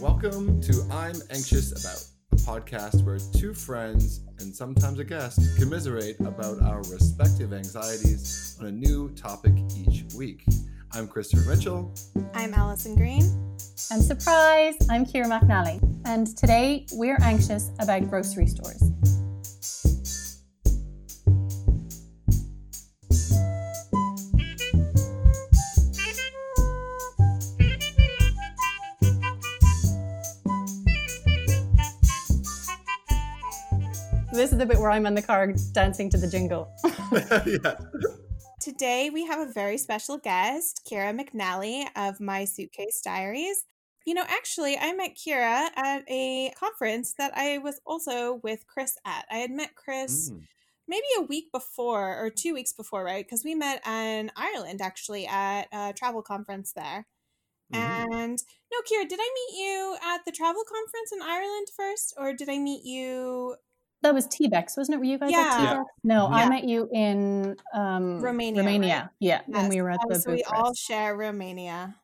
Welcome 0.00 0.60
to 0.60 0.86
I'm 0.92 1.16
Anxious 1.30 1.72
About, 1.72 2.04
a 2.30 2.36
podcast 2.36 3.04
where 3.04 3.18
two 3.32 3.52
friends 3.52 4.20
and 4.38 4.54
sometimes 4.54 5.00
a 5.00 5.04
guest 5.04 5.40
commiserate 5.58 6.20
about 6.20 6.62
our 6.62 6.78
respective 6.82 7.52
anxieties 7.52 8.56
on 8.60 8.66
a 8.66 8.70
new 8.70 9.08
topic 9.16 9.54
each 9.76 10.04
week. 10.16 10.44
I'm 10.92 11.08
Christopher 11.08 11.50
Mitchell. 11.50 11.92
I'm 12.32 12.54
Allison 12.54 12.94
Green. 12.94 13.22
And 13.90 14.00
surprise, 14.00 14.76
I'm 14.88 15.04
Kira 15.04 15.26
McNally. 15.26 15.82
And 16.04 16.28
today 16.36 16.86
we're 16.92 17.18
anxious 17.20 17.72
about 17.80 18.08
grocery 18.08 18.46
stores. 18.46 18.92
Is 34.58 34.66
the 34.66 34.74
bit 34.74 34.80
where 34.80 34.90
I'm 34.90 35.06
in 35.06 35.14
the 35.14 35.22
car 35.22 35.52
dancing 35.72 36.10
to 36.10 36.16
the 36.18 36.26
jingle. 36.26 36.68
yeah. 37.46 37.76
Today 38.60 39.08
we 39.08 39.24
have 39.24 39.38
a 39.38 39.52
very 39.52 39.78
special 39.78 40.18
guest, 40.18 40.80
Kira 40.90 41.16
McNally 41.16 41.86
of 41.94 42.20
My 42.20 42.44
Suitcase 42.44 43.00
Diaries. 43.04 43.64
You 44.04 44.14
know, 44.14 44.24
actually, 44.26 44.76
I 44.76 44.92
met 44.94 45.16
Kira 45.16 45.68
at 45.76 46.02
a 46.08 46.52
conference 46.58 47.14
that 47.18 47.32
I 47.36 47.58
was 47.58 47.80
also 47.86 48.40
with 48.42 48.66
Chris 48.66 48.96
at. 49.06 49.26
I 49.30 49.36
had 49.36 49.52
met 49.52 49.76
Chris 49.76 50.30
Mm. 50.30 50.42
maybe 50.88 51.06
a 51.18 51.22
week 51.22 51.52
before 51.52 52.18
or 52.18 52.28
two 52.28 52.52
weeks 52.52 52.72
before, 52.72 53.04
right? 53.04 53.24
Because 53.24 53.44
we 53.44 53.54
met 53.54 53.86
in 53.86 54.32
Ireland 54.34 54.80
actually 54.80 55.26
at 55.28 55.68
a 55.70 55.92
travel 55.92 56.22
conference 56.22 56.72
there. 56.72 57.06
Mhm. 57.72 57.78
And 58.12 58.42
no, 58.72 58.78
Kira, 58.80 59.08
did 59.08 59.20
I 59.22 59.30
meet 59.34 59.60
you 59.64 59.96
at 60.02 60.24
the 60.24 60.32
travel 60.32 60.64
conference 60.64 61.12
in 61.12 61.22
Ireland 61.22 61.68
first, 61.76 62.14
or 62.16 62.32
did 62.32 62.48
I 62.48 62.58
meet 62.58 62.84
you 62.84 63.56
That 64.02 64.14
was 64.14 64.26
TBEX, 64.28 64.76
wasn't 64.76 64.94
it? 64.94 64.98
Were 64.98 65.04
you 65.04 65.18
guys 65.18 65.30
Yeah. 65.32 65.40
at 65.40 65.76
TBEX? 65.76 65.84
No, 66.04 66.28
Mhm. 66.28 66.32
I 66.32 66.48
met 66.48 66.64
you 66.64 66.88
in 66.92 67.56
um, 67.74 68.20
Romania, 68.20 68.60
Romania, 68.62 69.10
yeah, 69.18 69.42
when 69.46 69.68
we 69.68 69.82
were 69.82 69.90
at 69.90 70.00
Oh, 70.04 70.08
the 70.08 70.20
so 70.20 70.32
we 70.32 70.44
all 70.44 70.72
share 70.74 71.16
Romania. 71.16 71.96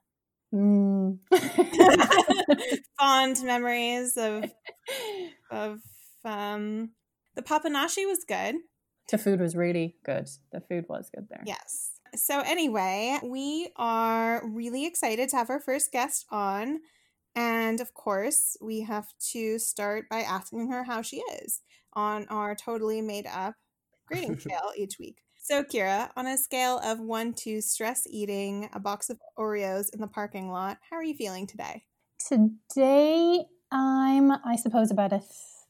Mm. 0.52 1.18
Fond 2.98 3.42
memories 3.44 4.16
of 4.16 4.50
of 5.50 5.80
um 6.24 6.90
the 7.34 7.42
papanashi 7.42 8.06
was 8.06 8.24
good. 8.24 8.56
the 9.10 9.18
food 9.18 9.40
was 9.40 9.54
really 9.54 9.96
good. 10.04 10.28
The 10.52 10.60
food 10.60 10.86
was 10.88 11.10
good 11.14 11.28
there. 11.28 11.42
Yes. 11.46 11.92
So 12.16 12.40
anyway, 12.40 13.18
we 13.24 13.70
are 13.76 14.40
really 14.48 14.86
excited 14.86 15.28
to 15.30 15.36
have 15.36 15.50
our 15.50 15.60
first 15.60 15.92
guest 15.92 16.26
on. 16.30 16.80
And 17.36 17.80
of 17.80 17.92
course, 17.94 18.56
we 18.62 18.82
have 18.82 19.08
to 19.32 19.58
start 19.58 20.08
by 20.08 20.20
asking 20.20 20.70
her 20.70 20.84
how 20.84 21.02
she 21.02 21.16
is 21.42 21.60
on 21.96 22.26
our 22.28 22.54
totally 22.54 23.00
made 23.00 23.26
up 23.26 23.54
grading 24.06 24.38
scale 24.40 24.72
each 24.76 24.98
week. 24.98 25.18
So, 25.38 25.62
Kira, 25.62 26.10
on 26.16 26.26
a 26.26 26.38
scale 26.38 26.80
of 26.82 27.00
one 27.00 27.34
to 27.34 27.60
stress 27.60 28.06
eating 28.08 28.70
a 28.72 28.80
box 28.80 29.10
of 29.10 29.18
Oreos 29.38 29.86
in 29.92 30.00
the 30.00 30.06
parking 30.06 30.50
lot, 30.50 30.78
how 30.88 30.96
are 30.96 31.04
you 31.04 31.14
feeling 31.14 31.46
today? 31.46 31.82
Today, 32.26 33.44
I'm, 33.70 34.30
I 34.30 34.56
suppose, 34.56 34.90
about 34.90 35.12
a 35.12 35.20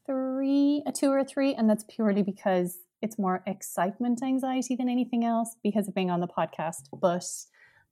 three, 0.06 0.82
a 0.86 0.92
two 0.92 1.10
or 1.10 1.18
a 1.18 1.24
three, 1.24 1.54
and 1.54 1.68
that's 1.68 1.84
purely 1.88 2.22
because 2.22 2.78
it's 3.02 3.18
more 3.18 3.42
excitement 3.46 4.22
anxiety 4.22 4.76
than 4.76 4.88
anything 4.88 5.24
else 5.24 5.56
because 5.62 5.88
of 5.88 5.94
being 5.94 6.10
on 6.10 6.20
the 6.20 6.28
podcast. 6.28 6.84
But 6.92 7.24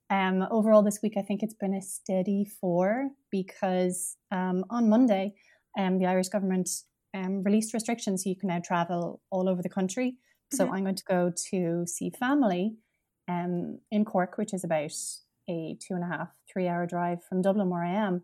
um, 0.09 0.47
overall, 0.51 0.83
this 0.83 0.99
week, 1.03 1.15
I 1.17 1.21
think 1.21 1.43
it's 1.43 1.53
been 1.53 1.73
a 1.73 1.81
steady 1.81 2.45
four 2.45 3.09
because 3.29 4.15
um, 4.31 4.63
on 4.69 4.89
Monday, 4.89 5.35
um, 5.77 5.99
the 5.99 6.05
Irish 6.05 6.29
government 6.29 6.69
um, 7.13 7.43
released 7.43 7.73
restrictions 7.73 8.23
so 8.23 8.29
you 8.29 8.35
can 8.35 8.49
now 8.49 8.59
travel 8.59 9.21
all 9.29 9.47
over 9.49 9.61
the 9.61 9.69
country. 9.69 10.17
So 10.51 10.67
Mhm. 10.67 10.73
I'm 10.73 10.83
going 10.83 10.95
to 10.95 11.03
go 11.03 11.31
to 11.51 11.85
see 11.87 12.09
family 12.09 12.77
um, 13.27 13.79
in 13.91 14.03
Cork, 14.05 14.37
which 14.37 14.53
is 14.53 14.63
about 14.63 14.93
a 15.49 15.77
two 15.79 15.93
and 15.93 16.03
a 16.03 16.07
half, 16.07 16.29
three 16.51 16.67
hour 16.67 16.85
drive 16.85 17.23
from 17.23 17.41
Dublin, 17.41 17.69
where 17.69 17.83
I 17.83 17.91
am. 17.93 18.23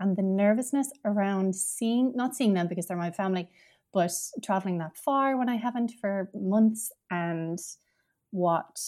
And 0.00 0.16
the 0.16 0.22
nervousness 0.22 0.90
around 1.04 1.54
seeing, 1.54 2.12
not 2.16 2.34
seeing 2.34 2.54
them 2.54 2.66
because 2.68 2.86
they're 2.86 2.96
my 2.96 3.10
family, 3.10 3.48
but 3.92 4.12
traveling 4.42 4.78
that 4.78 4.96
far 4.96 5.36
when 5.36 5.48
I 5.48 5.56
haven't 5.56 5.92
for 6.00 6.30
months 6.34 6.90
and 7.10 7.58
what 8.30 8.80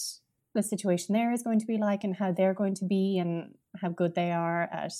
the 0.53 0.63
situation 0.63 1.13
there 1.13 1.31
is 1.31 1.43
going 1.43 1.59
to 1.59 1.65
be 1.65 1.77
like 1.77 2.03
and 2.03 2.15
how 2.15 2.31
they're 2.31 2.53
going 2.53 2.75
to 2.75 2.85
be 2.85 3.17
and 3.19 3.55
how 3.81 3.89
good 3.89 4.15
they 4.15 4.31
are 4.31 4.63
at 4.63 4.93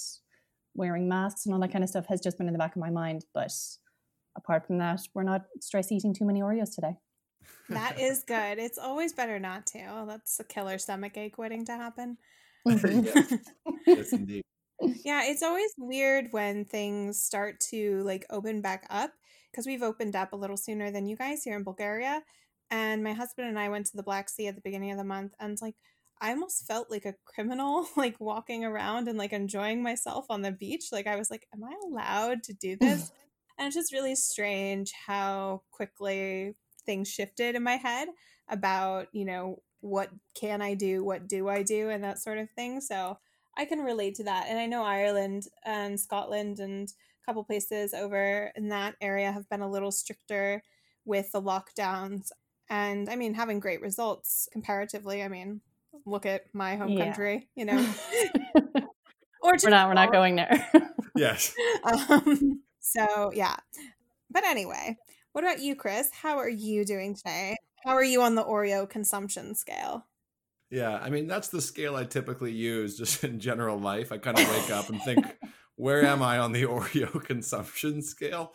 wearing 0.75 1.07
masks 1.07 1.45
and 1.45 1.53
all 1.53 1.61
that 1.61 1.71
kind 1.71 1.83
of 1.83 1.89
stuff 1.89 2.05
has 2.07 2.21
just 2.21 2.37
been 2.37 2.47
in 2.47 2.53
the 2.53 2.59
back 2.59 2.75
of 2.75 2.81
my 2.81 2.89
mind. 2.89 3.25
But 3.33 3.51
apart 4.35 4.65
from 4.65 4.77
that, 4.79 5.01
we're 5.13 5.23
not 5.23 5.45
stress 5.61 5.91
eating 5.91 6.13
too 6.13 6.25
many 6.25 6.41
Oreos 6.41 6.73
today. 6.73 6.97
That 7.69 7.99
is 7.99 8.23
good. 8.23 8.59
It's 8.59 8.77
always 8.77 9.13
better 9.13 9.39
not 9.39 9.65
to. 9.67 10.05
That's 10.07 10.39
a 10.39 10.43
killer 10.43 10.77
stomach 10.77 11.17
ache 11.17 11.37
waiting 11.37 11.65
to 11.65 11.73
happen. 11.73 12.17
Mm-hmm. 12.67 13.35
Yes. 13.87 13.97
yes, 13.97 14.13
indeed. 14.13 14.43
Yeah, 15.03 15.21
it's 15.25 15.43
always 15.43 15.71
weird 15.77 16.27
when 16.31 16.65
things 16.65 17.21
start 17.21 17.59
to 17.71 18.01
like 18.03 18.25
open 18.29 18.61
back 18.61 18.85
up 18.89 19.11
because 19.51 19.67
we've 19.67 19.83
opened 19.83 20.15
up 20.15 20.33
a 20.33 20.35
little 20.35 20.57
sooner 20.57 20.91
than 20.91 21.05
you 21.05 21.15
guys 21.15 21.43
here 21.43 21.55
in 21.55 21.63
Bulgaria. 21.63 22.23
And 22.71 23.03
my 23.03 23.13
husband 23.13 23.47
and 23.47 23.59
I 23.59 23.69
went 23.69 23.85
to 23.87 23.97
the 23.97 24.03
Black 24.03 24.27
Sea 24.27 24.47
at 24.47 24.55
the 24.55 24.61
beginning 24.61 24.91
of 24.91 24.97
the 24.97 25.03
month, 25.03 25.33
and 25.39 25.53
it's 25.53 25.61
like 25.61 25.75
I 26.19 26.31
almost 26.31 26.65
felt 26.65 26.89
like 26.89 27.05
a 27.05 27.15
criminal, 27.25 27.87
like 27.97 28.19
walking 28.19 28.65
around 28.65 29.07
and 29.07 29.17
like 29.17 29.33
enjoying 29.33 29.83
myself 29.83 30.25
on 30.29 30.41
the 30.41 30.51
beach. 30.51 30.85
Like 30.91 31.07
I 31.07 31.15
was 31.15 31.29
like, 31.29 31.47
"Am 31.53 31.63
I 31.63 31.73
allowed 31.85 32.43
to 32.43 32.53
do 32.53 32.75
this?" 32.79 33.11
And 33.57 33.67
it's 33.67 33.75
just 33.75 33.93
really 33.93 34.15
strange 34.15 34.91
how 35.07 35.61
quickly 35.71 36.55
things 36.85 37.07
shifted 37.09 37.55
in 37.55 37.63
my 37.63 37.77
head 37.77 38.07
about 38.49 39.07
you 39.11 39.25
know 39.25 39.61
what 39.81 40.09
can 40.33 40.61
I 40.61 40.73
do, 40.73 41.03
what 41.03 41.27
do 41.27 41.47
I 41.47 41.61
do, 41.63 41.89
and 41.89 42.03
that 42.03 42.19
sort 42.19 42.37
of 42.39 42.49
thing. 42.51 42.81
So 42.81 43.17
I 43.57 43.65
can 43.65 43.79
relate 43.79 44.15
to 44.15 44.23
that. 44.23 44.47
And 44.49 44.57
I 44.59 44.65
know 44.65 44.83
Ireland 44.83 45.43
and 45.63 45.99
Scotland 45.99 46.59
and 46.59 46.89
a 46.89 47.25
couple 47.25 47.43
places 47.43 47.93
over 47.93 48.51
in 48.55 48.69
that 48.69 48.95
area 48.99 49.31
have 49.31 49.47
been 49.49 49.61
a 49.61 49.69
little 49.69 49.91
stricter 49.91 50.63
with 51.05 51.31
the 51.31 51.41
lockdowns. 51.41 52.31
And 52.69 53.09
I 53.09 53.15
mean, 53.15 53.35
having 53.35 53.59
great 53.59 53.81
results 53.81 54.49
comparatively. 54.51 55.21
I 55.21 55.27
mean, 55.27 55.61
look 56.05 56.25
at 56.25 56.45
my 56.53 56.75
home 56.75 56.89
Yeah. 56.93 57.05
country, 57.05 57.47
you 57.55 57.65
know. 57.65 57.93
or 59.41 59.53
we're 59.63 59.69
not 59.69 59.87
we're 59.87 59.93
not 59.93 60.11
going 60.11 60.35
there. 60.35 60.67
Yes. 61.15 61.53
Um, 62.09 62.61
so, 62.85 63.31
yeah. 63.33 63.55
But 64.29 64.43
anyway, 64.43 64.97
what 65.31 65.43
about 65.43 65.59
you, 65.59 65.75
Chris? 65.75 66.09
How 66.13 66.37
are 66.37 66.49
you 66.49 66.85
doing 66.85 67.15
today? 67.15 67.57
How 67.83 67.93
are 67.93 68.03
you 68.03 68.21
on 68.21 68.35
the 68.35 68.43
Oreo 68.43 68.87
consumption 68.87 69.55
scale? 69.55 70.05
Yeah, 70.69 70.99
I 71.01 71.09
mean 71.09 71.25
that's 71.25 71.47
the 71.47 71.61
scale 71.61 71.95
I 71.95 72.03
typically 72.03 72.51
use 72.51 72.97
just 72.97 73.23
in 73.23 73.39
general 73.39 73.79
life. 73.79 74.11
I 74.11 74.19
kind 74.19 74.37
of 74.37 74.47
wake 74.49 74.69
up 74.69 74.89
and 74.89 75.01
think, 75.01 75.25
where 75.75 76.05
am 76.05 76.21
I 76.21 76.37
on 76.37 76.51
the 76.51 76.63
Oreo 76.65 77.23
consumption 77.23 78.03
scale? 78.03 78.53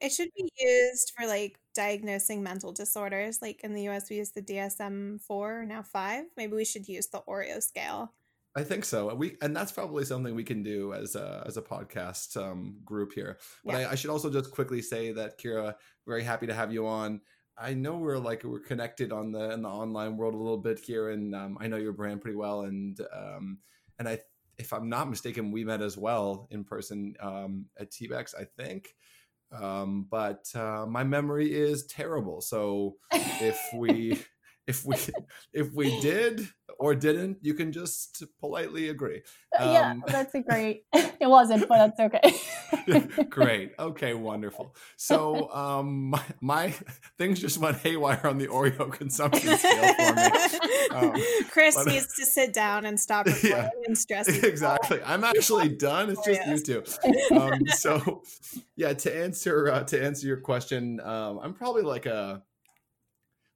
It 0.00 0.10
should 0.10 0.30
be 0.36 0.50
used 0.58 1.12
for 1.16 1.26
like 1.26 1.58
diagnosing 1.72 2.42
mental 2.42 2.72
disorders. 2.72 3.40
Like 3.40 3.60
in 3.62 3.72
the 3.72 3.88
US, 3.88 4.10
we 4.10 4.16
use 4.16 4.30
the 4.30 4.42
DSM 4.42 5.20
4, 5.20 5.64
now 5.66 5.82
5. 5.82 6.24
Maybe 6.36 6.54
we 6.54 6.64
should 6.64 6.88
use 6.88 7.06
the 7.06 7.22
Oreo 7.28 7.62
scale. 7.62 8.14
I 8.56 8.64
think 8.64 8.84
so. 8.84 9.14
We 9.14 9.36
and 9.40 9.54
that's 9.54 9.70
probably 9.70 10.04
something 10.04 10.34
we 10.34 10.44
can 10.44 10.62
do 10.62 10.92
as 10.92 11.14
a 11.14 11.44
as 11.46 11.56
a 11.56 11.62
podcast 11.62 12.36
um, 12.36 12.78
group 12.84 13.12
here. 13.12 13.38
But 13.64 13.78
Yeah. 13.80 13.88
I, 13.88 13.92
I 13.92 13.94
should 13.94 14.10
also 14.10 14.30
just 14.30 14.50
quickly 14.50 14.82
say 14.82 15.12
that 15.12 15.38
Kira, 15.38 15.74
very 16.06 16.24
happy 16.24 16.46
to 16.48 16.54
have 16.54 16.72
you 16.72 16.86
on. 16.86 17.20
I 17.56 17.74
know 17.74 17.98
we're 17.98 18.18
like 18.18 18.42
we're 18.42 18.58
connected 18.60 19.12
on 19.12 19.32
the 19.32 19.50
in 19.52 19.62
the 19.62 19.68
online 19.68 20.16
world 20.16 20.34
a 20.34 20.38
little 20.38 20.58
bit 20.58 20.80
here, 20.80 21.10
and 21.10 21.34
um, 21.34 21.58
I 21.60 21.68
know 21.68 21.76
your 21.76 21.92
brand 21.92 22.22
pretty 22.22 22.36
well. 22.36 22.62
And 22.62 22.98
um, 23.14 23.58
and 23.98 24.08
I, 24.08 24.18
if 24.58 24.72
I'm 24.72 24.88
not 24.88 25.08
mistaken, 25.08 25.52
we 25.52 25.64
met 25.64 25.82
as 25.82 25.96
well 25.96 26.48
in 26.50 26.64
person 26.64 27.14
um, 27.20 27.66
at 27.78 27.90
TBEX, 27.90 28.34
I 28.34 28.44
think. 28.44 28.94
Um, 29.52 30.06
but 30.10 30.46
uh, 30.54 30.86
my 30.88 31.04
memory 31.04 31.52
is 31.52 31.86
terrible. 31.86 32.40
So 32.40 32.96
if 33.12 33.60
we 33.74 34.18
if 34.70 34.84
we 34.86 34.96
if 35.52 35.72
we 35.72 36.00
did 36.00 36.48
or 36.78 36.94
didn't, 36.94 37.36
you 37.42 37.52
can 37.52 37.72
just 37.72 38.22
politely 38.40 38.88
agree. 38.88 39.20
yeah, 39.58 39.90
Um, 39.90 40.04
that's 40.06 40.34
a 40.34 40.40
great. 40.40 40.84
It 41.20 41.28
wasn't, 41.28 41.68
but 41.68 41.76
that's 41.76 42.00
okay. 42.00 43.24
Great. 43.28 43.72
Okay, 43.78 44.14
wonderful. 44.14 44.74
So 44.96 45.50
um 45.52 46.08
my, 46.14 46.22
my 46.40 46.74
things 47.18 47.40
just 47.40 47.58
went 47.58 47.76
haywire 47.76 48.22
on 48.24 48.38
the 48.38 48.46
Oreo 48.46 48.90
consumption 48.90 49.54
scale 49.58 49.94
for 49.94 50.14
me. 50.14 50.96
Um, 50.96 51.22
Chris 51.50 51.74
but- 51.74 51.88
needs 51.88 52.16
to 52.16 52.24
sit 52.24 52.54
down 52.54 52.86
and 52.86 52.98
stop 52.98 53.26
recording 53.26 53.50
Yeah. 53.50 53.68
and 53.86 53.98
stressing. 53.98 54.42
exactly. 54.44 54.98
I'm 55.04 55.22
actually 55.24 55.68
done. 55.68 56.08
It's 56.08 56.24
just 56.24 56.46
you 56.46 56.58
two. 56.58 57.36
Um, 57.38 57.66
so, 57.68 58.22
yeah. 58.76 58.94
To 58.94 59.14
answer 59.24 59.70
uh, 59.70 59.82
to 59.84 60.02
answer 60.02 60.26
your 60.26 60.40
question, 60.40 61.00
um, 61.00 61.38
I'm 61.42 61.52
probably 61.52 61.82
like 61.82 62.06
a 62.06 62.42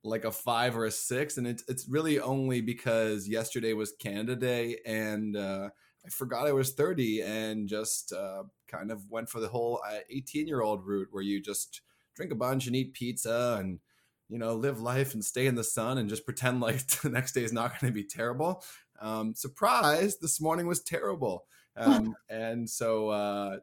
like 0.05 0.25
a 0.25 0.31
five 0.31 0.77
or 0.77 0.85
a 0.85 0.91
six, 0.91 1.39
and 1.39 1.47
it's 1.47 1.65
it's 1.67 1.89
really 1.89 2.21
only 2.21 2.61
because 2.61 3.27
yesterday 3.27 3.73
was 3.73 3.93
Canada 3.93 4.37
Day, 4.37 4.79
and 4.87 5.37
uh, 5.37 5.71
I 6.05 6.09
forgot 6.11 6.47
I 6.47 6.53
was 6.53 6.73
30 6.73 7.23
and 7.23 7.69
just 7.69 8.13
uh, 8.13 8.43
kind 8.69 8.91
of 8.91 9.11
went 9.11 9.31
for 9.31 9.41
the 9.41 9.49
whole 9.49 9.81
18 10.11 10.47
year 10.47 10.61
old 10.61 10.87
route 10.87 11.09
where 11.11 11.23
you 11.23 11.41
just 11.41 11.81
drink 12.15 12.31
a 12.31 12.37
bunch 12.37 12.67
and 12.67 12.77
eat 12.77 12.93
pizza 12.93 13.57
and 13.59 13.81
you 14.29 14.39
know 14.39 14.55
live 14.55 14.81
life 14.81 15.15
and 15.15 15.25
stay 15.25 15.47
in 15.47 15.55
the 15.55 15.65
sun 15.65 15.99
and 15.99 16.09
just 16.09 16.25
pretend 16.25 16.61
like 16.61 16.87
the 17.03 17.09
next 17.09 17.33
day 17.33 17.43
is 17.43 17.53
not 17.53 17.81
going 17.81 17.93
to 17.93 17.95
be 17.95 18.05
terrible. 18.05 18.63
Um, 19.01 19.35
surprise! 19.35 20.19
This 20.19 20.41
morning 20.41 20.67
was 20.67 20.83
terrible, 20.83 21.47
um, 21.77 22.15
and 22.29 22.69
so 22.69 23.09
uh, 23.09 23.57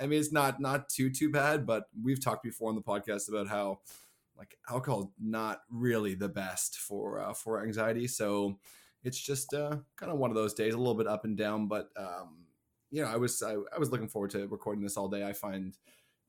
I 0.00 0.06
mean 0.06 0.20
it's 0.20 0.32
not 0.32 0.60
not 0.60 0.88
too 0.88 1.10
too 1.10 1.30
bad. 1.30 1.66
But 1.66 1.84
we've 2.00 2.22
talked 2.22 2.44
before 2.44 2.68
on 2.68 2.76
the 2.76 2.82
podcast 2.82 3.28
about 3.28 3.48
how 3.48 3.80
like 4.38 4.56
alcohol 4.70 5.12
not 5.20 5.60
really 5.70 6.14
the 6.14 6.28
best 6.28 6.78
for 6.78 7.20
uh, 7.20 7.34
for 7.34 7.62
anxiety. 7.62 8.06
So 8.06 8.58
it's 9.02 9.20
just 9.20 9.52
uh, 9.52 9.76
kind 9.96 10.12
of 10.12 10.18
one 10.18 10.30
of 10.30 10.36
those 10.36 10.54
days, 10.54 10.74
a 10.74 10.78
little 10.78 10.94
bit 10.94 11.06
up 11.06 11.24
and 11.24 11.36
down. 11.36 11.68
But 11.68 11.88
um, 11.96 12.46
you 12.90 13.02
know, 13.02 13.08
I 13.08 13.16
was 13.16 13.42
I, 13.42 13.54
I, 13.74 13.78
was 13.78 13.90
looking 13.90 14.08
forward 14.08 14.30
to 14.30 14.46
recording 14.46 14.82
this 14.82 14.96
all 14.96 15.08
day. 15.08 15.24
I 15.24 15.32
find 15.32 15.76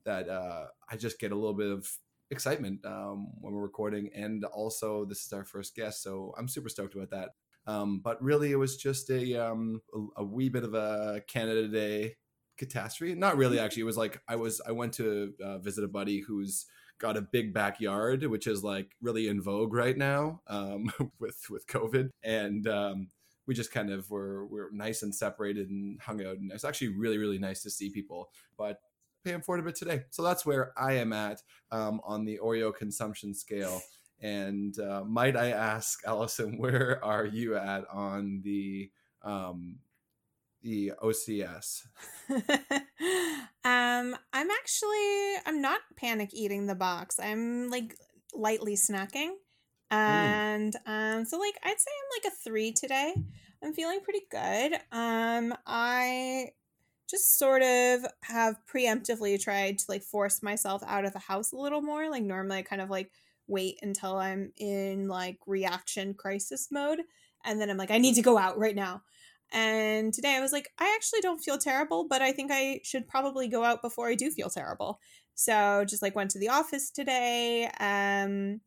that 0.04 0.28
uh, 0.28 0.66
I 0.90 0.96
just 0.96 1.18
get 1.18 1.32
a 1.32 1.36
little 1.36 1.54
bit 1.54 1.70
of 1.70 1.90
excitement 2.30 2.84
um, 2.84 3.28
when 3.40 3.54
we're 3.54 3.62
recording, 3.62 4.10
and 4.14 4.44
also 4.44 5.04
this 5.04 5.24
is 5.24 5.32
our 5.32 5.44
first 5.44 5.74
guest, 5.74 6.02
so 6.02 6.34
I'm 6.38 6.48
super 6.48 6.68
stoked 6.68 6.94
about 6.94 7.10
that. 7.10 7.30
Um, 7.66 8.00
but 8.02 8.22
really, 8.22 8.50
it 8.50 8.56
was 8.56 8.76
just 8.76 9.10
a, 9.10 9.36
um, 9.36 9.82
a, 10.16 10.24
wee 10.24 10.48
bit 10.48 10.64
of 10.64 10.74
a 10.74 11.22
Canada 11.28 11.68
Day 11.68 12.16
catastrophe. 12.56 13.14
Not 13.14 13.36
really, 13.36 13.58
actually. 13.58 13.82
It 13.82 13.86
was 13.86 13.98
like 13.98 14.20
I 14.28 14.36
was 14.36 14.60
I 14.66 14.72
went 14.72 14.94
to 14.94 15.34
uh, 15.44 15.58
visit 15.58 15.84
a 15.84 15.88
buddy 15.88 16.20
who's 16.20 16.66
got 17.00 17.16
a 17.16 17.22
big 17.22 17.52
backyard, 17.52 18.24
which 18.24 18.46
is 18.46 18.62
like 18.62 18.94
really 19.00 19.28
in 19.28 19.40
vogue 19.40 19.72
right 19.72 19.96
now 19.96 20.40
um, 20.46 20.92
with 21.18 21.40
with 21.50 21.66
COVID, 21.66 22.10
and 22.22 22.68
um, 22.68 23.08
we 23.46 23.54
just 23.54 23.72
kind 23.72 23.90
of 23.90 24.08
were 24.10 24.46
were 24.46 24.70
nice 24.72 25.02
and 25.02 25.14
separated 25.14 25.70
and 25.70 26.00
hung 26.00 26.24
out, 26.24 26.36
and 26.38 26.52
it's 26.52 26.64
actually 26.64 26.88
really 26.88 27.18
really 27.18 27.38
nice 27.38 27.62
to 27.62 27.70
see 27.70 27.90
people. 27.90 28.30
But 28.56 28.78
paying 29.24 29.40
for 29.42 29.56
it 29.56 29.60
a 29.60 29.64
bit 29.64 29.74
today, 29.74 30.04
so 30.10 30.22
that's 30.22 30.46
where 30.46 30.72
I 30.78 30.94
am 30.94 31.12
at 31.12 31.42
um, 31.72 32.00
on 32.04 32.24
the 32.24 32.38
Oreo 32.42 32.74
consumption 32.74 33.34
scale. 33.34 33.80
And 34.22 34.78
uh, 34.78 35.02
might 35.06 35.34
I 35.34 35.50
ask, 35.50 36.00
Allison, 36.06 36.58
where 36.58 37.02
are 37.02 37.24
you 37.24 37.56
at 37.56 37.84
on 37.90 38.42
the 38.44 38.90
um, 39.22 39.78
the 40.62 40.92
OCS? 41.02 41.86
um, 43.64 44.16
I'm 44.32 44.50
actually 44.50 45.34
I'm 45.46 45.60
not 45.60 45.80
panic 45.96 46.30
eating 46.32 46.66
the 46.66 46.74
box. 46.74 47.18
I'm 47.18 47.68
like 47.70 47.96
lightly 48.34 48.74
snacking. 48.74 49.30
Hmm. 49.90 49.96
And 49.96 50.76
mm. 50.86 51.18
um 51.18 51.24
so 51.24 51.38
like 51.38 51.58
I'd 51.62 51.80
say 51.80 51.90
I'm 51.90 52.22
like 52.22 52.32
a 52.32 52.36
3 52.36 52.72
today. 52.72 53.14
I'm 53.62 53.74
feeling 53.74 54.00
pretty 54.00 54.22
good. 54.30 54.74
Um 54.92 55.54
I 55.66 56.50
just 57.08 57.38
sort 57.38 57.62
of 57.62 58.06
have 58.22 58.56
preemptively 58.72 59.40
tried 59.40 59.78
to 59.80 59.84
like 59.88 60.02
force 60.02 60.42
myself 60.42 60.82
out 60.86 61.04
of 61.04 61.12
the 61.12 61.18
house 61.18 61.52
a 61.52 61.56
little 61.56 61.82
more. 61.82 62.08
Like 62.08 62.22
normally 62.22 62.58
I 62.58 62.62
kind 62.62 62.80
of 62.80 62.88
like 62.88 63.10
wait 63.48 63.80
until 63.82 64.16
I'm 64.16 64.52
in 64.56 65.08
like 65.08 65.38
reaction 65.46 66.14
crisis 66.14 66.68
mode 66.70 67.00
and 67.44 67.60
then 67.60 67.68
I'm 67.68 67.76
like 67.76 67.90
I 67.90 67.98
need 67.98 68.14
to 68.14 68.22
go 68.22 68.38
out 68.38 68.58
right 68.58 68.76
now. 68.76 69.02
And 69.52 70.12
today 70.12 70.36
I 70.36 70.40
was 70.40 70.52
like, 70.52 70.68
I 70.78 70.92
actually 70.94 71.20
don't 71.20 71.42
feel 71.42 71.58
terrible, 71.58 72.06
but 72.08 72.22
I 72.22 72.32
think 72.32 72.50
I 72.52 72.80
should 72.84 73.08
probably 73.08 73.48
go 73.48 73.64
out 73.64 73.82
before 73.82 74.08
I 74.08 74.14
do 74.14 74.30
feel 74.30 74.50
terrible. 74.50 75.00
So 75.34 75.84
just 75.88 76.02
like 76.02 76.14
went 76.14 76.30
to 76.32 76.38
the 76.38 76.50
office 76.50 76.90
today 76.90 77.70
um, 77.80 78.60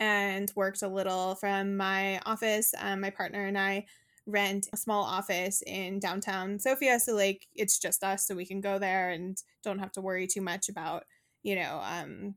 and 0.00 0.50
worked 0.56 0.82
a 0.82 0.88
little 0.88 1.36
from 1.36 1.76
my 1.76 2.18
office. 2.26 2.72
Um, 2.78 3.00
my 3.00 3.10
partner 3.10 3.46
and 3.46 3.58
I 3.58 3.86
rent 4.26 4.68
a 4.72 4.76
small 4.76 5.04
office 5.04 5.62
in 5.66 5.98
downtown 5.98 6.58
Sofia. 6.58 6.98
So 6.98 7.14
like 7.14 7.46
it's 7.54 7.78
just 7.78 8.02
us, 8.02 8.26
so 8.26 8.34
we 8.34 8.46
can 8.46 8.60
go 8.60 8.78
there 8.78 9.10
and 9.10 9.36
don't 9.62 9.80
have 9.80 9.92
to 9.92 10.00
worry 10.00 10.26
too 10.26 10.40
much 10.40 10.68
about, 10.68 11.04
you 11.42 11.56
know, 11.56 11.80
um, 11.82 12.34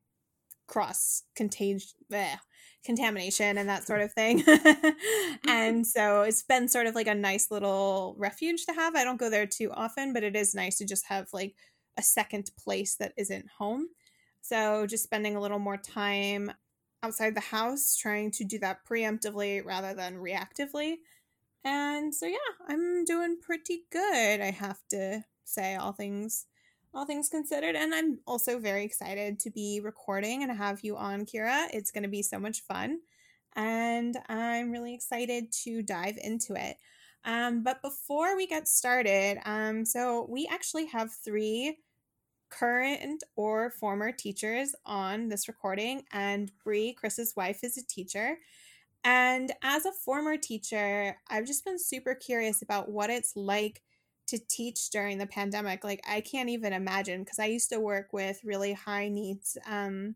cross 0.67 1.23
contagion 1.35 1.89
contamination 2.85 3.57
and 3.57 3.67
that 3.67 3.85
sort 3.85 4.01
of 4.01 4.13
thing. 4.13 4.43
Mm-hmm. 5.45 5.49
and 5.49 5.87
so 5.87 6.21
it's 6.21 6.43
been 6.43 6.67
sort 6.67 6.87
of 6.87 6.95
like 6.95 7.07
a 7.07 7.13
nice 7.13 7.51
little 7.51 8.15
refuge 8.17 8.65
to 8.65 8.73
have. 8.73 8.95
I 8.95 9.03
don't 9.03 9.19
go 9.19 9.29
there 9.29 9.45
too 9.45 9.71
often, 9.71 10.13
but 10.13 10.23
it 10.23 10.35
is 10.35 10.55
nice 10.55 10.77
to 10.77 10.85
just 10.85 11.05
have 11.07 11.27
like 11.33 11.55
a 11.97 12.01
second 12.01 12.49
place 12.57 12.95
that 12.95 13.13
isn't 13.17 13.45
home. 13.59 13.89
So 14.41 14.87
just 14.87 15.03
spending 15.03 15.35
a 15.35 15.41
little 15.41 15.59
more 15.59 15.77
time 15.77 16.51
outside 17.03 17.35
the 17.35 17.41
house, 17.41 17.95
trying 17.95 18.31
to 18.31 18.43
do 18.43 18.57
that 18.59 18.85
preemptively 18.89 19.63
rather 19.63 19.93
than 19.93 20.15
reactively. 20.15 20.95
And 21.63 22.13
so 22.13 22.25
yeah, 22.25 22.37
I'm 22.67 23.05
doing 23.05 23.37
pretty 23.41 23.83
good, 23.91 24.41
I 24.41 24.51
have 24.51 24.79
to 24.91 25.23
say, 25.43 25.75
all 25.75 25.93
things 25.93 26.45
all 26.95 27.05
things 27.05 27.29
considered. 27.29 27.75
And 27.75 27.93
I'm 27.93 28.19
also 28.25 28.57
very 28.57 28.83
excited 28.83 29.39
to 29.41 29.51
be 29.51 29.81
recording 29.83 30.43
and 30.43 30.51
have 30.51 30.79
you 30.81 30.95
on, 30.95 31.25
Kira. 31.25 31.67
It's 31.73 31.91
going 31.91 32.03
to 32.03 32.09
be 32.09 32.21
so 32.21 32.39
much 32.39 32.61
fun. 32.61 32.99
And 33.55 34.17
I'm 34.27 34.71
really 34.71 34.93
excited 34.93 35.51
to 35.63 35.81
dive 35.81 36.17
into 36.21 36.55
it. 36.55 36.77
Um, 37.25 37.63
but 37.63 37.81
before 37.81 38.35
we 38.35 38.47
get 38.47 38.67
started, 38.67 39.39
um, 39.45 39.85
so 39.85 40.27
we 40.29 40.47
actually 40.51 40.85
have 40.87 41.11
three 41.11 41.77
current 42.49 43.23
or 43.35 43.71
former 43.71 44.11
teachers 44.11 44.75
on 44.85 45.27
this 45.27 45.47
recording, 45.47 46.03
and 46.13 46.51
Brie, 46.63 46.93
Chris's 46.93 47.33
wife, 47.35 47.63
is 47.63 47.77
a 47.77 47.87
teacher. 47.87 48.37
And 49.03 49.51
as 49.63 49.85
a 49.85 49.91
former 49.91 50.37
teacher, 50.37 51.17
I've 51.29 51.45
just 51.45 51.65
been 51.65 51.79
super 51.79 52.15
curious 52.15 52.61
about 52.61 52.89
what 52.89 53.09
it's 53.09 53.35
like 53.35 53.81
to 54.27 54.39
teach 54.47 54.89
during 54.89 55.17
the 55.17 55.27
pandemic 55.27 55.83
like 55.83 56.01
i 56.07 56.21
can't 56.21 56.49
even 56.49 56.73
imagine 56.73 57.23
because 57.23 57.39
i 57.39 57.45
used 57.45 57.69
to 57.69 57.79
work 57.79 58.11
with 58.11 58.39
really 58.43 58.73
high 58.73 59.07
needs 59.07 59.57
um 59.67 60.15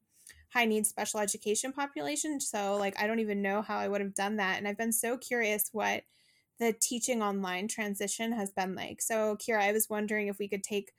high 0.53 0.65
needs 0.65 0.89
special 0.89 1.19
education 1.19 1.71
population 1.71 2.39
so 2.39 2.75
like 2.75 2.99
i 3.01 3.05
don't 3.05 3.19
even 3.19 3.41
know 3.41 3.61
how 3.61 3.77
i 3.77 3.87
would 3.87 4.01
have 4.01 4.15
done 4.15 4.37
that 4.37 4.57
and 4.57 4.67
i've 4.67 4.77
been 4.77 4.91
so 4.91 5.17
curious 5.17 5.69
what 5.71 6.03
the 6.59 6.73
teaching 6.73 7.23
online 7.23 7.67
transition 7.67 8.33
has 8.33 8.51
been 8.51 8.75
like. 8.75 9.01
So 9.01 9.37
kira 9.37 9.61
i 9.61 9.71
was 9.71 9.89
wondering 9.89 10.27
if 10.27 10.37
we 10.37 10.47
could 10.47 10.63
take 10.63 10.91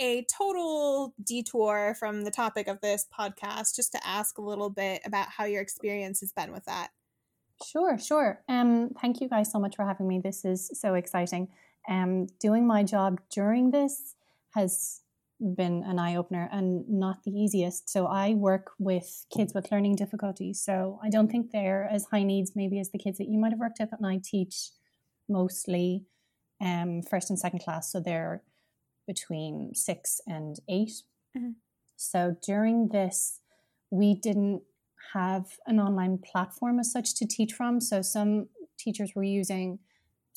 a 0.00 0.24
total 0.24 1.12
detour 1.22 1.96
from 1.98 2.22
the 2.22 2.30
topic 2.30 2.68
of 2.68 2.80
this 2.80 3.06
podcast 3.16 3.74
just 3.74 3.90
to 3.92 4.06
ask 4.06 4.38
a 4.38 4.42
little 4.42 4.70
bit 4.70 5.02
about 5.04 5.28
how 5.28 5.44
your 5.44 5.60
experience 5.60 6.20
has 6.20 6.32
been 6.32 6.52
with 6.52 6.64
that. 6.66 6.90
Sure 7.66 7.98
sure 7.98 8.40
um 8.48 8.90
thank 9.00 9.20
you 9.20 9.28
guys 9.28 9.50
so 9.50 9.58
much 9.58 9.74
for 9.74 9.84
having 9.84 10.06
me. 10.06 10.20
This 10.20 10.44
is 10.44 10.70
so 10.74 10.94
exciting 10.94 11.48
um, 11.88 12.26
doing 12.40 12.66
my 12.66 12.82
job 12.82 13.20
during 13.30 13.70
this 13.70 14.14
has 14.54 15.00
been 15.40 15.84
an 15.84 15.98
eye 15.98 16.16
opener 16.16 16.48
and 16.52 16.88
not 16.88 17.22
the 17.24 17.30
easiest. 17.30 17.88
So 17.88 18.06
I 18.06 18.34
work 18.34 18.72
with 18.78 19.24
kids 19.34 19.54
with 19.54 19.70
learning 19.70 19.94
difficulties. 19.96 20.60
So 20.60 20.98
I 21.02 21.10
don't 21.10 21.30
think 21.30 21.52
they're 21.52 21.88
as 21.90 22.06
high 22.10 22.24
needs 22.24 22.52
maybe 22.56 22.80
as 22.80 22.90
the 22.90 22.98
kids 22.98 23.18
that 23.18 23.28
you 23.28 23.38
might 23.38 23.52
have 23.52 23.60
worked 23.60 23.78
with. 23.80 23.90
And 23.92 24.06
I 24.06 24.20
teach 24.22 24.70
mostly 25.28 26.04
um, 26.60 27.02
first 27.02 27.30
and 27.30 27.38
second 27.38 27.60
class. 27.60 27.92
So 27.92 28.00
they're 28.00 28.42
between 29.06 29.74
six 29.74 30.20
and 30.26 30.56
8 30.68 30.88
mm-hmm. 31.36 31.50
So 31.96 32.36
during 32.44 32.88
this, 32.88 33.40
we 33.90 34.14
didn't 34.14 34.62
have 35.14 35.46
an 35.66 35.80
online 35.80 36.18
platform 36.18 36.78
as 36.78 36.92
such 36.92 37.14
to 37.16 37.26
teach 37.26 37.52
from. 37.52 37.80
So 37.80 38.02
some 38.02 38.48
teachers 38.78 39.14
were 39.14 39.24
using 39.24 39.78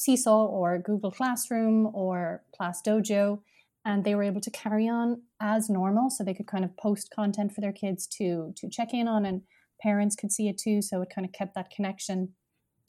Seesaw 0.04 0.46
or 0.46 0.80
Google 0.90 1.12
Classroom 1.12 1.78
or 1.94 2.44
Class 2.56 2.82
Dojo, 2.86 3.42
and 3.84 4.04
they 4.04 4.16
were 4.16 4.30
able 4.32 4.42
to 4.42 4.52
carry 4.64 4.88
on 4.88 5.22
as 5.40 5.70
normal. 5.70 6.10
So 6.10 6.24
they 6.24 6.34
could 6.34 6.48
kind 6.48 6.66
of 6.66 6.76
post 6.78 7.06
content 7.16 7.54
for 7.54 7.62
their 7.62 7.78
kids 7.84 8.08
to 8.18 8.54
to 8.60 8.70
check 8.78 8.90
in 8.94 9.08
on, 9.08 9.26
and 9.26 9.42
parents 9.88 10.16
could 10.16 10.32
see 10.32 10.48
it 10.52 10.58
too. 10.58 10.82
So 10.82 11.02
it 11.02 11.14
kind 11.14 11.26
of 11.28 11.34
kept 11.40 11.54
that 11.56 11.70
connection. 11.76 12.20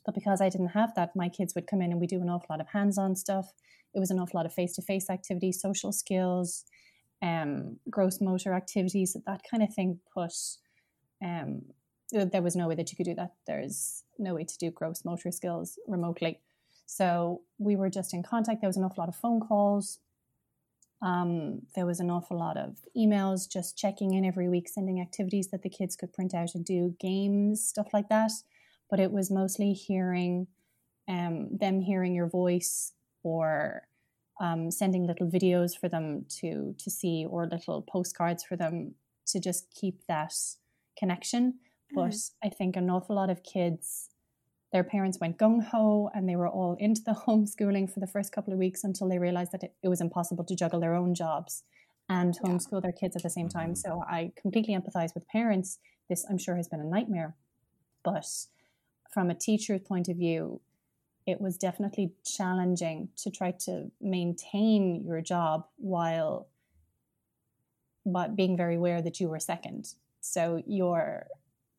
But 0.05 0.15
because 0.15 0.41
I 0.41 0.49
didn't 0.49 0.77
have 0.81 0.95
that, 0.97 1.15
my 1.15 1.29
kids 1.29 1.55
would 1.55 1.69
come 1.71 1.83
in 1.83 1.93
and 1.93 2.01
we 2.01 2.07
do 2.07 2.23
an 2.23 2.29
awful 2.29 2.49
lot 2.51 2.61
of 2.61 2.69
hands-on 2.69 3.15
stuff. 3.15 3.47
It 3.95 4.01
was 4.01 4.11
an 4.11 4.19
awful 4.19 4.39
lot 4.39 4.47
of 4.47 4.55
face-to-face 4.55 5.09
activities, 5.11 5.61
social 5.61 5.93
skills, 5.93 6.65
um, 7.23 7.79
gross 7.89 8.21
motor 8.21 8.53
activities, 8.53 9.17
that 9.27 9.43
kind 9.49 9.63
of 9.63 9.73
thing. 9.75 10.01
Put 10.13 10.35
um, 11.25 11.63
there 12.11 12.43
was 12.43 12.57
no 12.57 12.69
way 12.69 12.75
that 12.75 12.91
you 12.91 12.97
could 12.97 13.07
do 13.07 13.15
that. 13.15 13.33
There's 13.47 14.03
no 14.19 14.35
way 14.35 14.45
to 14.45 14.59
do 14.59 14.71
gross 14.71 15.05
motor 15.05 15.31
skills 15.31 15.79
remotely. 15.87 16.41
So 16.87 17.43
we 17.59 17.77
were 17.77 17.91
just 17.91 18.13
in 18.13 18.23
contact. 18.23 18.61
There 18.61 18.69
was 18.69 18.77
an 18.77 18.85
awful 18.85 19.03
lot 19.03 19.09
of 19.09 19.17
phone 19.17 19.41
calls. 19.41 19.99
Um, 21.01 21.63
there 21.75 21.87
was 21.87 21.99
an 21.99 22.11
awful 22.11 22.39
lot 22.39 22.57
of 22.57 22.77
emails, 22.97 23.51
just 23.51 23.77
checking 23.77 24.15
in 24.15 24.25
every 24.25 24.49
week, 24.49 24.69
sending 24.69 25.01
activities 25.01 25.49
that 25.49 25.63
the 25.63 25.69
kids 25.69 25.97
could 25.97 26.13
print 26.13 26.33
out 26.33 26.55
and 26.55 26.65
do, 26.65 26.95
games, 27.01 27.67
stuff 27.67 27.89
like 27.93 28.09
that. 28.09 28.31
But 28.89 29.01
it 29.01 29.11
was 29.11 29.31
mostly 29.31 29.73
hearing 29.73 30.47
um, 31.09 31.49
them 31.57 31.81
hearing 31.81 32.15
your 32.15 32.29
voice 32.29 32.93
or 33.25 33.89
um, 34.41 34.71
sending 34.71 35.07
little 35.07 35.29
videos 35.29 35.77
for 35.79 35.89
them 35.89 36.25
to 36.41 36.75
to 36.79 36.91
see 36.91 37.27
or 37.29 37.47
little 37.47 37.83
postcards 37.83 38.45
for 38.45 38.57
them 38.57 38.95
to 39.27 39.41
just 39.41 39.73
keep 39.75 40.07
that 40.07 40.35
connection. 40.97 41.55
Mm-hmm. 41.95 41.97
But 41.97 42.17
I 42.45 42.49
think 42.49 42.77
an 42.77 42.91
awful 42.91 43.17
lot 43.17 43.31
of 43.31 43.43
kids 43.43 44.09
their 44.73 44.85
parents 44.85 45.19
went 45.21 45.39
gung 45.39 45.63
ho 45.63 46.11
and 46.15 46.29
they 46.29 46.37
were 46.37 46.49
all 46.49 46.77
into 46.81 47.03
the 47.05 47.13
homeschooling 47.27 47.93
for 47.93 48.01
the 48.01 48.07
first 48.07 48.33
couple 48.33 48.53
of 48.53 48.59
weeks 48.59 48.85
until 48.85 49.09
they 49.09 49.19
realized 49.19 49.53
that 49.53 49.63
it, 49.63 49.75
it 49.83 49.89
was 49.89 50.01
impossible 50.01 50.45
to 50.45 50.57
juggle 50.57 50.81
their 50.81 50.95
own 50.95 51.15
jobs 51.15 51.63
and 52.09 52.39
homeschool 52.39 52.75
yeah. 52.75 52.81
their 52.81 52.93
kids 52.93 53.17
at 53.17 53.23
the 53.23 53.31
same 53.31 53.49
time. 53.49 53.73
Mm-hmm. 53.73 53.91
So 53.91 54.03
I 54.09 54.33
completely 54.41 54.75
empathize 54.75 55.15
with 55.15 55.29
parents. 55.29 55.79
This, 56.09 56.25
I'm 56.29 56.39
sure, 56.39 56.57
has 56.57 56.69
been 56.69 56.81
a 56.81 56.85
nightmare. 56.85 57.35
But 58.03 58.27
from 59.13 59.31
a 59.31 59.35
teacher's 59.35 59.83
point 59.83 60.09
of 60.09 60.17
view, 60.17 60.61
it 61.27 61.41
was 61.41 61.57
definitely 61.57 62.13
challenging 62.25 63.11
to 63.17 63.31
try 63.31 63.53
to 63.67 63.91
maintain 64.01 65.05
your 65.07 65.21
job 65.21 65.67
while 65.77 66.49
but 68.05 68.35
being 68.35 68.57
very 68.57 68.75
aware 68.77 69.01
that 69.01 69.21
you 69.21 69.29
were 69.29 69.39
second. 69.39 69.95
So 70.21 70.63
your 70.67 71.27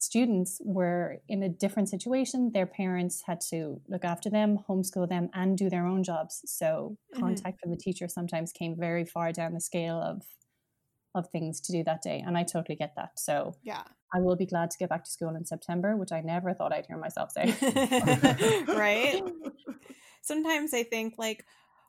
students 0.04 0.60
were 0.64 1.18
in 1.30 1.44
a 1.44 1.50
different 1.50 1.90
situation. 1.90 2.52
Their 2.54 2.66
parents 2.66 3.24
had 3.26 3.40
to 3.52 3.82
look 3.88 4.04
after 4.04 4.30
them, 4.30 4.60
homeschool 4.70 5.08
them, 5.08 5.30
and 5.34 5.58
do 5.58 5.70
their 5.70 5.88
own 5.88 6.04
jobs. 6.04 6.42
So 6.46 6.98
mm-hmm. 7.14 7.22
contact 7.22 7.62
from 7.62 7.72
the 7.72 7.78
teacher 7.78 8.08
sometimes 8.08 8.52
came 8.52 8.76
very 8.78 9.06
far 9.06 9.32
down 9.32 9.54
the 9.54 9.62
scale 9.62 9.96
of 9.96 10.24
of 11.16 11.30
things 11.30 11.62
to 11.62 11.72
do 11.72 11.84
that 11.84 12.02
day. 12.02 12.24
And 12.26 12.38
I 12.38 12.44
totally 12.44 12.76
get 12.76 12.94
that. 12.96 13.20
So 13.20 13.56
yeah. 13.64 13.84
I 14.14 14.20
will 14.20 14.36
be 14.36 14.48
glad 14.48 14.72
to 14.72 14.78
get 14.78 14.90
back 14.90 15.04
to 15.04 15.12
school 15.12 15.36
in 15.36 15.46
September, 15.46 15.96
which 15.96 16.12
I 16.12 16.22
never 16.22 16.54
thought 16.54 16.74
I'd 16.74 16.88
hear 16.88 16.98
myself 16.98 17.32
say. 17.32 17.54
right. 18.68 19.22
Sometimes 20.24 20.74
I 20.74 20.84
think 20.84 21.16
like, 21.18 21.46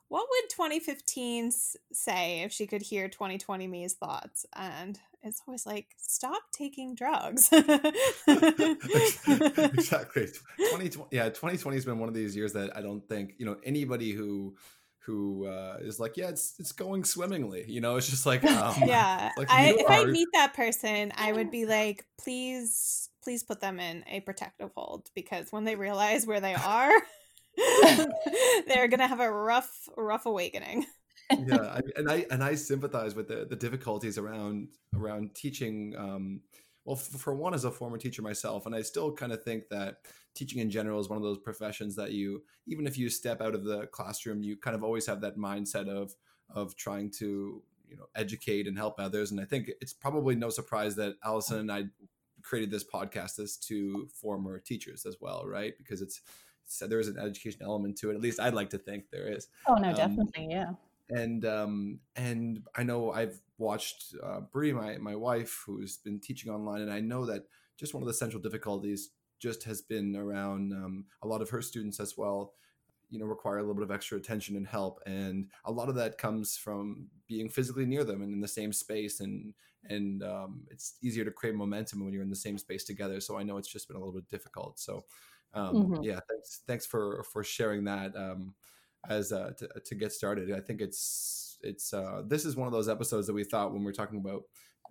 what 0.07 0.27
would 0.29 0.49
2015 0.49 1.51
say 1.91 2.41
if 2.41 2.51
she 2.51 2.67
could 2.67 2.81
hear 2.81 3.09
2020 3.09 3.67
me's 3.67 3.93
thoughts? 3.93 4.45
And 4.55 4.99
it's 5.23 5.41
always 5.47 5.65
like, 5.65 5.87
stop 5.97 6.43
taking 6.51 6.93
drugs. 6.93 7.49
exactly. 8.27 10.27
2020, 10.57 11.07
yeah, 11.11 11.29
2020 11.29 11.75
has 11.75 11.85
been 11.85 11.99
one 11.99 12.09
of 12.09 12.15
these 12.15 12.35
years 12.35 12.53
that 12.53 12.77
I 12.77 12.81
don't 12.81 13.07
think, 13.09 13.33
you 13.37 13.45
know, 13.45 13.57
anybody 13.63 14.11
who 14.11 14.55
who 15.05 15.45
uh, 15.45 15.77
is 15.81 15.99
like, 15.99 16.17
yeah, 16.17 16.29
it's 16.29 16.55
it's 16.57 16.71
going 16.71 17.03
swimmingly. 17.03 17.63
You 17.67 17.79
know, 17.79 17.95
it's 17.95 18.09
just 18.09 18.25
like, 18.25 18.43
um, 18.43 18.75
yeah. 18.85 19.31
Like 19.37 19.51
I, 19.51 19.75
if 19.77 19.89
I 19.89 20.05
meet 20.05 20.27
that 20.33 20.55
person, 20.55 21.13
I 21.15 21.31
would 21.31 21.51
be 21.51 21.65
like, 21.65 22.05
please, 22.17 23.09
please 23.23 23.43
put 23.43 23.61
them 23.61 23.79
in 23.79 24.03
a 24.07 24.21
protective 24.21 24.71
hold 24.75 25.09
because 25.13 25.51
when 25.51 25.63
they 25.63 25.75
realize 25.75 26.25
where 26.25 26.39
they 26.39 26.55
are, 26.55 26.91
they're 28.67 28.87
gonna 28.87 29.07
have 29.07 29.19
a 29.19 29.31
rough, 29.31 29.89
rough 29.97 30.25
awakening. 30.25 30.85
yeah, 31.31 31.57
I, 31.61 31.81
and 31.95 32.09
I 32.09 32.25
and 32.31 32.43
I 32.43 32.55
sympathize 32.55 33.15
with 33.15 33.27
the 33.27 33.45
the 33.49 33.55
difficulties 33.55 34.17
around 34.17 34.69
around 34.95 35.35
teaching. 35.35 35.95
Um, 35.97 36.41
well, 36.85 36.95
for 36.95 37.33
one, 37.33 37.55
as 37.55 37.65
a 37.65 37.71
former 37.71 37.97
teacher 37.97 38.21
myself, 38.21 38.67
and 38.67 38.75
I 38.75 38.83
still 38.83 39.11
kind 39.11 39.31
of 39.31 39.43
think 39.43 39.69
that 39.69 39.97
teaching 40.35 40.59
in 40.59 40.69
general 40.69 40.99
is 40.99 41.09
one 41.09 41.17
of 41.17 41.23
those 41.23 41.39
professions 41.39 41.95
that 41.95 42.11
you, 42.11 42.43
even 42.67 42.85
if 42.85 42.95
you 42.95 43.09
step 43.09 43.41
out 43.41 43.55
of 43.55 43.63
the 43.63 43.87
classroom, 43.87 44.43
you 44.43 44.55
kind 44.55 44.75
of 44.75 44.83
always 44.83 45.07
have 45.07 45.21
that 45.21 45.37
mindset 45.37 45.87
of 45.87 46.15
of 46.53 46.75
trying 46.75 47.09
to 47.09 47.63
you 47.87 47.97
know 47.97 48.05
educate 48.15 48.67
and 48.67 48.77
help 48.77 48.99
others. 48.99 49.31
And 49.31 49.39
I 49.39 49.45
think 49.45 49.71
it's 49.81 49.93
probably 49.93 50.35
no 50.35 50.49
surprise 50.49 50.95
that 50.97 51.15
Allison 51.23 51.59
and 51.59 51.71
I 51.71 51.85
created 52.41 52.69
this 52.69 52.83
podcast 52.83 53.39
as 53.39 53.57
two 53.57 54.07
former 54.13 54.59
teachers 54.59 55.05
as 55.05 55.17
well, 55.19 55.45
right? 55.47 55.73
Because 55.77 56.01
it's 56.01 56.21
so 56.67 56.87
there 56.87 56.99
is 56.99 57.07
an 57.07 57.17
education 57.19 57.61
element 57.63 57.97
to 57.97 58.11
it. 58.11 58.15
At 58.15 58.21
least 58.21 58.39
I'd 58.39 58.53
like 58.53 58.69
to 58.71 58.77
think 58.77 59.05
there 59.11 59.31
is. 59.31 59.47
Oh 59.67 59.75
no, 59.75 59.89
um, 59.89 59.95
definitely, 59.95 60.47
yeah. 60.49 60.71
And 61.09 61.45
um, 61.45 61.99
and 62.15 62.63
I 62.75 62.83
know 62.83 63.11
I've 63.11 63.39
watched 63.57 64.15
uh, 64.23 64.41
Brie, 64.41 64.73
my 64.73 64.97
my 64.97 65.15
wife, 65.15 65.63
who's 65.65 65.97
been 65.97 66.19
teaching 66.19 66.51
online, 66.51 66.81
and 66.81 66.91
I 66.91 66.99
know 66.99 67.25
that 67.25 67.43
just 67.77 67.93
one 67.93 68.03
of 68.03 68.07
the 68.07 68.13
central 68.13 68.41
difficulties 68.41 69.11
just 69.39 69.63
has 69.63 69.81
been 69.81 70.15
around 70.15 70.71
um, 70.73 71.05
a 71.21 71.27
lot 71.27 71.41
of 71.41 71.49
her 71.49 71.61
students 71.61 71.99
as 71.99 72.17
well. 72.17 72.53
You 73.11 73.19
know, 73.19 73.25
require 73.25 73.57
a 73.57 73.61
little 73.61 73.75
bit 73.75 73.83
of 73.83 73.91
extra 73.91 74.17
attention 74.17 74.55
and 74.55 74.67
help, 74.67 74.99
and 75.05 75.47
a 75.63 75.71
lot 75.71 75.89
of 75.89 75.95
that 75.95 76.17
comes 76.17 76.57
from 76.57 77.07
being 77.27 77.49
physically 77.49 77.85
near 77.85 78.03
them 78.03 78.21
and 78.21 78.33
in 78.33 78.41
the 78.41 78.47
same 78.47 78.73
space, 78.73 79.19
and 79.19 79.53
and 79.87 80.23
um, 80.23 80.63
it's 80.71 80.95
easier 81.03 81.23
to 81.23 81.31
create 81.31 81.55
momentum 81.55 82.03
when 82.03 82.13
you're 82.13 82.23
in 82.23 82.29
the 82.29 82.35
same 82.35 82.57
space 82.57 82.83
together. 82.83 83.19
So 83.19 83.37
I 83.37 83.43
know 83.43 83.57
it's 83.57 83.71
just 83.71 83.87
been 83.87 83.95
a 83.95 83.99
little 83.99 84.13
bit 84.13 84.27
difficult. 84.29 84.79
So 84.79 85.05
um, 85.55 85.75
mm-hmm. 85.75 86.03
yeah 86.03 86.19
thanks 86.29 86.61
thanks 86.67 86.85
for 86.85 87.23
for 87.23 87.43
sharing 87.43 87.83
that 87.85 88.15
um, 88.15 88.53
as 89.09 89.31
uh, 89.31 89.51
to, 89.57 89.67
to 89.85 89.95
get 89.95 90.11
started. 90.11 90.51
I 90.51 90.59
think 90.59 90.81
it's 90.81 91.57
it's 91.61 91.93
uh, 91.93 92.21
this 92.25 92.45
is 92.45 92.55
one 92.55 92.67
of 92.67 92.73
those 92.73 92.89
episodes 92.89 93.27
that 93.27 93.33
we 93.33 93.43
thought 93.43 93.73
when 93.73 93.83
we 93.83 93.89
are 93.89 93.95
talking 93.95 94.19
about 94.19 94.43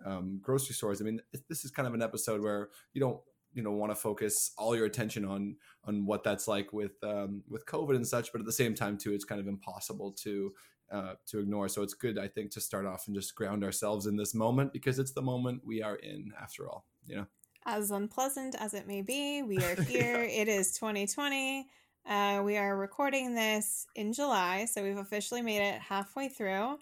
um, 0.05 0.39
grocery 0.41 0.75
stores 0.75 1.01
i 1.01 1.05
mean 1.05 1.21
this 1.47 1.63
is 1.63 1.71
kind 1.71 1.87
of 1.87 1.93
an 1.93 2.01
episode 2.01 2.41
where 2.41 2.67
you 2.93 2.99
don't 2.99 3.19
you 3.53 3.63
know 3.63 3.71
want 3.71 3.89
to 3.89 3.95
focus 3.95 4.51
all 4.57 4.75
your 4.75 4.85
attention 4.85 5.23
on 5.23 5.55
on 5.85 6.05
what 6.05 6.21
that's 6.21 6.49
like 6.49 6.73
with 6.73 7.01
um, 7.03 7.41
with 7.49 7.65
covid 7.65 7.95
and 7.95 8.05
such 8.05 8.31
but 8.33 8.41
at 8.41 8.45
the 8.45 8.51
same 8.51 8.75
time 8.75 8.97
too 8.97 9.13
it's 9.13 9.23
kind 9.23 9.39
of 9.39 9.47
impossible 9.47 10.11
to 10.11 10.51
uh, 10.91 11.13
to 11.25 11.39
ignore. 11.39 11.67
So 11.67 11.81
it's 11.81 11.93
good 11.93 12.19
i 12.19 12.27
think 12.27 12.51
to 12.51 12.61
start 12.61 12.85
off 12.85 13.07
and 13.07 13.15
just 13.15 13.35
ground 13.35 13.63
ourselves 13.63 14.05
in 14.05 14.17
this 14.17 14.35
moment 14.35 14.73
because 14.73 14.99
it's 14.99 15.13
the 15.13 15.21
moment 15.21 15.61
we 15.65 15.81
are 15.81 15.95
in 15.95 16.31
after 16.41 16.67
all 16.67 16.85
you 17.07 17.15
know 17.15 17.25
as 17.65 17.91
unpleasant 17.91 18.55
as 18.59 18.73
it 18.73 18.87
may 18.87 19.01
be, 19.01 19.41
we 19.41 19.57
are 19.57 19.81
here. 19.83 20.23
yeah. 20.23 20.41
It 20.41 20.47
is 20.47 20.73
2020. 20.77 21.67
Uh, 22.07 22.41
we 22.45 22.57
are 22.57 22.77
recording 22.77 23.33
this 23.33 23.87
in 23.95 24.13
July, 24.13 24.65
so 24.65 24.83
we've 24.83 24.97
officially 24.97 25.41
made 25.41 25.61
it 25.61 25.81
halfway 25.81 26.29
through. 26.29 26.77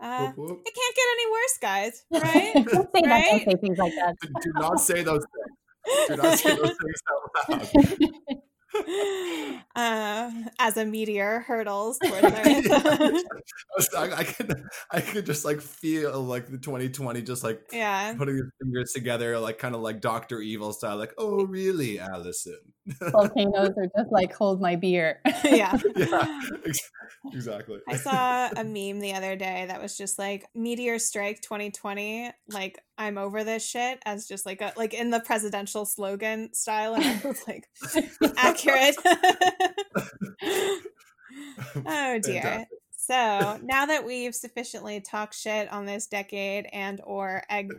Uh, 0.00 0.28
whoop, 0.28 0.36
whoop. 0.36 0.62
It 0.66 0.74
can't 0.74 0.96
get 0.96 1.06
any 1.12 1.30
worse, 1.32 1.58
guys. 1.60 2.04
Right? 2.12 2.54
don't 2.54 2.88
say 2.94 3.08
right? 3.08 3.24
that. 3.24 3.30
Don't 3.30 3.44
say 3.44 3.56
things 3.60 3.78
like 3.78 3.94
that. 3.94 4.16
Do 4.42 4.52
not 4.54 4.80
say 4.80 5.02
those 5.02 5.24
things. 5.24 6.08
Do 6.08 6.16
not 6.16 6.38
say 6.38 6.56
those 6.56 6.76
things 6.76 7.02
out 7.10 7.50
loud. 7.50 8.38
uh, 9.76 10.30
as 10.58 10.76
a 10.76 10.84
meteor 10.84 11.40
hurdles 11.40 11.98
towards 12.02 12.24
Earth. 12.24 13.24
I, 13.96 14.12
I 14.12 14.24
could, 14.24 14.64
I 14.90 15.00
could 15.00 15.26
just 15.26 15.44
like 15.44 15.60
feel 15.60 16.22
like 16.22 16.46
the 16.46 16.58
2020, 16.58 17.22
just 17.22 17.44
like 17.44 17.60
yeah, 17.72 18.14
putting 18.16 18.36
his 18.36 18.50
fingers 18.60 18.92
together, 18.92 19.38
like 19.38 19.58
kind 19.58 19.74
of 19.74 19.80
like 19.80 20.00
Doctor 20.00 20.40
Evil 20.40 20.72
style. 20.72 20.96
Like, 20.96 21.14
oh, 21.18 21.44
really, 21.46 21.98
Allison? 21.98 22.58
Volcanoes 23.00 23.74
are 23.76 23.88
just 23.96 24.10
like 24.10 24.32
hold 24.32 24.60
my 24.60 24.76
beer. 24.76 25.20
yeah, 25.44 25.78
yeah, 25.96 26.40
exactly. 27.32 27.78
I 27.88 27.96
saw 27.96 28.48
a 28.56 28.64
meme 28.64 29.00
the 29.00 29.14
other 29.14 29.36
day 29.36 29.66
that 29.68 29.80
was 29.80 29.96
just 29.96 30.18
like 30.18 30.46
meteor 30.54 30.98
strike 30.98 31.40
2020. 31.42 32.30
Like, 32.48 32.82
I'm 32.96 33.18
over 33.18 33.44
this 33.44 33.66
shit 33.66 34.00
as 34.04 34.26
just 34.26 34.46
like 34.46 34.60
a 34.60 34.72
like 34.76 34.94
in 34.94 35.10
the 35.10 35.20
presidential 35.20 35.84
slogan 35.84 36.52
style, 36.54 36.94
and 36.94 37.04
I 37.04 37.20
was 37.24 37.42
like, 37.46 37.68
accurate. 38.36 38.96
oh 41.86 42.18
dear. 42.20 42.42
Fantastic. 42.42 42.68
So 42.90 43.58
now 43.62 43.86
that 43.86 44.04
we've 44.04 44.34
sufficiently 44.34 45.00
talked 45.00 45.34
shit 45.34 45.72
on 45.72 45.86
this 45.86 46.06
decade 46.08 46.66
and 46.72 47.00
or 47.04 47.42
egg 47.48 47.70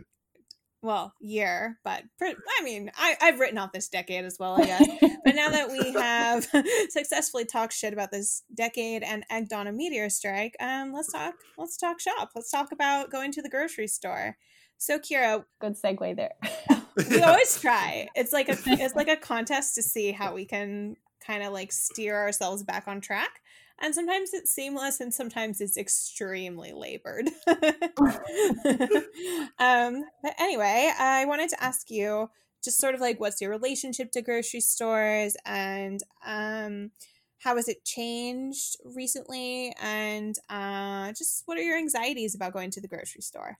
well 0.82 1.14
year 1.20 1.78
but 1.84 2.02
i 2.22 2.62
mean 2.64 2.90
I, 2.96 3.16
i've 3.20 3.38
written 3.38 3.58
off 3.58 3.72
this 3.72 3.88
decade 3.88 4.24
as 4.24 4.36
well 4.38 4.60
i 4.60 4.66
guess. 4.66 4.88
But 5.22 5.34
now 5.34 5.50
that 5.50 5.70
we 5.70 5.92
have 5.92 6.48
successfully 6.88 7.44
talked 7.44 7.74
shit 7.74 7.92
about 7.92 8.10
this 8.10 8.42
decade 8.54 9.02
and 9.02 9.22
egged 9.28 9.52
on 9.52 9.66
a 9.66 9.72
meteor 9.72 10.08
strike 10.08 10.56
um 10.60 10.94
let's 10.94 11.12
talk 11.12 11.34
let's 11.58 11.76
talk 11.76 12.00
shop. 12.00 12.30
Let's 12.34 12.50
talk 12.50 12.72
about 12.72 13.10
going 13.10 13.32
to 13.32 13.42
the 13.42 13.48
grocery 13.48 13.86
store. 13.86 14.36
So 14.78 14.98
kira 14.98 15.44
good 15.60 15.76
segue 15.80 16.16
there. 16.16 16.32
we 17.10 17.22
always 17.22 17.60
try. 17.60 18.08
It's 18.14 18.32
like 18.32 18.48
a 18.48 18.56
it's 18.66 18.94
like 18.94 19.08
a 19.08 19.16
contest 19.16 19.74
to 19.74 19.82
see 19.82 20.12
how 20.12 20.34
we 20.34 20.46
can 20.46 20.96
kind 21.24 21.42
of 21.42 21.52
like 21.52 21.70
steer 21.70 22.16
ourselves 22.16 22.62
back 22.62 22.88
on 22.88 23.00
track 23.00 23.40
and 23.80 23.94
sometimes 23.94 24.30
it's 24.32 24.52
seamless 24.52 25.00
and 25.00 25.12
sometimes 25.12 25.60
it's 25.60 25.76
extremely 25.76 26.72
labored. 26.72 27.28
Um, 29.58 30.04
but 30.22 30.34
anyway 30.38 30.90
i 30.98 31.24
wanted 31.26 31.50
to 31.50 31.62
ask 31.62 31.90
you 31.90 32.30
just 32.64 32.80
sort 32.80 32.94
of 32.94 33.00
like 33.00 33.20
what's 33.20 33.40
your 33.40 33.50
relationship 33.50 34.10
to 34.12 34.22
grocery 34.22 34.60
stores 34.60 35.36
and 35.44 36.00
um, 36.24 36.90
how 37.40 37.56
has 37.56 37.68
it 37.68 37.84
changed 37.84 38.76
recently? 38.84 39.74
And 39.82 40.36
uh, 40.48 41.12
just 41.12 41.42
what 41.46 41.58
are 41.58 41.62
your 41.62 41.78
anxieties 41.78 42.34
about 42.34 42.52
going 42.52 42.70
to 42.72 42.80
the 42.80 42.88
grocery 42.88 43.22
store 43.22 43.58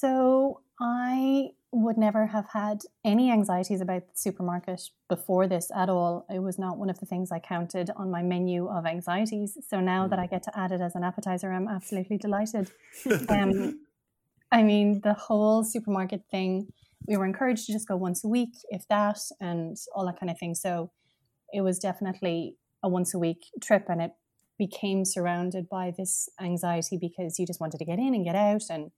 so 0.00 0.60
I 0.80 1.50
would 1.72 1.98
never 1.98 2.26
have 2.26 2.46
had 2.52 2.82
any 3.04 3.32
anxieties 3.32 3.80
about 3.80 4.02
the 4.02 4.16
supermarket 4.16 4.80
before 5.08 5.48
this 5.48 5.70
at 5.74 5.88
all. 5.88 6.24
It 6.32 6.38
was 6.38 6.58
not 6.58 6.78
one 6.78 6.88
of 6.88 7.00
the 7.00 7.06
things 7.06 7.32
I 7.32 7.40
counted 7.40 7.90
on 7.96 8.10
my 8.10 8.22
menu 8.22 8.68
of 8.68 8.86
anxieties. 8.86 9.58
So 9.68 9.80
now 9.80 10.06
mm. 10.06 10.10
that 10.10 10.20
I 10.20 10.26
get 10.26 10.44
to 10.44 10.58
add 10.58 10.70
it 10.70 10.80
as 10.80 10.94
an 10.94 11.02
appetizer, 11.02 11.52
I'm 11.52 11.66
absolutely 11.66 12.16
delighted. 12.16 12.70
um, 13.28 13.80
I 14.52 14.62
mean, 14.62 15.00
the 15.02 15.14
whole 15.14 15.64
supermarket 15.64 16.22
thing, 16.30 16.68
we 17.06 17.16
were 17.16 17.26
encouraged 17.26 17.66
to 17.66 17.72
just 17.72 17.88
go 17.88 17.96
once 17.96 18.24
a 18.24 18.28
week, 18.28 18.54
if 18.70 18.86
that, 18.88 19.18
and 19.40 19.76
all 19.94 20.06
that 20.06 20.18
kind 20.20 20.30
of 20.30 20.38
thing. 20.38 20.54
So 20.54 20.92
it 21.52 21.62
was 21.62 21.78
definitely 21.78 22.54
a 22.84 22.88
once 22.88 23.14
a 23.14 23.18
week 23.18 23.44
trip, 23.60 23.86
and 23.88 24.00
it 24.00 24.12
became 24.58 25.04
surrounded 25.04 25.68
by 25.68 25.92
this 25.96 26.28
anxiety 26.40 26.98
because 26.98 27.38
you 27.38 27.46
just 27.46 27.60
wanted 27.60 27.78
to 27.78 27.84
get 27.84 27.98
in 27.98 28.14
and 28.14 28.24
get 28.24 28.36
out 28.36 28.62
and 28.70 28.90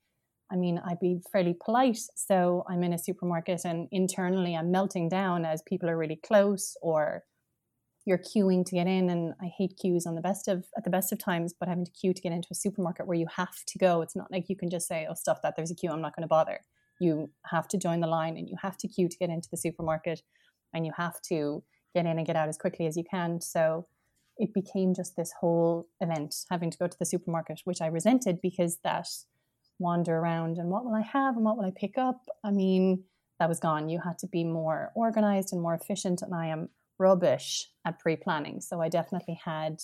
I 0.53 0.57
mean, 0.57 0.81
I'd 0.85 1.01
be 1.01 1.21
fairly 1.33 1.57
polite. 1.65 2.01
So 2.17 2.65
I'm 2.69 2.83
in 2.83 2.93
a 2.93 2.99
supermarket 2.99 3.63
and 3.65 3.89
internally 3.93 4.57
I'm 4.57 4.71
melting 4.71 5.09
down 5.09 5.45
as 5.45 5.63
people 5.63 5.89
are 5.89 5.97
really 5.97 6.17
close 6.17 6.77
or 6.83 7.25
you're 8.07 8.19
queuing 8.19 8.65
to 8.65 8.75
get 8.75 8.87
in 8.87 9.11
and 9.11 9.35
i 9.41 9.47
hate 9.59 9.77
queues 9.81 10.07
on 10.07 10.15
the 10.15 10.21
best 10.21 10.49
of 10.49 10.65
at 10.77 10.85
the 10.85 10.91
best 10.91 11.13
of 11.13 11.19
times 11.19 11.55
but 11.59 11.69
having 11.69 11.85
to 11.85 11.91
queue 11.93 12.13
to 12.13 12.23
get 12.23 12.33
into 12.33 12.49
a 12.51 12.55
supermarket 12.55 13.07
where 13.07 13.17
you 13.17 13.27
have 13.37 13.65
to 13.67 13.79
go 13.79 14.03
it's 14.03 14.17
not 14.17 14.31
like 14.31 14.49
you 14.49 14.57
can 14.57 14.71
just 14.71 14.89
say 14.89 15.07
oh 15.09 15.15
stuff 15.15 15.41
that 15.43 15.55
there's 15.57 15.71
a 15.71 15.75
queue 15.75 15.91
i'm 15.91 16.01
not 16.01 16.15
going 16.17 16.23
to 16.23 16.29
bother 16.29 16.61
you 16.99 17.31
have 17.47 17.69
to 17.69 17.79
join 17.79 18.01
the 18.01 18.07
line 18.07 18.37
and 18.37 18.49
you 18.49 18.57
have 18.61 18.77
to 18.77 18.89
queue 18.89 19.09
to 19.09 19.17
get 19.19 19.31
into 19.31 19.49
the 19.51 19.57
supermarket 19.57 20.23
and 20.73 20.87
you 20.87 20.93
have 20.97 21.21
to 21.23 21.63
get 21.95 22.07
in 22.07 22.19
and 22.19 22.27
get 22.27 22.37
out 22.37 22.49
as 22.49 22.59
quickly 22.59 22.87
as 22.87 22.97
you 22.97 23.05
can 23.09 23.41
so 23.41 23.87
it 24.39 24.55
became 24.55 24.95
just 24.95 25.17
this 25.17 25.33
whole 25.41 25.87
event 26.01 26.35
having 26.51 26.71
to 26.71 26.79
go 26.79 26.87
to 26.87 26.99
the 26.99 27.07
supermarket 27.07 27.61
which 27.65 27.81
i 27.81 27.87
resented 27.87 28.41
because 28.41 28.79
that 28.83 29.09
wander 29.81 30.17
around 30.17 30.59
and 30.59 30.69
what 30.69 30.85
will 30.85 30.95
i 30.95 31.01
have 31.01 31.37
and 31.37 31.45
what 31.45 31.57
will 31.57 31.65
i 31.65 31.73
pick 31.75 31.99
up? 31.99 32.21
I 32.45 32.51
mean 32.51 33.05
that 33.39 33.49
was 33.49 33.59
gone. 33.59 33.89
You 33.89 34.01
had 34.05 34.19
to 34.19 34.27
be 34.27 34.45
more 34.45 34.93
organized 34.95 35.53
and 35.53 35.63
more 35.63 35.75
efficient 35.75 36.23
and 36.23 36.35
i 36.35 36.47
am 36.47 36.69
rubbish 36.99 37.67
at 37.87 37.99
pre-planning. 37.99 38.61
So 38.61 38.81
i 38.81 38.89
definitely 38.89 39.41
had 39.43 39.81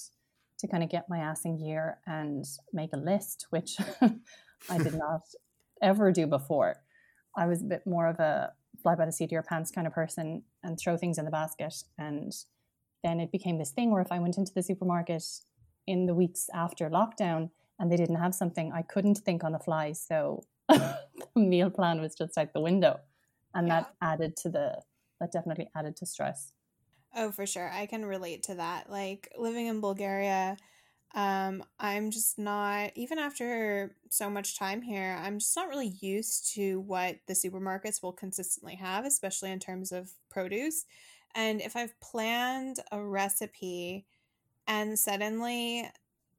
to 0.59 0.69
kind 0.69 0.83
of 0.83 0.91
get 0.91 1.09
my 1.09 1.19
ass 1.19 1.45
in 1.45 1.59
gear 1.59 1.99
and 2.07 2.45
make 2.73 2.93
a 2.93 2.99
list 2.99 3.47
which 3.51 3.77
i 4.71 4.79
did 4.79 4.95
not 5.07 5.23
ever 5.83 6.13
do 6.13 6.27
before. 6.27 6.77
I 7.37 7.47
was 7.47 7.63
a 7.63 7.67
bit 7.67 7.83
more 7.87 8.07
of 8.07 8.19
a 8.19 8.53
fly 8.83 8.95
by 8.95 9.07
the 9.07 9.13
seat 9.13 9.27
of 9.27 9.33
your 9.33 9.43
pants 9.43 9.71
kind 9.71 9.87
of 9.87 9.93
person 9.93 10.43
and 10.63 10.79
throw 10.79 10.97
things 10.97 11.19
in 11.19 11.25
the 11.25 11.31
basket. 11.31 11.75
And 11.99 12.33
then 13.03 13.21
it 13.21 13.31
became 13.31 13.59
this 13.59 13.71
thing 13.71 13.91
where 13.91 14.03
if 14.03 14.13
i 14.13 14.19
went 14.19 14.37
into 14.39 14.53
the 14.55 14.63
supermarket 14.63 15.23
in 15.87 16.07
the 16.07 16.15
weeks 16.15 16.49
after 16.55 16.91
lockdown 16.91 17.51
and 17.79 17.91
they 17.91 17.97
didn't 17.97 18.17
have 18.17 18.35
something 18.35 18.73
i 18.73 18.83
couldn't 18.83 19.19
think 19.19 19.45
on 19.45 19.53
the 19.53 19.59
fly 19.59 19.93
so 19.93 20.43
the 20.69 20.99
meal 21.35 21.71
plan 21.71 22.01
was 22.01 22.15
just 22.15 22.37
out 22.39 22.53
the 22.53 22.61
window 22.61 22.99
and 23.55 23.69
yeah. 23.69 23.81
that 23.81 23.95
added 24.01 24.37
to 24.37 24.49
the 24.49 24.81
that 25.21 25.33
definitely 25.33 25.69
added 25.75 25.97
to 25.97 26.07
stress 26.07 26.53
Oh, 27.19 27.33
for 27.33 27.47
sure. 27.47 27.71
I 27.71 27.87
can 27.87 28.05
relate 28.05 28.43
to 28.45 28.57
that. 28.57 28.91
Like 28.91 29.33
living 29.39 29.67
in 29.67 29.81
Bulgaria, 29.81 30.59
um, 31.15 31.65
I'm 31.81 32.11
just 32.11 32.39
not, 32.39 32.91
even 32.95 33.19
after 33.19 33.97
so 34.11 34.29
much 34.29 34.59
time 34.59 34.83
here, 34.83 35.17
I'm 35.19 35.39
just 35.39 35.57
not 35.57 35.71
really 35.71 35.95
used 36.01 36.53
to 36.55 36.81
what 36.81 37.17
the 37.27 37.33
supermarkets 37.33 38.03
will 38.03 38.13
consistently 38.13 38.75
have, 38.75 39.07
especially 39.07 39.51
in 39.51 39.59
terms 39.59 39.93
of 39.93 40.11
produce. 40.29 40.85
And 41.35 41.63
if 41.63 41.75
I've 41.75 41.99
planned 42.01 42.81
a 42.93 43.03
recipe 43.03 44.05
and 44.67 44.99
suddenly 44.99 45.89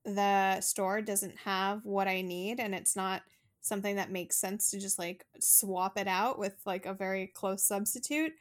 the 0.07 0.61
store 0.61 1.01
doesn't 1.01 1.37
have 1.43 1.81
what 1.83 2.07
I 2.07 2.21
need 2.21 2.59
and 2.59 2.73
it's 2.73 2.95
not 2.95 3.21
something 3.61 3.97
that 3.97 4.11
makes 4.11 4.37
sense 4.37 4.71
to 4.71 4.79
just 4.79 4.97
like 4.97 5.25
swap 5.39 5.97
it 5.97 6.07
out 6.07 6.39
with 6.39 6.55
like 6.65 6.85
a 6.85 6.93
very 6.93 7.27
close 7.27 7.63
substitute, 7.63 8.31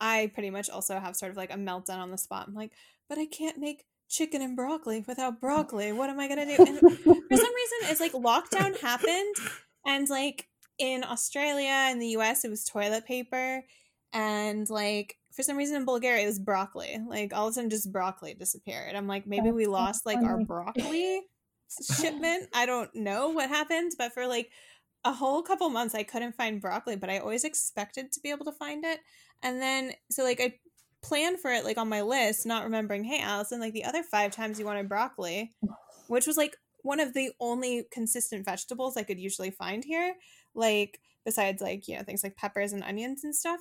I 0.00 0.30
pretty 0.32 0.50
much 0.50 0.70
also 0.70 0.98
have 0.98 1.16
sort 1.16 1.32
of 1.32 1.36
like 1.36 1.52
a 1.52 1.56
meltdown 1.56 1.98
on 1.98 2.10
the 2.10 2.18
spot. 2.18 2.46
I'm 2.46 2.54
like, 2.54 2.72
but 3.08 3.18
I 3.18 3.26
can't 3.26 3.58
make 3.58 3.84
chicken 4.08 4.40
and 4.40 4.54
broccoli 4.54 5.04
without 5.06 5.40
broccoli. 5.40 5.92
What 5.92 6.10
am 6.10 6.20
I 6.20 6.28
gonna 6.28 6.46
do? 6.46 6.64
And 6.64 6.78
for 6.78 7.36
some 7.36 7.54
reason, 7.54 7.78
it's 7.82 8.00
like 8.00 8.12
lockdown 8.12 8.78
happened, 8.80 9.34
and 9.84 10.08
like 10.08 10.46
in 10.78 11.02
Australia 11.04 11.88
and 11.90 12.00
the 12.00 12.08
US, 12.18 12.44
it 12.44 12.50
was 12.50 12.64
toilet 12.64 13.04
paper, 13.04 13.64
and 14.12 14.70
like 14.70 15.16
for 15.36 15.42
some 15.42 15.58
reason 15.58 15.76
in 15.76 15.84
Bulgaria, 15.84 16.24
it 16.24 16.26
was 16.26 16.38
broccoli. 16.38 16.98
Like 17.06 17.34
all 17.34 17.46
of 17.46 17.50
a 17.50 17.54
sudden, 17.54 17.68
just 17.68 17.92
broccoli 17.92 18.32
disappeared. 18.32 18.96
I'm 18.96 19.06
like, 19.06 19.26
maybe 19.26 19.50
we 19.50 19.66
lost 19.66 20.06
like 20.06 20.22
our 20.22 20.42
broccoli 20.42 21.20
shipment. 22.00 22.48
I 22.54 22.64
don't 22.64 22.92
know 22.94 23.28
what 23.28 23.50
happened, 23.50 23.92
but 23.98 24.14
for 24.14 24.26
like 24.26 24.50
a 25.04 25.12
whole 25.12 25.42
couple 25.42 25.68
months, 25.68 25.94
I 25.94 26.04
couldn't 26.04 26.36
find 26.36 26.60
broccoli, 26.60 26.96
but 26.96 27.10
I 27.10 27.18
always 27.18 27.44
expected 27.44 28.12
to 28.12 28.20
be 28.20 28.30
able 28.30 28.46
to 28.46 28.52
find 28.52 28.82
it. 28.84 29.00
And 29.42 29.60
then, 29.60 29.92
so 30.10 30.24
like 30.24 30.40
I 30.40 30.54
planned 31.02 31.38
for 31.38 31.52
it 31.52 31.64
like 31.64 31.76
on 31.76 31.90
my 31.90 32.00
list, 32.00 32.46
not 32.46 32.64
remembering, 32.64 33.04
hey, 33.04 33.20
Allison, 33.20 33.60
like 33.60 33.74
the 33.74 33.84
other 33.84 34.02
five 34.02 34.32
times 34.32 34.58
you 34.58 34.64
wanted 34.64 34.88
broccoli, 34.88 35.52
which 36.08 36.26
was 36.26 36.38
like 36.38 36.56
one 36.80 36.98
of 36.98 37.12
the 37.12 37.30
only 37.40 37.84
consistent 37.92 38.46
vegetables 38.46 38.96
I 38.96 39.02
could 39.02 39.18
usually 39.18 39.50
find 39.50 39.84
here. 39.84 40.14
Like, 40.54 40.98
besides 41.26 41.60
like, 41.60 41.88
you 41.88 41.98
know, 41.98 42.04
things 42.04 42.22
like 42.24 42.36
peppers 42.36 42.72
and 42.72 42.82
onions 42.82 43.22
and 43.22 43.36
stuff. 43.36 43.60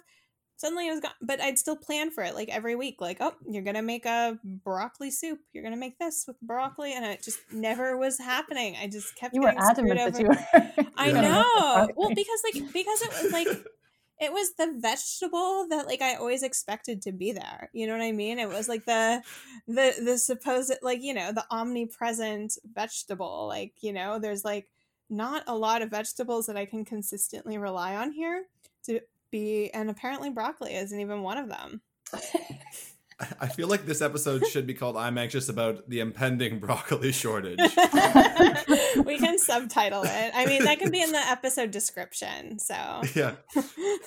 Suddenly 0.58 0.88
it 0.88 0.92
was 0.92 1.00
gone, 1.02 1.12
but 1.22 1.42
I'd 1.42 1.60
still 1.60 1.76
plan 1.76 2.12
for 2.12 2.24
it 2.24 2.34
like 2.34 2.50
every 2.50 2.76
week. 2.76 3.02
Like, 3.02 3.18
oh, 3.20 3.34
you're 3.50 3.64
gonna 3.64 3.82
make 3.82 4.06
a 4.06 4.40
broccoli 4.44 5.12
soup. 5.12 5.40
You're 5.52 5.64
gonna 5.64 5.76
make 5.76 6.00
this 6.00 6.26
with 6.28 6.40
broccoli, 6.42 6.94
and 6.94 7.04
it 7.06 7.22
just 7.24 7.40
never 7.52 7.98
was 7.98 8.18
happening. 8.18 8.78
I 8.82 8.88
just 8.88 9.16
kept. 9.16 9.36
You 9.36 9.42
were 9.42 9.54
adamant 9.58 10.14
that 10.14 10.20
you 10.20 10.28
were. 10.28 10.88
I 10.98 11.12
know. 11.12 11.90
Well, 11.96 12.10
because 12.10 12.42
like 12.44 12.74
because 12.74 13.02
it 13.02 13.24
was 13.24 13.32
like 13.34 13.48
it 14.20 14.32
was 14.32 14.54
the 14.54 14.74
vegetable 14.78 15.68
that 15.70 15.88
like 15.88 16.02
I 16.02 16.16
always 16.16 16.42
expected 16.42 17.02
to 17.04 17.12
be 17.12 17.34
there. 17.34 17.70
You 17.74 17.88
know 17.88 17.94
what 17.94 18.04
I 18.04 18.14
mean? 18.14 18.40
It 18.40 18.48
was 18.48 18.70
like 18.70 18.86
the 18.86 19.22
the 19.68 19.94
the 20.04 20.18
supposed 20.18 20.74
like, 20.82 21.04
you 21.04 21.14
know, 21.14 21.32
the 21.34 21.46
omnipresent 21.52 22.58
vegetable. 22.74 23.48
Like, 23.48 23.74
you 23.82 23.92
know, 23.92 24.20
there's 24.20 24.46
like 24.46 24.70
not 25.10 25.44
a 25.48 25.56
lot 25.56 25.82
of 25.82 25.90
vegetables 25.90 26.46
that 26.48 26.58
I 26.58 26.66
can 26.66 26.86
consistently 26.86 27.58
rely 27.58 27.96
on 27.96 28.14
here 28.14 28.46
to 28.86 29.02
be 29.36 29.70
and 29.74 29.90
apparently 29.90 30.30
broccoli 30.30 30.74
isn't 30.76 31.00
even 31.00 31.22
one 31.22 31.38
of 31.38 31.50
them. 31.50 31.82
I 33.40 33.48
feel 33.48 33.68
like 33.68 33.86
this 33.86 34.02
episode 34.02 34.46
should 34.48 34.68
be 34.68 34.74
called 34.74 34.98
I'm 34.98 35.18
anxious 35.18 35.50
about 35.50 35.90
the 35.90 36.00
impending 36.00 36.60
broccoli 36.60 37.12
shortage. 37.12 37.60
we 39.04 39.18
can 39.18 39.38
subtitle 39.38 40.04
it. 40.04 40.32
I 40.34 40.46
mean, 40.46 40.64
that 40.64 40.80
can 40.80 40.92
be 40.92 41.02
in 41.02 41.12
the 41.12 41.18
episode 41.18 41.72
description. 41.72 42.60
So 42.60 42.76
Yeah. 43.16 43.36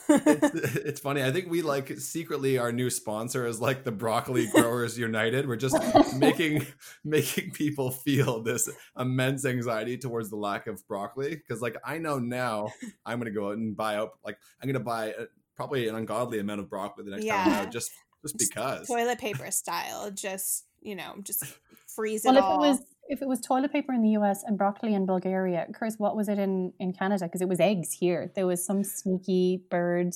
It's, 0.08 0.76
it's, 0.76 1.00
funny. 1.00 1.22
I 1.22 1.30
think 1.30 1.50
we 1.50 1.62
like 1.62 1.98
secretly 1.98 2.58
our 2.58 2.72
new 2.72 2.90
sponsor 2.90 3.46
is 3.46 3.60
like 3.60 3.84
the 3.84 3.92
Broccoli 3.92 4.46
Growers 4.52 4.98
United. 4.98 5.48
We're 5.48 5.56
just 5.56 5.76
making 6.16 6.66
making 7.04 7.52
people 7.52 7.90
feel 7.90 8.42
this 8.42 8.68
immense 8.98 9.44
anxiety 9.44 9.98
towards 9.98 10.30
the 10.30 10.36
lack 10.36 10.66
of 10.66 10.86
broccoli 10.86 11.36
because 11.36 11.60
like 11.60 11.76
I 11.84 11.98
know 11.98 12.18
now 12.18 12.72
I'm 13.04 13.18
going 13.18 13.32
to 13.32 13.38
go 13.38 13.48
out 13.48 13.56
and 13.56 13.76
buy 13.76 13.96
out 13.96 14.12
like 14.24 14.38
I'm 14.60 14.66
going 14.66 14.74
to 14.74 14.84
buy 14.84 15.06
a, 15.06 15.26
probably 15.56 15.88
an 15.88 15.94
ungodly 15.94 16.38
amount 16.38 16.60
of 16.60 16.70
broccoli 16.70 17.04
the 17.04 17.10
next 17.12 17.24
yeah. 17.24 17.44
time 17.44 17.52
I'm 17.52 17.66
out 17.66 17.72
just 17.72 17.90
just 18.22 18.38
because 18.38 18.86
toilet 18.86 19.18
paper 19.18 19.50
style 19.50 20.10
just 20.10 20.64
you 20.80 20.96
know 20.96 21.14
just 21.22 21.44
freeze 21.86 22.24
it 22.24 22.32
well, 22.32 22.42
all. 22.42 22.64
if 22.64 22.68
it 22.68 22.70
was 22.70 22.80
if 23.08 23.22
it 23.22 23.28
was 23.28 23.40
toilet 23.40 23.72
paper 23.72 23.92
in 23.92 24.02
the 24.02 24.10
US 24.10 24.42
and 24.44 24.56
broccoli 24.58 24.94
in 24.94 25.06
Bulgaria, 25.06 25.66
Chris, 25.72 25.96
what 25.98 26.16
was 26.16 26.28
it 26.28 26.38
in 26.38 26.72
in 26.78 26.92
Canada? 26.92 27.24
Because 27.24 27.40
it 27.40 27.48
was 27.48 27.60
eggs 27.60 27.92
here. 27.92 28.32
There 28.34 28.46
was 28.46 28.64
some 28.64 28.84
sneaky 28.84 29.64
bird 29.70 30.14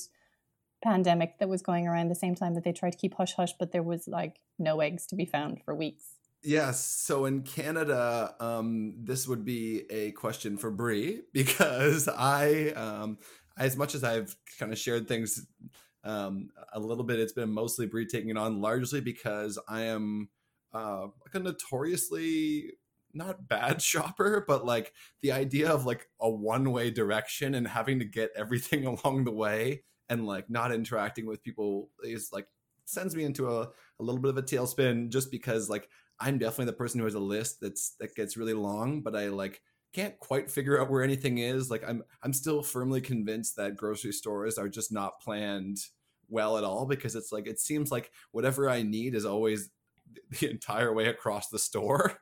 pandemic 0.83 1.39
that 1.39 1.49
was 1.49 1.61
going 1.61 1.87
around 1.87 2.09
the 2.09 2.15
same 2.15 2.35
time 2.35 2.55
that 2.55 2.63
they 2.63 2.73
tried 2.73 2.91
to 2.91 2.97
keep 2.97 3.13
hush 3.15 3.33
hush, 3.33 3.53
but 3.57 3.71
there 3.71 3.83
was 3.83 4.07
like 4.07 4.37
no 4.59 4.79
eggs 4.79 5.05
to 5.07 5.15
be 5.15 5.25
found 5.25 5.61
for 5.63 5.73
weeks. 5.73 6.05
Yes. 6.43 6.83
So 6.83 7.25
in 7.25 7.43
Canada, 7.43 8.35
um, 8.41 8.95
this 9.01 9.27
would 9.29 9.45
be 9.45 9.85
a 9.89 10.11
question 10.11 10.57
for 10.57 10.71
Brie 10.71 11.21
because 11.33 12.09
I, 12.09 12.73
um, 12.75 13.17
as 13.57 13.77
much 13.77 13.95
as 13.95 14.03
I've 14.03 14.35
kind 14.59 14.73
of 14.73 14.77
shared 14.77 15.07
things 15.07 15.47
um, 16.03 16.49
a 16.73 16.79
little 16.79 17.03
bit. 17.03 17.19
It's 17.19 17.33
been 17.33 17.49
mostly 17.49 17.85
Brie 17.85 18.05
taking 18.05 18.29
it 18.29 18.37
on, 18.37 18.61
largely 18.61 19.01
because 19.01 19.57
I 19.67 19.83
am 19.83 20.29
uh, 20.73 21.03
like 21.03 21.35
a 21.35 21.39
notoriously 21.39 22.73
not 23.13 23.47
bad 23.47 23.81
shopper, 23.81 24.43
but 24.47 24.65
like 24.65 24.93
the 25.21 25.31
idea 25.31 25.69
of 25.71 25.85
like 25.85 26.07
a 26.19 26.29
one 26.29 26.71
way 26.71 26.91
direction 26.91 27.55
and 27.55 27.67
having 27.67 27.99
to 27.99 28.05
get 28.05 28.31
everything 28.35 28.85
along 29.03 29.23
the 29.23 29.31
way 29.31 29.83
and 30.09 30.25
like 30.25 30.49
not 30.49 30.71
interacting 30.71 31.25
with 31.25 31.43
people 31.43 31.89
is 32.03 32.29
like 32.31 32.47
sends 32.85 33.15
me 33.15 33.23
into 33.23 33.49
a, 33.49 33.61
a 33.63 34.03
little 34.03 34.19
bit 34.21 34.29
of 34.29 34.37
a 34.37 34.43
tailspin 34.43 35.09
just 35.09 35.31
because 35.31 35.69
like 35.69 35.87
I'm 36.19 36.37
definitely 36.37 36.65
the 36.65 36.73
person 36.73 36.99
who 36.99 37.05
has 37.05 37.15
a 37.15 37.19
list 37.19 37.59
that's 37.61 37.95
that 37.99 38.15
gets 38.15 38.37
really 38.37 38.53
long, 38.53 39.01
but 39.01 39.15
I 39.15 39.29
like 39.29 39.61
can't 39.93 40.17
quite 40.19 40.49
figure 40.49 40.81
out 40.81 40.89
where 40.89 41.03
anything 41.03 41.37
is. 41.37 41.69
Like 41.69 41.83
I'm 41.87 42.03
I'm 42.21 42.33
still 42.33 42.61
firmly 42.63 43.01
convinced 43.01 43.55
that 43.57 43.77
grocery 43.77 44.11
stores 44.11 44.57
are 44.57 44.69
just 44.69 44.91
not 44.91 45.19
planned 45.21 45.79
well 46.29 46.57
at 46.57 46.63
all 46.63 46.85
because 46.85 47.15
it's 47.15 47.31
like 47.31 47.47
it 47.47 47.59
seems 47.59 47.91
like 47.91 48.11
whatever 48.31 48.69
I 48.69 48.83
need 48.83 49.15
is 49.15 49.25
always 49.25 49.69
the 50.39 50.49
entire 50.49 50.93
way 50.93 51.07
across 51.07 51.49
the 51.49 51.59
store. 51.59 52.17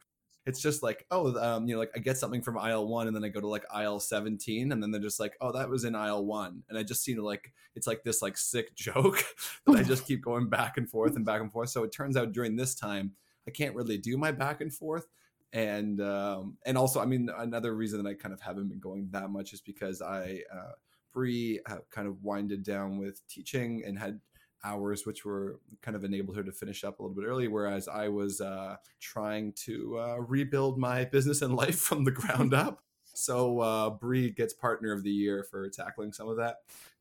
It's 0.46 0.62
just 0.62 0.82
like, 0.82 1.06
oh, 1.12 1.36
um, 1.40 1.68
you 1.68 1.76
know, 1.76 1.80
like 1.80 1.92
I 1.96 2.00
get 2.00 2.18
something 2.18 2.42
from 2.42 2.58
aisle 2.58 2.88
one 2.88 3.08
and 3.08 3.16
then 3.16 3.24
I 3.24 3.30
go 3.30 3.40
to 3.40 3.48
like 3.48 3.66
aisle 3.72 4.00
17 4.00 4.72
and 4.72 4.82
then 4.82 4.92
they're 4.92 5.02
just 5.02 5.20
like, 5.20 5.34
oh, 5.40 5.52
that 5.52 5.70
was 5.70 5.84
in 5.84 5.94
aisle 5.94 6.26
one. 6.26 6.64
And 6.68 6.78
I 6.78 6.84
just 6.84 7.04
seem 7.04 7.18
to 7.18 7.24
like, 7.24 7.54
it's 7.76 7.88
like 7.88 8.04
this 8.04 8.22
like 8.22 8.38
sick 8.38 8.76
joke 8.76 9.24
that 9.66 9.78
I 9.78 9.84
just 9.84 10.08
keep 10.08 10.24
going 10.24 10.50
back 10.50 10.78
and 10.78 10.90
forth 10.90 11.16
and 11.16 11.26
back 11.26 11.42
and 11.42 11.52
forth. 11.52 11.70
So 11.70 11.84
it 11.84 11.92
turns 11.92 12.18
out 12.18 12.32
during 12.32 12.56
this 12.56 12.76
time, 12.76 13.12
I 13.48 13.52
can't 13.52 13.76
really 13.76 13.98
do 13.98 14.18
my 14.18 14.32
back 14.32 14.62
and 14.62 14.74
forth 14.74 15.08
and 15.54 16.00
um, 16.02 16.58
and 16.66 16.78
also, 16.78 17.02
I 17.02 17.06
mean, 17.06 17.30
another 17.38 17.76
reason 17.76 18.02
that 18.02 18.10
I 18.10 18.14
kind 18.14 18.34
of 18.34 18.42
haven't 18.42 18.70
been 18.70 18.80
going 18.80 19.10
that 19.12 19.30
much 19.30 19.54
is 19.54 19.62
because 19.62 20.02
I 20.02 20.42
uh, 20.54 20.72
Brie 21.14 21.60
uh, 21.66 21.78
kind 21.90 22.08
of 22.08 22.24
winded 22.24 22.64
down 22.64 22.98
with 22.98 23.26
teaching 23.28 23.84
and 23.86 24.00
had 24.00 24.20
hours 24.64 25.06
which 25.06 25.26
were 25.26 25.60
kind 25.82 25.96
of 25.96 26.04
enabled 26.04 26.36
her 26.36 26.44
to 26.44 26.52
finish 26.52 26.84
up 26.84 27.00
a 27.00 27.04
little 27.04 27.16
bit 27.16 27.26
early 27.26 27.48
whereas 27.48 27.88
i 27.88 28.08
was 28.08 28.42
uh, 28.42 28.76
trying 29.00 29.54
to 29.54 29.98
uh, 30.00 30.18
rebuild 30.18 30.78
my 30.78 31.06
business 31.06 31.42
and 31.42 31.56
life 31.56 31.80
from 31.90 32.04
the 32.04 32.12
ground 32.12 32.54
up 32.54 32.84
so 33.14 33.60
uh, 33.60 33.90
Brie 33.90 34.30
gets 34.32 34.54
partner 34.54 34.94
of 34.94 35.04
the 35.04 35.12
year 35.12 35.44
for 35.50 35.70
tackling 35.70 36.14
some 36.14 36.30
of 36.30 36.38
that 36.38 36.58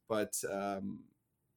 but 0.08 0.34
um, 0.52 1.00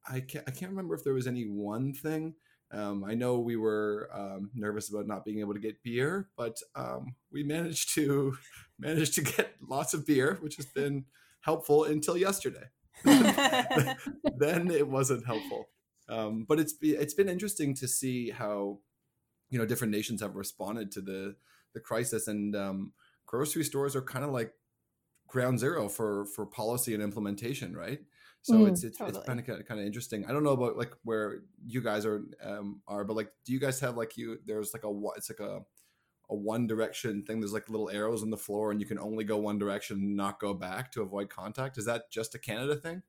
I, 0.08 0.20
can't, 0.20 0.44
I 0.46 0.52
can't 0.52 0.70
remember 0.70 0.94
if 0.94 1.02
there 1.02 1.14
was 1.14 1.26
any 1.26 1.44
one 1.44 1.92
thing 1.92 2.34
Um, 2.70 3.04
I 3.04 3.14
know 3.14 3.38
we 3.38 3.56
were 3.56 4.08
um, 4.12 4.50
nervous 4.54 4.88
about 4.90 5.06
not 5.06 5.24
being 5.24 5.40
able 5.40 5.54
to 5.54 5.60
get 5.60 5.82
beer, 5.82 6.28
but 6.36 6.56
um, 6.74 7.14
we 7.30 7.42
managed 7.44 7.94
to 7.94 8.36
managed 8.78 9.14
to 9.14 9.22
get 9.22 9.54
lots 9.68 9.94
of 9.94 10.06
beer, 10.06 10.38
which 10.40 10.56
has 10.56 10.66
been 10.66 11.04
helpful 11.40 11.84
until 11.84 12.16
yesterday. 12.16 12.64
then 13.04 14.70
it 14.70 14.88
wasn't 14.88 15.26
helpful. 15.26 15.68
Um, 16.08 16.44
but 16.48 16.60
it's 16.60 16.74
it's 16.80 17.14
been 17.14 17.28
interesting 17.28 17.74
to 17.76 17.88
see 17.88 18.30
how 18.30 18.78
you 19.50 19.58
know 19.58 19.66
different 19.66 19.92
nations 19.92 20.20
have 20.20 20.36
responded 20.36 20.92
to 20.92 21.00
the 21.00 21.36
the 21.72 21.80
crisis, 21.80 22.28
and 22.28 22.54
um, 22.54 22.92
grocery 23.26 23.64
stores 23.64 23.96
are 23.96 24.02
kind 24.02 24.24
of 24.24 24.30
like 24.30 24.52
ground 25.26 25.58
zero 25.58 25.88
for 25.88 26.26
for 26.26 26.46
policy 26.46 26.94
and 26.94 27.02
implementation, 27.02 27.76
right? 27.76 28.00
So 28.42 28.54
mm, 28.54 28.68
it's 28.68 28.84
it's, 28.84 28.98
totally. 28.98 29.18
it's 29.18 29.26
kind 29.26 29.40
of 29.40 29.46
kind 29.46 29.80
of 29.80 29.86
interesting. 29.86 30.26
I 30.26 30.32
don't 30.32 30.44
know 30.44 30.50
about 30.50 30.76
like 30.76 30.92
where 31.02 31.40
you 31.64 31.80
guys 31.80 32.04
are 32.04 32.22
um, 32.42 32.82
are, 32.86 33.04
but 33.04 33.16
like, 33.16 33.32
do 33.46 33.52
you 33.52 33.58
guys 33.58 33.80
have 33.80 33.96
like 33.96 34.16
you? 34.16 34.38
There's 34.44 34.74
like 34.74 34.84
a 34.84 34.92
it's 35.16 35.30
like 35.30 35.40
a 35.40 35.60
a 36.30 36.34
one 36.34 36.66
direction 36.66 37.22
thing. 37.22 37.40
There's 37.40 37.52
like 37.52 37.68
little 37.68 37.90
arrows 37.90 38.22
on 38.22 38.30
the 38.30 38.36
floor, 38.36 38.70
and 38.70 38.80
you 38.80 38.86
can 38.86 38.98
only 38.98 39.24
go 39.24 39.38
one 39.38 39.58
direction, 39.58 40.14
not 40.14 40.40
go 40.40 40.52
back 40.52 40.92
to 40.92 41.02
avoid 41.02 41.30
contact. 41.30 41.78
Is 41.78 41.86
that 41.86 42.10
just 42.10 42.34
a 42.34 42.38
Canada 42.38 42.76
thing? 42.76 43.02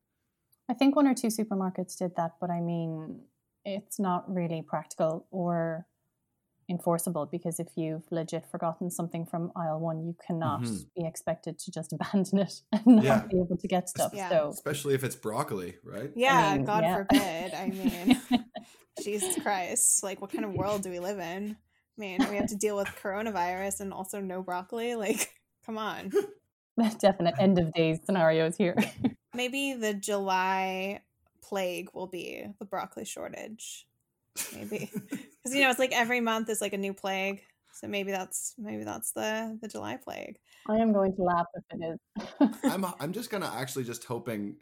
I 0.69 0.73
think 0.73 0.95
one 0.95 1.07
or 1.07 1.13
two 1.13 1.27
supermarkets 1.27 1.97
did 1.97 2.15
that, 2.15 2.33
but 2.41 2.49
I 2.49 2.59
mean, 2.59 3.21
it's 3.63 3.99
not 3.99 4.31
really 4.33 4.61
practical 4.61 5.27
or 5.31 5.85
enforceable 6.69 7.27
because 7.27 7.59
if 7.59 7.67
you've 7.75 8.03
legit 8.11 8.45
forgotten 8.49 8.89
something 8.89 9.25
from 9.25 9.51
aisle 9.55 9.79
one, 9.79 10.03
you 10.03 10.15
cannot 10.25 10.61
mm-hmm. 10.61 10.77
be 10.95 11.07
expected 11.07 11.59
to 11.59 11.71
just 11.71 11.93
abandon 11.99 12.39
it 12.39 12.61
and 12.71 12.97
not 12.97 13.03
yeah. 13.03 13.23
be 13.29 13.39
able 13.39 13.57
to 13.57 13.67
get 13.67 13.89
stuff. 13.89 14.11
Yeah. 14.13 14.29
So 14.29 14.49
especially 14.49 14.95
if 14.95 15.03
it's 15.03 15.15
broccoli, 15.15 15.75
right? 15.83 16.11
Yeah, 16.15 16.33
I 16.35 16.55
mean, 16.57 16.65
God 16.65 16.83
yeah. 16.83 16.95
forbid. 16.95 17.53
I 17.53 17.67
mean, 18.31 18.45
Jesus 19.03 19.35
Christ! 19.41 20.03
Like, 20.03 20.21
what 20.21 20.31
kind 20.31 20.45
of 20.45 20.53
world 20.53 20.83
do 20.83 20.89
we 20.89 20.99
live 20.99 21.19
in? 21.19 21.57
I 21.97 22.01
mean, 22.01 22.25
we 22.29 22.35
have 22.35 22.47
to 22.47 22.57
deal 22.57 22.75
with 22.75 22.87
coronavirus 23.01 23.81
and 23.81 23.93
also 23.93 24.19
no 24.19 24.41
broccoli. 24.41 24.95
Like, 24.95 25.31
come 25.65 25.77
on. 25.77 26.11
Definite 26.99 27.35
end 27.39 27.57
of 27.57 27.73
days 27.73 27.99
scenarios 28.05 28.57
here. 28.57 28.75
Maybe 29.33 29.73
the 29.73 29.93
July 29.93 31.01
plague 31.41 31.89
will 31.93 32.07
be 32.07 32.45
the 32.59 32.65
broccoli 32.65 33.05
shortage. 33.05 33.87
Maybe 34.53 34.89
because 35.09 35.55
you 35.55 35.61
know 35.61 35.69
it's 35.69 35.79
like 35.79 35.93
every 35.93 36.19
month 36.19 36.49
is 36.49 36.61
like 36.61 36.73
a 36.73 36.77
new 36.77 36.93
plague. 36.93 37.41
So 37.71 37.87
maybe 37.87 38.11
that's 38.11 38.55
maybe 38.57 38.85
that's 38.85 39.11
the 39.11 39.57
the 39.61 39.67
July 39.67 39.97
plague. 39.97 40.37
I 40.69 40.77
am 40.77 40.93
going 40.93 41.13
to 41.15 41.23
laugh 41.23 41.45
if 41.53 41.63
it 41.71 41.83
is. 41.83 42.61
I'm 42.63 42.85
I'm 42.99 43.11
just 43.11 43.29
gonna 43.29 43.51
actually 43.53 43.83
just 43.83 44.05
hoping 44.05 44.55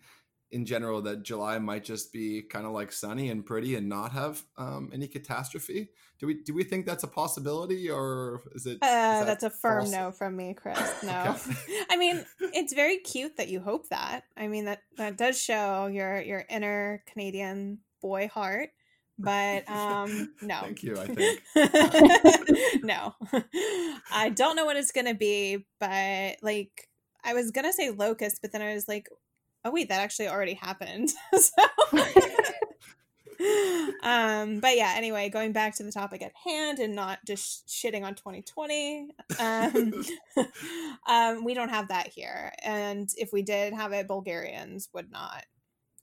in 0.53 0.65
general 0.67 1.01
that 1.01 1.23
July 1.23 1.57
might 1.57 1.83
just 1.83 2.13
be 2.13 2.43
kind 2.43 2.65
of 2.65 2.71
like 2.73 2.91
sunny 2.91 3.29
and 3.29 3.43
pretty 3.43 3.75
and 3.75 3.89
not 3.89 4.11
have 4.11 4.43
um, 4.57 4.91
any 4.93 5.07
catastrophe. 5.07 5.89
Do 6.19 6.27
we 6.27 6.35
do 6.35 6.53
we 6.53 6.63
think 6.63 6.85
that's 6.85 7.03
a 7.03 7.07
possibility 7.07 7.89
or 7.89 8.43
is 8.53 8.67
it? 8.67 8.77
Uh, 8.81 8.85
is 8.85 8.89
that 8.89 9.25
that's 9.25 9.43
a 9.43 9.49
firm 9.49 9.81
false? 9.81 9.91
no 9.91 10.11
from 10.11 10.37
me, 10.37 10.53
Chris. 10.53 10.79
No, 11.03 11.35
I 11.89 11.97
mean 11.97 12.23
it's 12.39 12.73
very 12.73 12.97
cute 12.99 13.37
that 13.37 13.49
you 13.49 13.59
hope 13.59 13.89
that. 13.89 14.21
I 14.37 14.47
mean 14.47 14.65
that 14.65 14.83
that 14.97 15.17
does 15.17 15.41
show 15.41 15.87
your 15.87 16.21
your 16.21 16.45
inner 16.49 17.03
Canadian 17.11 17.79
boy 18.01 18.27
heart. 18.27 18.69
But 19.17 19.67
um 19.69 20.33
no. 20.41 20.59
Thank 20.61 20.83
you, 20.83 20.97
I 20.97 21.07
think. 21.07 22.83
no. 22.83 23.15
I 24.11 24.29
don't 24.29 24.55
know 24.55 24.65
what 24.65 24.77
it's 24.77 24.91
gonna 24.91 25.15
be, 25.15 25.65
but 25.79 26.37
like 26.43 26.87
I 27.23 27.33
was 27.33 27.49
gonna 27.51 27.73
say 27.73 27.89
locust, 27.89 28.41
but 28.41 28.51
then 28.51 28.61
I 28.61 28.75
was 28.75 28.87
like, 28.87 29.09
oh 29.65 29.71
wait, 29.71 29.89
that 29.89 30.01
actually 30.01 30.27
already 30.27 30.53
happened. 30.53 31.11
so 31.33 31.63
um 34.03 34.59
but 34.59 34.75
yeah 34.77 34.93
anyway 34.95 35.27
going 35.27 35.51
back 35.51 35.75
to 35.75 35.83
the 35.83 35.91
topic 35.91 36.21
at 36.21 36.31
hand 36.45 36.79
and 36.79 36.95
not 36.95 37.19
just 37.25 37.67
shitting 37.67 38.03
on 38.03 38.15
2020 38.15 39.09
um, 39.39 39.93
um 41.07 41.43
we 41.43 41.53
don't 41.53 41.69
have 41.69 41.87
that 41.87 42.07
here 42.07 42.53
and 42.63 43.09
if 43.17 43.33
we 43.33 43.41
did 43.41 43.73
have 43.73 43.91
it 43.91 44.07
bulgarians 44.07 44.87
would 44.93 45.11
not 45.11 45.45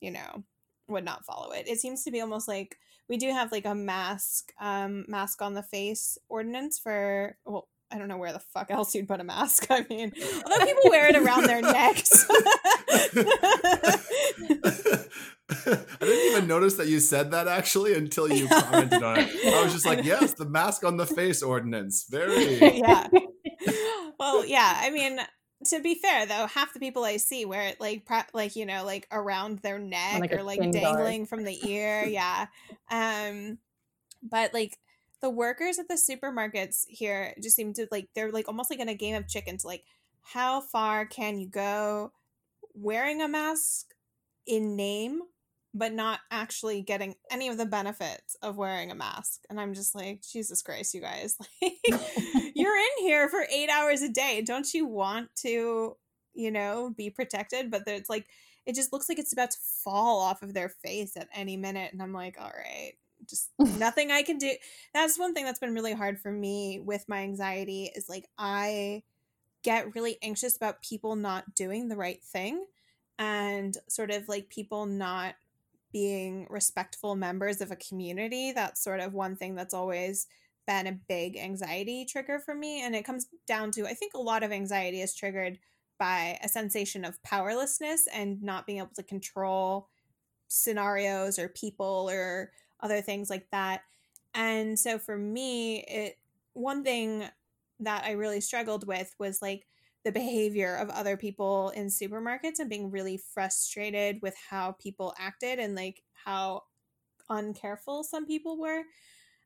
you 0.00 0.10
know 0.10 0.44
would 0.88 1.04
not 1.04 1.24
follow 1.24 1.52
it 1.52 1.68
it 1.68 1.78
seems 1.78 2.02
to 2.02 2.10
be 2.10 2.20
almost 2.20 2.48
like 2.48 2.76
we 3.08 3.16
do 3.16 3.30
have 3.30 3.52
like 3.52 3.66
a 3.66 3.74
mask 3.74 4.52
um 4.60 5.04
mask 5.08 5.40
on 5.40 5.54
the 5.54 5.62
face 5.62 6.18
ordinance 6.28 6.78
for 6.78 7.36
well 7.46 7.68
I 7.92 7.98
don't 7.98 8.08
know 8.08 8.18
where 8.18 8.32
the 8.32 8.38
fuck 8.38 8.70
else 8.70 8.94
you'd 8.94 9.08
put 9.08 9.20
a 9.20 9.24
mask. 9.24 9.66
I 9.70 9.84
mean, 9.88 10.12
although 10.44 10.64
people 10.64 10.90
wear 10.90 11.08
it 11.08 11.16
around 11.16 11.44
their 11.44 11.62
necks. 11.62 12.26
I 15.52 16.04
didn't 16.06 16.32
even 16.32 16.46
notice 16.46 16.74
that 16.74 16.86
you 16.86 17.00
said 17.00 17.32
that 17.32 17.48
actually 17.48 17.94
until 17.94 18.32
you 18.32 18.48
commented 18.48 19.02
on 19.02 19.18
it. 19.18 19.54
I 19.54 19.64
was 19.64 19.72
just 19.72 19.84
like, 19.84 20.04
yes, 20.04 20.34
the 20.34 20.44
mask 20.44 20.84
on 20.84 20.96
the 20.96 21.06
face 21.06 21.42
ordinance. 21.42 22.06
Very. 22.08 22.78
yeah. 22.78 23.08
Well, 24.18 24.46
yeah. 24.46 24.80
I 24.80 24.90
mean, 24.90 25.18
to 25.66 25.80
be 25.80 25.96
fair 25.96 26.26
though, 26.26 26.46
half 26.46 26.72
the 26.72 26.78
people 26.78 27.04
I 27.04 27.16
see 27.16 27.44
wear 27.44 27.62
it 27.62 27.80
like, 27.80 28.08
like 28.32 28.54
you 28.54 28.64
know, 28.64 28.84
like 28.84 29.08
around 29.10 29.58
their 29.58 29.78
neck 29.78 30.20
like 30.20 30.32
or 30.32 30.42
like 30.42 30.60
dangling 30.70 31.22
guard. 31.22 31.28
from 31.28 31.44
the 31.44 31.68
ear. 31.68 32.04
Yeah. 32.04 32.46
Um, 32.90 33.58
but 34.22 34.54
like 34.54 34.78
the 35.20 35.30
workers 35.30 35.78
at 35.78 35.88
the 35.88 35.94
supermarkets 35.94 36.84
here 36.88 37.34
just 37.40 37.56
seem 37.56 37.72
to 37.74 37.86
like 37.90 38.08
they're 38.14 38.32
like 38.32 38.48
almost 38.48 38.70
like 38.70 38.80
in 38.80 38.88
a 38.88 38.94
game 38.94 39.14
of 39.14 39.28
chickens 39.28 39.64
like 39.64 39.84
how 40.22 40.60
far 40.60 41.06
can 41.06 41.38
you 41.38 41.48
go 41.48 42.12
wearing 42.74 43.20
a 43.20 43.28
mask 43.28 43.86
in 44.46 44.76
name 44.76 45.20
but 45.72 45.92
not 45.92 46.18
actually 46.32 46.82
getting 46.82 47.14
any 47.30 47.46
of 47.46 47.56
the 47.56 47.66
benefits 47.66 48.36
of 48.42 48.56
wearing 48.56 48.90
a 48.90 48.94
mask? 48.94 49.42
And 49.48 49.60
i'm 49.60 49.74
just 49.74 49.94
like 49.94 50.22
jesus 50.22 50.62
christ 50.62 50.94
you 50.94 51.00
guys 51.00 51.36
like 51.62 51.72
you're 52.54 52.76
in 52.76 53.02
here 53.04 53.28
for 53.28 53.46
8 53.50 53.68
hours 53.70 54.02
a 54.02 54.08
day. 54.08 54.42
Don't 54.44 54.72
you 54.74 54.86
want 54.86 55.34
to 55.36 55.96
you 56.34 56.50
know 56.50 56.92
be 56.96 57.10
protected? 57.10 57.70
But 57.70 57.82
it's 57.86 58.10
like 58.10 58.26
it 58.66 58.74
just 58.74 58.92
looks 58.92 59.08
like 59.08 59.18
it's 59.18 59.32
about 59.32 59.50
to 59.50 59.58
fall 59.84 60.20
off 60.20 60.42
of 60.42 60.54
their 60.54 60.68
face 60.68 61.16
at 61.16 61.28
any 61.34 61.56
minute 61.56 61.92
and 61.92 62.02
i'm 62.02 62.12
like 62.12 62.36
all 62.38 62.52
right 62.56 62.92
just 63.30 63.50
nothing 63.78 64.10
I 64.10 64.22
can 64.22 64.38
do. 64.38 64.52
That's 64.92 65.18
one 65.18 65.34
thing 65.34 65.44
that's 65.44 65.58
been 65.58 65.74
really 65.74 65.94
hard 65.94 66.20
for 66.20 66.30
me 66.30 66.80
with 66.80 67.04
my 67.08 67.18
anxiety 67.18 67.90
is 67.94 68.08
like 68.08 68.26
I 68.38 69.02
get 69.62 69.94
really 69.94 70.18
anxious 70.22 70.56
about 70.56 70.82
people 70.82 71.16
not 71.16 71.54
doing 71.54 71.88
the 71.88 71.96
right 71.96 72.22
thing 72.22 72.64
and 73.18 73.76
sort 73.88 74.10
of 74.10 74.28
like 74.28 74.48
people 74.48 74.86
not 74.86 75.34
being 75.92 76.46
respectful 76.48 77.16
members 77.16 77.60
of 77.60 77.70
a 77.70 77.76
community. 77.76 78.52
That's 78.52 78.82
sort 78.82 79.00
of 79.00 79.12
one 79.12 79.36
thing 79.36 79.54
that's 79.54 79.74
always 79.74 80.26
been 80.66 80.86
a 80.86 80.98
big 81.08 81.36
anxiety 81.36 82.04
trigger 82.04 82.38
for 82.38 82.54
me. 82.54 82.82
And 82.82 82.94
it 82.94 83.04
comes 83.04 83.26
down 83.46 83.70
to, 83.72 83.86
I 83.86 83.94
think 83.94 84.14
a 84.14 84.20
lot 84.20 84.42
of 84.42 84.52
anxiety 84.52 85.00
is 85.00 85.14
triggered 85.14 85.58
by 85.98 86.38
a 86.42 86.48
sensation 86.48 87.04
of 87.04 87.22
powerlessness 87.22 88.06
and 88.12 88.42
not 88.42 88.66
being 88.66 88.78
able 88.78 88.94
to 88.94 89.02
control 89.02 89.88
scenarios 90.48 91.38
or 91.38 91.48
people 91.48 92.08
or 92.10 92.52
other 92.82 93.00
things 93.00 93.30
like 93.30 93.50
that. 93.50 93.82
And 94.34 94.78
so 94.78 94.98
for 94.98 95.16
me, 95.16 95.84
it 95.88 96.18
one 96.52 96.84
thing 96.84 97.24
that 97.80 98.04
I 98.04 98.12
really 98.12 98.40
struggled 98.40 98.86
with 98.86 99.14
was 99.18 99.40
like 99.40 99.66
the 100.04 100.12
behavior 100.12 100.76
of 100.76 100.90
other 100.90 101.16
people 101.16 101.70
in 101.70 101.86
supermarkets 101.86 102.58
and 102.58 102.70
being 102.70 102.90
really 102.90 103.16
frustrated 103.16 104.20
with 104.22 104.34
how 104.48 104.72
people 104.72 105.14
acted 105.18 105.58
and 105.58 105.74
like 105.74 106.02
how 106.12 106.64
uncareful 107.30 108.04
some 108.04 108.26
people 108.26 108.58
were. 108.58 108.82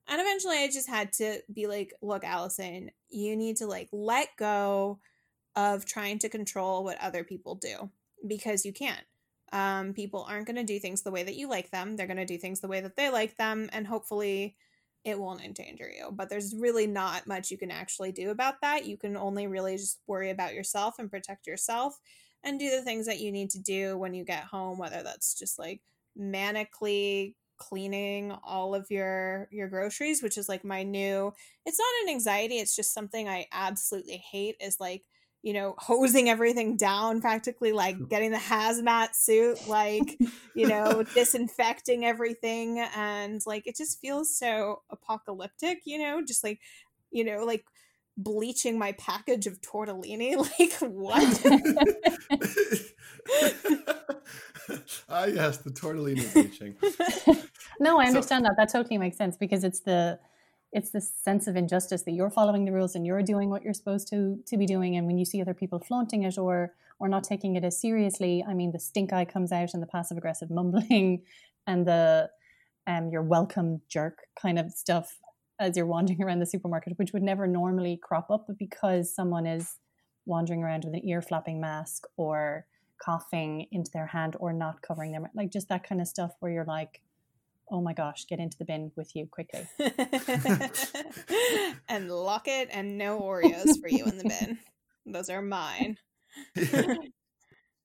And 0.06 0.20
eventually 0.20 0.58
I 0.58 0.68
just 0.68 0.88
had 0.88 1.12
to 1.14 1.40
be 1.52 1.66
like, 1.66 1.92
look, 2.02 2.24
Allison, 2.24 2.90
you 3.08 3.36
need 3.36 3.56
to 3.58 3.66
like 3.66 3.88
let 3.92 4.28
go 4.36 4.98
of 5.56 5.84
trying 5.86 6.18
to 6.20 6.28
control 6.28 6.84
what 6.84 7.00
other 7.00 7.24
people 7.24 7.54
do 7.54 7.90
because 8.26 8.64
you 8.64 8.72
can't. 8.72 9.04
Um, 9.52 9.92
people 9.92 10.26
aren't 10.28 10.46
going 10.46 10.56
to 10.56 10.64
do 10.64 10.78
things 10.78 11.02
the 11.02 11.10
way 11.10 11.22
that 11.22 11.36
you 11.36 11.48
like 11.48 11.70
them. 11.70 11.96
They're 11.96 12.06
going 12.06 12.16
to 12.16 12.24
do 12.24 12.38
things 12.38 12.60
the 12.60 12.68
way 12.68 12.80
that 12.80 12.96
they 12.96 13.10
like 13.10 13.36
them, 13.36 13.68
and 13.72 13.86
hopefully 13.86 14.56
it 15.04 15.18
won't 15.18 15.44
endanger 15.44 15.88
you. 15.88 16.10
But 16.12 16.30
there's 16.30 16.54
really 16.56 16.86
not 16.86 17.26
much 17.26 17.50
you 17.50 17.58
can 17.58 17.70
actually 17.70 18.12
do 18.12 18.30
about 18.30 18.60
that. 18.62 18.86
You 18.86 18.96
can 18.96 19.16
only 19.16 19.46
really 19.46 19.76
just 19.76 20.00
worry 20.06 20.30
about 20.30 20.54
yourself 20.54 20.94
and 20.98 21.10
protect 21.10 21.46
yourself 21.46 21.98
and 22.42 22.58
do 22.58 22.70
the 22.70 22.82
things 22.82 23.06
that 23.06 23.20
you 23.20 23.30
need 23.30 23.50
to 23.50 23.58
do 23.60 23.98
when 23.98 24.14
you 24.14 24.24
get 24.24 24.44
home, 24.44 24.78
whether 24.78 25.02
that's 25.02 25.38
just 25.38 25.58
like 25.58 25.82
manically 26.18 27.34
cleaning 27.56 28.32
all 28.42 28.74
of 28.74 28.90
your 28.90 29.48
your 29.52 29.68
groceries 29.68 30.22
which 30.22 30.36
is 30.36 30.48
like 30.48 30.64
my 30.64 30.82
new 30.82 31.32
it's 31.64 31.78
not 31.78 32.02
an 32.02 32.10
anxiety 32.10 32.58
it's 32.58 32.74
just 32.74 32.92
something 32.92 33.28
i 33.28 33.46
absolutely 33.52 34.16
hate 34.16 34.56
is 34.60 34.80
like 34.80 35.04
you 35.44 35.52
know, 35.52 35.74
hosing 35.76 36.30
everything 36.30 36.74
down 36.74 37.20
practically, 37.20 37.72
like 37.72 38.08
getting 38.08 38.30
the 38.30 38.38
hazmat 38.38 39.14
suit, 39.14 39.68
like, 39.68 40.18
you 40.54 40.66
know, 40.66 41.04
disinfecting 41.14 42.02
everything. 42.02 42.78
And 42.96 43.42
like, 43.44 43.66
it 43.66 43.76
just 43.76 44.00
feels 44.00 44.34
so 44.34 44.80
apocalyptic, 44.88 45.82
you 45.84 45.98
know, 45.98 46.22
just 46.26 46.42
like, 46.42 46.60
you 47.10 47.24
know, 47.24 47.44
like 47.44 47.66
bleaching 48.16 48.78
my 48.78 48.92
package 48.92 49.46
of 49.46 49.60
tortellini. 49.60 50.34
Like, 50.58 50.72
what? 50.80 51.42
ah, 55.10 55.26
yes, 55.26 55.58
the 55.58 55.70
tortellini 55.70 56.32
bleaching. 56.32 56.74
no, 57.80 57.98
I 57.98 58.04
So- 58.04 58.08
understand 58.08 58.46
that. 58.46 58.54
That 58.56 58.72
totally 58.72 58.96
makes 58.96 59.18
sense 59.18 59.36
because 59.36 59.62
it's 59.62 59.80
the 59.80 60.18
it's 60.74 60.90
this 60.90 61.10
sense 61.22 61.46
of 61.46 61.56
injustice 61.56 62.02
that 62.02 62.12
you're 62.12 62.30
following 62.30 62.64
the 62.64 62.72
rules 62.72 62.96
and 62.96 63.06
you're 63.06 63.22
doing 63.22 63.48
what 63.48 63.62
you're 63.62 63.72
supposed 63.72 64.08
to 64.08 64.40
to 64.46 64.56
be 64.58 64.66
doing, 64.66 64.96
and 64.96 65.06
when 65.06 65.16
you 65.16 65.24
see 65.24 65.40
other 65.40 65.54
people 65.54 65.78
flaunting 65.78 66.24
it 66.24 66.36
or 66.36 66.74
or 66.98 67.08
not 67.08 67.24
taking 67.24 67.56
it 67.56 67.64
as 67.64 67.80
seriously, 67.80 68.44
I 68.46 68.54
mean, 68.54 68.72
the 68.72 68.80
stink 68.80 69.12
eye 69.12 69.24
comes 69.24 69.52
out 69.52 69.72
and 69.72 69.82
the 69.82 69.86
passive 69.86 70.18
aggressive 70.18 70.50
mumbling 70.50 71.22
and 71.66 71.86
the 71.86 72.28
um 72.86 73.08
your 73.10 73.22
welcome 73.22 73.80
jerk 73.88 74.18
kind 74.40 74.58
of 74.58 74.72
stuff 74.72 75.18
as 75.60 75.76
you're 75.76 75.86
wandering 75.86 76.22
around 76.22 76.40
the 76.40 76.46
supermarket, 76.46 76.98
which 76.98 77.12
would 77.12 77.22
never 77.22 77.46
normally 77.46 77.98
crop 78.02 78.28
up, 78.30 78.46
but 78.48 78.58
because 78.58 79.14
someone 79.14 79.46
is 79.46 79.76
wandering 80.26 80.64
around 80.64 80.84
with 80.84 80.94
an 80.94 81.06
ear 81.08 81.22
flapping 81.22 81.60
mask 81.60 82.04
or 82.16 82.66
coughing 83.00 83.66
into 83.70 83.90
their 83.92 84.06
hand 84.06 84.36
or 84.40 84.52
not 84.52 84.82
covering 84.82 85.12
their 85.12 85.30
like 85.34 85.52
just 85.52 85.68
that 85.68 85.86
kind 85.86 86.00
of 86.00 86.08
stuff 86.08 86.32
where 86.40 86.50
you're 86.50 86.64
like, 86.64 87.00
oh 87.70 87.80
my 87.80 87.92
gosh, 87.92 88.26
get 88.28 88.38
into 88.38 88.56
the 88.58 88.64
bin 88.64 88.92
with 88.96 89.14
you 89.16 89.26
quickly. 89.26 89.66
and 91.88 92.10
lock 92.10 92.46
it 92.48 92.68
and 92.72 92.98
no 92.98 93.20
Oreos 93.20 93.78
for 93.80 93.88
you 93.88 94.04
in 94.06 94.18
the 94.18 94.24
bin. 94.24 94.58
Those 95.06 95.28
are 95.30 95.42
mine. 95.42 95.98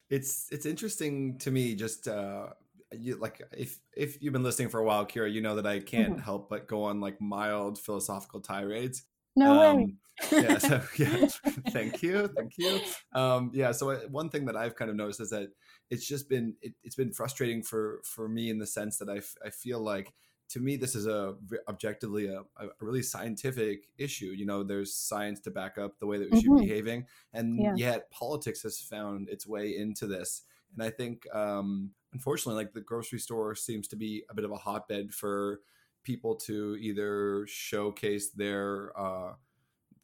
it's 0.10 0.48
it's 0.52 0.66
interesting 0.66 1.38
to 1.38 1.52
me 1.52 1.76
just 1.76 2.08
uh 2.08 2.48
you 2.92 3.16
like 3.18 3.42
if 3.56 3.80
if 3.96 4.22
you've 4.22 4.34
been 4.34 4.42
listening 4.44 4.70
for 4.70 4.80
a 4.80 4.84
while 4.84 5.06
kira 5.06 5.32
you 5.32 5.42
know 5.42 5.56
that 5.56 5.68
i 5.68 5.80
can't 5.80 6.16
Mhm. 6.18 6.24
help 6.24 6.50
but 6.50 6.68
go 6.68 6.84
on 6.84 7.00
like 7.00 7.22
mild 7.22 7.78
philosophical 7.78 8.42
tirades 8.42 9.04
No 9.36 9.60
way. 9.60 9.68
um, 9.68 9.98
yeah 10.42 10.58
so 10.58 10.82
yeah 10.98 11.28
thank 11.70 12.02
you 12.02 12.28
thank 12.36 12.58
you 12.58 12.80
um 13.14 13.52
yeah 13.54 13.72
so 13.72 13.92
I, 13.92 13.96
one 14.08 14.30
thing 14.30 14.46
that 14.46 14.56
i've 14.58 14.76
kind 14.76 14.90
of 14.90 14.98
noticed 14.98 15.22
is 15.22 15.30
that 15.30 15.50
it's 15.90 16.06
just 16.08 16.30
been 16.30 16.56
it, 16.62 16.74
it's 16.84 16.96
been 16.96 17.12
frustrating 17.12 17.62
for 17.64 18.02
for 18.04 18.28
me 18.30 18.50
in 18.50 18.58
the 18.60 18.68
sense 18.68 18.98
that 18.98 19.10
i, 19.10 19.18
f- 19.18 19.36
I 19.46 19.50
feel 19.50 19.80
like 19.80 20.14
to 20.50 20.60
me 20.60 20.78
this 20.78 20.96
is 20.96 21.06
a 21.08 21.36
objectively 21.68 22.28
a, 22.28 22.42
a 22.58 22.68
really 22.80 23.04
scientific 23.04 23.88
issue 23.98 24.28
you 24.28 24.46
know 24.46 24.64
there's 24.64 24.94
science 24.96 25.40
to 25.42 25.52
back 25.52 25.78
up 25.78 26.00
the 26.00 26.08
way 26.08 26.18
that 26.18 26.30
we 26.30 26.36
should 26.36 26.52
Mhm. 26.52 26.58
be 26.58 26.66
behaving 26.66 27.06
and 27.34 27.60
Yeah. 27.62 27.74
yet 27.76 28.10
politics 28.12 28.64
has 28.64 28.80
found 28.82 29.30
its 29.30 29.46
way 29.48 29.76
into 29.78 30.08
this 30.08 30.44
and 30.74 30.84
i 30.84 30.90
think 30.90 31.26
um 31.36 31.92
unfortunately 32.14 32.64
like 32.64 32.74
the 32.74 32.82
grocery 32.82 33.20
store 33.20 33.54
seems 33.56 33.88
to 33.88 33.96
be 33.96 34.24
a 34.30 34.34
bit 34.34 34.46
of 34.46 34.52
a 34.52 34.58
hotbed 34.58 35.14
for 35.14 35.62
people 36.04 36.36
to 36.36 36.76
either 36.80 37.46
showcase 37.48 38.30
their 38.32 38.92
uh 39.00 39.34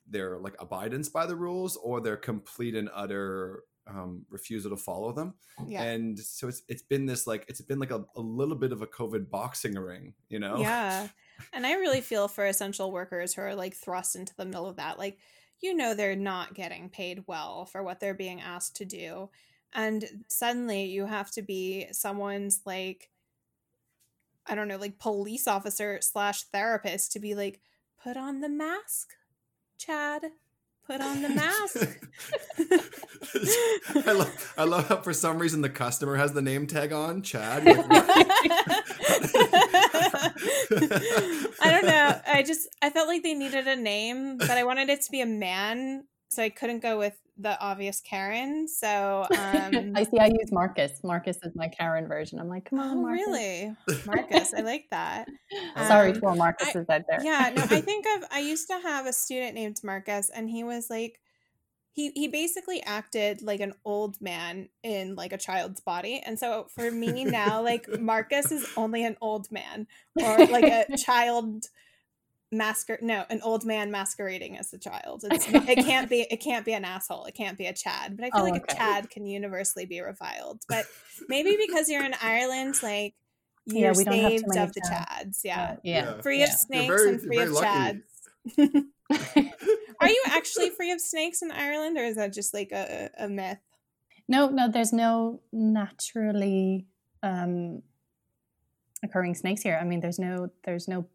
their 0.07 0.37
like 0.37 0.55
abidance 0.59 1.09
by 1.09 1.25
the 1.25 1.35
rules 1.35 1.77
or 1.77 1.99
their 2.01 2.17
complete 2.17 2.75
and 2.75 2.89
utter 2.93 3.63
um, 3.87 4.25
refusal 4.29 4.71
to 4.71 4.77
follow 4.77 5.11
them 5.11 5.35
Yeah. 5.67 5.83
and 5.83 6.17
so 6.19 6.47
it's 6.47 6.63
it's 6.67 6.81
been 6.81 7.05
this 7.05 7.27
like 7.27 7.45
it's 7.47 7.61
been 7.61 7.79
like 7.79 7.91
a, 7.91 8.03
a 8.15 8.21
little 8.21 8.55
bit 8.55 8.71
of 8.71 8.81
a 8.81 8.87
covid 8.87 9.29
boxing 9.29 9.75
ring 9.75 10.13
you 10.29 10.39
know 10.39 10.57
Yeah. 10.57 11.07
And 11.51 11.65
I 11.67 11.73
really 11.73 11.99
feel 11.99 12.29
for 12.29 12.45
essential 12.45 12.93
workers 12.93 13.33
who 13.33 13.41
are 13.41 13.55
like 13.55 13.75
thrust 13.75 14.15
into 14.15 14.33
the 14.37 14.45
middle 14.45 14.67
of 14.67 14.77
that. 14.77 14.97
Like, 14.97 15.17
you 15.59 15.75
know, 15.75 15.93
they're 15.93 16.15
not 16.15 16.53
getting 16.53 16.89
paid 16.89 17.25
well 17.27 17.65
for 17.65 17.83
what 17.83 17.99
they're 17.99 18.13
being 18.13 18.39
asked 18.39 18.77
to 18.77 18.85
do. 18.85 19.29
And 19.73 20.05
suddenly 20.29 20.85
you 20.85 21.05
have 21.07 21.31
to 21.31 21.41
be 21.41 21.87
someone's 21.91 22.61
like, 22.65 23.09
I 24.45 24.55
don't 24.55 24.69
know, 24.69 24.77
like 24.77 24.97
police 24.97 25.45
officer 25.45 25.99
slash 26.01 26.43
therapist 26.43 27.11
to 27.11 27.19
be 27.19 27.35
like, 27.35 27.59
put 28.01 28.15
on 28.15 28.39
the 28.39 28.47
mask, 28.47 29.09
Chad. 29.77 30.23
Put 30.87 31.01
on 31.01 31.21
the 31.21 31.29
mask. 31.29 31.97
I 34.07 34.11
love 34.11 34.53
I 34.57 34.63
love 34.65 34.87
how 34.87 34.97
for 35.01 35.13
some 35.13 35.39
reason 35.39 35.61
the 35.61 35.69
customer 35.69 36.15
has 36.15 36.33
the 36.33 36.43
name 36.43 36.67
tag 36.67 36.93
on 36.93 37.23
Chad. 37.23 37.65
Like. 37.65 37.85
I 41.59 41.71
don't 41.71 41.85
know. 41.85 42.21
I 42.27 42.43
just 42.45 42.67
I 42.83 42.91
felt 42.91 43.07
like 43.07 43.23
they 43.23 43.33
needed 43.33 43.67
a 43.67 43.75
name, 43.75 44.37
but 44.37 44.51
I 44.51 44.63
wanted 44.63 44.89
it 44.89 45.01
to 45.01 45.11
be 45.11 45.21
a 45.21 45.25
man, 45.25 46.05
so 46.29 46.43
I 46.43 46.49
couldn't 46.49 46.83
go 46.83 46.99
with 46.99 47.15
the 47.37 47.59
obvious 47.59 48.01
Karen. 48.01 48.67
So 48.67 49.25
um 49.37 49.93
I 49.95 50.03
see. 50.03 50.19
I 50.19 50.27
use 50.27 50.51
Marcus. 50.51 51.03
Marcus 51.03 51.37
is 51.43 51.55
my 51.55 51.67
Karen 51.67 52.07
version. 52.07 52.39
I'm 52.39 52.49
like, 52.49 52.69
come 52.69 52.79
on, 52.79 52.97
Oh, 52.97 53.01
Marcus. 53.01 53.25
really? 53.25 53.73
Marcus, 54.05 54.53
I 54.53 54.61
like 54.61 54.85
that. 54.91 55.27
Sorry 55.87 56.11
Um, 56.13 56.19
to 56.21 56.25
all 56.27 56.35
Marcuses 56.35 56.85
out 56.89 57.03
there. 57.09 57.23
Yeah, 57.23 57.51
no, 57.55 57.63
I 57.63 57.81
think 57.81 58.05
of 58.17 58.23
I 58.31 58.39
used 58.39 58.67
to 58.69 58.79
have 58.79 59.05
a 59.05 59.13
student 59.13 59.55
named 59.55 59.77
Marcus 59.83 60.29
and 60.29 60.49
he 60.49 60.63
was 60.63 60.89
like 60.89 61.19
he 61.93 62.11
he 62.11 62.27
basically 62.27 62.81
acted 62.83 63.41
like 63.41 63.61
an 63.61 63.73
old 63.85 64.19
man 64.21 64.69
in 64.83 65.15
like 65.15 65.31
a 65.33 65.37
child's 65.37 65.79
body. 65.81 66.21
And 66.25 66.37
so 66.37 66.67
for 66.75 66.91
me 66.91 67.23
now, 67.25 67.61
like 67.61 67.87
Marcus 67.99 68.51
is 68.51 68.67
only 68.75 69.05
an 69.05 69.15
old 69.21 69.49
man 69.51 69.87
or 70.21 70.37
like 70.47 70.65
a 70.65 70.97
child 70.97 71.65
masquer 72.53 73.01
no, 73.01 73.25
an 73.29 73.41
old 73.41 73.65
man 73.65 73.91
masquerading 73.91 74.57
as 74.57 74.71
a 74.73 74.77
child. 74.77 75.23
It's 75.31 75.47
it 75.47 75.83
can't 75.85 76.09
be 76.09 76.21
it 76.29 76.37
can't 76.41 76.65
be 76.65 76.73
an 76.73 76.85
asshole. 76.85 77.25
It 77.25 77.33
can't 77.35 77.57
be 77.57 77.65
a 77.65 77.73
Chad. 77.73 78.15
But 78.17 78.25
I 78.25 78.29
feel 78.31 78.41
Oh, 78.41 78.43
like 78.49 78.61
okay. 78.63 78.73
a 78.73 78.75
Chad 78.77 79.09
can 79.09 79.25
universally 79.25 79.85
be 79.85 79.99
reviled. 80.01 80.61
But 80.69 80.85
maybe 81.27 81.57
because 81.67 81.89
you're 81.89 82.03
in 82.05 82.13
Ireland, 82.21 82.75
like 82.83 83.15
Yeah, 83.65 83.79
you're 83.85 83.93
we 83.95 84.03
don't 84.05 84.19
have 84.19 84.31
too 84.31 84.43
many 84.47 84.61
of 84.61 84.73
the 84.73 84.81
Chads. 84.81 85.07
Chads. 85.25 85.39
Yeah. 85.43 85.75
yeah. 85.83 86.21
Free 86.21 86.39
yeah. 86.39 86.45
of 86.45 86.51
snakes 86.51 86.87
very- 86.87 87.09
and 87.09 87.21
free 87.21 87.39
of 87.41 87.51
lucky. 87.51 88.01
Chads. 88.57 88.83
Are 90.01 90.09
you 90.09 90.23
actually 90.27 90.69
free 90.71 90.91
of 90.91 90.99
snakes 90.99 91.41
in 91.41 91.51
Ireland, 91.51 91.97
or 91.97 92.03
is 92.03 92.15
that 92.15 92.33
just 92.33 92.53
like 92.53 92.71
a, 92.71 93.09
a 93.17 93.27
myth? 93.29 93.59
No, 94.27 94.49
no, 94.49 94.69
there's 94.69 94.91
no 94.91 95.41
naturally 95.51 96.87
um, 97.21 97.81
occurring 99.03 99.35
snakes 99.35 99.61
here. 99.61 99.77
I 99.79 99.85
mean, 99.85 99.99
there's 99.99 100.17
no 100.19 100.49
there's 100.63 100.87
no 100.87 101.05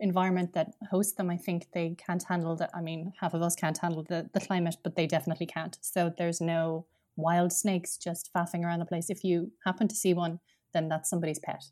environment 0.00 0.52
that 0.54 0.74
hosts 0.90 1.14
them. 1.14 1.30
I 1.30 1.36
think 1.36 1.68
they 1.72 1.94
can't 2.06 2.22
handle 2.22 2.56
that. 2.56 2.70
I 2.74 2.80
mean, 2.80 3.12
half 3.20 3.34
of 3.34 3.42
us 3.42 3.54
can't 3.54 3.78
handle 3.78 4.02
the 4.02 4.28
the 4.32 4.40
climate, 4.40 4.76
but 4.82 4.96
they 4.96 5.06
definitely 5.06 5.46
can't. 5.46 5.78
So 5.80 6.12
there's 6.16 6.40
no 6.40 6.86
wild 7.16 7.52
snakes 7.52 7.96
just 7.96 8.30
faffing 8.34 8.64
around 8.64 8.78
the 8.80 8.86
place. 8.86 9.10
If 9.10 9.24
you 9.24 9.52
happen 9.64 9.88
to 9.88 9.94
see 9.94 10.14
one, 10.14 10.40
then 10.72 10.88
that's 10.88 11.10
somebody's 11.10 11.38
pet. 11.38 11.64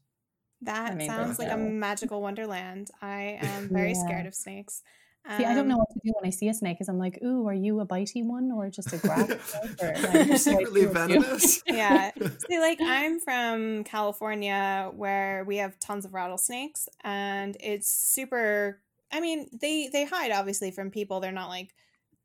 That 0.63 0.93
I 0.93 0.95
mean, 0.95 1.09
sounds 1.09 1.39
like 1.39 1.51
a 1.51 1.57
magical 1.57 2.21
wonderland. 2.21 2.91
I 3.01 3.39
am 3.41 3.69
very 3.73 3.95
Yeah. 3.95 4.05
scared 4.05 4.27
of 4.27 4.35
snakes. 4.35 4.83
See, 5.31 5.45
I 5.45 5.55
don't 5.55 5.69
know 5.69 5.77
Um, 5.77 5.79
what 5.79 5.91
to 5.93 6.01
do 6.05 6.13
when 6.21 6.27
I 6.27 6.31
see 6.31 6.49
a 6.49 6.55
snake. 6.55 6.79
Is 6.81 6.89
I'm 6.89 6.99
like, 6.99 7.19
ooh, 7.23 7.47
are 7.49 7.55
you 7.55 7.81
a 7.81 7.87
bitey 7.87 8.25
one 8.25 8.51
or 8.53 8.71
just 8.71 8.93
a 8.93 8.99
grab? 8.99 9.33
snake, 9.43 9.73
or, 9.81 9.99
like, 10.01 10.27
You're 10.27 10.37
what 10.45 10.45
do 10.47 10.57
I 10.59 10.65
secretly 10.65 10.81
do 10.81 10.89
with 10.89 11.07
you? 11.07 11.25
venomous. 11.25 11.63
Yeah. 11.69 12.13
See, 12.49 12.59
like 12.59 12.81
I'm 12.87 13.21
from 13.21 13.85
California 13.85 14.91
where 14.95 15.45
we 15.45 15.59
have 15.59 15.79
tons 15.81 16.05
of 16.05 16.15
rattlesnakes 16.15 16.89
and 17.05 17.57
it's 17.61 17.93
super 17.93 18.81
I 19.13 19.21
mean, 19.21 19.49
they 19.53 19.89
they 19.93 20.05
hide 20.05 20.33
obviously 20.33 20.71
from 20.71 20.91
people. 20.91 21.21
They're 21.21 21.33
not 21.33 21.49
like 21.49 21.75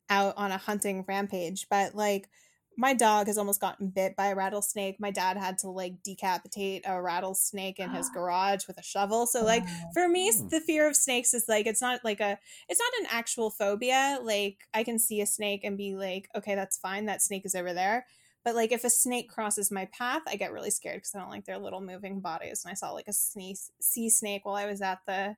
out 0.10 0.36
on 0.38 0.52
a 0.52 0.58
hunting 0.58 1.06
rampage, 1.08 1.68
but 1.70 1.96
like 1.96 2.30
my 2.78 2.94
dog 2.94 3.28
has 3.28 3.38
almost 3.38 3.62
gotten 3.62 3.90
bit 3.90 4.16
by 4.16 4.28
a 4.28 4.36
rattlesnake. 4.36 5.00
My 5.00 5.12
dad 5.12 5.38
had 5.38 5.58
to 5.60 5.70
like 5.70 6.02
decapitate 6.04 6.84
a 6.88 7.02
rattlesnake 7.02 7.80
in 7.80 7.90
his 7.92 8.10
garage 8.14 8.68
with 8.68 8.78
a 8.80 8.84
shovel. 8.84 9.28
So 9.28 9.44
like 9.44 9.64
Oh. 9.66 9.90
for 9.94 10.08
me 10.08 10.32
Mm. 10.32 10.50
the 10.50 10.60
fear 10.62 10.88
of 10.88 10.96
snakes 10.96 11.34
is 11.34 11.46
like 11.48 11.66
it's 11.68 11.82
not 11.82 12.04
like 12.04 12.20
a 12.20 12.38
it's 12.70 12.80
not 12.80 13.02
an 13.02 13.08
actual 13.12 13.50
phobia 13.50 14.20
like 14.24 14.58
i 14.74 14.84
can 14.84 14.98
see 14.98 15.22
a 15.22 15.26
snake 15.26 15.64
and 15.64 15.78
be 15.78 15.96
like 15.96 16.30
okay 16.36 16.56
that's 16.56 16.78
fine 16.78 17.06
that 17.06 17.22
snake 17.22 17.46
is 17.46 17.56
over 17.56 17.74
there 17.74 18.06
but 18.46 18.56
like 18.56 18.72
if 18.72 18.84
a 18.84 18.90
snake 18.90 19.30
crosses 19.30 19.70
my 19.72 19.86
path 19.98 20.22
i 20.28 20.36
get 20.36 20.52
really 20.54 20.72
scared 20.72 20.96
because 20.98 21.14
i 21.16 21.20
don't 21.20 21.30
like 21.30 21.46
their 21.46 21.58
little 21.58 21.82
moving 21.82 22.20
bodies 22.22 22.64
and 22.64 22.72
i 22.72 22.74
saw 22.76 22.92
like 22.92 23.08
a 23.08 23.14
sneeze, 23.14 23.70
sea 23.82 24.10
snake 24.10 24.46
while 24.46 24.56
i 24.56 24.66
was 24.66 24.82
at 24.82 25.00
the 25.08 25.36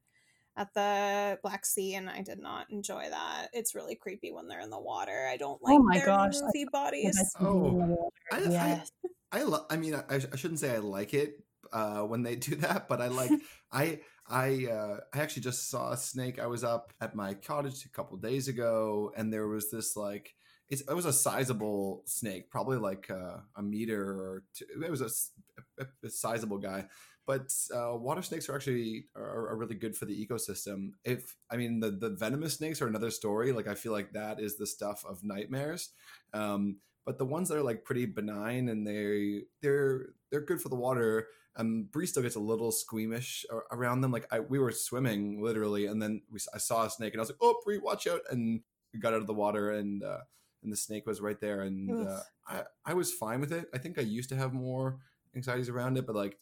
at 0.57 0.73
the 0.73 1.37
black 1.43 1.65
sea 1.65 1.95
and 1.95 2.09
i 2.09 2.21
did 2.21 2.39
not 2.39 2.65
enjoy 2.69 3.05
that 3.09 3.47
it's 3.53 3.75
really 3.75 3.95
creepy 3.95 4.31
when 4.31 4.47
they're 4.47 4.61
in 4.61 4.69
the 4.69 4.79
water 4.79 5.27
i 5.31 5.37
don't 5.37 5.61
like 5.63 5.73
Oh 5.75 5.83
my 5.83 5.97
their 5.97 6.05
gosh, 6.05 6.35
I 6.37 6.45
movie 6.45 6.65
bodies 6.71 7.15
That's 7.15 7.35
Oh. 7.39 7.67
in 7.67 7.77
the 7.79 7.85
water. 7.85 8.09
I- 8.31 8.37
I- 8.37 8.49
yes. 8.49 8.91
I 9.31 9.43
lo- 9.43 9.65
I 9.69 9.75
mean, 9.75 9.95
I, 9.95 10.03
I 10.15 10.35
shouldn't 10.37 10.61
say 10.61 10.71
I 10.73 10.77
like 10.77 11.13
it 11.13 11.43
uh, 11.73 12.01
when 12.03 12.23
they 12.23 12.35
do 12.47 12.55
that, 12.57 12.87
but 12.87 13.01
I 13.01 13.07
like 13.07 13.31
I 13.71 13.99
I 14.29 14.67
uh, 14.71 14.97
I 15.13 15.19
actually 15.19 15.41
just 15.41 15.69
saw 15.69 15.91
a 15.91 15.97
snake. 15.97 16.39
I 16.39 16.47
was 16.47 16.63
up 16.63 16.93
at 17.01 17.15
my 17.15 17.33
cottage 17.33 17.83
a 17.85 17.89
couple 17.89 18.15
days 18.17 18.47
ago, 18.47 19.11
and 19.17 19.33
there 19.33 19.47
was 19.47 19.69
this 19.71 19.97
like 19.97 20.33
it's, 20.69 20.81
it 20.81 20.93
was 20.95 21.05
a 21.05 21.11
sizable 21.11 22.03
snake, 22.05 22.49
probably 22.49 22.77
like 22.77 23.09
uh, 23.11 23.37
a 23.57 23.61
meter 23.61 24.01
or 24.01 24.43
two. 24.55 24.65
It 24.85 24.89
was 24.89 25.01
a 25.01 26.09
sizable 26.09 26.59
guy. 26.59 26.85
But 27.25 27.53
uh, 27.73 27.95
water 27.95 28.21
snakes 28.21 28.49
are 28.49 28.55
actually 28.55 29.05
are, 29.15 29.49
are 29.49 29.55
really 29.55 29.75
good 29.75 29.95
for 29.95 30.05
the 30.05 30.25
ecosystem. 30.25 30.91
If 31.03 31.35
I 31.49 31.57
mean 31.57 31.79
the 31.79 31.91
the 31.91 32.11
venomous 32.11 32.55
snakes 32.55 32.81
are 32.81 32.87
another 32.87 33.11
story. 33.11 33.51
Like 33.51 33.67
I 33.67 33.75
feel 33.75 33.91
like 33.91 34.13
that 34.13 34.39
is 34.39 34.57
the 34.57 34.67
stuff 34.67 35.03
of 35.07 35.23
nightmares. 35.23 35.89
Um, 36.33 36.77
but 37.05 37.17
the 37.17 37.25
ones 37.25 37.49
that 37.49 37.57
are 37.57 37.63
like 37.63 37.83
pretty 37.83 38.05
benign 38.05 38.69
and 38.69 38.85
they 38.85 39.43
they're 39.61 40.07
they're 40.31 40.41
good 40.41 40.61
for 40.61 40.69
the 40.69 40.75
water 40.75 41.27
um 41.55 41.87
Bree 41.91 42.07
still 42.07 42.23
gets 42.23 42.35
a 42.35 42.39
little 42.39 42.71
squeamish 42.71 43.45
around 43.71 44.01
them 44.01 44.11
like 44.11 44.25
I 44.31 44.39
we 44.39 44.57
were 44.57 44.71
swimming 44.71 45.41
literally 45.41 45.85
and 45.85 46.01
then 46.01 46.23
we, 46.31 46.39
I 46.53 46.57
saw 46.57 46.83
a 46.85 46.89
snake 46.89 47.13
and 47.13 47.21
I 47.21 47.21
was 47.21 47.29
like 47.29 47.37
oh 47.41 47.61
Bree 47.63 47.77
watch 47.77 48.07
out 48.07 48.21
and 48.31 48.61
we 48.91 48.99
got 48.99 49.13
out 49.13 49.21
of 49.21 49.27
the 49.27 49.33
water 49.33 49.71
and 49.71 50.03
uh, 50.03 50.21
and 50.65 50.73
the 50.73 50.77
snake 50.77 51.05
was 51.05 51.21
right 51.21 51.39
there, 51.39 51.61
and 51.61 52.07
uh, 52.07 52.19
I 52.47 52.63
I 52.85 52.93
was 52.93 53.13
fine 53.13 53.39
with 53.39 53.53
it. 53.53 53.69
I 53.73 53.77
think 53.77 53.97
I 53.97 54.01
used 54.01 54.29
to 54.29 54.35
have 54.35 54.53
more 54.53 54.97
anxieties 55.35 55.69
around 55.69 55.97
it, 55.97 56.05
but 56.05 56.15
like 56.15 56.37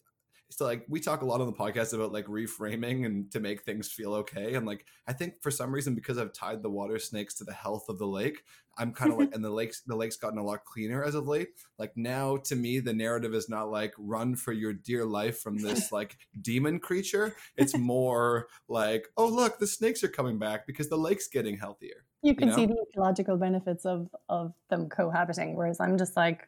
so 0.49 0.65
like 0.65 0.85
we 0.87 0.99
talk 0.99 1.21
a 1.21 1.25
lot 1.25 1.41
on 1.41 1.47
the 1.47 1.53
podcast 1.53 1.93
about 1.93 2.11
like 2.11 2.25
reframing 2.27 3.05
and 3.05 3.31
to 3.31 3.39
make 3.39 3.63
things 3.63 3.91
feel 3.91 4.13
okay. 4.13 4.53
And 4.53 4.65
like 4.65 4.85
i 5.07 5.13
think 5.13 5.41
for 5.41 5.51
some 5.51 5.71
reason 5.71 5.95
because 5.95 6.17
i've 6.17 6.33
tied 6.33 6.61
the 6.61 6.69
water 6.69 6.99
snakes 6.99 7.35
to 7.35 7.43
the 7.43 7.53
health 7.53 7.89
of 7.89 7.97
the 7.97 8.07
lake 8.07 8.43
i'm 8.77 8.93
kind 8.93 9.11
of 9.11 9.17
like 9.17 9.29
and 9.33 9.43
the 9.43 9.49
lakes 9.49 9.81
the 9.85 9.95
lake's 9.95 10.17
gotten 10.17 10.37
a 10.37 10.43
lot 10.43 10.65
cleaner 10.65 11.03
as 11.03 11.15
of 11.15 11.27
late. 11.27 11.49
Like 11.77 11.93
now 11.95 12.37
to 12.37 12.55
me 12.55 12.79
the 12.79 12.93
narrative 12.93 13.33
is 13.33 13.49
not 13.49 13.71
like 13.71 13.93
run 13.97 14.35
for 14.35 14.51
your 14.51 14.73
dear 14.73 15.05
life 15.05 15.39
from 15.39 15.57
this 15.57 15.91
like 15.91 16.17
demon 16.41 16.79
creature. 16.79 17.35
It's 17.57 17.77
more 17.77 18.47
like 18.67 19.07
oh 19.17 19.27
look 19.27 19.59
the 19.59 19.67
snakes 19.67 20.03
are 20.03 20.09
coming 20.09 20.37
back 20.39 20.67
because 20.67 20.89
the 20.89 20.97
lake's 20.97 21.27
getting 21.27 21.57
healthier 21.57 22.05
you 22.23 22.33
can 22.33 22.47
you 22.47 22.51
know? 22.51 22.55
see 22.55 22.65
the 22.65 22.85
ecological 22.89 23.37
benefits 23.37 23.85
of 23.85 24.07
of 24.29 24.53
them 24.69 24.89
cohabiting 24.89 25.55
whereas 25.55 25.79
i'm 25.79 25.97
just 25.97 26.15
like 26.15 26.47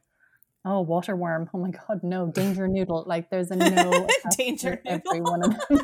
Oh, 0.67 0.81
water 0.81 1.15
worm. 1.15 1.47
Oh 1.53 1.59
my 1.59 1.69
God, 1.69 2.01
no. 2.01 2.31
Danger 2.31 2.67
noodle. 2.71 3.03
Like 3.05 3.29
there's 3.29 3.51
a 3.51 3.55
no 3.55 4.07
danger 4.37 4.81
every 4.85 5.21
one 5.21 5.43
of 5.43 5.51
them. 5.69 5.79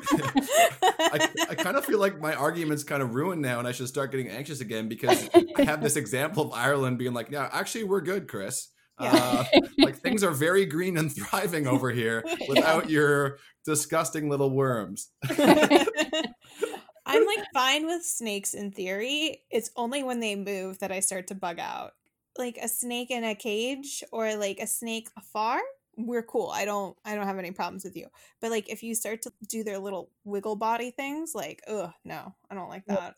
I, 0.84 1.30
I 1.50 1.56
kind 1.56 1.78
of 1.78 1.86
feel 1.86 2.00
like 2.00 2.20
my 2.20 2.34
argument's 2.34 2.84
kind 2.84 3.04
of 3.04 3.13
ruined 3.13 3.44
now 3.44 3.60
and 3.60 3.67
I 3.67 3.74
should 3.74 3.88
start 3.88 4.10
getting 4.10 4.30
anxious 4.30 4.60
again 4.60 4.89
because 4.89 5.30
I 5.56 5.63
have 5.63 5.84
this 5.84 5.96
example 5.96 6.46
of 6.46 6.54
Ireland 6.54 6.98
being 6.98 7.13
like, 7.13 7.30
yeah, 7.30 7.48
actually, 7.52 7.84
we're 7.84 8.02
good, 8.02 8.28
Chris. 8.28 8.70
Yeah. 9.00 9.13
Uh, 9.13 9.60
like 9.80 9.98
things 9.98 10.24
are 10.24 10.32
very 10.32 10.65
green 10.65 10.98
and 10.98 11.15
thriving 11.15 11.67
over 11.67 11.91
here 11.91 12.24
without 12.48 12.89
yeah. 12.89 12.98
your 12.98 13.38
disgusting 13.65 14.30
little 14.30 14.50
worms. 14.50 15.10
I'm 15.30 17.26
like 17.26 17.46
fine 17.54 17.86
with 17.88 18.04
snakes 18.04 18.54
in 18.54 18.72
theory. 18.72 19.41
It's 19.50 19.72
only 19.76 20.04
when 20.04 20.20
they 20.20 20.36
move 20.36 20.80
that 20.80 20.91
I 20.91 21.00
start 21.00 21.28
to 21.28 21.36
bug 21.36 21.60
out 21.60 21.94
like 22.38 22.58
a 22.62 22.67
snake 22.67 23.12
in 23.12 23.24
a 23.24 23.36
cage 23.36 24.04
or 24.12 24.36
like 24.36 24.60
a 24.60 24.67
snake 24.67 25.10
afar 25.17 25.60
we're 25.98 26.24
cool 26.24 26.50
i 26.54 26.65
don't 26.65 26.98
i 27.06 27.15
don't 27.15 27.28
have 27.28 27.38
any 27.38 27.52
problems 27.52 27.84
with 27.84 27.96
you. 27.96 28.08
But 28.39 28.52
like 28.52 28.70
if 28.70 28.84
you 28.84 28.96
start 28.96 29.22
to 29.24 29.32
do 29.48 29.63
their 29.63 29.80
little 29.80 30.10
wiggle 30.24 30.56
body 30.56 30.91
things 30.91 31.34
like 31.36 31.62
oh 31.67 31.91
no 32.06 32.34
i 32.50 32.56
don't 32.56 32.70
like 32.70 32.86
that. 32.86 33.15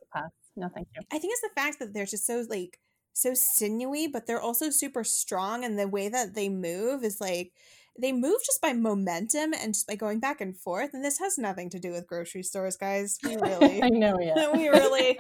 no 0.55 0.69
thank 0.73 0.87
you. 0.95 1.01
I 1.11 1.19
think 1.19 1.33
it's 1.33 1.41
the 1.41 1.61
fact 1.61 1.79
that 1.79 1.93
they're 1.93 2.05
just 2.05 2.25
so 2.25 2.45
like 2.49 2.79
so 3.13 3.33
sinewy 3.33 4.07
but 4.07 4.25
they're 4.25 4.41
also 4.41 4.69
super 4.69 5.03
strong 5.03 5.63
and 5.63 5.77
the 5.77 5.87
way 5.87 6.09
that 6.09 6.33
they 6.33 6.49
move 6.49 7.03
is 7.03 7.21
like 7.21 7.53
they 7.99 8.11
move 8.11 8.39
just 8.43 8.59
by 8.59 8.73
momentum 8.73 9.53
and 9.53 9.75
just 9.75 9.87
by 9.87 9.93
going 9.93 10.19
back 10.19 10.41
and 10.41 10.57
forth 10.57 10.91
and 10.93 11.05
this 11.05 11.19
has 11.19 11.37
nothing 11.37 11.69
to 11.69 11.79
do 11.79 11.91
with 11.91 12.07
grocery 12.07 12.41
stores 12.41 12.75
guys. 12.75 13.19
We 13.23 13.35
really 13.41 13.83
i 13.83 13.89
know 13.89 14.17
yeah. 14.19 14.51
we 14.53 14.67
really 14.67 15.19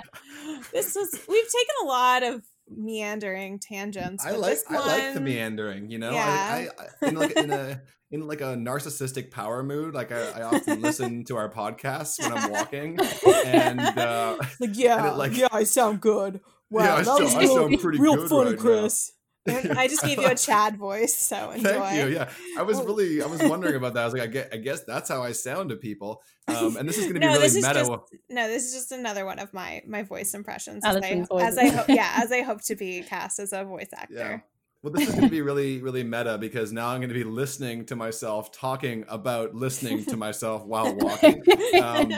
this 0.71 0.95
was 0.95 1.11
we've 1.29 1.43
taken 1.43 1.75
a 1.83 1.85
lot 1.85 2.23
of 2.23 2.41
meandering 2.77 3.59
tangents. 3.59 4.25
I 4.25 4.31
like 4.31 4.57
I 4.69 4.85
like 4.85 5.13
the 5.13 5.21
meandering. 5.21 5.89
You 5.89 5.99
know, 5.99 6.11
yeah. 6.11 6.25
I, 6.25 6.69
I, 7.01 7.07
in 7.07 7.15
like 7.15 7.31
in 7.31 7.51
a 7.51 7.81
in 8.13 8.27
like 8.27 8.41
a 8.41 8.55
narcissistic 8.55 9.31
power 9.31 9.63
mood. 9.63 9.93
Like 9.93 10.11
I, 10.11 10.29
I 10.29 10.41
often 10.43 10.81
listen 10.81 11.25
to 11.25 11.35
our 11.35 11.49
podcasts 11.49 12.21
when 12.21 12.31
I'm 12.31 12.51
walking, 12.51 12.99
and 13.45 13.79
uh, 13.79 14.37
like 14.59 14.77
yeah, 14.77 15.09
and 15.09 15.17
like, 15.17 15.35
yeah, 15.35 15.47
I 15.51 15.63
sound 15.63 15.99
good. 15.99 16.39
Wow, 16.69 16.83
yeah, 16.83 16.93
I, 16.93 16.97
that 16.97 17.05
sound, 17.05 17.23
was 17.23 17.35
I 17.35 17.45
sound 17.45 17.79
pretty 17.79 17.99
real 17.99 18.15
good 18.15 18.29
funny, 18.29 18.51
right 18.51 18.59
Chris. 18.59 19.11
I 19.47 19.87
just 19.87 20.03
gave 20.03 20.19
you 20.19 20.27
a 20.27 20.35
Chad 20.35 20.77
voice, 20.77 21.17
so 21.17 21.51
enjoy. 21.51 21.69
Thank 21.69 22.09
you. 22.09 22.15
Yeah, 22.15 22.29
I 22.57 22.61
was 22.61 22.81
really, 22.81 23.21
I 23.21 23.25
was 23.25 23.43
wondering 23.43 23.75
about 23.75 23.93
that. 23.95 24.03
I 24.03 24.05
was 24.05 24.13
like, 24.13 24.23
I 24.23 24.27
guess, 24.27 24.47
I 24.53 24.57
guess 24.57 24.83
that's 24.83 25.09
how 25.09 25.21
I 25.21 25.33
sound 25.33 25.69
to 25.69 25.75
people. 25.75 26.21
Um, 26.47 26.77
and 26.77 26.87
this 26.87 26.97
is 26.97 27.03
going 27.03 27.15
to 27.15 27.19
be 27.19 27.25
no, 27.25 27.33
really 27.33 27.53
meta. 27.53 27.73
Just, 27.73 27.91
no, 28.29 28.47
this 28.47 28.65
is 28.65 28.73
just 28.73 28.91
another 28.93 29.25
one 29.25 29.39
of 29.39 29.53
my 29.53 29.81
my 29.85 30.03
voice 30.03 30.33
impressions. 30.33 30.83
As 30.85 30.95
I, 30.97 31.25
as 31.39 31.57
I, 31.57 31.67
hope, 31.67 31.89
yeah, 31.89 32.13
as 32.15 32.31
I 32.31 32.41
hope 32.41 32.61
to 32.63 32.75
be 32.75 33.01
cast 33.03 33.39
as 33.39 33.51
a 33.51 33.65
voice 33.65 33.89
actor. 33.93 34.13
Yeah. 34.13 34.39
Well, 34.81 34.91
this 34.91 35.07
is 35.07 35.15
going 35.15 35.25
to 35.25 35.31
be 35.31 35.41
really, 35.49 35.81
really 35.81 36.03
meta 36.03 36.37
because 36.37 36.71
now 36.71 36.89
I'm 36.89 36.99
going 36.99 37.09
to 37.09 37.15
be 37.15 37.23
listening 37.23 37.85
to 37.85 37.95
myself 37.95 38.51
talking 38.51 39.05
about 39.07 39.55
listening 39.55 40.05
to 40.05 40.17
myself 40.17 40.65
while 40.65 40.93
walking. 40.95 41.41
Um, 41.81 42.13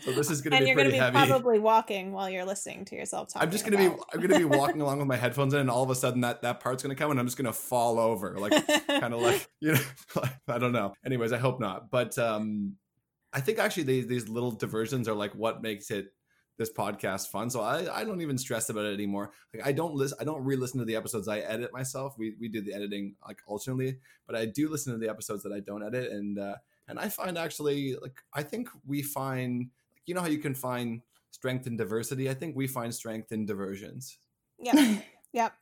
so 0.00 0.10
this 0.12 0.30
is 0.30 0.42
going 0.42 0.52
to 0.52 0.58
be 0.58 0.66
you're 0.66 0.74
pretty 0.74 0.90
gonna 0.90 1.12
be 1.12 1.18
heavy. 1.18 1.30
Probably 1.30 1.58
walking 1.58 2.12
while 2.12 2.28
you're 2.28 2.44
listening 2.44 2.84
to 2.86 2.96
yourself 2.96 3.28
talking. 3.28 3.46
I'm 3.46 3.52
just 3.52 3.64
going 3.64 3.78
to 3.78 3.90
be 3.90 4.02
I'm 4.12 4.20
going 4.20 4.30
to 4.30 4.38
be 4.38 4.44
walking 4.58 4.80
along 4.80 4.98
with 4.98 5.06
my 5.06 5.16
headphones 5.16 5.54
in, 5.54 5.60
and 5.60 5.70
all 5.70 5.84
of 5.84 5.90
a 5.90 5.94
sudden 5.94 6.22
that 6.22 6.42
that 6.42 6.60
part's 6.60 6.82
going 6.82 6.94
to 6.94 7.00
come, 7.00 7.10
and 7.12 7.20
I'm 7.20 7.26
just 7.26 7.36
going 7.36 7.46
to 7.46 7.52
fall 7.52 8.00
over, 8.00 8.36
like 8.38 8.52
kind 8.88 9.14
of 9.14 9.20
like 9.20 9.48
you 9.60 9.72
know, 9.72 9.80
I 10.48 10.58
don't 10.58 10.72
know. 10.72 10.94
Anyways, 11.06 11.32
I 11.32 11.38
hope 11.38 11.60
not. 11.60 11.90
But 11.90 12.18
um, 12.18 12.74
I 13.32 13.40
think 13.40 13.58
actually 13.58 13.84
these 13.84 14.06
these 14.06 14.28
little 14.28 14.50
diversions 14.50 15.06
are 15.08 15.14
like 15.14 15.34
what 15.34 15.62
makes 15.62 15.90
it 15.90 16.06
this 16.58 16.72
podcast 16.72 17.28
fun. 17.28 17.50
So 17.50 17.60
I, 17.60 18.00
I 18.00 18.04
don't 18.04 18.20
even 18.20 18.38
stress 18.38 18.68
about 18.68 18.86
it 18.86 18.94
anymore. 18.94 19.30
Like 19.52 19.66
I 19.66 19.72
don't 19.72 19.94
listen 19.94 20.18
I 20.20 20.24
don't 20.24 20.44
re-listen 20.44 20.78
to 20.80 20.84
the 20.84 20.96
episodes 20.96 21.28
I 21.28 21.38
edit 21.38 21.72
myself. 21.72 22.14
We 22.18 22.34
we 22.40 22.48
do 22.48 22.62
the 22.62 22.74
editing 22.74 23.14
like 23.26 23.38
alternately, 23.46 23.98
but 24.26 24.36
I 24.36 24.46
do 24.46 24.68
listen 24.68 24.92
to 24.92 24.98
the 24.98 25.08
episodes 25.08 25.42
that 25.44 25.52
I 25.52 25.60
don't 25.60 25.84
edit 25.84 26.10
and 26.12 26.38
uh 26.38 26.56
and 26.86 26.98
I 26.98 27.08
find 27.08 27.38
actually 27.38 27.96
like 28.00 28.16
I 28.32 28.42
think 28.42 28.68
we 28.86 29.02
find 29.02 29.70
you 30.06 30.14
know 30.14 30.20
how 30.20 30.28
you 30.28 30.38
can 30.38 30.54
find 30.54 31.02
strength 31.30 31.66
in 31.66 31.76
diversity. 31.76 32.30
I 32.30 32.34
think 32.34 32.56
we 32.56 32.66
find 32.66 32.94
strength 32.94 33.32
in 33.32 33.46
diversions. 33.46 34.18
Yeah. 34.58 34.98
yep. 35.32 35.52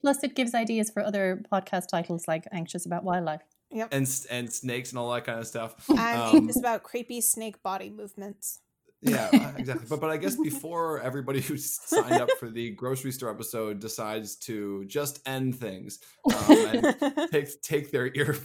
Plus, 0.00 0.22
it 0.24 0.34
gives 0.34 0.54
ideas 0.54 0.90
for 0.90 1.02
other 1.02 1.42
podcast 1.52 1.88
titles 1.88 2.26
like 2.26 2.44
"Anxious 2.52 2.86
About 2.86 3.04
Wildlife." 3.04 3.42
Yep. 3.70 3.88
And 3.92 4.26
and 4.30 4.52
snakes 4.52 4.90
and 4.90 4.98
all 4.98 5.12
that 5.12 5.24
kind 5.24 5.38
of 5.38 5.46
stuff. 5.46 5.74
I'm 5.90 6.20
um, 6.20 6.36
anxious 6.36 6.58
about 6.58 6.82
creepy 6.82 7.20
snake 7.20 7.62
body 7.62 7.90
movements. 7.90 8.60
yeah, 9.02 9.30
uh, 9.32 9.52
exactly. 9.56 9.86
But 9.88 10.00
but 10.00 10.10
I 10.10 10.16
guess 10.16 10.36
before 10.36 11.00
everybody 11.02 11.40
who 11.40 11.56
signed 11.56 12.20
up 12.20 12.30
for 12.38 12.48
the 12.48 12.70
grocery 12.70 13.12
store 13.12 13.30
episode 13.30 13.80
decides 13.80 14.36
to 14.36 14.84
just 14.86 15.20
end 15.26 15.54
things 15.56 16.00
um, 16.34 16.66
and 16.72 17.28
take 17.30 17.62
take 17.62 17.90
their 17.92 18.10
ear, 18.14 18.36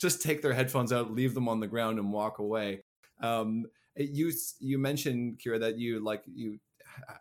just 0.00 0.20
take 0.22 0.42
their 0.42 0.52
headphones 0.52 0.92
out, 0.92 1.12
leave 1.12 1.34
them 1.34 1.48
on 1.48 1.60
the 1.60 1.66
ground, 1.66 1.98
and 1.98 2.12
walk 2.12 2.38
away. 2.38 2.82
Um, 3.20 3.66
you 3.96 4.32
you 4.60 4.78
mentioned 4.78 5.40
Kira 5.44 5.60
that 5.60 5.78
you 5.78 6.00
like 6.00 6.22
you 6.26 6.58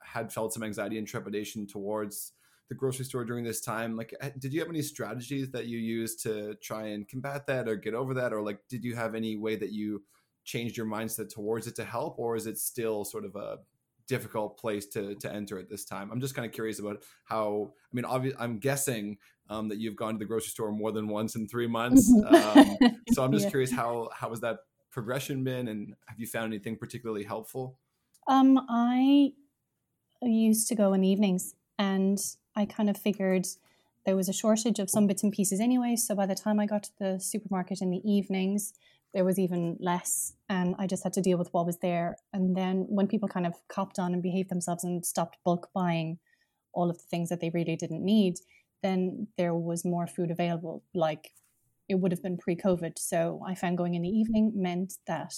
had 0.01 0.31
felt 0.31 0.53
some 0.53 0.63
anxiety 0.63 0.97
and 0.97 1.07
trepidation 1.07 1.67
towards 1.67 2.33
the 2.69 2.75
grocery 2.75 3.05
store 3.05 3.23
during 3.23 3.43
this 3.43 3.61
time. 3.61 3.95
Like 3.95 4.13
did 4.39 4.53
you 4.53 4.59
have 4.59 4.69
any 4.69 4.81
strategies 4.81 5.51
that 5.51 5.67
you 5.67 5.77
used 5.77 6.21
to 6.23 6.55
try 6.55 6.87
and 6.87 7.07
combat 7.07 7.47
that 7.47 7.67
or 7.67 7.75
get 7.75 7.93
over 7.93 8.13
that? 8.15 8.33
Or 8.33 8.41
like 8.41 8.59
did 8.69 8.83
you 8.83 8.95
have 8.95 9.15
any 9.15 9.37
way 9.37 9.55
that 9.55 9.71
you 9.71 10.03
changed 10.43 10.77
your 10.77 10.85
mindset 10.85 11.29
towards 11.29 11.67
it 11.67 11.75
to 11.77 11.83
help? 11.83 12.19
Or 12.19 12.35
is 12.35 12.47
it 12.47 12.57
still 12.57 13.05
sort 13.05 13.25
of 13.25 13.35
a 13.35 13.59
difficult 14.07 14.57
place 14.57 14.85
to 14.87 15.15
to 15.15 15.31
enter 15.31 15.59
at 15.59 15.69
this 15.69 15.85
time? 15.85 16.11
I'm 16.11 16.21
just 16.21 16.35
kind 16.35 16.45
of 16.45 16.51
curious 16.51 16.79
about 16.79 17.03
how 17.25 17.71
i 17.73 17.91
mean 17.93 18.05
obviously 18.05 18.39
i'm 18.39 18.57
guessing 18.57 19.17
um, 19.49 19.69
that 19.69 19.77
you've 19.77 19.95
gone 19.95 20.13
to 20.13 20.19
the 20.19 20.25
grocery 20.25 20.49
store 20.49 20.71
more 20.73 20.91
than 20.91 21.07
once 21.07 21.35
in 21.35 21.47
three 21.47 21.67
months 21.67 22.11
um, 22.27 22.77
so 23.13 23.23
i'm 23.23 23.31
just 23.33 23.45
yeah. 23.45 23.49
curious 23.49 23.71
how 23.71 24.09
how 24.13 24.29
has 24.29 24.41
that 24.41 24.59
progression 24.97 25.43
been 25.43 25.67
and 25.67 25.93
have 26.07 26.19
you 26.19 26.25
found 26.25 26.51
anything 26.51 26.75
particularly 26.75 27.23
helpful? 27.23 27.77
Um 28.27 28.59
i 28.67 29.31
used 30.23 30.67
to 30.69 30.75
go 30.75 30.93
in 30.93 31.01
the 31.01 31.07
evenings 31.07 31.53
and 31.77 32.17
i 32.55 32.65
kind 32.65 32.89
of 32.89 32.97
figured 32.97 33.45
there 34.07 34.15
was 34.15 34.27
a 34.27 34.33
shortage 34.33 34.79
of 34.79 34.89
some 34.89 35.05
bits 35.05 35.21
and 35.21 35.31
pieces 35.31 35.59
anyway 35.59 35.95
so 35.95 36.15
by 36.15 36.25
the 36.25 36.39
time 36.43 36.59
i 36.59 36.65
got 36.65 36.81
to 36.87 36.93
the 37.03 37.19
supermarket 37.19 37.79
in 37.83 37.91
the 37.91 38.01
evenings 38.15 38.73
there 39.13 39.23
was 39.23 39.37
even 39.37 39.77
less 39.79 40.33
and 40.49 40.73
i 40.79 40.87
just 40.87 41.03
had 41.03 41.13
to 41.13 41.21
deal 41.27 41.37
with 41.37 41.53
what 41.53 41.67
was 41.67 41.77
there. 41.77 42.17
And 42.33 42.57
then 42.59 42.75
when 42.97 43.07
people 43.13 43.29
kind 43.29 43.47
of 43.49 43.53
copped 43.75 43.99
on 43.99 44.13
and 44.13 44.23
behaved 44.23 44.49
themselves 44.49 44.83
and 44.83 45.05
stopped 45.05 45.37
bulk 45.45 45.69
buying 45.79 46.17
all 46.73 46.89
of 46.89 46.97
the 46.97 47.09
things 47.11 47.29
that 47.29 47.39
they 47.39 47.51
really 47.57 47.75
didn't 47.83 48.03
need 48.15 48.33
then 48.81 49.27
there 49.37 49.55
was 49.69 49.91
more 49.93 50.07
food 50.15 50.31
available 50.31 50.83
like 51.05 51.25
it 51.89 51.95
would 51.95 52.11
have 52.11 52.21
been 52.21 52.37
pre-COVID. 52.37 52.97
So 52.97 53.41
I 53.45 53.55
found 53.55 53.77
going 53.77 53.95
in 53.95 54.01
the 54.01 54.09
evening 54.09 54.51
meant 54.55 54.95
that 55.07 55.33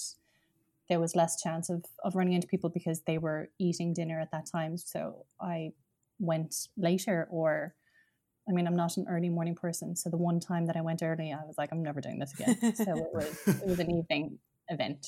there 0.88 1.00
was 1.00 1.14
less 1.14 1.40
chance 1.40 1.70
of, 1.70 1.84
of 2.04 2.16
running 2.16 2.32
into 2.32 2.48
people 2.48 2.70
because 2.70 3.02
they 3.02 3.18
were 3.18 3.50
eating 3.58 3.92
dinner 3.92 4.20
at 4.20 4.32
that 4.32 4.46
time. 4.50 4.76
So 4.76 5.24
I 5.40 5.70
went 6.18 6.54
later 6.76 7.28
or 7.30 7.74
I 8.48 8.52
mean, 8.52 8.66
I'm 8.66 8.74
not 8.74 8.96
an 8.96 9.06
early 9.08 9.28
morning 9.28 9.54
person. 9.54 9.94
So 9.94 10.10
the 10.10 10.16
one 10.16 10.40
time 10.40 10.66
that 10.66 10.76
I 10.76 10.80
went 10.80 11.02
early, 11.02 11.32
I 11.32 11.44
was 11.46 11.56
like, 11.56 11.68
I'm 11.70 11.84
never 11.84 12.00
doing 12.00 12.18
this 12.18 12.34
again. 12.34 12.74
so 12.74 12.96
it 12.96 13.08
was 13.12 13.40
it 13.46 13.66
was 13.66 13.78
an 13.78 13.90
evening 13.90 14.38
event. 14.68 15.06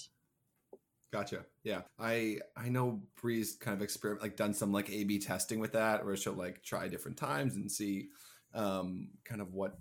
Gotcha. 1.13 1.45
Yeah. 1.65 1.83
I 1.99 2.39
I 2.57 2.69
know 2.69 3.03
Bree's 3.21 3.57
kind 3.57 3.77
of 3.77 3.83
experiment 3.83 4.23
like 4.23 4.37
done 4.37 4.55
some 4.55 4.73
like 4.73 4.91
A 4.91 5.05
B 5.05 5.19
testing 5.19 5.59
with 5.59 5.73
that 5.73 6.05
where 6.05 6.17
she'll 6.17 6.33
like 6.35 6.63
try 6.63 6.89
different 6.89 7.17
times 7.17 7.57
and 7.57 7.71
see 7.71 8.09
um 8.55 9.09
kind 9.25 9.41
of 9.41 9.53
what 9.53 9.77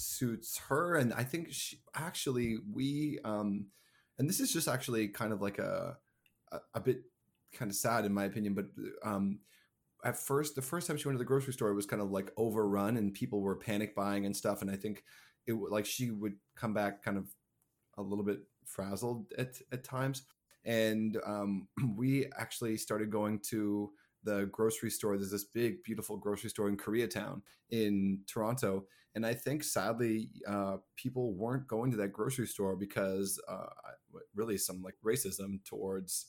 suits 0.00 0.58
her 0.68 0.96
and 0.96 1.12
i 1.14 1.22
think 1.22 1.48
she 1.50 1.78
actually 1.94 2.56
we 2.72 3.18
um 3.24 3.66
and 4.18 4.28
this 4.28 4.40
is 4.40 4.52
just 4.52 4.68
actually 4.68 5.08
kind 5.08 5.32
of 5.32 5.40
like 5.40 5.58
a 5.58 5.96
a, 6.52 6.58
a 6.74 6.80
bit 6.80 7.02
kind 7.52 7.70
of 7.70 7.76
sad 7.76 8.04
in 8.04 8.12
my 8.12 8.24
opinion 8.24 8.54
but 8.54 8.66
um 9.04 9.40
at 10.04 10.18
first 10.18 10.54
the 10.54 10.62
first 10.62 10.86
time 10.86 10.96
she 10.96 11.06
went 11.06 11.16
to 11.16 11.18
the 11.18 11.24
grocery 11.24 11.52
store 11.52 11.70
it 11.70 11.74
was 11.74 11.86
kind 11.86 12.02
of 12.02 12.10
like 12.10 12.30
overrun 12.36 12.96
and 12.96 13.12
people 13.14 13.40
were 13.40 13.56
panic 13.56 13.94
buying 13.94 14.24
and 14.26 14.36
stuff 14.36 14.62
and 14.62 14.70
i 14.70 14.76
think 14.76 15.04
it 15.46 15.54
like 15.70 15.86
she 15.86 16.10
would 16.10 16.34
come 16.56 16.72
back 16.72 17.02
kind 17.02 17.18
of 17.18 17.26
a 17.98 18.02
little 18.02 18.24
bit 18.24 18.40
frazzled 18.64 19.26
at 19.36 19.58
at 19.72 19.84
times 19.84 20.22
and 20.64 21.18
um 21.26 21.68
we 21.96 22.26
actually 22.38 22.76
started 22.76 23.10
going 23.10 23.38
to 23.38 23.90
the 24.24 24.48
grocery 24.52 24.90
store. 24.90 25.16
There's 25.16 25.30
this 25.30 25.44
big, 25.44 25.82
beautiful 25.82 26.16
grocery 26.16 26.50
store 26.50 26.68
in 26.68 26.76
Koreatown 26.76 27.42
in 27.70 28.20
Toronto, 28.26 28.84
and 29.14 29.26
I 29.26 29.34
think 29.34 29.64
sadly 29.64 30.30
uh, 30.46 30.76
people 30.96 31.34
weren't 31.34 31.66
going 31.66 31.90
to 31.90 31.96
that 31.98 32.12
grocery 32.12 32.46
store 32.46 32.76
because 32.76 33.40
uh, 33.48 33.66
really 34.34 34.58
some 34.58 34.82
like 34.82 34.94
racism 35.04 35.64
towards 35.64 36.26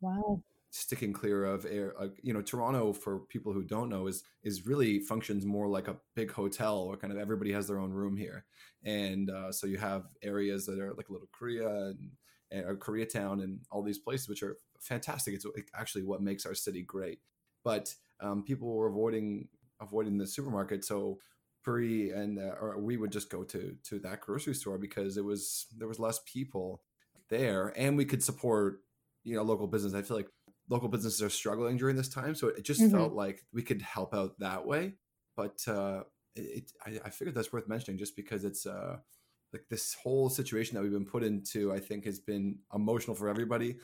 wow 0.00 0.42
sticking 0.70 1.12
clear 1.12 1.44
of 1.44 1.64
air 1.70 1.94
uh, 2.00 2.08
you 2.20 2.34
know 2.34 2.42
toronto 2.42 2.92
for 2.92 3.20
people 3.28 3.52
who 3.52 3.62
don't 3.62 3.88
know 3.88 4.08
is 4.08 4.24
is 4.42 4.66
really 4.66 4.98
functions 4.98 5.46
more 5.46 5.68
like 5.68 5.86
a 5.86 5.96
big 6.16 6.32
hotel 6.32 6.88
where 6.88 6.96
kind 6.96 7.12
of 7.12 7.18
everybody 7.18 7.52
has 7.52 7.68
their 7.68 7.78
own 7.78 7.92
room 7.92 8.16
here 8.16 8.44
and 8.82 9.30
uh, 9.30 9.52
so 9.52 9.68
you 9.68 9.78
have 9.78 10.06
areas 10.22 10.66
that 10.66 10.80
are 10.80 10.92
like 10.94 11.08
little 11.08 11.28
korea 11.30 11.68
and, 11.68 12.10
and 12.50 12.64
or 12.64 12.74
koreatown 12.74 13.44
and 13.44 13.60
all 13.70 13.84
these 13.84 14.00
places 14.00 14.28
which 14.28 14.42
are 14.42 14.56
fantastic 14.84 15.34
it's 15.34 15.46
actually 15.74 16.02
what 16.02 16.22
makes 16.22 16.46
our 16.46 16.54
city 16.54 16.82
great 16.82 17.18
but 17.64 17.94
um, 18.20 18.42
people 18.42 18.74
were 18.74 18.88
avoiding 18.88 19.48
avoiding 19.80 20.18
the 20.18 20.26
supermarket 20.26 20.84
so 20.84 21.18
Bree 21.64 22.10
and 22.10 22.38
uh, 22.38 22.54
or 22.60 22.78
we 22.78 22.96
would 22.96 23.10
just 23.10 23.30
go 23.30 23.42
to 23.44 23.74
to 23.84 23.98
that 24.00 24.20
grocery 24.20 24.54
store 24.54 24.78
because 24.78 25.16
it 25.16 25.24
was 25.24 25.66
there 25.76 25.88
was 25.88 25.98
less 25.98 26.20
people 26.26 26.82
there 27.30 27.72
and 27.76 27.96
we 27.96 28.04
could 28.04 28.22
support 28.22 28.80
you 29.22 29.34
know 29.34 29.42
local 29.42 29.66
business 29.66 29.94
i 29.94 30.02
feel 30.02 30.18
like 30.18 30.28
local 30.68 30.88
businesses 30.88 31.22
are 31.22 31.30
struggling 31.30 31.76
during 31.76 31.96
this 31.96 32.08
time. 32.08 32.34
So 32.34 32.48
it 32.48 32.64
just 32.64 32.80
mm-hmm. 32.80 32.96
felt 32.96 33.12
like 33.12 33.44
we 33.52 33.62
could 33.62 33.82
help 33.82 34.14
out 34.14 34.38
that 34.38 34.66
way. 34.66 34.94
But 35.36 35.62
uh, 35.66 36.02
it, 36.36 36.70
I, 36.84 37.00
I 37.04 37.10
figured 37.10 37.34
that's 37.34 37.52
worth 37.52 37.68
mentioning 37.68 37.98
just 37.98 38.16
because 38.16 38.44
it's 38.44 38.66
uh, 38.66 38.98
like 39.52 39.64
this 39.68 39.94
whole 39.94 40.28
situation 40.28 40.74
that 40.74 40.82
we've 40.82 40.92
been 40.92 41.04
put 41.04 41.24
into, 41.24 41.72
I 41.72 41.80
think 41.80 42.04
has 42.04 42.18
been 42.18 42.58
emotional 42.74 43.14
for 43.14 43.28
everybody. 43.28 43.76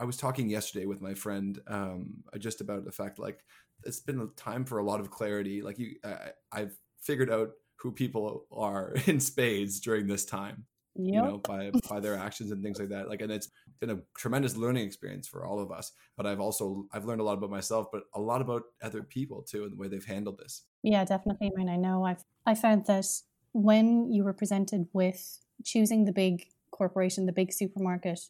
I 0.00 0.04
was 0.04 0.16
talking 0.16 0.48
yesterday 0.48 0.86
with 0.86 1.00
my 1.00 1.14
friend 1.14 1.60
um, 1.66 2.24
just 2.38 2.60
about 2.60 2.84
the 2.84 2.92
fact 2.92 3.18
like 3.18 3.44
it's 3.84 4.00
been 4.00 4.20
a 4.20 4.26
time 4.40 4.64
for 4.64 4.78
a 4.78 4.84
lot 4.84 5.00
of 5.00 5.10
clarity. 5.10 5.62
Like 5.62 5.78
you, 5.78 5.96
uh, 6.02 6.30
I've 6.50 6.76
figured 7.00 7.30
out 7.30 7.50
who 7.76 7.92
people 7.92 8.46
are 8.52 8.94
in 9.06 9.20
spades 9.20 9.80
during 9.80 10.06
this 10.06 10.24
time 10.24 10.66
yep. 10.96 11.14
you 11.14 11.22
know 11.22 11.38
by 11.38 11.70
by 11.88 12.00
their 12.00 12.16
actions 12.16 12.50
and 12.50 12.62
things 12.62 12.78
like 12.78 12.88
that 12.88 13.08
like 13.08 13.20
and 13.20 13.32
it's 13.32 13.48
been 13.80 13.90
a 13.90 13.98
tremendous 14.16 14.56
learning 14.56 14.86
experience 14.86 15.26
for 15.26 15.46
all 15.46 15.60
of 15.60 15.70
us 15.70 15.92
but 16.16 16.26
i've 16.26 16.40
also 16.40 16.86
i've 16.92 17.04
learned 17.04 17.20
a 17.20 17.24
lot 17.24 17.38
about 17.38 17.50
myself 17.50 17.86
but 17.92 18.04
a 18.14 18.20
lot 18.20 18.40
about 18.40 18.62
other 18.82 19.02
people 19.02 19.42
too 19.42 19.64
and 19.64 19.72
the 19.72 19.76
way 19.76 19.88
they've 19.88 20.04
handled 20.04 20.38
this 20.38 20.62
yeah 20.82 21.04
definitely 21.04 21.50
i 21.54 21.58
mean 21.58 21.68
i 21.68 21.76
know 21.76 22.04
i've 22.04 22.24
i 22.46 22.54
found 22.54 22.84
that 22.86 23.06
when 23.52 24.10
you 24.12 24.22
were 24.24 24.32
presented 24.32 24.86
with 24.92 25.38
choosing 25.64 26.04
the 26.04 26.12
big 26.12 26.46
corporation 26.70 27.26
the 27.26 27.32
big 27.32 27.52
supermarket 27.52 28.20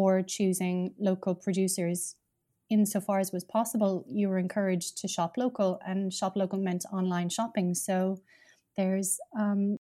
or 0.00 0.22
choosing 0.36 0.76
local 0.98 1.34
producers 1.34 2.16
insofar 2.68 3.18
as 3.20 3.32
was 3.32 3.44
possible 3.44 4.04
you 4.20 4.28
were 4.28 4.38
encouraged 4.46 4.98
to 4.98 5.06
shop 5.16 5.32
local 5.36 5.80
and 5.90 6.12
shop 6.12 6.34
local 6.36 6.58
meant 6.58 6.84
online 6.92 7.28
shopping 7.28 7.74
so 7.74 7.98
there's 8.76 9.18
um, 9.38 9.78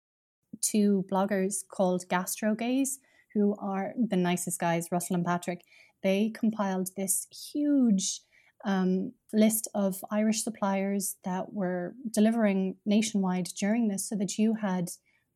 two 0.61 1.05
bloggers 1.11 1.63
called 1.69 2.07
GastroGays, 2.07 2.97
who 3.33 3.55
are 3.59 3.93
the 3.97 4.15
nicest 4.15 4.59
guys, 4.59 4.87
Russell 4.91 5.15
and 5.15 5.25
Patrick. 5.25 5.61
They 6.03 6.31
compiled 6.33 6.89
this 6.95 7.27
huge 7.53 8.21
um, 8.63 9.11
list 9.33 9.67
of 9.75 10.03
Irish 10.11 10.43
suppliers 10.43 11.17
that 11.23 11.53
were 11.53 11.93
delivering 12.09 12.77
nationwide 12.85 13.49
during 13.59 13.87
this 13.87 14.09
so 14.09 14.15
that 14.15 14.37
you 14.37 14.55
had 14.55 14.89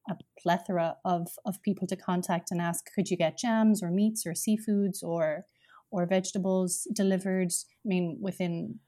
a 0.10 0.42
plethora 0.42 0.98
of, 1.06 1.28
of 1.46 1.62
people 1.62 1.88
to 1.88 1.96
contact 1.96 2.52
and 2.52 2.62
ask 2.62 2.86
could 2.94 3.10
you 3.10 3.18
get 3.18 3.38
jams 3.38 3.84
or 3.84 3.92
meats 3.92 4.26
or 4.26 4.32
seafoods 4.32 5.04
or 5.04 5.46
or 5.92 6.06
vegetables 6.06 6.88
delivered 6.94 7.52
i 7.52 7.86
mean 7.86 8.18
within 8.22 8.80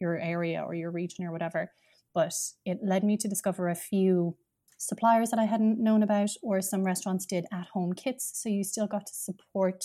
your 0.00 0.18
area 0.18 0.62
or 0.62 0.74
your 0.74 0.90
region 0.90 1.24
or 1.24 1.32
whatever 1.32 1.70
but 2.14 2.34
it 2.64 2.78
led 2.82 3.04
me 3.04 3.16
to 3.16 3.28
discover 3.28 3.68
a 3.68 3.74
few 3.74 4.36
suppliers 4.78 5.30
that 5.30 5.40
I 5.40 5.44
hadn't 5.44 5.82
known 5.82 6.02
about, 6.02 6.30
or 6.42 6.62
some 6.62 6.84
restaurants 6.84 7.26
did 7.26 7.44
at 7.52 7.68
home 7.68 7.92
kits. 7.92 8.30
So 8.34 8.48
you 8.48 8.64
still 8.64 8.86
got 8.86 9.06
to 9.06 9.14
support 9.14 9.84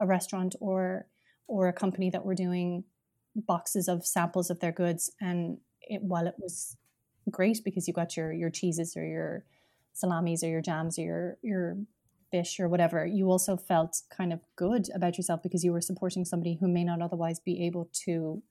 a 0.00 0.06
restaurant 0.06 0.54
or 0.60 1.08
or 1.48 1.68
a 1.68 1.72
company 1.72 2.10
that 2.10 2.24
were 2.24 2.34
doing 2.34 2.84
boxes 3.34 3.88
of 3.88 4.06
samples 4.06 4.50
of 4.50 4.60
their 4.60 4.72
goods. 4.72 5.10
And 5.20 5.58
it, 5.80 6.02
while 6.02 6.26
it 6.26 6.34
was 6.38 6.76
great 7.30 7.60
because 7.64 7.88
you 7.88 7.94
got 7.94 8.16
your 8.16 8.32
your 8.32 8.50
cheeses 8.50 8.96
or 8.96 9.04
your 9.04 9.44
salamis 9.96 10.44
or 10.44 10.48
your 10.48 10.60
jams 10.60 10.98
or 10.98 11.02
your 11.02 11.38
your 11.42 11.76
fish 12.30 12.60
or 12.60 12.68
whatever, 12.68 13.06
you 13.06 13.30
also 13.30 13.56
felt 13.56 14.02
kind 14.10 14.32
of 14.32 14.40
good 14.56 14.88
about 14.94 15.16
yourself 15.16 15.42
because 15.42 15.64
you 15.64 15.72
were 15.72 15.80
supporting 15.80 16.24
somebody 16.24 16.56
who 16.60 16.68
may 16.68 16.84
not 16.84 17.00
otherwise 17.00 17.40
be 17.40 17.64
able 17.66 17.88
to 18.04 18.42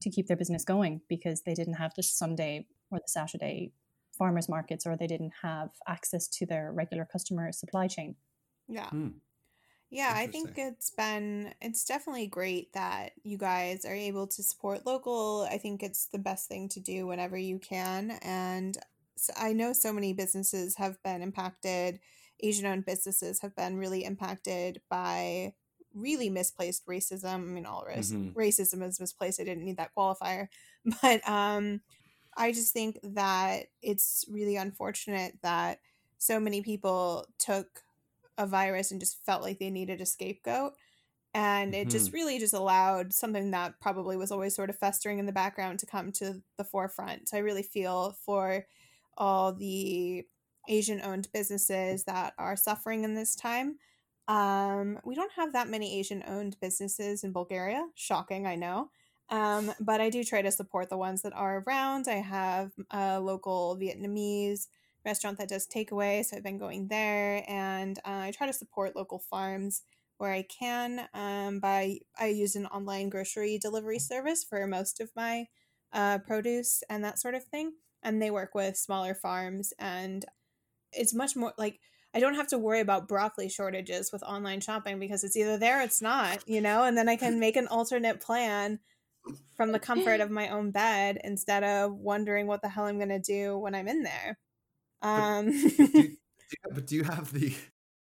to 0.00 0.10
keep 0.10 0.28
their 0.28 0.36
business 0.36 0.64
going 0.64 1.00
because 1.08 1.42
they 1.42 1.54
didn't 1.54 1.74
have 1.74 1.92
the 1.94 2.02
Sunday 2.02 2.66
or 2.90 2.98
the 2.98 3.08
Saturday 3.08 3.72
farmers 4.16 4.48
markets 4.48 4.86
or 4.86 4.96
they 4.96 5.06
didn't 5.06 5.32
have 5.42 5.70
access 5.86 6.28
to 6.28 6.46
their 6.46 6.72
regular 6.72 7.04
customer 7.04 7.50
supply 7.52 7.88
chain. 7.88 8.14
Yeah. 8.68 8.88
Hmm. 8.90 9.08
Yeah, 9.90 10.12
I 10.14 10.26
think 10.26 10.58
it's 10.58 10.90
been 10.90 11.54
it's 11.62 11.86
definitely 11.86 12.26
great 12.26 12.74
that 12.74 13.12
you 13.22 13.38
guys 13.38 13.86
are 13.86 13.94
able 13.94 14.26
to 14.26 14.42
support 14.42 14.84
local. 14.84 15.48
I 15.50 15.56
think 15.56 15.82
it's 15.82 16.06
the 16.06 16.18
best 16.18 16.46
thing 16.46 16.68
to 16.70 16.80
do 16.80 17.06
whenever 17.06 17.38
you 17.38 17.58
can 17.58 18.10
and 18.22 18.76
so 18.76 18.80
I 19.36 19.52
know 19.52 19.72
so 19.72 19.92
many 19.92 20.12
businesses 20.12 20.76
have 20.76 21.02
been 21.02 21.22
impacted. 21.22 22.00
Asian 22.40 22.66
owned 22.66 22.86
businesses 22.86 23.40
have 23.40 23.54
been 23.56 23.76
really 23.76 24.04
impacted 24.04 24.80
by 24.88 25.54
really 25.94 26.30
misplaced 26.30 26.86
racism. 26.86 27.34
I 27.34 27.38
mean, 27.38 27.66
all 27.66 27.84
race, 27.86 28.12
mm-hmm. 28.12 28.38
racism 28.38 28.86
is 28.86 29.00
misplaced. 29.00 29.40
I 29.40 29.44
didn't 29.44 29.64
need 29.64 29.78
that 29.78 29.94
qualifier, 29.96 30.48
but 31.02 31.28
um, 31.28 31.80
I 32.36 32.52
just 32.52 32.72
think 32.72 32.98
that 33.02 33.66
it's 33.82 34.24
really 34.30 34.56
unfortunate 34.56 35.38
that 35.42 35.80
so 36.18 36.38
many 36.38 36.62
people 36.62 37.26
took 37.38 37.82
a 38.36 38.46
virus 38.46 38.90
and 38.90 39.00
just 39.00 39.24
felt 39.24 39.42
like 39.42 39.58
they 39.58 39.70
needed 39.70 40.00
a 40.00 40.06
scapegoat 40.06 40.74
and 41.34 41.74
it 41.74 41.82
mm-hmm. 41.82 41.90
just 41.90 42.12
really 42.12 42.38
just 42.38 42.54
allowed 42.54 43.12
something 43.12 43.50
that 43.50 43.80
probably 43.80 44.16
was 44.16 44.32
always 44.32 44.54
sort 44.54 44.70
of 44.70 44.78
festering 44.78 45.18
in 45.18 45.26
the 45.26 45.32
background 45.32 45.78
to 45.78 45.86
come 45.86 46.10
to 46.12 46.40
the 46.56 46.64
forefront. 46.64 47.28
So 47.28 47.36
I 47.36 47.40
really 47.40 47.62
feel 47.62 48.16
for 48.24 48.66
all 49.18 49.52
the 49.52 50.24
Asian 50.68 51.00
owned 51.02 51.28
businesses 51.32 52.04
that 52.04 52.32
are 52.38 52.56
suffering 52.56 53.04
in 53.04 53.14
this 53.14 53.34
time. 53.34 53.76
Um, 54.28 54.98
we 55.04 55.14
don't 55.14 55.32
have 55.32 55.52
that 55.52 55.68
many 55.68 55.98
Asian 55.98 56.22
owned 56.26 56.56
businesses 56.60 57.24
in 57.24 57.32
Bulgaria. 57.32 57.86
Shocking, 57.94 58.46
I 58.46 58.56
know. 58.56 58.90
Um, 59.30 59.72
but 59.80 60.00
I 60.00 60.08
do 60.08 60.24
try 60.24 60.42
to 60.42 60.50
support 60.50 60.88
the 60.88 60.96
ones 60.96 61.22
that 61.22 61.34
are 61.34 61.62
around. 61.66 62.06
I 62.08 62.14
have 62.16 62.72
a 62.90 63.20
local 63.20 63.76
Vietnamese 63.80 64.68
restaurant 65.04 65.38
that 65.38 65.48
does 65.48 65.66
takeaway, 65.66 66.24
so 66.24 66.36
I've 66.36 66.42
been 66.42 66.58
going 66.58 66.88
there, 66.88 67.44
and 67.48 67.98
uh, 68.00 68.22
I 68.26 68.30
try 68.30 68.46
to 68.46 68.52
support 68.52 68.96
local 68.96 69.18
farms 69.18 69.82
where 70.18 70.32
I 70.32 70.42
can. 70.42 71.08
Um, 71.14 71.60
by 71.60 71.98
I 72.18 72.26
use 72.28 72.56
an 72.56 72.66
online 72.66 73.08
grocery 73.08 73.58
delivery 73.58 73.98
service 73.98 74.44
for 74.44 74.66
most 74.66 75.00
of 75.00 75.10
my 75.14 75.46
uh, 75.92 76.18
produce 76.18 76.82
and 76.90 77.04
that 77.04 77.18
sort 77.18 77.34
of 77.34 77.44
thing, 77.44 77.72
and 78.02 78.20
they 78.20 78.30
work 78.30 78.54
with 78.54 78.76
smaller 78.76 79.14
farms, 79.14 79.72
and 79.78 80.24
it's 80.92 81.14
much 81.14 81.36
more 81.36 81.52
like. 81.58 81.80
I 82.14 82.20
don't 82.20 82.36
have 82.36 82.48
to 82.48 82.58
worry 82.58 82.80
about 82.80 83.06
broccoli 83.06 83.50
shortages 83.50 84.10
with 84.12 84.22
online 84.22 84.62
shopping 84.62 84.98
because 84.98 85.24
it's 85.24 85.36
either 85.36 85.58
there 85.58 85.80
or 85.80 85.82
it's 85.82 86.00
not, 86.00 86.42
you 86.48 86.62
know, 86.62 86.84
and 86.84 86.96
then 86.96 87.06
I 87.06 87.16
can 87.16 87.38
make 87.38 87.54
an 87.54 87.68
alternate 87.68 88.22
plan 88.22 88.80
from 89.54 89.72
the 89.72 89.78
comfort 89.78 90.20
of 90.20 90.30
my 90.30 90.48
own 90.48 90.70
bed 90.70 91.20
instead 91.22 91.64
of 91.64 91.92
wondering 91.94 92.46
what 92.46 92.62
the 92.62 92.68
hell 92.68 92.84
I'm 92.84 92.96
going 92.96 93.08
to 93.10 93.18
do 93.18 93.58
when 93.58 93.74
I'm 93.74 93.88
in 93.88 94.02
there. 94.02 94.38
Um, 95.02 95.46
but, 95.46 95.92
do 95.92 96.00
you, 96.00 96.16
but 96.72 96.86
do 96.86 96.96
you 96.96 97.04
have 97.04 97.32
the 97.32 97.54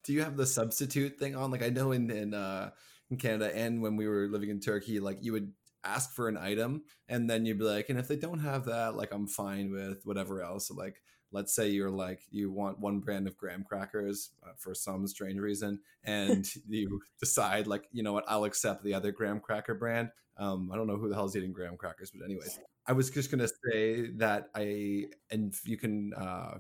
do 0.04 0.14
you 0.14 0.22
have 0.22 0.38
the 0.38 0.46
substitute 0.46 1.20
thing 1.20 1.36
on? 1.36 1.52
Like 1.52 1.64
I 1.64 1.70
know 1.70 1.92
in 1.92 2.10
in 2.10 2.34
uh, 2.34 2.72
in 3.10 3.18
Canada 3.18 3.56
and 3.56 3.82
when 3.82 3.96
we 3.96 4.08
were 4.08 4.28
living 4.28 4.50
in 4.50 4.60
Turkey, 4.60 5.00
like 5.00 5.20
you 5.22 5.34
would 5.34 5.52
ask 5.84 6.14
for 6.14 6.28
an 6.28 6.38
item 6.38 6.84
and 7.08 7.30
then 7.30 7.46
you'd 7.46 7.60
be 7.60 7.66
like, 7.66 7.90
and 7.90 8.00
if 8.00 8.08
they 8.08 8.16
don't 8.16 8.40
have 8.40 8.66
that, 8.66 8.96
like 8.96 9.12
I'm 9.12 9.28
fine 9.28 9.72
with 9.72 10.06
whatever 10.06 10.42
else. 10.42 10.68
So 10.68 10.76
like 10.76 11.02
let's 11.32 11.54
say 11.54 11.70
you're 11.70 11.92
like 11.92 12.22
you 12.32 12.52
want 12.52 12.80
one 12.80 13.00
brand 13.00 13.28
of 13.28 13.38
graham 13.38 13.64
crackers 13.64 14.32
uh, 14.46 14.52
for 14.58 14.74
some 14.74 15.08
strange 15.08 15.40
reason 15.40 15.80
and 16.04 16.48
you 16.68 17.00
decide 17.20 17.68
like 17.68 17.86
you 17.92 18.04
know 18.04 18.14
what 18.14 18.26
i'll 18.28 18.46
accept 18.46 18.84
the 18.84 18.94
other 18.94 19.12
graham 19.12 19.40
cracker 19.40 19.76
brand 19.76 20.10
um, 20.38 20.70
i 20.72 20.76
don't 20.76 20.88
know 20.88 20.98
who 20.98 21.10
the 21.10 21.16
hell's 21.16 21.36
eating 21.36 21.52
graham 21.52 21.78
crackers 21.78 22.12
but 22.12 22.24
anyways 22.24 22.60
i 22.88 22.94
was 22.94 23.10
just 23.10 23.32
going 23.32 23.40
to 23.40 23.52
say 23.72 24.10
that 24.16 24.50
i 24.56 25.06
and 25.32 25.54
you 25.66 25.78
can 25.78 26.14
uh, 26.14 26.58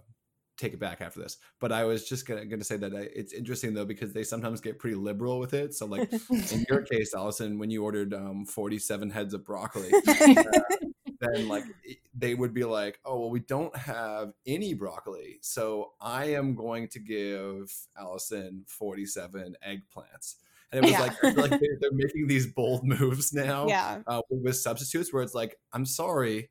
take 0.57 0.73
it 0.73 0.79
back 0.79 1.01
after 1.01 1.19
this 1.19 1.37
but 1.59 1.71
i 1.71 1.83
was 1.85 2.07
just 2.09 2.25
going 2.27 2.49
to 2.49 2.63
say 2.63 2.77
that 2.77 2.93
I, 2.95 3.07
it's 3.15 3.31
interesting 3.33 3.73
though 3.73 3.85
because 3.85 4.11
they 4.13 4.23
sometimes 4.23 4.59
get 4.59 4.79
pretty 4.79 4.95
liberal 4.95 5.39
with 5.39 5.53
it 5.53 5.73
so 5.73 5.85
like 5.95 6.11
in 6.51 6.65
your 6.69 6.81
case 6.81 7.13
allison 7.13 7.59
when 7.59 7.69
you 7.69 7.83
ordered 7.83 8.13
um, 8.13 8.45
47 8.45 9.09
heads 9.09 9.33
of 9.33 9.45
broccoli 9.45 9.91
uh, 10.07 10.43
then 11.19 11.47
like 11.47 11.63
they 12.19 12.35
would 12.35 12.53
be 12.53 12.63
like, 12.63 12.99
oh 13.05 13.19
well, 13.19 13.29
we 13.29 13.39
don't 13.39 13.75
have 13.75 14.33
any 14.45 14.73
broccoli, 14.73 15.37
so 15.41 15.93
I 16.01 16.25
am 16.33 16.55
going 16.55 16.87
to 16.89 16.99
give 16.99 17.71
Allison 17.97 18.63
forty 18.67 19.05
seven 19.05 19.55
eggplants. 19.67 20.35
and 20.71 20.79
it 20.79 20.81
was 20.83 20.91
Yeah. 20.91 20.99
like 21.01 21.37
like 21.37 21.59
they, 21.59 21.67
they're 21.79 21.91
making 21.91 22.27
these 22.27 22.47
bold 22.47 22.83
moves 22.87 23.33
now 23.33 23.67
yeah 23.67 23.99
uh, 24.07 24.21
with 24.29 24.57
substitutes 24.57 25.11
where 25.13 25.23
it's 25.23 25.33
like 25.35 25.57
i'm 25.73 25.85
sorry 25.85 26.49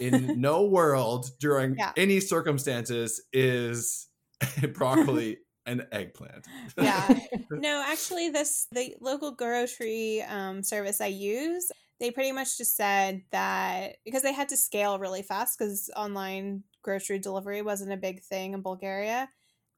in 0.00 0.40
no 0.40 0.64
world 0.76 1.30
during 1.40 1.76
Yeah. 1.76 1.92
any 1.96 2.20
circumstances 2.20 3.22
is 3.32 4.06
broccoli 4.74 5.38
an 5.66 5.86
eggplant 5.92 6.46
Yeah. 6.76 7.18
no 7.50 7.82
actually 7.86 8.30
this 8.30 8.66
the 8.72 8.94
local 9.00 9.32
grocery 9.32 10.22
um, 10.22 10.62
service 10.62 11.00
i 11.00 11.06
use 11.06 11.70
they 12.00 12.10
pretty 12.12 12.32
much 12.32 12.56
just 12.56 12.76
said 12.76 13.22
that 13.32 13.96
because 14.04 14.22
they 14.22 14.32
had 14.32 14.48
to 14.50 14.56
scale 14.56 14.98
really 14.98 15.22
fast 15.22 15.58
because 15.58 15.90
online 15.96 16.62
grocery 16.82 17.18
delivery 17.18 17.60
wasn't 17.62 17.92
a 17.92 17.96
big 17.96 18.22
thing 18.22 18.52
in 18.54 18.62
bulgaria 18.62 19.28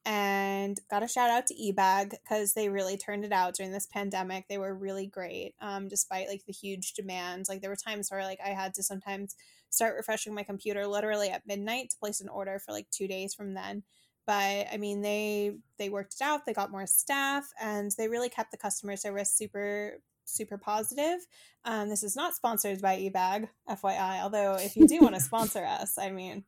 and 0.06 0.80
got 0.90 1.02
a 1.02 1.08
shout 1.08 1.28
out 1.30 1.46
to 1.46 1.54
eBag 1.54 2.10
because 2.10 2.54
they 2.54 2.68
really 2.70 2.96
turned 2.96 3.24
it 3.24 3.32
out 3.32 3.54
during 3.54 3.70
this 3.72 3.86
pandemic 3.86 4.46
they 4.48 4.58
were 4.58 4.74
really 4.74 5.06
great 5.06 5.54
um, 5.60 5.88
despite 5.88 6.28
like 6.28 6.42
the 6.46 6.52
huge 6.52 6.94
demand 6.94 7.46
like 7.48 7.60
there 7.60 7.70
were 7.70 7.76
times 7.76 8.10
where 8.10 8.22
like 8.22 8.38
i 8.44 8.48
had 8.50 8.72
to 8.74 8.82
sometimes 8.82 9.34
start 9.70 9.96
refreshing 9.96 10.34
my 10.34 10.42
computer 10.42 10.86
literally 10.86 11.30
at 11.30 11.46
midnight 11.46 11.90
to 11.90 11.98
place 11.98 12.20
an 12.20 12.28
order 12.28 12.58
for 12.58 12.72
like 12.72 12.90
two 12.90 13.08
days 13.08 13.34
from 13.34 13.54
then. 13.54 13.82
But 14.26 14.66
i 14.72 14.76
mean 14.76 15.00
they 15.02 15.56
they 15.78 15.88
worked 15.88 16.14
it 16.14 16.22
out 16.22 16.44
they 16.46 16.52
got 16.52 16.70
more 16.70 16.86
staff 16.86 17.50
and 17.60 17.90
they 17.96 18.08
really 18.08 18.28
kept 18.28 18.50
the 18.50 18.56
customer 18.56 18.96
service 18.96 19.32
super 19.32 19.94
super 20.24 20.58
positive. 20.58 21.26
Um, 21.64 21.88
this 21.88 22.04
is 22.04 22.14
not 22.14 22.34
sponsored 22.34 22.80
by 22.80 22.96
eBag 22.98 23.48
fyi 23.68 24.22
although 24.22 24.54
if 24.54 24.76
you 24.76 24.86
do 24.86 25.00
want 25.00 25.14
to 25.14 25.20
sponsor 25.30 25.64
us 25.64 25.98
i 25.98 26.10
mean 26.10 26.44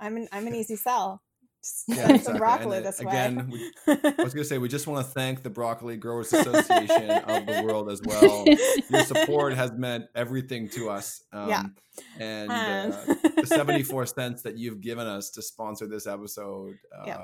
i'm 0.00 0.16
an, 0.16 0.28
i'm 0.32 0.46
an 0.46 0.54
easy 0.54 0.76
sell 0.76 1.22
Yeah, 1.88 2.06
send 2.06 2.22
some 2.22 2.36
exactly. 2.36 2.38
broccoli 2.38 2.76
And, 2.78 2.86
this 2.86 3.00
again, 3.00 3.50
way 3.50 3.70
I 4.18 4.22
was 4.22 4.34
going 4.34 4.42
to 4.42 4.44
say, 4.44 4.58
we 4.58 4.68
just 4.68 4.86
want 4.86 5.06
to 5.06 5.12
thank 5.12 5.42
the 5.42 5.50
Broccoli 5.50 5.96
Growers 5.96 6.32
Association 6.32 7.10
of 7.10 7.46
the 7.46 7.62
world 7.64 7.90
as 7.90 8.00
well. 8.04 8.44
Your 8.90 9.04
support 9.04 9.54
has 9.54 9.72
meant 9.72 10.04
everything 10.14 10.68
to 10.70 10.90
us. 10.90 11.22
Um, 11.32 11.48
Yeah. 11.48 11.62
And 12.20 12.50
Um, 12.50 12.92
uh, 12.92 13.14
the 13.40 13.46
74 13.46 14.06
cents 14.18 14.42
that 14.42 14.56
you've 14.58 14.80
given 14.80 15.06
us 15.06 15.30
to 15.30 15.42
sponsor 15.42 15.86
this 15.86 16.06
episode 16.06 16.76
uh, 16.96 17.04
Yeah. 17.06 17.18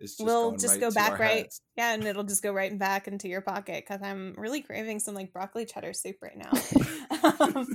Is 0.00 0.12
just 0.16 0.24
We'll 0.24 0.48
going 0.50 0.58
just 0.60 0.74
right 0.74 0.80
go 0.80 0.88
to 0.90 0.94
back 0.94 1.18
right 1.18 1.30
heads. 1.42 1.60
yeah 1.76 1.94
and 1.94 2.04
it'll 2.04 2.24
just 2.24 2.42
go 2.42 2.52
right 2.52 2.76
back 2.78 3.08
into 3.08 3.28
your 3.28 3.40
pocket 3.40 3.84
because 3.86 4.00
i'm 4.02 4.34
really 4.36 4.60
craving 4.62 5.00
some 5.00 5.14
like 5.14 5.32
broccoli 5.32 5.64
cheddar 5.66 5.92
soup 5.92 6.16
right 6.22 6.36
now 6.36 6.50
um, 7.40 7.66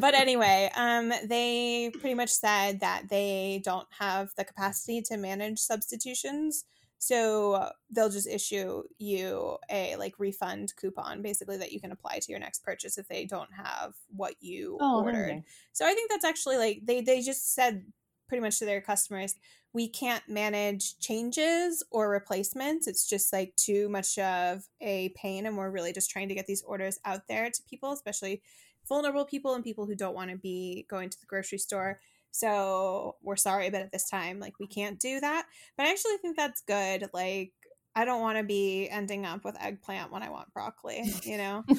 but 0.00 0.14
anyway 0.14 0.70
um 0.76 1.12
they 1.26 1.90
pretty 2.00 2.14
much 2.14 2.30
said 2.30 2.80
that 2.80 3.04
they 3.08 3.60
don't 3.64 3.88
have 3.98 4.30
the 4.36 4.44
capacity 4.44 5.02
to 5.02 5.16
manage 5.16 5.58
substitutions 5.58 6.64
so 7.00 7.70
they'll 7.90 8.08
just 8.10 8.26
issue 8.26 8.82
you 8.98 9.56
a 9.70 9.94
like 9.96 10.14
refund 10.18 10.72
coupon 10.80 11.22
basically 11.22 11.56
that 11.56 11.70
you 11.72 11.80
can 11.80 11.92
apply 11.92 12.18
to 12.18 12.32
your 12.32 12.40
next 12.40 12.64
purchase 12.64 12.98
if 12.98 13.06
they 13.08 13.24
don't 13.24 13.50
have 13.52 13.94
what 14.08 14.34
you 14.40 14.76
Oh, 14.80 15.02
ordered 15.04 15.28
handy. 15.28 15.44
so 15.72 15.84
I 15.86 15.94
think 15.94 16.10
that's 16.10 16.24
actually 16.24 16.56
like 16.56 16.80
they 16.84 17.00
they 17.00 17.20
just 17.22 17.54
said 17.54 17.84
pretty 18.28 18.42
much 18.42 18.58
to 18.58 18.66
their 18.66 18.82
customers, 18.82 19.34
we 19.72 19.88
can't 19.88 20.26
manage 20.28 20.98
changes 20.98 21.82
or 21.90 22.10
replacements. 22.10 22.86
It's 22.86 23.08
just 23.08 23.32
like 23.32 23.54
too 23.56 23.88
much 23.88 24.18
of 24.18 24.64
a 24.80 25.10
pain 25.10 25.46
and 25.46 25.56
we're 25.56 25.70
really 25.70 25.92
just 25.92 26.10
trying 26.10 26.28
to 26.28 26.34
get 26.34 26.46
these 26.46 26.62
orders 26.62 26.98
out 27.04 27.28
there 27.28 27.50
to 27.50 27.62
people, 27.68 27.92
especially 27.92 28.42
vulnerable 28.88 29.24
people 29.24 29.54
and 29.54 29.62
people 29.62 29.86
who 29.86 29.94
don't 29.94 30.14
want 30.14 30.30
to 30.30 30.36
be 30.36 30.86
going 30.88 31.10
to 31.10 31.20
the 31.20 31.26
grocery 31.26 31.58
store. 31.58 32.00
So 32.30 33.16
we're 33.22 33.36
sorry, 33.36 33.70
but 33.70 33.82
at 33.82 33.92
this 33.92 34.08
time, 34.08 34.40
like 34.40 34.58
we 34.58 34.66
can't 34.66 34.98
do 34.98 35.20
that. 35.20 35.46
But 35.76 35.86
I 35.86 35.90
actually 35.90 36.16
think 36.22 36.36
that's 36.36 36.62
good. 36.62 37.08
Like 37.12 37.52
I 37.94 38.04
don't 38.04 38.20
want 38.20 38.38
to 38.38 38.44
be 38.44 38.88
ending 38.88 39.26
up 39.26 39.44
with 39.44 39.60
eggplant 39.60 40.12
when 40.12 40.22
I 40.22 40.30
want 40.30 40.52
broccoli, 40.52 41.02
you 41.22 41.36
know? 41.36 41.64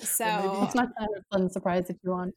So 0.00 0.62
It's 0.64 0.74
not 0.74 0.90
kind 0.98 1.10
of 1.16 1.24
fun 1.32 1.50
surprise 1.50 1.88
if 1.88 1.96
you 2.02 2.10
want. 2.10 2.34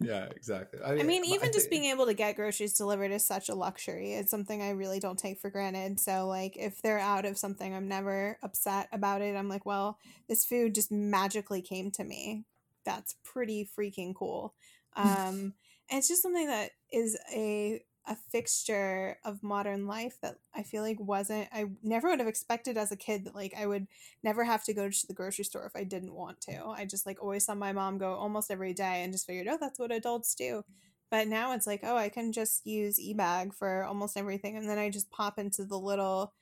Yeah, 0.00 0.24
exactly. 0.34 0.80
I 0.84 1.02
mean, 1.02 1.22
but 1.22 1.28
even 1.28 1.52
just 1.52 1.68
think- 1.68 1.82
being 1.82 1.84
able 1.92 2.06
to 2.06 2.14
get 2.14 2.36
groceries 2.36 2.74
delivered 2.74 3.10
is 3.10 3.26
such 3.26 3.48
a 3.48 3.54
luxury. 3.54 4.14
It's 4.14 4.30
something 4.30 4.62
I 4.62 4.70
really 4.70 4.98
don't 4.98 5.18
take 5.18 5.38
for 5.38 5.50
granted. 5.50 6.00
So, 6.00 6.26
like, 6.26 6.56
if 6.56 6.80
they're 6.80 6.98
out 6.98 7.26
of 7.26 7.36
something, 7.36 7.74
I'm 7.74 7.86
never 7.88 8.38
upset 8.42 8.88
about 8.92 9.20
it. 9.20 9.36
I'm 9.36 9.48
like, 9.48 9.66
well, 9.66 9.98
this 10.28 10.46
food 10.46 10.74
just 10.74 10.90
magically 10.90 11.60
came 11.60 11.90
to 11.92 12.04
me. 12.04 12.44
That's 12.84 13.14
pretty 13.24 13.68
freaking 13.78 14.14
cool. 14.14 14.54
Um, 14.96 15.54
and 15.88 15.98
it's 15.98 16.08
just 16.08 16.20
something 16.20 16.48
that 16.48 16.72
is 16.92 17.16
a 17.32 17.80
a 18.06 18.16
fixture 18.16 19.18
of 19.24 19.42
modern 19.42 19.86
life 19.86 20.16
that 20.22 20.36
I 20.54 20.62
feel 20.62 20.82
like 20.82 20.98
wasn't 20.98 21.48
I 21.52 21.66
never 21.82 22.08
would 22.08 22.18
have 22.18 22.28
expected 22.28 22.78
as 22.78 22.90
a 22.90 22.96
kid 22.96 23.24
that 23.24 23.34
like 23.34 23.54
I 23.56 23.66
would 23.66 23.86
never 24.22 24.44
have 24.44 24.64
to 24.64 24.74
go 24.74 24.88
to 24.88 25.06
the 25.06 25.14
grocery 25.14 25.44
store 25.44 25.66
if 25.66 25.76
I 25.76 25.84
didn't 25.84 26.14
want 26.14 26.40
to. 26.42 26.64
I 26.66 26.86
just 26.86 27.06
like 27.06 27.22
always 27.22 27.44
saw 27.44 27.54
my 27.54 27.72
mom 27.72 27.98
go 27.98 28.14
almost 28.14 28.50
every 28.50 28.72
day 28.72 29.02
and 29.02 29.12
just 29.12 29.26
figured, 29.26 29.48
oh, 29.48 29.58
that's 29.60 29.78
what 29.78 29.92
adults 29.92 30.34
do. 30.34 30.64
But 31.10 31.28
now 31.28 31.52
it's 31.52 31.66
like, 31.66 31.80
oh, 31.82 31.96
I 31.96 32.08
can 32.08 32.32
just 32.32 32.66
use 32.66 32.98
eBag 32.98 33.54
for 33.54 33.84
almost 33.84 34.16
everything. 34.16 34.56
And 34.56 34.68
then 34.68 34.78
I 34.78 34.90
just 34.90 35.10
pop 35.10 35.38
into 35.38 35.64
the 35.64 35.78
little 35.78 36.32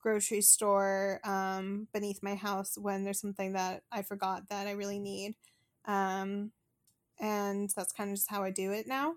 grocery 0.00 0.42
store 0.42 1.20
um, 1.24 1.88
beneath 1.92 2.22
my 2.22 2.34
house 2.34 2.76
when 2.78 3.04
there's 3.04 3.20
something 3.20 3.54
that 3.54 3.82
I 3.90 4.02
forgot 4.02 4.48
that 4.50 4.66
I 4.66 4.72
really 4.72 4.98
need. 4.98 5.34
Um, 5.86 6.52
and 7.18 7.70
that's 7.74 7.92
kind 7.92 8.10
of 8.10 8.16
just 8.16 8.30
how 8.30 8.44
I 8.44 8.50
do 8.50 8.72
it 8.72 8.86
now 8.86 9.14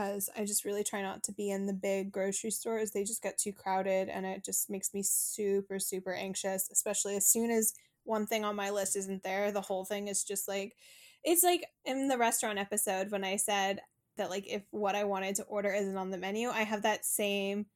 because 0.00 0.30
I 0.36 0.44
just 0.44 0.64
really 0.64 0.84
try 0.84 1.02
not 1.02 1.22
to 1.24 1.32
be 1.32 1.50
in 1.50 1.66
the 1.66 1.72
big 1.72 2.10
grocery 2.10 2.50
stores. 2.50 2.90
They 2.90 3.04
just 3.04 3.22
get 3.22 3.38
too 3.38 3.52
crowded 3.52 4.08
and 4.08 4.24
it 4.24 4.44
just 4.44 4.70
makes 4.70 4.94
me 4.94 5.02
super, 5.02 5.78
super 5.78 6.12
anxious, 6.14 6.68
especially 6.72 7.16
as 7.16 7.26
soon 7.26 7.50
as 7.50 7.74
one 8.04 8.26
thing 8.26 8.44
on 8.44 8.56
my 8.56 8.70
list 8.70 8.96
isn't 8.96 9.22
there. 9.22 9.52
The 9.52 9.60
whole 9.60 9.84
thing 9.84 10.08
is 10.08 10.24
just 10.24 10.48
like, 10.48 10.74
it's 11.22 11.42
like 11.42 11.66
in 11.84 12.08
the 12.08 12.18
restaurant 12.18 12.58
episode 12.58 13.10
when 13.10 13.24
I 13.24 13.36
said 13.36 13.80
that, 14.16 14.30
like, 14.30 14.46
if 14.46 14.62
what 14.70 14.94
I 14.94 15.04
wanted 15.04 15.36
to 15.36 15.44
order 15.44 15.70
isn't 15.70 15.96
on 15.96 16.10
the 16.10 16.18
menu, 16.18 16.48
I 16.48 16.62
have 16.62 16.82
that 16.82 17.04
same 17.04 17.66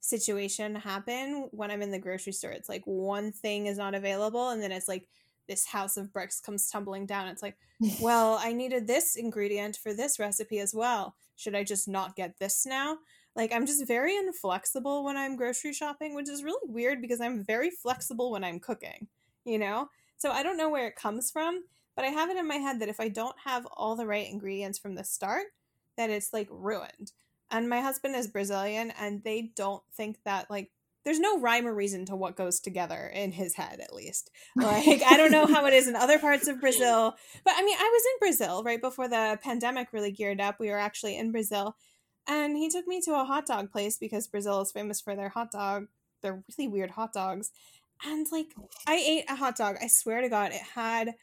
situation 0.00 0.74
happen 0.74 1.48
when 1.50 1.70
I'm 1.70 1.82
in 1.82 1.90
the 1.90 1.98
grocery 1.98 2.32
store. 2.32 2.50
It's 2.50 2.68
like 2.68 2.82
one 2.84 3.32
thing 3.32 3.66
is 3.66 3.78
not 3.78 3.94
available, 3.94 4.50
and 4.50 4.62
then 4.62 4.72
it's 4.72 4.88
like 4.88 5.06
this 5.50 5.66
house 5.66 5.96
of 5.96 6.12
bricks 6.12 6.40
comes 6.40 6.70
tumbling 6.70 7.04
down. 7.04 7.26
It's 7.26 7.42
like, 7.42 7.58
well, 8.00 8.38
I 8.40 8.52
needed 8.52 8.86
this 8.86 9.16
ingredient 9.16 9.76
for 9.76 9.92
this 9.92 10.18
recipe 10.18 10.60
as 10.60 10.72
well. 10.72 11.16
Should 11.36 11.56
I 11.56 11.64
just 11.64 11.88
not 11.88 12.16
get 12.16 12.38
this 12.38 12.64
now? 12.64 12.98
Like, 13.34 13.52
I'm 13.52 13.66
just 13.66 13.86
very 13.86 14.16
inflexible 14.16 15.04
when 15.04 15.16
I'm 15.16 15.36
grocery 15.36 15.72
shopping, 15.72 16.14
which 16.14 16.28
is 16.28 16.44
really 16.44 16.70
weird 16.70 17.02
because 17.02 17.20
I'm 17.20 17.44
very 17.44 17.70
flexible 17.70 18.30
when 18.30 18.44
I'm 18.44 18.60
cooking, 18.60 19.08
you 19.44 19.58
know? 19.58 19.88
So 20.16 20.30
I 20.30 20.42
don't 20.42 20.56
know 20.56 20.68
where 20.68 20.86
it 20.86 20.96
comes 20.96 21.30
from, 21.30 21.64
but 21.96 22.04
I 22.04 22.08
have 22.08 22.30
it 22.30 22.36
in 22.36 22.46
my 22.46 22.56
head 22.56 22.80
that 22.80 22.88
if 22.88 23.00
I 23.00 23.08
don't 23.08 23.36
have 23.44 23.66
all 23.66 23.96
the 23.96 24.06
right 24.06 24.28
ingredients 24.28 24.78
from 24.78 24.94
the 24.94 25.04
start, 25.04 25.46
that 25.96 26.10
it's 26.10 26.32
like 26.32 26.48
ruined. 26.50 27.12
And 27.50 27.68
my 27.68 27.80
husband 27.80 28.14
is 28.14 28.28
Brazilian, 28.28 28.92
and 29.00 29.24
they 29.24 29.50
don't 29.56 29.82
think 29.96 30.18
that, 30.24 30.48
like, 30.50 30.70
there's 31.04 31.20
no 31.20 31.40
rhyme 31.40 31.66
or 31.66 31.74
reason 31.74 32.04
to 32.06 32.16
what 32.16 32.36
goes 32.36 32.60
together 32.60 33.10
in 33.14 33.32
his 33.32 33.54
head, 33.54 33.80
at 33.80 33.94
least. 33.94 34.30
Like, 34.56 35.02
I 35.02 35.16
don't 35.16 35.32
know 35.32 35.46
how 35.46 35.66
it 35.66 35.72
is 35.72 35.88
in 35.88 35.96
other 35.96 36.18
parts 36.18 36.46
of 36.46 36.60
Brazil, 36.60 37.14
but 37.44 37.54
I 37.56 37.62
mean, 37.62 37.76
I 37.78 37.90
was 37.92 38.02
in 38.04 38.18
Brazil 38.20 38.62
right 38.62 38.80
before 38.80 39.08
the 39.08 39.38
pandemic 39.42 39.92
really 39.92 40.12
geared 40.12 40.40
up. 40.40 40.60
We 40.60 40.68
were 40.68 40.78
actually 40.78 41.16
in 41.16 41.32
Brazil, 41.32 41.76
and 42.28 42.56
he 42.56 42.68
took 42.68 42.86
me 42.86 43.00
to 43.02 43.14
a 43.14 43.24
hot 43.24 43.46
dog 43.46 43.70
place 43.72 43.96
because 43.96 44.28
Brazil 44.28 44.60
is 44.60 44.72
famous 44.72 45.00
for 45.00 45.16
their 45.16 45.30
hot 45.30 45.50
dog. 45.50 45.86
They're 46.22 46.44
really 46.56 46.68
weird 46.68 46.90
hot 46.90 47.12
dogs. 47.12 47.50
And 48.04 48.26
like, 48.30 48.48
I 48.86 48.96
ate 48.96 49.24
a 49.28 49.36
hot 49.36 49.56
dog. 49.56 49.76
I 49.82 49.86
swear 49.86 50.20
to 50.20 50.28
God, 50.28 50.52
it 50.52 50.62
had 50.74 51.14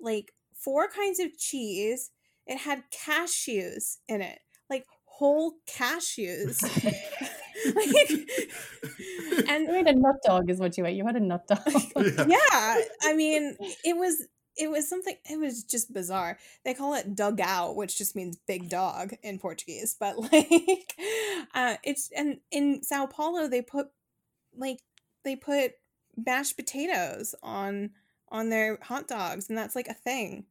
like 0.00 0.32
four 0.54 0.88
kinds 0.88 1.18
of 1.18 1.36
cheese. 1.38 2.10
It 2.46 2.58
had 2.58 2.84
cashews 2.90 3.98
in 4.08 4.22
it, 4.22 4.40
like 4.70 4.84
whole 5.04 5.54
cashews. 5.68 6.58
like, 7.74 8.10
and 9.48 9.66
You 9.68 9.74
ate 9.74 9.88
a 9.88 9.94
nut 9.94 10.16
dog, 10.24 10.50
is 10.50 10.58
what 10.60 10.76
you 10.78 10.86
ate. 10.86 10.96
You 10.96 11.06
had 11.06 11.16
a 11.16 11.20
nut 11.20 11.46
dog. 11.46 11.60
Yeah. 11.96 12.26
yeah, 12.26 12.80
I 13.02 13.14
mean, 13.14 13.56
it 13.84 13.96
was 13.96 14.26
it 14.56 14.70
was 14.70 14.88
something. 14.88 15.16
It 15.30 15.38
was 15.38 15.62
just 15.64 15.92
bizarre. 15.92 16.36
They 16.64 16.74
call 16.74 16.94
it 16.94 17.14
dogão, 17.14 17.74
which 17.76 17.96
just 17.96 18.16
means 18.16 18.36
big 18.46 18.68
dog 18.68 19.14
in 19.22 19.38
Portuguese. 19.38 19.96
But 19.98 20.18
like, 20.32 20.94
uh, 21.54 21.76
it's 21.84 22.10
and 22.16 22.38
in 22.50 22.82
Sao 22.82 23.06
Paulo 23.06 23.48
they 23.48 23.62
put 23.62 23.88
like 24.56 24.80
they 25.24 25.36
put 25.36 25.72
mashed 26.16 26.56
potatoes 26.56 27.34
on 27.42 27.90
on 28.30 28.50
their 28.50 28.78
hot 28.82 29.08
dogs, 29.08 29.48
and 29.48 29.56
that's 29.56 29.76
like 29.76 29.88
a 29.88 29.94
thing. 29.94 30.44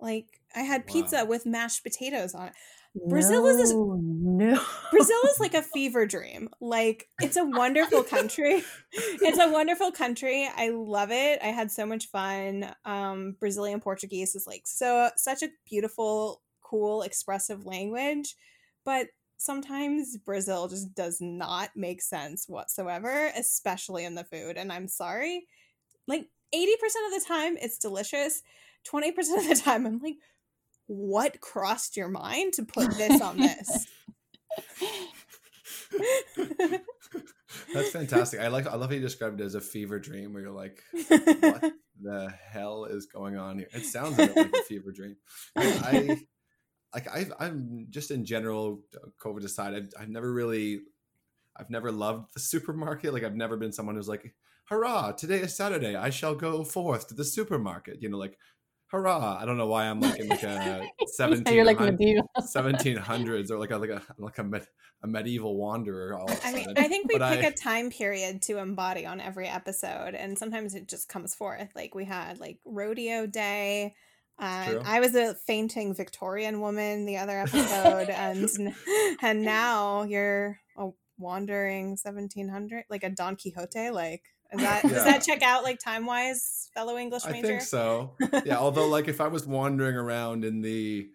Like 0.00 0.40
I 0.54 0.60
had 0.62 0.86
pizza 0.86 1.18
Wow. 1.18 1.24
with 1.26 1.46
mashed 1.46 1.82
potatoes 1.82 2.34
on 2.34 2.48
it. 2.48 2.54
Brazil 2.94 3.46
is 3.46 3.70
a- 3.70 3.74
no, 3.74 3.96
no. 3.96 4.60
Brazil 4.90 5.18
is 5.30 5.38
like 5.40 5.54
a 5.54 5.62
fever 5.74 6.06
dream. 6.06 6.48
Like 6.60 7.08
it's 7.20 7.36
a 7.36 7.44
wonderful 7.44 8.02
country. 8.02 8.62
It's 8.92 9.38
a 9.38 9.48
wonderful 9.50 9.92
country. 9.92 10.48
I 10.54 10.70
love 10.70 11.10
it. 11.12 11.38
I 11.42 11.48
had 11.48 11.70
so 11.70 11.86
much 11.86 12.06
fun. 12.08 12.74
Um 12.84 13.36
Brazilian 13.38 13.80
Portuguese 13.80 14.34
is 14.34 14.46
like 14.46 14.62
so 14.66 15.10
such 15.16 15.42
a 15.42 15.48
beautiful, 15.64 16.42
cool, 16.62 17.02
expressive 17.02 17.64
language, 17.66 18.34
but 18.84 19.06
sometimes 19.36 20.16
Brazil 20.18 20.68
just 20.68 20.94
does 20.94 21.18
not 21.20 21.70
make 21.76 22.02
sense 22.02 22.46
whatsoever, 22.48 23.30
especially 23.36 24.04
in 24.04 24.14
the 24.14 24.24
food, 24.24 24.56
and 24.56 24.72
I'm 24.72 24.88
sorry. 24.88 25.46
Like 26.08 26.26
80% 26.54 26.64
of 27.14 27.22
the 27.22 27.24
time 27.26 27.56
it's 27.60 27.78
delicious. 27.78 28.42
20% 28.90 29.10
of 29.38 29.48
the 29.48 29.60
time 29.62 29.86
I'm 29.86 29.98
like, 30.00 30.16
what 30.90 31.40
crossed 31.40 31.96
your 31.96 32.08
mind 32.08 32.52
to 32.54 32.64
put 32.64 32.90
this 32.96 33.20
on 33.20 33.36
this? 33.36 33.86
That's 37.72 37.90
fantastic. 37.90 38.40
I 38.40 38.48
like. 38.48 38.66
I 38.66 38.74
love 38.74 38.90
how 38.90 38.96
you 38.96 39.00
described 39.00 39.40
it 39.40 39.44
as 39.44 39.54
a 39.54 39.60
fever 39.60 40.00
dream, 40.00 40.32
where 40.32 40.42
you're 40.42 40.50
like, 40.50 40.82
"What 40.92 41.72
the 42.02 42.34
hell 42.50 42.86
is 42.86 43.06
going 43.06 43.36
on 43.36 43.58
here?" 43.58 43.68
It 43.72 43.84
sounds 43.84 44.14
a 44.14 44.26
bit 44.26 44.36
like 44.36 44.52
a 44.52 44.62
fever 44.64 44.90
dream. 44.90 45.16
I 45.56 46.20
like. 46.92 47.06
I, 47.08 47.26
I'm 47.38 47.86
just 47.90 48.10
in 48.10 48.24
general, 48.24 48.80
uh, 48.96 49.10
COVID 49.24 49.44
aside, 49.44 49.74
I've, 49.74 49.90
I've 49.98 50.08
never 50.08 50.32
really, 50.32 50.80
I've 51.56 51.70
never 51.70 51.92
loved 51.92 52.34
the 52.34 52.40
supermarket. 52.40 53.12
Like, 53.12 53.22
I've 53.22 53.36
never 53.36 53.56
been 53.56 53.72
someone 53.72 53.94
who's 53.94 54.08
like, 54.08 54.34
"Hurrah! 54.64 55.12
Today 55.12 55.38
is 55.38 55.56
Saturday. 55.56 55.94
I 55.94 56.10
shall 56.10 56.34
go 56.34 56.64
forth 56.64 57.06
to 57.08 57.14
the 57.14 57.24
supermarket." 57.24 58.02
You 58.02 58.08
know, 58.08 58.18
like 58.18 58.38
hurrah! 58.90 59.38
I 59.40 59.44
don't 59.44 59.56
know 59.56 59.66
why 59.66 59.86
I'm 59.86 60.00
like 60.00 60.20
in 60.20 60.28
like 60.28 60.42
a 60.42 60.82
17, 61.06 61.64
like 61.64 61.78
1700s 61.78 63.50
or 63.50 63.58
like 63.58 63.70
a 63.70 63.76
like 63.76 63.90
a 63.90 64.02
like 64.18 64.38
a, 64.38 64.44
med, 64.44 64.66
a 65.02 65.06
medieval 65.06 65.56
wanderer. 65.56 66.18
All 66.18 66.30
I 66.44 66.52
mean, 66.52 66.66
I 66.76 66.88
think 66.88 67.08
we 67.08 67.18
but 67.18 67.36
pick 67.36 67.44
I, 67.44 67.48
a 67.48 67.52
time 67.52 67.90
period 67.90 68.42
to 68.42 68.58
embody 68.58 69.06
on 69.06 69.20
every 69.20 69.48
episode, 69.48 70.14
and 70.14 70.38
sometimes 70.38 70.74
it 70.74 70.88
just 70.88 71.08
comes 71.08 71.34
forth. 71.34 71.70
Like 71.74 71.94
we 71.94 72.04
had 72.04 72.40
like 72.40 72.58
rodeo 72.64 73.26
day. 73.26 73.94
Uh, 74.38 74.82
I 74.86 75.00
was 75.00 75.14
a 75.14 75.34
fainting 75.34 75.94
Victorian 75.94 76.60
woman 76.60 77.04
the 77.04 77.18
other 77.18 77.38
episode, 77.46 78.08
and 78.08 78.48
and 79.22 79.42
now 79.42 80.02
you're 80.02 80.58
a 80.76 80.88
wandering 81.18 81.90
1700, 81.90 82.84
like 82.90 83.04
a 83.04 83.10
Don 83.10 83.36
Quixote. 83.36 83.90
Like 83.90 84.22
is 84.52 84.60
that 84.60 84.84
yeah. 84.84 84.90
does 84.90 85.04
that 85.04 85.22
check 85.22 85.42
out 85.42 85.62
like 85.62 85.78
time 85.78 86.06
wise, 86.06 86.70
fellow 86.74 86.96
English 86.96 87.24
major? 87.26 87.38
I 87.38 87.42
think 87.42 87.62
so. 87.62 88.16
Yeah, 88.44 88.58
although 88.58 88.88
like 88.88 89.08
if 89.08 89.20
I 89.20 89.28
was 89.28 89.46
wandering 89.46 89.96
around 89.96 90.44
in 90.44 90.60
the 90.60 91.10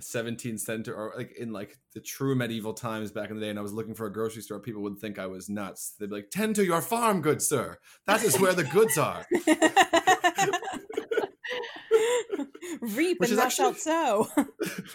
17th 0.00 0.60
century 0.60 0.94
or 0.94 1.14
like 1.16 1.32
in 1.38 1.52
like 1.52 1.78
the 1.94 2.00
true 2.00 2.34
medieval 2.34 2.74
times 2.74 3.10
back 3.10 3.30
in 3.30 3.36
the 3.36 3.42
day 3.42 3.48
and 3.50 3.58
I 3.58 3.62
was 3.62 3.72
looking 3.72 3.94
for 3.94 4.06
a 4.06 4.12
grocery 4.12 4.42
store, 4.42 4.60
people 4.60 4.82
would 4.82 4.98
think 4.98 5.18
I 5.18 5.26
was 5.26 5.48
nuts. 5.48 5.94
They'd 5.98 6.10
be 6.10 6.16
like, 6.16 6.30
tend 6.30 6.56
to 6.56 6.64
your 6.64 6.82
farm, 6.82 7.22
good 7.22 7.40
sir. 7.40 7.78
That 8.06 8.22
is 8.22 8.38
where 8.38 8.52
the 8.52 8.64
goods 8.64 8.98
are. 8.98 9.24
Reap 12.80 13.18
which 13.20 13.30
and 13.30 13.38
thou 13.38 13.48
shalt 13.48 13.78
sow. 13.78 14.28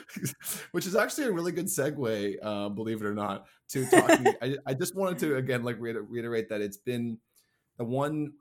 which 0.72 0.86
is 0.86 0.96
actually 0.96 1.26
a 1.26 1.32
really 1.32 1.52
good 1.52 1.66
segue, 1.66 2.36
uh, 2.42 2.70
believe 2.70 3.02
it 3.02 3.06
or 3.06 3.16
not, 3.16 3.48
to 3.70 3.86
talking. 3.89 4.28
I, 4.42 4.58
I 4.66 4.74
just 4.74 4.96
wanted 4.96 5.20
to 5.20 5.36
again 5.38 5.64
like 5.64 5.78
reiterate 5.80 6.50
that 6.50 6.62
it's 6.62 6.78
been 6.78 7.18
the 7.82 7.86
one 7.86 8.34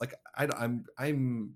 like 0.00 0.14
I, 0.36 0.48
I'm 0.58 0.84
I'm 0.98 1.54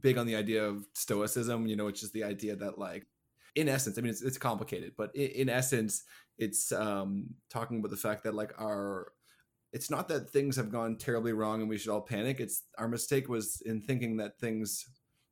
big 0.00 0.18
on 0.18 0.26
the 0.26 0.34
idea 0.34 0.64
of 0.64 0.84
stoicism, 0.94 1.68
you 1.68 1.76
know, 1.76 1.84
which 1.84 2.02
is 2.02 2.10
the 2.10 2.24
idea 2.24 2.56
that 2.56 2.78
like 2.78 3.06
in 3.54 3.68
essence, 3.68 3.96
I 3.96 4.00
mean 4.00 4.10
it's 4.10 4.22
it's 4.22 4.38
complicated, 4.38 4.94
but 4.96 5.14
in, 5.14 5.28
in 5.42 5.48
essence, 5.48 6.02
it's 6.36 6.72
um 6.72 7.28
talking 7.48 7.78
about 7.78 7.92
the 7.92 7.96
fact 7.96 8.24
that 8.24 8.34
like 8.34 8.52
our 8.60 9.12
it's 9.72 9.88
not 9.88 10.08
that 10.08 10.30
things 10.30 10.56
have 10.56 10.72
gone 10.72 10.96
terribly 10.96 11.32
wrong 11.32 11.60
and 11.60 11.68
we 11.68 11.78
should 11.78 11.92
all 11.92 12.00
panic. 12.00 12.40
It's 12.40 12.64
our 12.76 12.88
mistake 12.88 13.28
was 13.28 13.60
in 13.60 13.80
thinking 13.80 14.16
that 14.16 14.40
things, 14.40 14.84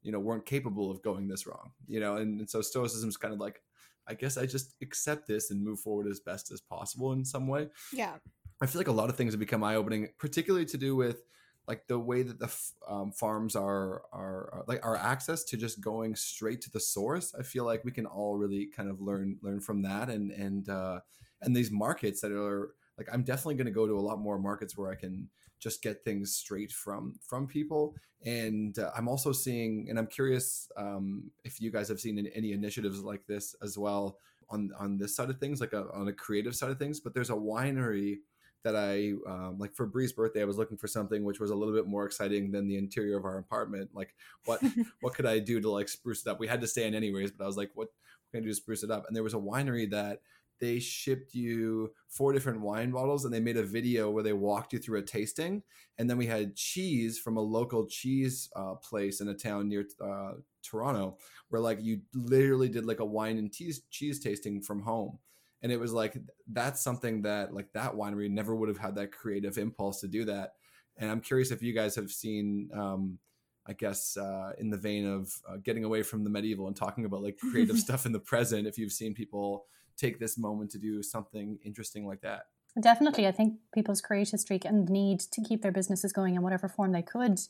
you 0.02 0.12
know, 0.12 0.20
weren't 0.20 0.46
capable 0.46 0.92
of 0.92 1.02
going 1.02 1.26
this 1.26 1.44
wrong. 1.44 1.72
You 1.88 1.98
know, 1.98 2.16
and, 2.16 2.38
and 2.38 2.48
so 2.48 2.60
stoicism 2.60 3.08
is 3.08 3.16
kind 3.16 3.34
of 3.34 3.40
like, 3.40 3.62
I 4.06 4.14
guess 4.14 4.36
I 4.36 4.46
just 4.46 4.76
accept 4.80 5.26
this 5.26 5.50
and 5.50 5.64
move 5.64 5.80
forward 5.80 6.06
as 6.06 6.20
best 6.20 6.52
as 6.52 6.60
possible 6.60 7.12
in 7.12 7.24
some 7.24 7.48
way. 7.48 7.68
Yeah. 7.92 8.16
I 8.60 8.66
feel 8.66 8.80
like 8.80 8.88
a 8.88 8.92
lot 8.92 9.10
of 9.10 9.16
things 9.16 9.32
have 9.32 9.40
become 9.40 9.62
eye 9.62 9.76
opening, 9.76 10.08
particularly 10.18 10.66
to 10.66 10.78
do 10.78 10.96
with 10.96 11.22
like 11.68 11.86
the 11.88 11.98
way 11.98 12.22
that 12.22 12.38
the 12.38 12.50
um, 12.88 13.10
farms 13.10 13.56
are, 13.56 14.02
are, 14.12 14.50
are 14.52 14.64
like 14.68 14.84
our 14.86 14.96
access 14.96 15.42
to 15.44 15.56
just 15.56 15.80
going 15.80 16.14
straight 16.14 16.60
to 16.62 16.70
the 16.70 16.80
source. 16.80 17.34
I 17.38 17.42
feel 17.42 17.64
like 17.64 17.84
we 17.84 17.90
can 17.90 18.06
all 18.06 18.36
really 18.36 18.66
kind 18.66 18.88
of 18.88 19.00
learn 19.00 19.38
learn 19.42 19.60
from 19.60 19.82
that, 19.82 20.08
and 20.08 20.30
and 20.30 20.68
uh, 20.68 21.00
and 21.42 21.54
these 21.54 21.70
markets 21.70 22.20
that 22.20 22.32
are 22.32 22.74
like 22.96 23.08
I'm 23.12 23.24
definitely 23.24 23.56
going 23.56 23.66
to 23.66 23.72
go 23.72 23.86
to 23.86 23.98
a 23.98 24.00
lot 24.00 24.20
more 24.20 24.38
markets 24.38 24.76
where 24.76 24.90
I 24.90 24.94
can 24.94 25.28
just 25.58 25.82
get 25.82 26.04
things 26.04 26.34
straight 26.34 26.70
from 26.72 27.14
from 27.20 27.46
people 27.46 27.94
and 28.24 28.78
uh, 28.78 28.90
i'm 28.96 29.08
also 29.08 29.32
seeing 29.32 29.86
and 29.88 29.98
i'm 29.98 30.06
curious 30.06 30.70
um, 30.76 31.30
if 31.44 31.60
you 31.60 31.70
guys 31.70 31.88
have 31.88 32.00
seen 32.00 32.30
any 32.34 32.52
initiatives 32.52 33.00
like 33.02 33.26
this 33.26 33.54
as 33.62 33.78
well 33.78 34.18
on 34.50 34.70
on 34.78 34.98
this 34.98 35.16
side 35.16 35.30
of 35.30 35.38
things 35.38 35.60
like 35.60 35.72
a, 35.72 35.86
on 35.94 36.08
a 36.08 36.12
creative 36.12 36.54
side 36.54 36.70
of 36.70 36.78
things 36.78 37.00
but 37.00 37.14
there's 37.14 37.30
a 37.30 37.34
winery 37.34 38.18
that 38.66 38.74
I 38.74 39.12
um, 39.30 39.58
like 39.58 39.74
for 39.74 39.86
Bree's 39.86 40.12
birthday. 40.12 40.42
I 40.42 40.44
was 40.44 40.58
looking 40.58 40.76
for 40.76 40.88
something 40.88 41.22
which 41.22 41.38
was 41.38 41.50
a 41.50 41.54
little 41.54 41.72
bit 41.72 41.86
more 41.86 42.04
exciting 42.04 42.50
than 42.50 42.66
the 42.66 42.76
interior 42.76 43.16
of 43.16 43.24
our 43.24 43.38
apartment. 43.38 43.90
Like, 43.94 44.14
what 44.44 44.60
what 45.00 45.14
could 45.14 45.24
I 45.24 45.38
do 45.38 45.60
to 45.60 45.70
like 45.70 45.88
spruce 45.88 46.26
it 46.26 46.30
up? 46.30 46.40
We 46.40 46.48
had 46.48 46.60
to 46.62 46.66
stay 46.66 46.86
in 46.86 46.94
anyways, 46.94 47.30
but 47.30 47.44
I 47.44 47.46
was 47.46 47.56
like, 47.56 47.70
what, 47.74 47.86
what 47.86 48.32
can 48.32 48.40
I 48.40 48.42
do 48.42 48.48
to 48.48 48.54
spruce 48.56 48.82
it 48.82 48.90
up? 48.90 49.04
And 49.06 49.14
there 49.14 49.22
was 49.22 49.34
a 49.34 49.38
winery 49.38 49.88
that 49.92 50.20
they 50.58 50.80
shipped 50.80 51.32
you 51.32 51.92
four 52.08 52.32
different 52.32 52.60
wine 52.60 52.90
bottles 52.90 53.24
and 53.24 53.32
they 53.32 53.40
made 53.40 53.58
a 53.58 53.62
video 53.62 54.10
where 54.10 54.22
they 54.22 54.32
walked 54.32 54.72
you 54.72 54.78
through 54.78 54.98
a 54.98 55.02
tasting 55.02 55.62
and 55.98 56.08
then 56.08 56.16
we 56.16 56.26
had 56.26 56.56
cheese 56.56 57.18
from 57.18 57.36
a 57.36 57.42
local 57.42 57.86
cheese 57.86 58.48
uh, 58.56 58.74
place 58.74 59.20
in 59.20 59.28
a 59.28 59.34
town 59.34 59.68
near 59.68 59.84
uh, 60.02 60.32
toronto 60.62 61.18
where 61.50 61.60
like 61.60 61.78
you 61.82 62.00
literally 62.14 62.70
did 62.70 62.86
like 62.86 63.00
a 63.00 63.04
wine 63.04 63.36
and 63.36 63.52
cheese 63.52 63.82
cheese 63.90 64.18
tasting 64.18 64.62
from 64.62 64.80
home 64.80 65.18
and 65.62 65.72
it 65.72 65.80
was 65.80 65.92
like 65.92 66.16
that's 66.52 66.82
something 66.82 67.22
that 67.22 67.54
like 67.54 67.72
that 67.72 67.92
winery 67.94 68.30
never 68.30 68.54
would 68.54 68.68
have 68.68 68.78
had 68.78 68.94
that 68.96 69.12
creative 69.12 69.58
impulse 69.58 70.00
to 70.00 70.08
do 70.08 70.24
that. 70.24 70.52
And 70.98 71.10
i'm 71.10 71.20
curious 71.20 71.50
if 71.50 71.62
you 71.62 71.72
guys 71.72 71.94
have 71.96 72.10
seen 72.10 72.70
um 72.74 73.18
i 73.66 73.72
guess 73.72 74.16
uh 74.16 74.52
in 74.58 74.70
the 74.70 74.76
vein 74.76 75.06
of 75.06 75.32
uh, 75.48 75.56
getting 75.62 75.84
away 75.84 76.02
from 76.02 76.24
the 76.24 76.30
medieval 76.30 76.68
and 76.68 76.76
talking 76.76 77.04
about 77.04 77.22
like 77.22 77.38
creative 77.38 77.78
stuff 77.86 78.06
in 78.06 78.12
the 78.12 78.20
present 78.20 78.66
if 78.66 78.78
you've 78.78 78.92
seen 78.92 79.14
people 79.14 79.66
take 79.96 80.18
this 80.18 80.38
moment 80.38 80.70
to 80.70 80.78
do 80.78 81.02
something 81.02 81.58
interesting 81.64 82.06
like 82.06 82.20
that. 82.20 82.42
Definitely. 82.80 83.26
I 83.26 83.32
think 83.32 83.54
people's 83.74 84.02
creative 84.02 84.38
streak 84.38 84.66
and 84.66 84.88
need 84.88 85.20
to 85.20 85.40
keep 85.40 85.62
their 85.62 85.72
businesses 85.72 86.12
going 86.12 86.34
in 86.34 86.42
whatever 86.42 86.68
form 86.68 86.92
they 86.92 87.02
could 87.02 87.40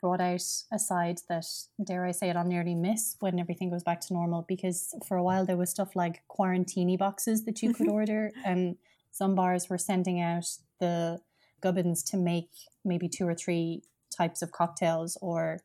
brought 0.00 0.20
out 0.20 0.42
a 0.72 0.78
side 0.78 1.18
that, 1.28 1.46
dare 1.82 2.06
I 2.06 2.12
say 2.12 2.30
it, 2.30 2.36
I'll 2.36 2.44
nearly 2.44 2.74
miss 2.74 3.16
when 3.20 3.38
everything 3.38 3.70
goes 3.70 3.82
back 3.82 4.00
to 4.02 4.14
normal. 4.14 4.44
Because 4.48 4.94
for 5.06 5.16
a 5.16 5.22
while 5.22 5.44
there 5.44 5.56
was 5.56 5.70
stuff 5.70 5.94
like 5.94 6.22
quarantini 6.28 6.98
boxes 6.98 7.44
that 7.44 7.62
you 7.62 7.74
could 7.74 7.86
mm-hmm. 7.86 7.94
order, 7.94 8.32
and 8.44 8.76
some 9.10 9.34
bars 9.34 9.68
were 9.68 9.78
sending 9.78 10.20
out 10.20 10.46
the 10.78 11.20
gubbins 11.60 12.02
to 12.04 12.16
make 12.16 12.50
maybe 12.84 13.08
two 13.08 13.26
or 13.26 13.34
three 13.34 13.82
types 14.16 14.42
of 14.42 14.52
cocktails, 14.52 15.18
or 15.20 15.60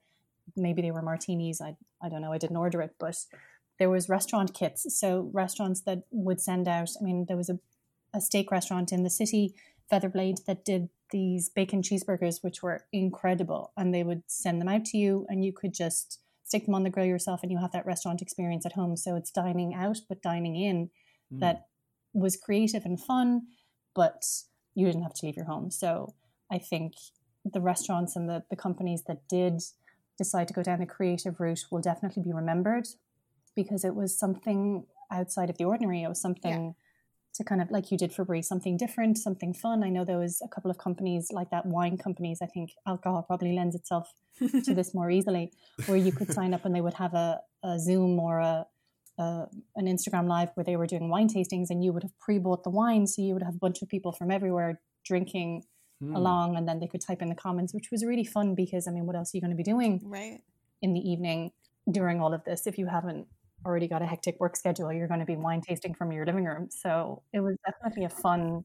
maybe 0.56 0.82
they 0.82 0.92
were 0.92 1.02
martinis. 1.02 1.62
I 1.62 1.78
I 2.02 2.10
don't 2.10 2.22
know. 2.22 2.34
I 2.34 2.38
didn't 2.38 2.58
order 2.58 2.82
it, 2.82 2.96
but 3.00 3.18
there 3.80 3.90
was 3.90 4.10
restaurant 4.10 4.54
kits. 4.54 4.86
So 5.00 5.30
restaurants 5.34 5.82
that 5.82 6.04
would 6.12 6.40
send 6.40 6.68
out. 6.68 6.90
I 7.00 7.04
mean, 7.04 7.26
there 7.28 7.38
was 7.38 7.50
a 7.50 7.60
a 8.16 8.22
steak 8.22 8.50
restaurant 8.50 8.92
in 8.92 9.04
the 9.04 9.10
city, 9.10 9.54
Featherblade, 9.92 10.46
that 10.46 10.64
did 10.64 10.90
these 11.16 11.48
bacon 11.48 11.82
cheeseburgers, 11.82 12.44
which 12.44 12.62
were 12.62 12.84
incredible. 12.92 13.72
And 13.78 13.94
they 13.94 14.04
would 14.04 14.24
send 14.28 14.60
them 14.60 14.68
out 14.68 14.84
to 14.88 14.98
you, 14.98 15.26
and 15.30 15.46
you 15.46 15.54
could 15.54 15.74
just 15.74 16.20
stick 16.44 16.66
them 16.66 16.76
on 16.76 16.84
the 16.84 16.90
grill 16.90 17.06
yourself, 17.06 17.40
and 17.42 17.50
you 17.50 17.58
have 17.58 17.72
that 17.72 17.86
restaurant 17.86 18.22
experience 18.22 18.66
at 18.66 18.74
home. 18.74 18.98
So 18.98 19.16
it's 19.16 19.32
dining 19.32 19.74
out, 19.74 20.00
but 20.10 20.22
dining 20.22 20.58
in 20.58 20.90
mm. 21.34 21.40
that 21.40 21.68
was 22.14 22.36
creative 22.36 22.84
and 22.84 23.02
fun, 23.02 23.44
but 23.96 24.26
you 24.74 24.86
didn't 24.86 25.04
have 25.04 25.14
to 25.14 25.26
leave 25.26 25.38
your 25.38 25.46
home. 25.46 25.72
So 25.72 26.16
I 26.52 26.58
think 26.58 26.96
the 27.46 27.62
restaurants 27.62 28.18
and 28.18 28.28
the, 28.28 28.44
the 28.50 28.58
companies 28.58 29.04
that 29.08 29.30
did 29.30 29.62
decide 30.18 30.50
to 30.50 30.54
go 30.54 30.64
down 30.64 30.82
the 30.82 30.86
creative 30.86 31.40
route 31.40 31.64
will 31.72 31.82
definitely 31.82 32.24
be 32.24 32.34
remembered 32.34 32.88
because 33.56 33.86
it 33.86 33.96
was 33.96 34.20
something 34.20 34.86
outside 35.10 35.50
of 35.50 35.58
the 35.58 35.64
ordinary. 35.64 36.04
It 36.04 36.10
was 36.10 36.22
something. 36.22 36.76
Yeah 36.76 36.85
to 37.36 37.44
kind 37.44 37.62
of 37.62 37.70
like 37.70 37.92
you 37.92 37.98
did 37.98 38.14
for 38.14 38.24
Bree, 38.24 38.42
something 38.42 38.78
different, 38.78 39.18
something 39.18 39.54
fun. 39.54 39.84
I 39.84 39.90
know 39.90 40.06
there 40.06 40.18
was 40.18 40.42
a 40.44 40.48
couple 40.48 40.72
of 40.72 40.78
companies 40.78 41.30
like 41.32 41.50
that, 41.52 41.66
wine 41.66 41.98
companies. 41.98 42.40
I 42.42 42.46
think 42.46 42.72
alcohol 42.88 43.24
probably 43.24 43.54
lends 43.54 43.76
itself 43.76 44.14
to 44.40 44.74
this 44.74 44.94
more 44.94 45.12
easily, 45.12 45.52
where 45.86 45.98
you 45.98 46.12
could 46.12 46.32
sign 46.32 46.54
up 46.54 46.66
and 46.66 46.76
they 46.76 46.82
would 46.82 46.94
have 46.96 47.14
a, 47.14 47.42
a 47.64 47.80
Zoom 47.80 48.20
or 48.20 48.40
a, 48.40 48.66
a, 49.18 49.46
an 49.76 49.86
Instagram 49.86 50.28
live 50.28 50.50
where 50.56 50.64
they 50.64 50.78
were 50.78 50.88
doing 50.88 51.10
wine 51.10 51.28
tastings, 51.28 51.68
and 51.70 51.84
you 51.84 51.92
would 51.92 52.04
have 52.04 52.18
pre-bought 52.20 52.64
the 52.64 52.70
wine, 52.70 53.06
so 53.08 53.22
you 53.22 53.34
would 53.34 53.44
have 53.44 53.56
a 53.56 53.60
bunch 53.60 53.82
of 53.82 53.90
people 53.90 54.12
from 54.12 54.32
everywhere 54.32 54.80
drinking 55.06 55.64
hmm. 56.02 56.16
along, 56.16 56.56
and 56.56 56.68
then 56.68 56.80
they 56.80 56.88
could 56.88 57.02
type 57.02 57.22
in 57.22 57.30
the 57.30 57.36
comments, 57.36 57.74
which 57.74 57.90
was 57.92 58.06
really 58.06 58.26
fun 58.26 58.56
because 58.56 58.88
I 58.88 58.92
mean, 58.92 59.06
what 59.06 59.16
else 59.16 59.34
are 59.34 59.38
you 59.38 59.42
going 59.42 59.52
to 59.52 59.58
be 59.58 59.64
doing 59.64 60.02
right 60.04 60.40
in 60.82 60.94
the 60.94 61.00
evening 61.00 61.52
during 61.92 62.20
all 62.20 62.34
of 62.34 62.44
this 62.46 62.66
if 62.66 62.78
you 62.78 62.88
haven't 62.88 63.28
already 63.66 63.88
got 63.88 64.02
a 64.02 64.06
hectic 64.06 64.40
work 64.40 64.56
schedule, 64.56 64.92
you're 64.94 65.08
going 65.08 65.20
to 65.20 65.26
be 65.26 65.36
wine 65.36 65.62
tasting 65.62 65.94
from 65.94 66.12
your 66.12 66.26
living 66.26 66.46
room. 66.46 66.70
So 66.70 67.24
it 67.34 67.40
was 67.40 67.56
definitely 67.66 68.06
a 68.06 68.10
fun. 68.10 68.64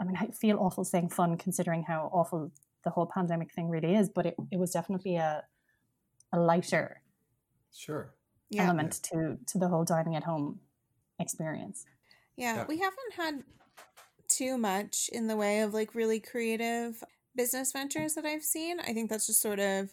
I 0.00 0.04
mean, 0.04 0.16
I 0.16 0.26
feel 0.26 0.58
awful 0.58 0.84
saying 0.84 1.10
fun 1.10 1.36
considering 1.36 1.82
how 1.82 2.10
awful 2.12 2.52
the 2.84 2.90
whole 2.90 3.06
pandemic 3.06 3.52
thing 3.52 3.68
really 3.68 3.94
is, 3.94 4.08
but 4.08 4.26
it, 4.26 4.34
it 4.50 4.58
was 4.58 4.70
definitely 4.70 5.16
a 5.16 5.44
a 6.32 6.38
lighter 6.38 7.00
sure 7.74 8.14
element 8.56 9.00
yeah. 9.12 9.18
to 9.18 9.38
to 9.46 9.58
the 9.58 9.68
whole 9.68 9.84
dining 9.84 10.16
at 10.16 10.24
home 10.24 10.60
experience. 11.18 11.84
Yeah, 12.36 12.56
yeah, 12.56 12.64
we 12.68 12.78
haven't 12.78 13.14
had 13.16 13.42
too 14.28 14.58
much 14.58 15.08
in 15.12 15.26
the 15.26 15.36
way 15.36 15.60
of 15.60 15.74
like 15.74 15.94
really 15.94 16.20
creative 16.20 17.02
business 17.34 17.72
ventures 17.72 18.14
that 18.14 18.24
I've 18.24 18.42
seen. 18.42 18.80
I 18.80 18.92
think 18.92 19.10
that's 19.10 19.26
just 19.26 19.40
sort 19.40 19.58
of 19.58 19.90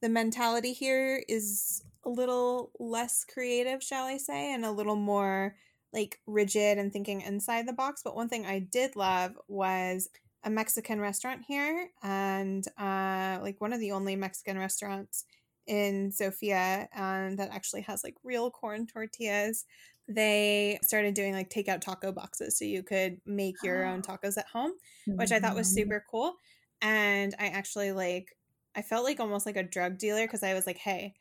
the 0.00 0.08
mentality 0.08 0.72
here 0.72 1.22
is 1.28 1.84
a 2.04 2.10
little 2.10 2.72
less 2.78 3.24
creative, 3.24 3.82
shall 3.82 4.04
I 4.06 4.16
say, 4.18 4.52
and 4.52 4.64
a 4.64 4.72
little 4.72 4.96
more 4.96 5.56
like 5.92 6.20
rigid 6.26 6.78
and 6.78 6.92
thinking 6.92 7.20
inside 7.20 7.66
the 7.68 7.72
box. 7.72 8.02
But 8.04 8.16
one 8.16 8.28
thing 8.28 8.46
I 8.46 8.58
did 8.60 8.96
love 8.96 9.32
was 9.48 10.08
a 10.44 10.50
Mexican 10.50 11.00
restaurant 11.00 11.42
here, 11.46 11.88
and 12.02 12.66
uh, 12.78 13.38
like 13.42 13.60
one 13.60 13.72
of 13.72 13.80
the 13.80 13.92
only 13.92 14.16
Mexican 14.16 14.58
restaurants 14.58 15.24
in 15.66 16.10
Sofia, 16.10 16.88
and 16.92 17.38
that 17.38 17.50
actually 17.50 17.82
has 17.82 18.02
like 18.02 18.16
real 18.24 18.50
corn 18.50 18.86
tortillas. 18.86 19.64
They 20.08 20.80
started 20.82 21.14
doing 21.14 21.32
like 21.32 21.50
takeout 21.50 21.80
taco 21.80 22.10
boxes, 22.12 22.58
so 22.58 22.64
you 22.64 22.82
could 22.82 23.20
make 23.24 23.62
your 23.62 23.84
own 23.84 24.02
tacos 24.02 24.36
at 24.36 24.48
home, 24.48 24.72
which 25.16 25.30
I 25.30 25.38
thought 25.38 25.54
was 25.54 25.68
Mm. 25.68 25.74
super 25.74 26.04
cool. 26.10 26.34
And 26.80 27.34
I 27.38 27.46
actually 27.48 27.92
like, 27.92 28.36
I 28.74 28.82
felt 28.82 29.04
like 29.04 29.20
almost 29.20 29.46
like 29.46 29.56
a 29.56 29.62
drug 29.62 29.98
dealer 29.98 30.26
because 30.26 30.42
I 30.42 30.54
was 30.54 30.66
like, 30.66 30.78
hey, 30.78 31.14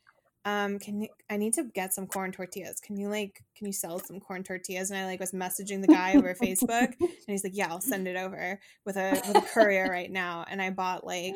um 0.46 0.80
can 0.80 1.02
you 1.02 1.08
i 1.30 1.38
need 1.38 1.54
to 1.54 1.64
get 1.76 1.94
some 1.94 2.08
corn 2.08 2.32
tortillas 2.32 2.80
can 2.80 2.98
you 2.98 3.08
like 3.08 3.44
can 3.56 3.68
you 3.68 3.74
sell 3.74 4.00
some 4.00 4.20
corn 4.20 4.44
tortillas 4.44 4.90
and 4.90 5.00
i 5.00 5.06
like 5.06 5.20
was 5.20 5.32
messaging 5.32 5.82
the 5.82 5.88
guy 5.88 6.14
over 6.16 6.34
facebook 6.34 6.94
and 7.00 7.10
he's 7.28 7.44
like 7.44 7.56
yeah 7.56 7.68
i'll 7.70 7.82
send 7.82 8.08
it 8.08 8.16
over 8.16 8.60
with 8.86 8.98
a 8.98 9.22
with 9.28 9.38
a 9.38 9.48
courier 9.54 9.88
right 9.90 10.12
now 10.12 10.44
and 10.50 10.62
i 10.62 10.70
bought 10.70 11.06
like 11.06 11.36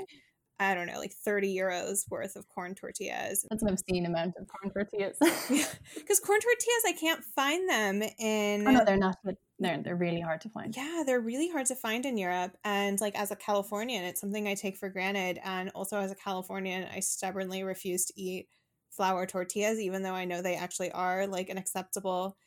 i 0.59 0.73
don't 0.73 0.87
know 0.87 0.97
like 0.99 1.13
30 1.23 1.55
euros 1.55 2.09
worth 2.09 2.35
of 2.35 2.47
corn 2.49 2.73
tortillas 2.73 3.45
That's 3.49 3.61
an 3.61 3.69
obscene 3.69 4.05
amount 4.05 4.35
of 4.39 4.47
corn 4.47 4.73
tortillas. 4.73 5.17
because 5.19 6.19
corn 6.19 6.39
tortillas 6.39 6.83
i 6.87 6.93
can't 6.99 7.23
find 7.35 7.69
them 7.69 8.01
in 8.19 8.67
oh 8.67 8.71
no, 8.71 8.85
they're 8.85 8.97
not. 8.97 9.17
They're 9.59 9.81
they're 9.81 9.95
really 9.95 10.21
hard 10.21 10.41
to 10.41 10.49
find. 10.49 10.75
yeah, 10.75 11.03
they're 11.05 11.21
really 11.21 11.49
hard 11.49 11.65
to 11.67 11.75
find 11.75 12.05
in 12.05 12.17
Europe. 12.17 12.57
And 12.65 12.99
like 12.99 13.15
as 13.17 13.31
a 13.31 13.37
Californian, 13.37 14.03
it's 14.03 14.19
something 14.19 14.47
I 14.47 14.53
take 14.53 14.75
for 14.75 14.89
granted. 14.89 15.39
And 15.45 15.69
also 15.69 15.97
as 15.97 16.11
a 16.11 16.15
Californian, 16.15 16.87
I 16.93 16.99
stubbornly 16.99 17.63
refuse 17.63 18.03
to 18.05 18.21
eat 18.21 18.47
flour 18.95 19.25
tortillas, 19.25 19.79
even 19.79 20.03
though 20.03 20.13
I 20.13 20.25
know 20.25 20.41
they 20.41 20.55
actually 20.55 20.91
are 20.91 21.27
like 21.27 21.49
an 21.49 21.57
acceptable 21.57 22.37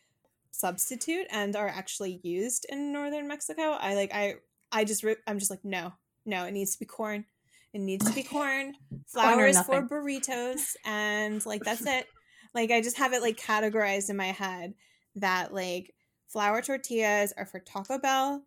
substitute 0.51 1.27
and 1.31 1.55
are 1.55 1.69
actually 1.69 2.21
used 2.23 2.67
in 2.69 2.93
northern 2.93 3.29
Mexico. 3.29 3.77
I 3.79 3.95
like 3.95 4.13
I 4.15 4.37
I 4.73 4.85
just 4.85 5.03
re- 5.03 5.17
I'm 5.27 5.39
just 5.39 5.51
like 5.51 5.65
no, 5.65 5.93
no, 6.25 6.45
it 6.45 6.53
needs 6.53 6.73
to 6.73 6.79
be 6.79 6.87
corn. 6.87 7.25
It 7.73 7.81
needs 7.81 8.07
to 8.07 8.15
be 8.15 8.23
corn. 8.25 8.75
Flour 9.07 9.47
is 9.47 9.61
for 9.63 9.87
burritos, 9.87 10.77
and 10.85 11.45
like 11.47 11.63
that's 11.63 11.87
it. 11.87 12.07
Like 12.55 12.71
I 12.71 12.81
just 12.81 12.99
have 12.99 13.13
it 13.13 13.23
like 13.23 13.37
categorized 13.37 14.11
in 14.11 14.17
my 14.17 14.33
head 14.33 14.75
that 15.17 15.53
like 15.53 15.95
flour 16.29 16.63
tortillas 16.63 17.33
are 17.37 17.47
for 17.47 17.61
Taco 17.61 17.99
Bell, 17.99 18.43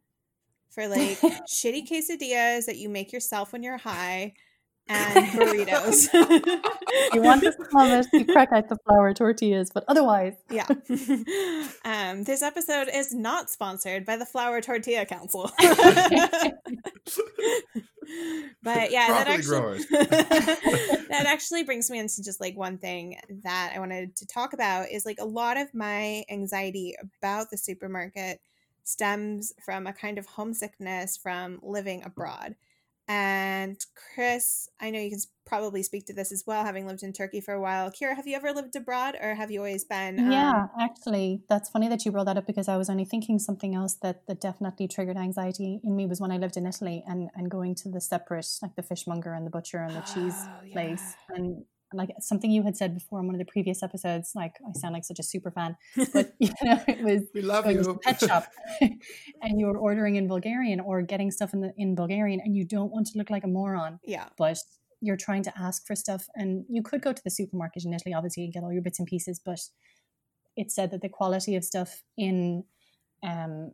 for 0.69 0.87
like 0.87 1.19
shitty 1.53 1.87
quesadillas 1.87 2.65
that 2.65 2.77
you 2.77 2.89
make 2.89 3.11
yourself 3.11 3.53
when 3.53 3.63
you're 3.63 3.77
high, 3.77 4.33
and 4.91 5.25
burritos. 5.27 6.07
You 7.13 7.21
want 7.21 7.41
the 7.41 7.51
smell 7.69 8.03
you 8.13 8.25
crack 8.25 8.51
out 8.51 8.67
the 8.69 8.77
flour 8.85 9.13
tortillas, 9.13 9.71
but 9.73 9.85
otherwise, 9.87 10.33
yeah. 10.49 10.67
um, 11.85 12.23
this 12.23 12.41
episode 12.41 12.89
is 12.93 13.13
not 13.13 13.49
sponsored 13.49 14.05
by 14.05 14.17
the 14.17 14.25
Flour 14.25 14.61
Tortilla 14.61 15.05
Council. 15.05 15.51
but 18.63 18.91
yeah, 18.91 19.07
that 19.07 19.27
actually 19.27 19.79
that 19.89 21.25
actually 21.27 21.63
brings 21.63 21.89
me 21.89 21.99
into 21.99 22.21
just 22.23 22.41
like 22.41 22.57
one 22.57 22.77
thing 22.77 23.17
that 23.43 23.73
I 23.75 23.79
wanted 23.79 24.15
to 24.17 24.25
talk 24.25 24.53
about 24.53 24.89
is 24.89 25.05
like 25.05 25.19
a 25.19 25.25
lot 25.25 25.57
of 25.57 25.73
my 25.73 26.23
anxiety 26.29 26.95
about 27.19 27.51
the 27.51 27.57
supermarket 27.57 28.41
stems 28.83 29.53
from 29.63 29.87
a 29.87 29.93
kind 29.93 30.17
of 30.17 30.25
homesickness 30.25 31.17
from 31.17 31.59
living 31.61 32.03
abroad. 32.03 32.55
And 33.07 33.77
Chris, 34.15 34.69
I 34.79 34.89
know 34.89 34.99
you 34.99 35.09
can 35.09 35.19
probably 35.45 35.83
speak 35.83 36.05
to 36.05 36.13
this 36.13 36.31
as 36.31 36.43
well, 36.47 36.63
having 36.63 36.87
lived 36.87 37.03
in 37.03 37.11
Turkey 37.11 37.41
for 37.41 37.53
a 37.53 37.61
while. 37.61 37.91
Kira, 37.91 38.15
have 38.15 38.27
you 38.27 38.35
ever 38.35 38.53
lived 38.53 38.75
abroad 38.75 39.17
or 39.21 39.35
have 39.35 39.51
you 39.51 39.59
always 39.59 39.83
been? 39.83 40.19
um, 40.19 40.31
yeah, 40.31 40.67
actually, 40.79 41.41
that's 41.49 41.69
funny 41.69 41.89
that 41.89 42.05
you 42.05 42.11
brought 42.11 42.25
that 42.27 42.37
up 42.37 42.47
because 42.47 42.67
I 42.67 42.77
was 42.77 42.89
only 42.89 43.05
thinking 43.05 43.39
something 43.39 43.75
else 43.75 43.95
that 43.95 44.25
that 44.27 44.39
definitely 44.39 44.87
triggered 44.87 45.17
anxiety 45.17 45.81
in 45.83 45.95
me 45.95 46.05
was 46.05 46.21
when 46.21 46.31
I 46.31 46.37
lived 46.37 46.57
in 46.57 46.65
Italy 46.65 47.03
and 47.07 47.29
and 47.35 47.49
going 47.51 47.75
to 47.75 47.89
the 47.89 48.01
separate 48.01 48.47
like 48.61 48.75
the 48.75 48.83
fishmonger 48.83 49.33
and 49.33 49.45
the 49.45 49.51
butcher 49.51 49.79
and 49.79 49.95
the 49.95 50.01
cheese 50.01 50.47
Oh, 50.49 50.71
place 50.71 51.15
and 51.29 51.65
like 51.93 52.09
something 52.19 52.49
you 52.51 52.63
had 52.63 52.75
said 52.77 52.93
before 52.93 53.19
in 53.19 53.25
one 53.27 53.35
of 53.35 53.39
the 53.39 53.51
previous 53.51 53.83
episodes. 53.83 54.31
Like 54.35 54.55
I 54.67 54.71
sound 54.79 54.93
like 54.93 55.03
such 55.05 55.19
a 55.19 55.23
super 55.23 55.51
fan, 55.51 55.75
but 56.13 56.33
you 56.39 56.49
know 56.63 56.79
it 56.87 57.01
was 57.03 57.21
We 57.33 57.41
love 57.41 57.63
going 57.65 57.77
to 57.77 57.83
you. 57.83 57.93
the 57.93 57.99
pet 57.99 58.19
shop 58.19 58.45
and 58.81 59.59
you 59.59 59.65
were 59.67 59.77
ordering 59.77 60.15
in 60.15 60.27
Bulgarian 60.27 60.79
or 60.79 61.01
getting 61.01 61.31
stuff 61.31 61.53
in 61.53 61.61
the 61.61 61.73
in 61.77 61.95
Bulgarian 61.95 62.39
and 62.43 62.55
you 62.55 62.65
don't 62.65 62.91
want 62.91 63.07
to 63.07 63.17
look 63.17 63.29
like 63.29 63.43
a 63.43 63.47
moron, 63.47 63.99
Yeah. 64.05 64.27
but 64.37 64.57
you're 65.01 65.17
trying 65.17 65.43
to 65.43 65.53
ask 65.57 65.85
for 65.87 65.95
stuff 65.95 66.27
and 66.35 66.65
you 66.69 66.81
could 66.83 67.01
go 67.01 67.11
to 67.11 67.23
the 67.23 67.31
supermarket 67.31 67.85
in 67.85 67.93
Italy 67.93 68.13
obviously 68.13 68.43
and 68.43 68.53
get 68.53 68.63
all 68.63 68.71
your 68.73 68.83
bits 68.83 68.99
and 68.99 69.07
pieces, 69.07 69.39
but 69.43 69.59
it 70.55 70.69
said 70.71 70.91
that 70.91 71.01
the 71.01 71.09
quality 71.09 71.55
of 71.55 71.63
stuff 71.63 72.03
in 72.17 72.63
um 73.23 73.71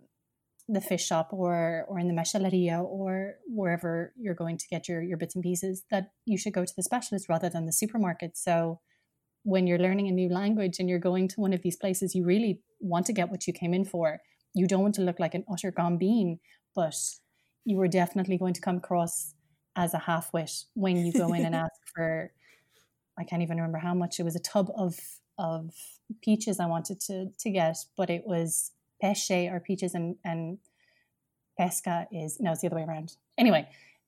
the 0.70 0.82
fish 0.82 1.06
shop 1.06 1.30
or 1.32 1.86
or 1.88 1.98
in 2.00 2.08
the 2.08 2.14
macelleria 2.14 2.84
or 2.84 3.36
wherever 3.48 4.14
you're 4.18 4.34
going 4.34 4.58
to 4.58 4.68
get 4.68 4.88
your 4.88 5.02
your 5.02 5.18
bits 5.18 5.36
and 5.36 5.44
pieces 5.44 5.84
that 5.90 6.12
you 6.26 6.38
should 6.38 6.54
go 6.54 6.66
to 6.66 6.74
the 6.76 6.84
specialist 6.84 7.30
rather 7.30 7.50
than 7.50 7.66
the 7.66 7.72
supermarket. 7.72 8.38
So 8.38 8.80
when 9.44 9.66
you're 9.66 9.80
learning 9.80 10.10
a 10.10 10.12
new 10.12 10.30
language 10.30 10.78
and 10.80 10.90
you're 10.90 11.00
going 11.00 11.30
to 11.30 11.40
one 11.40 11.54
of 11.54 11.62
these 11.62 11.78
places, 11.78 12.14
you 12.14 12.26
really 12.26 12.62
want 12.82 13.06
to 13.06 13.14
get 13.14 13.30
what 13.30 13.48
you 13.48 13.54
came 13.54 13.74
in 13.74 13.86
for. 13.86 14.20
You 14.54 14.68
don't 14.68 14.82
want 14.82 14.96
to 14.96 15.04
look 15.04 15.20
like 15.20 15.34
an 15.34 15.46
utter 15.50 15.72
gombeen, 15.72 16.40
but 16.76 16.96
you 17.64 17.78
were 17.78 17.88
definitely 17.88 18.38
going 18.38 18.54
to 18.54 18.62
come 18.62 18.78
across 18.78 19.34
as 19.78 19.94
a 19.94 20.00
half 20.00 20.34
wit 20.34 20.52
when 20.74 20.98
you 20.98 21.14
go 21.14 21.34
in 21.34 21.46
and 21.46 21.56
ask 21.66 21.80
for. 21.96 22.32
I 23.18 23.24
can't 23.24 23.42
even 23.42 23.58
remember 23.58 23.78
how 23.78 23.94
much 23.94 24.20
it 24.20 24.24
was. 24.24 24.36
A 24.36 24.40
tub 24.40 24.70
of 24.76 25.00
of 25.38 25.74
peaches 26.22 26.60
I 26.60 26.66
wanted 26.66 27.00
to 27.02 27.28
to 27.40 27.50
get, 27.50 27.78
but 27.96 28.10
it 28.10 28.24
was 28.26 28.72
pesce 29.02 29.48
or 29.52 29.60
peaches 29.60 29.94
and 29.94 30.16
and 30.24 30.58
pesca 31.58 32.08
is 32.12 32.40
no, 32.40 32.52
it's 32.52 32.62
the 32.62 32.68
other 32.68 32.76
way 32.76 32.84
around. 32.84 33.14
Anyway, 33.38 33.68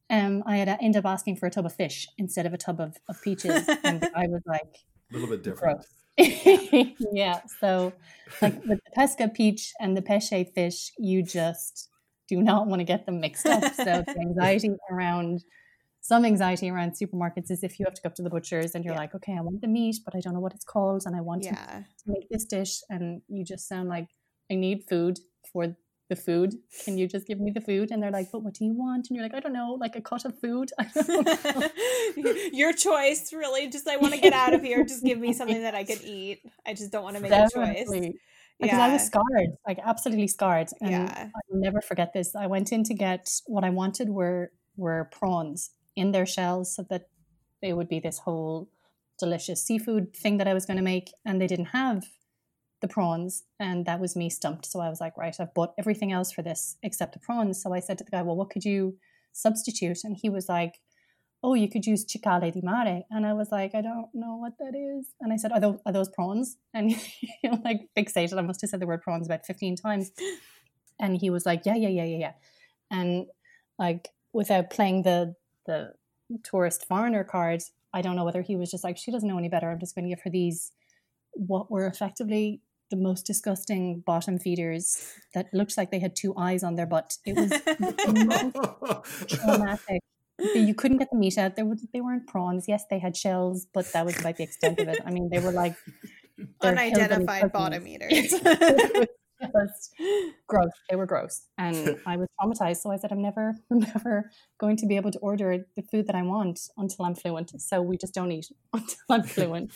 um, 0.10 0.44
I 0.46 0.58
had 0.58 0.70
ended 0.82 0.98
up 1.06 1.06
asking 1.12 1.36
for 1.38 1.46
a 1.48 1.52
tub 1.52 1.66
of 1.66 1.74
fish 1.74 2.08
instead 2.18 2.46
of 2.46 2.54
a 2.54 2.58
tub 2.58 2.80
of, 2.80 2.98
of 3.08 3.22
peaches, 3.22 3.68
and 3.84 4.04
I 4.16 4.28
was 4.28 4.42
like, 4.46 4.76
A 5.12 5.14
little 5.14 5.30
bit 5.30 5.44
different. 5.44 5.80
gross. 6.18 6.94
yeah. 7.14 7.40
So, 7.60 7.94
like 8.42 8.56
with 8.66 8.80
the 8.86 8.92
pesca 8.96 9.30
peach 9.30 9.72
and 9.80 9.96
the 9.96 10.02
pesce 10.02 10.46
fish, 10.54 10.92
you 10.98 11.24
just 11.24 11.90
do 12.28 12.42
not 12.42 12.68
want 12.68 12.80
to 12.82 12.84
get 12.84 13.06
them 13.06 13.20
mixed 13.20 13.46
up. 13.46 13.64
So, 13.74 14.04
the 14.06 14.16
anxiety 14.22 14.72
around 14.92 15.44
some 16.02 16.26
anxiety 16.26 16.70
around 16.70 16.92
supermarkets 16.94 17.52
is 17.52 17.64
if 17.64 17.78
you 17.80 17.86
have 17.86 17.94
to 17.94 18.02
go 18.02 18.08
up 18.08 18.16
to 18.16 18.22
the 18.24 18.30
butchers 18.30 18.74
and 18.74 18.84
you're 18.86 18.94
Yeah. 18.94 19.00
like, 19.00 19.16
okay, 19.16 19.36
I 19.38 19.42
want 19.42 19.62
the 19.62 19.68
meat, 19.68 19.98
but 20.06 20.16
I 20.16 20.22
don't 20.22 20.34
know 20.34 20.40
what 20.40 20.54
it's 20.54 20.64
called, 20.66 21.04
and 21.06 21.16
I 21.16 21.22
want 21.22 21.44
to 21.44 21.86
make 22.06 22.28
this 22.30 22.46
dish, 22.46 22.80
and 22.90 23.22
you 23.28 23.44
just 23.44 23.68
sound 23.68 23.90
like 23.90 24.08
I 24.52 24.56
need 24.56 24.86
food 24.89 25.20
for 25.52 25.76
the 26.10 26.16
food. 26.16 26.56
Can 26.84 26.97
you 26.97 27.08
just 27.08 27.28
give 27.28 27.39
me 27.39 27.52
the 27.52 27.62
food? 27.62 27.91
And 27.91 28.02
they're 28.02 28.12
like, 28.12 28.32
but 28.32 28.43
what 28.43 28.56
do 28.56 28.66
you 28.66 28.74
want? 28.74 29.08
And 29.10 29.16
you're 29.16 29.24
like, 29.24 29.36
I 29.36 29.39
don't 29.39 29.54
know, 29.54 29.78
like 29.80 29.95
a 29.95 30.02
cut 30.02 30.26
of 30.26 30.39
food. 30.39 30.72
I 30.80 30.86
don't 30.95 32.18
know. 32.18 32.34
Your 32.52 32.74
choice, 32.74 33.32
really. 33.32 33.70
Just 33.70 33.88
I 33.88 33.97
want 33.97 34.14
to 34.16 34.20
get 34.20 34.34
out 34.34 34.54
of 34.54 34.62
here. 34.64 34.84
Just 34.84 35.04
give 35.04 35.20
me 35.20 35.34
something 35.34 35.62
that 35.62 35.76
I 35.76 35.84
could 35.84 36.02
eat. 36.04 36.41
I 36.66 36.74
just 36.74 36.91
don't 36.91 37.04
want 37.04 37.16
to 37.16 37.22
make 37.22 37.32
a 37.32 37.41
choice. 37.43 37.52
Definitely. 37.54 38.16
Because 38.60 38.80
I 38.80 38.91
was 38.91 39.04
scarred, 39.04 39.52
like 39.66 39.80
absolutely 39.82 40.28
scarred, 40.28 40.68
and 40.82 40.91
Yeah. 40.91 41.30
I'll 41.34 41.60
never 41.60 41.80
forget 41.80 42.12
this. 42.12 42.36
I 42.36 42.47
went 42.47 42.74
in 42.74 42.84
to 42.86 42.93
get 42.93 43.30
what 43.45 43.64
I 43.64 43.70
wanted 43.70 44.10
were 44.10 44.52
were 44.76 45.10
prawns 45.14 45.72
in 45.95 46.12
their 46.12 46.26
shells, 46.26 46.76
so 46.76 46.84
that 46.89 47.04
they 47.62 47.72
would 47.72 47.88
be 47.88 48.02
this 48.02 48.20
whole 48.20 48.68
delicious 49.18 49.64
seafood 49.66 50.14
thing 50.14 50.38
that 50.38 50.47
I 50.47 50.54
was 50.54 50.66
going 50.66 50.76
to 50.76 50.84
make, 50.84 51.14
and 51.26 51.39
they 51.39 51.47
didn't 51.47 51.68
have 51.68 52.04
the 52.82 52.88
prawns, 52.88 53.44
and 53.60 53.86
that 53.86 54.00
was 54.00 54.16
me 54.16 54.30
stumped. 54.30 54.66
So 54.66 54.80
I 54.80 54.90
was 54.90 55.02
like, 55.02 55.18
right, 55.18 55.36
I've 55.40 55.54
bought 55.54 55.74
everything 55.78 56.12
else 56.12 56.32
for 56.32 56.42
this 56.42 56.78
except 56.84 57.14
the 57.14 57.20
prawns. 57.20 57.62
So 57.62 57.74
I 57.74 57.80
said 57.80 57.98
to 57.98 58.04
the 58.04 58.12
guy, 58.12 58.22
well, 58.22 58.36
what 58.36 58.50
could 58.50 58.66
you 58.66 58.98
substitute? 59.34 60.00
And 60.04 60.18
he 60.18 60.30
was 60.30 60.48
like, 60.48 60.80
oh, 61.42 61.54
you 61.54 61.70
could 61.70 61.86
use 61.86 62.06
cicale 62.06 62.52
di 62.52 62.62
mare. 62.62 63.04
And 63.10 63.26
I 63.26 63.34
was 63.34 63.52
like, 63.52 63.74
I 63.74 63.82
don't 63.82 64.10
know 64.14 64.36
what 64.36 64.58
that 64.60 64.76
is. 64.76 65.14
And 65.22 65.32
I 65.32 65.38
said, 65.38 65.52
are 65.52 65.60
those, 65.60 65.80
are 65.86 65.94
those 65.94 66.10
prawns? 66.10 66.58
And 66.74 66.92
he 66.92 67.50
like 67.64 67.88
fixated. 67.98 68.38
I 68.38 68.42
must 68.42 68.62
have 68.62 68.70
said 68.70 68.80
the 68.80 68.88
word 68.88 69.02
prawns 69.02 69.28
about 69.28 69.46
15 69.46 69.76
times. 69.78 70.12
And 71.00 71.16
he 71.16 71.30
was 71.30 71.46
like, 71.46 71.66
yeah, 71.66 71.76
yeah, 71.76 71.90
yeah, 71.90 72.04
yeah, 72.04 72.18
yeah. 72.18 72.34
And 72.92 73.28
like 73.78 74.10
without 74.34 74.70
playing 74.70 75.04
the 75.04 75.36
the 75.66 75.94
tourist 76.44 76.86
foreigner 76.88 77.24
card, 77.24 77.62
I 77.94 78.02
don't 78.02 78.16
know 78.16 78.26
whether 78.26 78.42
he 78.42 78.56
was 78.56 78.72
just 78.72 78.84
like, 78.84 78.98
she 78.98 79.12
doesn't 79.12 79.28
know 79.28 79.38
any 79.38 79.50
better. 79.50 79.70
I'm 79.70 79.80
just 79.80 79.96
going 79.96 80.06
to 80.06 80.10
give 80.10 80.24
her 80.24 80.30
these 80.30 80.72
what 81.34 81.72
were 81.72 81.88
effectively 81.88 82.62
the 82.90 82.98
most 82.98 83.26
disgusting 83.26 84.02
bottom 84.06 84.40
feeders 84.40 85.14
that 85.34 85.48
looked 85.54 85.78
like 85.78 85.92
they 85.92 86.00
had 86.00 86.16
two 86.16 86.34
eyes 86.38 86.64
on 86.64 86.76
their 86.76 86.86
butt. 86.86 87.18
It 87.26 87.36
was 87.36 87.52
traumatic. 89.28 90.02
You 90.56 90.74
couldn't 90.74 90.98
get 90.98 91.10
the 91.12 91.18
meat 91.18 91.38
out. 91.38 91.56
There 91.56 91.66
was, 91.66 91.86
they 91.94 92.02
weren't 92.02 92.28
prawns. 92.28 92.66
Yes, 92.68 92.86
they 92.90 93.00
had 93.00 93.16
shells, 93.16 93.68
but 93.74 93.92
that 93.94 94.06
was 94.06 94.18
about 94.18 94.38
the 94.38 94.44
extent 94.44 94.80
of 94.80 94.88
it. 94.88 95.00
I 95.06 95.12
mean, 95.12 95.30
they 95.32 95.40
were 95.40 95.52
like 95.52 95.76
Unidentified 96.62 97.52
bottom 97.52 97.88
eaters. 97.88 98.10
it 98.34 99.10
was 99.54 99.70
just 99.70 99.96
gross. 100.48 100.72
They 100.90 100.96
were 100.96 101.06
gross, 101.06 101.46
and 101.58 101.98
I 102.06 102.18
was 102.18 102.28
traumatized. 102.40 102.78
So 102.78 102.92
I 102.92 102.98
said, 102.98 103.12
I'm 103.12 103.22
never, 103.22 103.56
I'm 103.72 103.80
never 103.80 104.32
going 104.60 104.78
to 104.78 104.86
be 104.86 104.96
able 104.96 105.12
to 105.12 105.20
order 105.20 105.66
the 105.76 105.82
food 105.82 106.08
that 106.08 106.16
I 106.16 106.22
want 106.22 106.60
until 106.78 107.06
I'm 107.06 107.16
fluent. 107.16 107.52
So 107.62 107.82
we 107.82 107.98
just 107.98 108.14
don't 108.14 108.32
eat 108.32 108.48
until 108.74 108.98
I'm 109.10 109.24
fluent. 109.24 109.74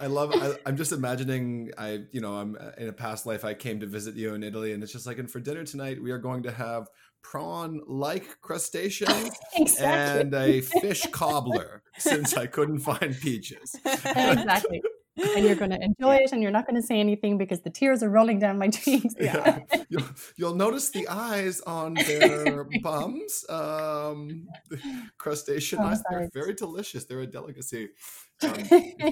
I 0.00 0.06
love. 0.06 0.32
I, 0.34 0.68
am 0.68 0.76
just 0.76 0.92
imagining. 0.92 1.70
I, 1.76 2.04
you 2.12 2.20
know, 2.20 2.36
I'm 2.36 2.56
uh, 2.58 2.70
in 2.78 2.88
a 2.88 2.92
past 2.92 3.26
life. 3.26 3.44
I 3.44 3.54
came 3.54 3.80
to 3.80 3.86
visit 3.86 4.14
you 4.14 4.34
in 4.34 4.42
Italy, 4.42 4.72
and 4.72 4.82
it's 4.82 4.92
just 4.92 5.06
like, 5.06 5.18
and 5.18 5.30
for 5.30 5.40
dinner 5.40 5.64
tonight, 5.64 6.02
we 6.02 6.10
are 6.10 6.18
going 6.18 6.42
to 6.44 6.52
have 6.52 6.88
prawn-like 7.22 8.40
crustaceans 8.40 9.30
exactly. 9.56 10.20
and 10.20 10.34
a 10.34 10.60
fish 10.60 11.06
cobbler, 11.10 11.82
since 11.98 12.36
I 12.36 12.46
couldn't 12.46 12.78
find 12.78 13.18
peaches. 13.18 13.74
exactly 13.84 14.82
and 15.18 15.44
you're 15.44 15.54
going 15.54 15.70
to 15.78 15.80
enjoy 15.80 16.16
it 16.16 16.32
and 16.32 16.42
you're 16.42 16.50
not 16.50 16.66
going 16.66 16.80
to 16.80 16.86
say 16.86 16.98
anything 17.00 17.38
because 17.38 17.60
the 17.62 17.70
tears 17.70 18.02
are 18.02 18.10
rolling 18.10 18.38
down 18.38 18.58
my 18.58 18.68
cheeks 18.68 19.14
yeah, 19.18 19.60
yeah. 19.72 19.82
You'll, 19.88 20.04
you'll, 20.36 20.54
notice 20.54 20.90
the 20.90 21.06
eyes 21.08 21.60
on 21.62 21.94
their 21.94 22.66
bums 22.82 23.44
um 23.48 24.48
crustacean 25.18 25.78
eyes 25.78 26.02
they're 26.10 26.30
very 26.32 26.54
delicious 26.54 27.04
they're 27.04 27.20
a 27.20 27.26
delicacy 27.26 27.90
um, 28.42 28.54
yeah, 28.70 29.10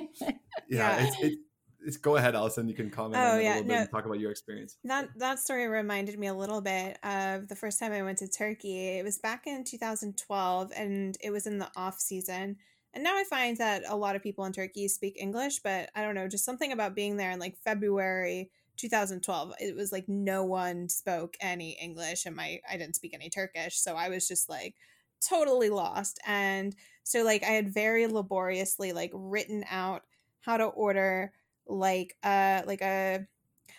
yeah. 0.68 1.06
It's, 1.06 1.20
it, 1.20 1.38
it's, 1.80 1.96
go 1.96 2.16
ahead 2.16 2.34
Allison 2.34 2.68
you 2.68 2.74
can 2.74 2.90
comment 2.90 3.22
oh, 3.22 3.38
yeah, 3.38 3.60
no, 3.60 3.74
and 3.74 3.90
talk 3.90 4.06
about 4.06 4.18
your 4.18 4.30
experience 4.30 4.76
that 4.84 5.08
that 5.16 5.38
story 5.38 5.66
reminded 5.68 6.18
me 6.18 6.26
a 6.26 6.34
little 6.34 6.60
bit 6.60 6.98
of 7.04 7.48
the 7.48 7.56
first 7.56 7.78
time 7.78 7.92
I 7.92 8.02
went 8.02 8.18
to 8.18 8.28
Turkey 8.28 8.98
it 8.98 9.04
was 9.04 9.18
back 9.18 9.46
in 9.46 9.64
2012 9.64 10.72
and 10.76 11.16
it 11.20 11.30
was 11.30 11.46
in 11.46 11.58
the 11.58 11.70
off 11.76 12.00
season 12.00 12.56
and 12.96 13.04
now 13.04 13.14
I 13.14 13.24
find 13.24 13.58
that 13.58 13.82
a 13.86 13.94
lot 13.94 14.16
of 14.16 14.22
people 14.22 14.46
in 14.46 14.54
Turkey 14.54 14.88
speak 14.88 15.18
English, 15.20 15.58
but 15.58 15.90
I 15.94 16.00
don't 16.00 16.14
know, 16.14 16.28
just 16.28 16.46
something 16.46 16.72
about 16.72 16.94
being 16.94 17.18
there 17.18 17.30
in 17.30 17.38
like 17.38 17.58
February 17.58 18.50
2012. 18.78 19.52
It 19.60 19.76
was 19.76 19.92
like 19.92 20.08
no 20.08 20.44
one 20.44 20.88
spoke 20.88 21.36
any 21.42 21.76
English 21.78 22.24
and 22.24 22.34
my 22.34 22.58
I 22.66 22.78
didn't 22.78 22.96
speak 22.96 23.12
any 23.12 23.28
Turkish, 23.28 23.78
so 23.78 23.96
I 23.96 24.08
was 24.08 24.26
just 24.26 24.48
like 24.48 24.76
totally 25.20 25.68
lost. 25.68 26.18
And 26.26 26.74
so 27.06 27.22
like 27.22 27.44
I 27.44 27.50
had 27.50 27.72
very 27.72 28.08
laboriously 28.08 28.92
like 28.92 29.12
written 29.14 29.64
out 29.70 30.02
how 30.40 30.56
to 30.56 30.64
order 30.64 31.32
like 31.68 32.16
uh 32.24 32.62
like 32.66 32.82
a 32.82 33.26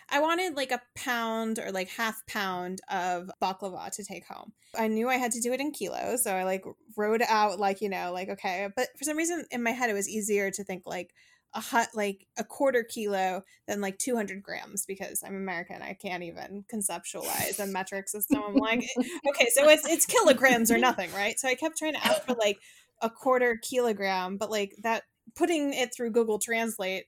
I 0.08 0.20
wanted 0.20 0.56
like 0.56 0.72
a 0.72 0.80
pound 0.94 1.58
or 1.58 1.70
like 1.70 1.90
half 1.90 2.26
pound 2.26 2.80
of 2.90 3.30
baklava 3.42 3.90
to 3.96 4.04
take 4.04 4.26
home. 4.26 4.54
I 4.74 4.88
knew 4.88 5.10
I 5.10 5.16
had 5.16 5.32
to 5.32 5.42
do 5.42 5.52
it 5.52 5.60
in 5.60 5.72
kilos, 5.72 6.24
so 6.24 6.34
I 6.34 6.44
like 6.44 6.64
wrote 6.96 7.20
out 7.20 7.60
like, 7.60 7.82
you 7.82 7.90
know, 7.90 8.12
like 8.14 8.30
okay, 8.30 8.68
but 8.74 8.88
for 8.96 9.04
some 9.04 9.18
reason 9.18 9.44
in 9.50 9.62
my 9.62 9.72
head 9.72 9.90
it 9.90 9.94
was 9.94 10.08
easier 10.08 10.50
to 10.50 10.64
think 10.64 10.84
like 10.86 11.12
a 11.52 11.60
hut 11.60 11.88
like 11.94 12.26
a 12.38 12.44
quarter 12.44 12.82
kilo 12.82 13.42
than 13.66 13.82
like 13.82 13.98
200 13.98 14.42
grams 14.42 14.86
because 14.86 15.22
I'm 15.22 15.36
American. 15.36 15.82
I 15.82 15.92
can't 15.92 16.22
even 16.22 16.64
conceptualize 16.72 17.58
a 17.58 17.66
metric 17.66 18.08
system. 18.08 18.42
I'm 18.46 18.54
like, 18.54 18.88
okay, 19.28 19.48
so 19.52 19.68
it's 19.68 19.86
it's 19.86 20.06
kilograms 20.06 20.70
or 20.70 20.78
nothing, 20.78 21.12
right? 21.12 21.38
So 21.38 21.46
I 21.46 21.56
kept 21.56 21.76
trying 21.76 21.94
to 21.94 22.06
ask 22.06 22.22
for 22.22 22.34
like 22.34 22.58
a 23.00 23.10
quarter 23.10 23.58
kilogram, 23.62 24.36
but 24.36 24.50
like 24.50 24.74
that 24.82 25.04
putting 25.34 25.72
it 25.72 25.94
through 25.94 26.10
Google 26.10 26.38
Translate 26.38 27.04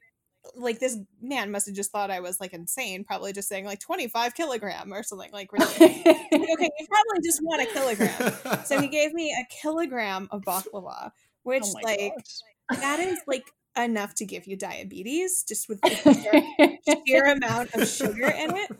like 0.54 0.78
this 0.78 0.96
man 1.20 1.50
must 1.50 1.66
have 1.66 1.76
just 1.76 1.92
thought 1.92 2.10
I 2.10 2.20
was 2.20 2.40
like 2.40 2.52
insane, 2.52 3.04
probably 3.04 3.32
just 3.32 3.48
saying 3.48 3.64
like 3.64 3.80
25 3.80 4.34
kilogram 4.34 4.92
or 4.92 5.02
something 5.02 5.30
like 5.32 5.52
really 5.52 5.66
okay, 5.74 6.24
you 6.32 6.86
probably 6.88 7.22
just 7.22 7.40
want 7.42 7.62
a 7.62 7.66
kilogram. 7.66 8.64
So 8.64 8.80
he 8.80 8.88
gave 8.88 9.12
me 9.12 9.32
a 9.32 9.54
kilogram 9.62 10.28
of 10.30 10.42
baklava, 10.42 11.06
oh 11.06 11.10
which 11.42 11.64
oh 11.64 11.80
like 11.82 12.12
gosh. 12.16 12.80
that 12.80 13.00
is 13.00 13.18
like 13.26 13.44
enough 13.76 14.14
to 14.16 14.24
give 14.24 14.46
you 14.46 14.56
diabetes 14.56 15.44
just 15.46 15.68
with 15.68 15.80
the 15.82 15.90
sheer, 15.90 16.98
sheer 17.06 17.24
amount 17.26 17.74
of 17.74 17.88
sugar 17.88 18.26
in 18.26 18.56
it. 18.56 18.70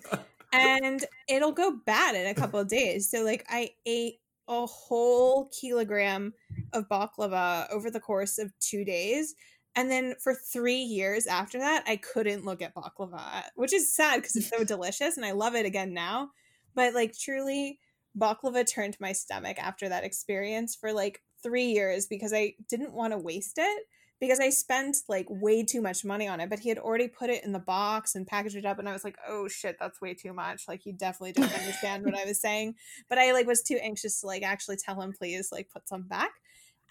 And 0.53 1.05
it'll 1.29 1.53
go 1.53 1.79
bad 1.87 2.17
in 2.17 2.27
a 2.27 2.35
couple 2.35 2.59
of 2.59 2.69
days. 2.69 3.09
So 3.09 3.23
like 3.23 3.47
I 3.49 3.71
ate 3.87 4.21
a 4.51 4.67
whole 4.67 5.49
kilogram 5.59 6.35
of 6.75 6.87
baklava 6.89 7.71
over 7.71 7.91
the 7.91 8.01
course 8.01 8.37
of 8.39 8.53
two 8.61 8.85
days 8.85 9.35
and 9.77 9.91
then 9.91 10.15
for 10.19 10.35
three 10.35 10.81
years 10.81 11.27
after 11.27 11.59
that, 11.59 11.85
I 11.87 11.97
couldn't 11.97 12.45
look 12.45 12.61
at 12.61 12.75
baklava, 12.75 13.45
which 13.55 13.73
is 13.73 13.95
sad 13.95 14.17
because 14.17 14.37
it's 14.37 14.49
so 14.49 14.65
delicious 14.65 15.17
and 15.17 15.25
I 15.25 15.33
love 15.33 15.55
it 15.55 15.67
again 15.67 15.95
now. 15.95 16.31
But 16.75 16.95
like 16.95 17.17
truly, 17.17 17.79
baklava 18.19 18.67
turned 18.67 18.97
my 19.01 19.13
stomach 19.13 19.59
after 19.59 19.89
that 19.89 20.05
experience 20.05 20.75
for 20.75 20.93
like 20.93 21.23
three 21.43 21.67
years 21.67 22.07
because 22.07 22.33
I 22.33 22.55
didn't 22.69 22.93
want 22.93 23.13
to 23.13 23.19
waste 23.19 23.59
it 23.59 23.87
because 24.21 24.39
I 24.39 24.51
spent 24.51 24.99
like 25.09 25.27
way 25.29 25.64
too 25.64 25.81
much 25.81 26.05
money 26.05 26.29
on 26.29 26.41
it. 26.41 26.51
But 26.51 26.61
he 26.61 26.68
had 26.68 26.79
already 26.79 27.09
put 27.09 27.31
it 27.31 27.43
in 27.45 27.53
the 27.53 27.59
box 27.59 28.14
and 28.14 28.27
packaged 28.27 28.57
it 28.57 28.66
up, 28.66 28.79
and 28.79 28.89
I 28.89 28.93
was 28.93 29.05
like, 29.05 29.16
"Oh 29.27 29.49
shit, 29.49 29.77
that's 29.81 30.01
way 30.01 30.14
too 30.14 30.33
much." 30.33 30.68
Like 30.68 30.83
he 30.83 30.93
definitely 30.93 31.33
didn't 31.33 31.59
understand 31.59 32.05
what 32.05 32.16
I 32.16 32.25
was 32.25 32.41
saying, 32.41 32.75
but 33.09 33.18
I 33.18 33.33
like 33.33 33.47
was 33.47 33.62
too 33.62 33.79
anxious 33.83 34.21
to 34.21 34.27
like 34.27 34.43
actually 34.43 34.77
tell 34.77 35.01
him, 35.01 35.12
"Please, 35.12 35.51
like 35.51 35.68
put 35.73 35.89
some 35.89 36.03
back." 36.03 36.31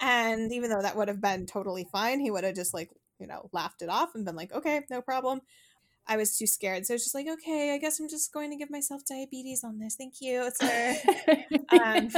And 0.01 0.51
even 0.51 0.69
though 0.69 0.81
that 0.81 0.95
would 0.95 1.07
have 1.07 1.21
been 1.21 1.45
totally 1.45 1.85
fine, 1.91 2.19
he 2.19 2.31
would 2.31 2.43
have 2.43 2.55
just 2.55 2.73
like, 2.73 2.89
you 3.19 3.27
know, 3.27 3.49
laughed 3.51 3.81
it 3.81 3.89
off 3.89 4.15
and 4.15 4.25
been 4.25 4.35
like, 4.35 4.53
okay, 4.53 4.81
no 4.89 5.01
problem. 5.01 5.41
I 6.07 6.17
was 6.17 6.37
too 6.37 6.47
scared. 6.47 6.85
So 6.85 6.93
it's 6.93 7.03
just 7.03 7.15
like, 7.15 7.27
okay, 7.27 7.73
I 7.73 7.77
guess 7.77 7.99
I'm 7.99 8.09
just 8.09 8.33
going 8.33 8.49
to 8.49 8.55
give 8.55 8.71
myself 8.71 9.01
diabetes 9.05 9.63
on 9.63 9.77
this. 9.77 9.95
Thank 9.95 10.15
you, 10.21 10.49
sir. 10.55 10.95
um, 11.83 12.09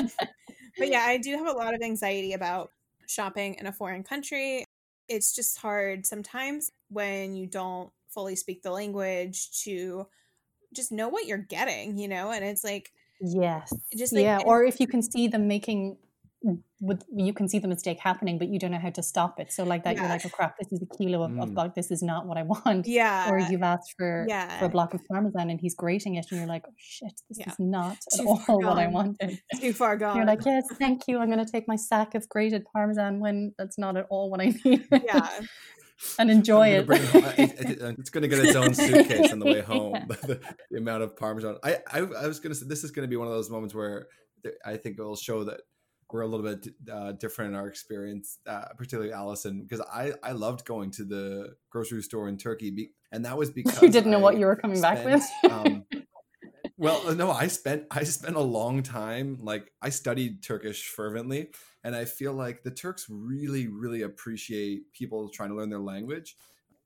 but 0.77 0.87
yeah, 0.87 1.01
I 1.01 1.17
do 1.17 1.35
have 1.37 1.47
a 1.47 1.57
lot 1.57 1.73
of 1.73 1.81
anxiety 1.81 2.33
about 2.33 2.71
shopping 3.07 3.55
in 3.55 3.65
a 3.65 3.73
foreign 3.73 4.03
country. 4.03 4.63
It's 5.11 5.35
just 5.35 5.57
hard 5.57 6.05
sometimes 6.05 6.71
when 6.89 7.35
you 7.35 7.47
don't 7.47 7.91
fully 8.09 8.35
speak 8.35 8.63
the 8.63 8.71
language 8.71 9.51
to 9.63 10.07
just 10.73 10.91
know 10.91 11.09
what 11.09 11.25
you're 11.25 11.37
getting, 11.37 11.97
you 11.97 12.07
know? 12.07 12.31
And 12.31 12.45
it's 12.45 12.63
like, 12.63 12.91
yes. 13.19 13.73
Just 13.95 14.13
like, 14.13 14.23
yeah. 14.23 14.39
Or 14.45 14.63
if 14.63 14.79
you 14.79 14.87
can 14.87 15.01
see 15.01 15.27
them 15.27 15.47
making 15.47 15.97
with 16.43 17.03
you 17.15 17.33
can 17.33 17.47
see 17.47 17.59
the 17.59 17.67
mistake 17.67 17.99
happening, 17.99 18.39
but 18.39 18.47
you 18.47 18.57
don't 18.57 18.71
know 18.71 18.79
how 18.79 18.89
to 18.89 19.03
stop 19.03 19.39
it. 19.39 19.51
So 19.51 19.63
like 19.63 19.83
that, 19.83 19.95
yeah. 19.95 20.01
you're 20.01 20.09
like, 20.09 20.25
oh 20.25 20.29
crap, 20.29 20.57
this 20.57 20.71
is 20.71 20.81
a 20.81 20.97
kilo 20.97 21.23
of, 21.23 21.31
mm. 21.31 21.57
of 21.57 21.75
This 21.75 21.91
is 21.91 22.01
not 22.01 22.25
what 22.25 22.37
I 22.37 22.43
want. 22.43 22.87
Yeah. 22.87 23.29
Or 23.29 23.39
you've 23.39 23.61
asked 23.61 23.93
for 23.97 24.25
yeah. 24.27 24.59
for 24.59 24.65
a 24.65 24.69
block 24.69 24.93
of 24.93 25.01
parmesan 25.07 25.49
and 25.49 25.59
he's 25.59 25.75
grating 25.75 26.15
it, 26.15 26.25
and 26.31 26.39
you're 26.39 26.47
like, 26.47 26.63
oh 26.67 26.73
shit, 26.77 27.13
this 27.29 27.39
yeah. 27.39 27.51
is 27.51 27.59
not 27.59 27.97
Too 28.15 28.23
at 28.23 28.49
all 28.49 28.61
what 28.61 28.77
I 28.77 28.87
wanted. 28.87 29.39
Too 29.59 29.73
far 29.73 29.97
gone. 29.97 30.15
You're 30.15 30.25
like, 30.25 30.43
yes, 30.45 30.63
thank 30.79 31.03
you. 31.07 31.19
I'm 31.19 31.29
going 31.29 31.45
to 31.45 31.51
take 31.51 31.67
my 31.67 31.75
sack 31.75 32.15
of 32.15 32.27
grated 32.27 32.65
parmesan 32.73 33.19
when 33.19 33.53
that's 33.57 33.77
not 33.77 33.95
at 33.97 34.07
all 34.09 34.31
what 34.31 34.41
I 34.41 34.53
need. 34.65 34.87
Yeah. 34.91 35.29
and 36.17 36.31
enjoy 36.31 36.69
it. 36.69 36.87
it's 36.89 38.09
going 38.09 38.23
to 38.23 38.27
get 38.27 38.39
its 38.39 38.55
own 38.55 38.73
suitcase 38.73 39.31
on 39.31 39.39
the 39.39 39.45
way 39.45 39.61
home. 39.67 39.93
Yeah. 39.93 40.05
the, 40.07 40.41
the, 40.71 40.77
amount 40.77 41.03
of 41.03 41.15
parmesan. 41.15 41.57
I, 41.63 41.77
I, 41.91 41.99
I 41.99 42.27
was 42.27 42.39
going 42.39 42.51
to 42.51 42.59
say 42.59 42.65
this 42.67 42.83
is 42.83 42.89
going 42.91 43.07
to 43.07 43.09
be 43.09 43.17
one 43.17 43.27
of 43.27 43.33
those 43.33 43.49
moments 43.49 43.75
where 43.75 44.07
I 44.65 44.77
think 44.77 44.97
it 44.97 45.03
will 45.03 45.15
show 45.15 45.43
that 45.43 45.61
we're 46.13 46.21
a 46.21 46.27
little 46.27 46.45
bit 46.45 46.67
uh, 46.91 47.13
different 47.13 47.51
in 47.51 47.59
our 47.59 47.67
experience, 47.67 48.39
uh, 48.47 48.65
particularly 48.77 49.11
Allison, 49.11 49.61
because 49.61 49.81
I 49.81 50.13
I 50.23 50.31
loved 50.33 50.65
going 50.65 50.91
to 50.91 51.03
the 51.03 51.55
grocery 51.69 52.01
store 52.01 52.27
in 52.27 52.37
Turkey, 52.37 52.71
be- 52.71 52.91
and 53.11 53.25
that 53.25 53.37
was 53.37 53.51
because 53.51 53.81
you 53.81 53.89
didn't 53.89 54.11
know 54.11 54.19
I 54.19 54.21
what 54.21 54.37
you 54.37 54.45
were 54.45 54.55
coming 54.55 54.77
spent, 54.77 55.05
back 55.05 55.05
with. 55.05 55.51
um, 55.51 55.85
well, 56.77 57.13
no, 57.15 57.31
I 57.31 57.47
spent 57.47 57.85
I 57.91 58.03
spent 58.03 58.35
a 58.35 58.41
long 58.41 58.83
time 58.83 59.39
like 59.41 59.71
I 59.81 59.89
studied 59.89 60.43
Turkish 60.43 60.87
fervently, 60.87 61.49
and 61.83 61.95
I 61.95 62.05
feel 62.05 62.33
like 62.33 62.63
the 62.63 62.71
Turks 62.71 63.07
really 63.09 63.67
really 63.67 64.01
appreciate 64.01 64.91
people 64.93 65.29
trying 65.29 65.49
to 65.49 65.55
learn 65.55 65.69
their 65.69 65.79
language, 65.79 66.35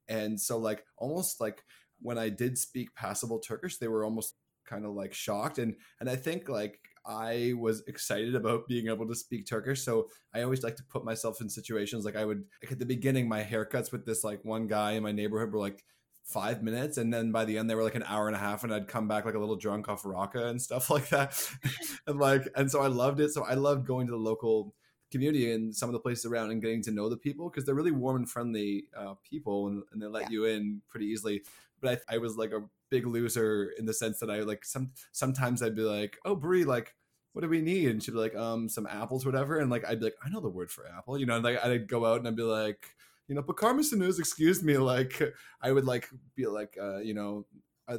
and 0.08 0.40
so 0.40 0.58
like 0.58 0.84
almost 0.98 1.40
like 1.42 1.64
when 2.02 2.18
I 2.18 2.30
did 2.30 2.58
speak 2.58 2.94
passable 2.96 3.40
Turkish, 3.40 3.78
they 3.78 3.88
were 3.88 4.04
almost 4.04 4.36
kind 4.66 4.86
of 4.86 4.94
like 4.94 5.14
shocked 5.14 5.60
and 5.60 5.76
and 6.00 6.10
I 6.10 6.16
think 6.16 6.50
like 6.50 6.80
I 7.06 7.54
was 7.58 7.84
excited 7.88 8.36
about 8.36 8.68
being 8.68 8.88
able 8.88 9.08
to 9.08 9.16
speak 9.16 9.46
Turkish. 9.46 9.84
So 9.84 10.10
I 10.34 10.42
always 10.42 10.64
like 10.64 10.76
to 10.78 10.84
put 10.84 11.06
myself 11.06 11.42
in 11.42 11.50
situations 11.50 12.06
like 12.06 12.16
I 12.16 12.26
would 12.26 12.44
like 12.64 12.72
at 12.72 12.80
the 12.80 12.86
beginning, 12.86 13.28
my 13.28 13.44
haircuts 13.44 13.92
with 13.92 14.06
this 14.06 14.24
like 14.24 14.44
one 14.44 14.68
guy 14.68 14.94
in 14.94 15.04
my 15.04 15.12
neighborhood 15.12 15.52
were 15.52 15.60
like 15.60 15.84
five 16.24 16.64
minutes 16.64 16.98
and 16.98 17.14
then 17.14 17.32
by 17.32 17.46
the 17.46 17.56
end 17.56 17.70
they 17.70 17.76
were 17.76 17.84
like 17.84 17.94
an 17.94 18.04
hour 18.08 18.26
and 18.26 18.36
a 18.36 18.40
half 18.40 18.64
and 18.64 18.74
I'd 18.74 18.88
come 18.88 19.08
back 19.08 19.26
like 19.26 19.36
a 19.36 19.40
little 19.40 19.56
drunk 19.56 19.88
off 19.88 20.02
rakı 20.02 20.50
and 20.50 20.62
stuff 20.62 20.90
like 20.96 21.10
that. 21.10 21.40
and 22.08 22.20
like 22.20 22.48
and 22.56 22.70
so 22.70 22.82
I 22.82 22.88
loved 22.88 23.20
it. 23.20 23.32
So 23.32 23.44
I 23.44 23.54
loved 23.54 23.86
going 23.86 24.08
to 24.08 24.12
the 24.12 24.18
local 24.18 24.74
community 25.12 25.52
and 25.52 25.76
some 25.76 25.88
of 25.88 25.94
the 25.94 26.00
places 26.00 26.26
around 26.26 26.52
and 26.52 26.62
getting 26.62 26.82
to 26.82 26.92
know 26.92 27.10
the 27.10 27.18
people 27.18 27.50
because 27.50 27.66
they're 27.66 27.76
really 27.76 27.92
warm 27.92 28.18
and 28.18 28.30
friendly 28.30 28.86
uh, 28.98 29.14
people 29.24 29.68
and, 29.68 29.84
and, 29.92 30.02
they 30.02 30.08
let 30.08 30.24
yeah. 30.24 30.30
you 30.30 30.46
in 30.46 30.82
pretty 30.90 31.06
easily. 31.06 31.44
But 31.82 32.04
I, 32.10 32.16
I 32.16 32.18
was 32.18 32.38
like 32.38 32.52
a 32.52 32.64
big 32.90 33.06
loser 33.06 33.72
in 33.78 33.86
the 33.86 33.94
sense 33.94 34.20
that 34.20 34.30
I 34.30 34.42
like 34.42 34.66
some 34.66 34.92
sometimes 35.12 35.62
I'd 35.62 35.76
be 35.76 35.84
like, 35.84 36.18
"Oh, 36.26 36.36
Bree, 36.36 36.64
like." 36.66 36.94
What 37.34 37.42
do 37.42 37.50
we 37.50 37.60
need? 37.60 37.90
And 37.90 38.02
she'd 38.02 38.12
be 38.12 38.18
like, 38.18 38.34
um, 38.34 38.70
some 38.70 38.88
apples, 38.88 39.26
whatever. 39.26 39.60
And 39.60 39.70
like, 39.70 39.84
I'd 39.84 40.00
be 40.00 40.06
like, 40.06 40.16
I 40.24 40.30
know 40.30 40.40
the 40.40 40.48
word 40.48 40.72
for 40.72 40.88
apple, 40.88 41.20
you 41.20 41.26
know. 41.26 41.36
And 41.36 41.44
like, 41.44 41.62
I'd 41.62 41.86
go 41.86 42.06
out 42.06 42.20
and 42.20 42.30
I'd 42.30 42.36
be 42.38 42.44
like, 42.44 42.96
you 43.28 43.36
know, 43.36 43.42
but 43.42 43.58
Carmison 43.58 44.02
is, 44.02 44.20
excuse 44.20 44.64
me, 44.64 44.78
like, 44.94 45.22
I 45.62 45.74
would 45.74 45.84
like 45.84 46.08
be 46.36 46.48
like, 46.48 46.78
uh, 46.82 47.00
you 47.00 47.14
know, 47.14 47.46
uh, 47.90 47.98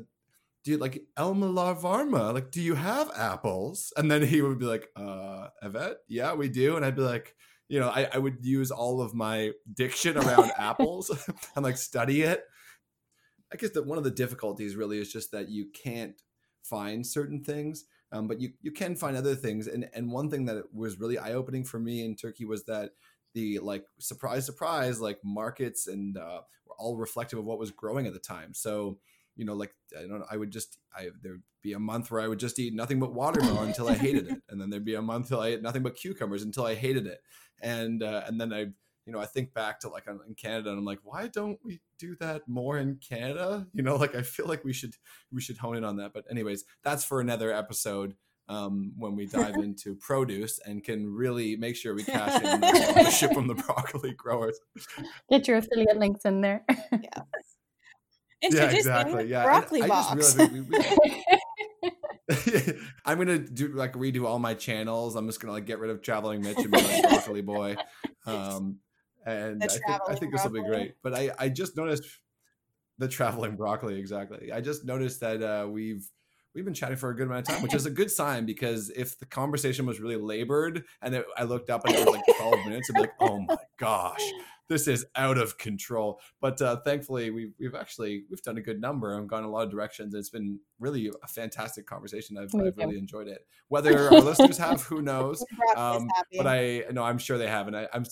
do 0.65 0.71
you 0.71 0.79
like 0.79 1.03
Elmalar 1.17 1.81
var 1.81 2.05
mı? 2.07 2.33
Like, 2.33 2.51
do 2.51 2.61
you 2.61 2.75
have 2.75 3.11
apples? 3.15 3.93
And 3.97 4.11
then 4.11 4.23
he 4.23 4.43
would 4.43 4.59
be 4.59 4.65
like, 4.65 4.89
uh, 4.97 5.49
Evet, 5.63 5.97
yeah, 6.09 6.35
we 6.35 6.49
do. 6.49 6.77
And 6.77 6.85
I'd 6.85 6.97
be 6.97 7.03
like, 7.03 7.37
you 7.69 7.79
know, 7.81 7.89
I, 7.89 8.09
I 8.13 8.19
would 8.19 8.45
use 8.45 8.71
all 8.71 9.01
of 9.01 9.15
my 9.15 9.53
diction 9.73 10.17
around 10.17 10.51
apples 10.59 11.11
and 11.57 11.65
like 11.65 11.77
study 11.77 12.23
it 12.23 12.43
I 13.53 13.57
guess 13.57 13.71
that 13.71 13.87
one 13.87 13.99
of 13.99 14.05
the 14.05 14.11
difficulties 14.11 14.77
really 14.77 14.99
is 14.99 15.13
just 15.13 15.31
that 15.33 15.49
you 15.49 15.67
can't 15.73 16.21
find 16.63 17.07
certain 17.07 17.45
things, 17.45 17.85
um, 18.13 18.27
but 18.27 18.41
you 18.41 18.51
you 18.61 18.73
can 18.73 18.97
find 18.97 19.17
other 19.17 19.35
things. 19.35 19.67
And 19.67 19.89
and 19.95 20.11
one 20.11 20.31
thing 20.31 20.47
that 20.47 20.75
was 20.75 20.99
really 20.99 21.19
eye 21.19 21.33
opening 21.33 21.65
for 21.65 21.79
me 21.79 22.05
in 22.05 22.17
Turkey 22.17 22.45
was 22.45 22.65
that 22.65 22.91
the 23.35 23.59
like 23.59 23.85
surprise 23.99 24.47
surprise 24.47 25.01
like 25.01 25.19
markets 25.23 25.87
and 25.87 26.17
uh, 26.17 26.41
were 26.67 26.75
all 26.79 26.97
reflective 26.97 27.39
of 27.39 27.45
what 27.45 27.59
was 27.59 27.71
growing 27.71 28.07
at 28.07 28.13
the 28.13 28.19
time. 28.19 28.55
So 28.55 28.99
you 29.37 29.45
know, 29.45 29.55
like 29.55 29.75
I 29.97 30.01
don't 30.03 30.19
know, 30.19 30.27
I 30.31 30.37
would 30.37 30.51
just 30.51 30.79
I 30.97 31.11
there'd 31.23 31.43
be 31.63 31.75
a 31.75 31.79
month 31.79 32.11
where 32.11 32.21
I 32.21 32.29
would 32.29 32.39
just 32.39 32.59
eat 32.59 32.75
nothing 32.75 32.99
but 32.99 33.13
watermelon 33.13 33.69
until 33.69 33.89
I 33.89 33.95
hated 33.95 34.29
it, 34.29 34.43
and 34.49 34.61
then 34.61 34.71
there'd 34.71 34.85
be 34.85 34.95
a 34.95 35.03
month 35.03 35.29
till 35.29 35.41
I 35.41 35.49
ate 35.49 35.63
nothing 35.63 35.83
but 35.83 35.97
cucumbers 35.97 36.43
until 36.43 36.65
I 36.65 36.75
hated 36.75 37.07
it, 37.07 37.21
and 37.61 38.03
uh, 38.03 38.23
and 38.27 38.41
then 38.41 38.53
I 38.53 38.67
you 39.07 39.13
know 39.13 39.21
I 39.21 39.27
think 39.27 39.55
back 39.55 39.81
to 39.81 39.89
like 39.89 40.07
in 40.09 40.35
Canada 40.35 40.71
and 40.71 40.79
I'm 40.79 40.85
like, 40.85 40.99
why 41.05 41.29
don't 41.29 41.59
we 41.65 41.81
do 41.99 42.17
that 42.17 42.49
more 42.49 42.77
in 42.77 42.97
Canada? 42.97 43.67
You 43.77 43.83
know, 43.83 43.97
like 43.97 44.15
I 44.15 44.23
feel 44.23 44.47
like 44.47 44.65
we 44.65 44.73
should 44.73 44.95
we 45.31 45.43
should 45.43 45.59
hone 45.59 45.77
in 45.77 45.85
on 45.85 45.97
that. 45.97 46.15
But 46.15 46.25
anyways, 46.31 46.65
that's 46.83 47.05
for 47.05 47.21
another 47.21 47.53
episode. 47.53 48.15
Um, 48.49 48.93
when 48.97 49.17
we 49.17 49.27
dive 49.27 49.57
into 49.57 49.97
produce 49.97 50.61
and 50.65 50.83
can 50.83 51.13
really 51.13 51.57
make 51.57 51.75
sure 51.75 51.95
we 51.95 52.05
cash 52.05 52.41
in 52.43 52.61
the 52.61 53.11
ship 53.11 53.33
from 53.33 53.49
the 53.49 53.55
broccoli 53.55 54.13
growers. 54.13 54.59
Get 55.29 55.49
your 55.49 55.59
affiliate 55.59 55.99
links 55.99 56.25
in 56.25 56.43
there. 56.43 56.65
yeah. 56.69 57.23
yeah, 58.43 58.71
exactly. 58.71 59.27
Yeah, 59.27 59.43
broccoli 59.43 59.83
I, 59.83 59.89
box. 59.89 60.13
I 60.13 60.15
just 60.15 60.39
realized 60.39 60.71
we, 60.71 60.79
we, 60.79 60.85
I'm 63.05 63.19
gonna 63.19 63.39
do 63.39 63.69
like 63.69 63.95
redo 63.95 64.25
all 64.25 64.39
my 64.39 64.55
channels. 64.55 65.17
I'm 65.17 65.27
just 65.27 65.41
gonna 65.41 65.53
like 65.53 65.67
get 65.67 65.81
rid 65.81 65.91
of 65.91 66.03
traveling 66.03 66.43
Mitch 66.43 66.59
and 66.59 66.71
be 66.71 66.81
like 66.81 67.03
broccoli 67.03 67.43
boy. 67.43 67.77
Um, 68.27 68.79
and 69.27 69.63
I 69.63 69.67
think 69.67 69.85
I 70.09 70.15
think 70.15 70.33
this 70.33 70.45
will 70.45 70.53
be 70.53 70.63
great. 70.63 70.95
But 71.03 71.15
I 71.15 71.31
I 71.39 71.49
just 71.49 71.77
noticed 71.77 72.05
the 72.99 73.09
traveling 73.09 73.57
broccoli 73.57 73.99
exactly. 73.99 74.53
I 74.53 74.61
just 74.61 74.85
noticed 74.85 75.21
that 75.21 75.43
uh, 75.43 75.69
we've 75.69 76.09
we've 76.55 76.65
been 76.65 76.75
chatting 76.75 76.97
for 76.97 77.11
a 77.11 77.17
good 77.17 77.27
amount 77.27 77.49
of 77.49 77.55
time, 77.55 77.63
which 77.63 77.75
is 77.75 77.85
a 77.85 77.91
good 77.91 78.11
sign 78.11 78.47
because 78.47 78.91
if 78.91 79.19
the 79.19 79.27
conversation 79.27 79.85
was 79.85 80.01
really 80.01 80.17
labored 80.17 80.85
and 81.03 81.15
it, 81.15 81.27
I 81.37 81.45
looked 81.45 81.69
up 81.69 81.85
and 81.85 81.95
it 81.95 82.07
was 82.07 82.15
like 82.15 82.25
12 82.39 82.65
minutes, 82.65 82.89
I'd 82.91 82.95
be 82.95 83.01
like, 83.03 83.13
oh 83.21 83.41
my 83.41 83.57
gosh, 83.79 84.23
this 84.69 84.89
is 84.89 85.05
out 85.15 85.37
of 85.37 85.59
control. 85.59 86.19
But 86.41 86.61
uh, 86.63 86.77
thankfully, 86.77 87.31
we've 87.31 87.53
we've 87.61 87.75
actually 87.75 88.25
we've 88.31 88.43
done 88.43 88.57
a 88.57 88.63
good 88.63 88.81
number 88.81 89.19
and 89.19 89.29
gone 89.29 89.45
a 89.45 89.51
lot 89.51 89.65
of 89.65 89.71
directions. 89.71 90.15
It's 90.15 90.31
been 90.31 90.59
really 90.79 91.11
a 91.23 91.29
fantastic 91.29 91.87
conversation. 91.87 92.39
I've, 92.39 92.55
I've 92.55 92.77
really 92.77 92.99
enjoyed 92.99 93.29
it. 93.29 93.47
Whether 93.69 94.09
our 94.09 94.21
listeners 94.21 94.59
have, 94.59 94.83
who 94.83 95.03
knows? 95.03 95.45
Um, 95.77 96.09
but 96.35 96.47
I 96.47 96.85
know 96.91 97.03
I'm 97.03 97.19
sure 97.19 97.37
they 97.37 97.49
have, 97.49 97.67
and 97.67 97.77
I, 97.77 97.89
I'm 97.93 98.07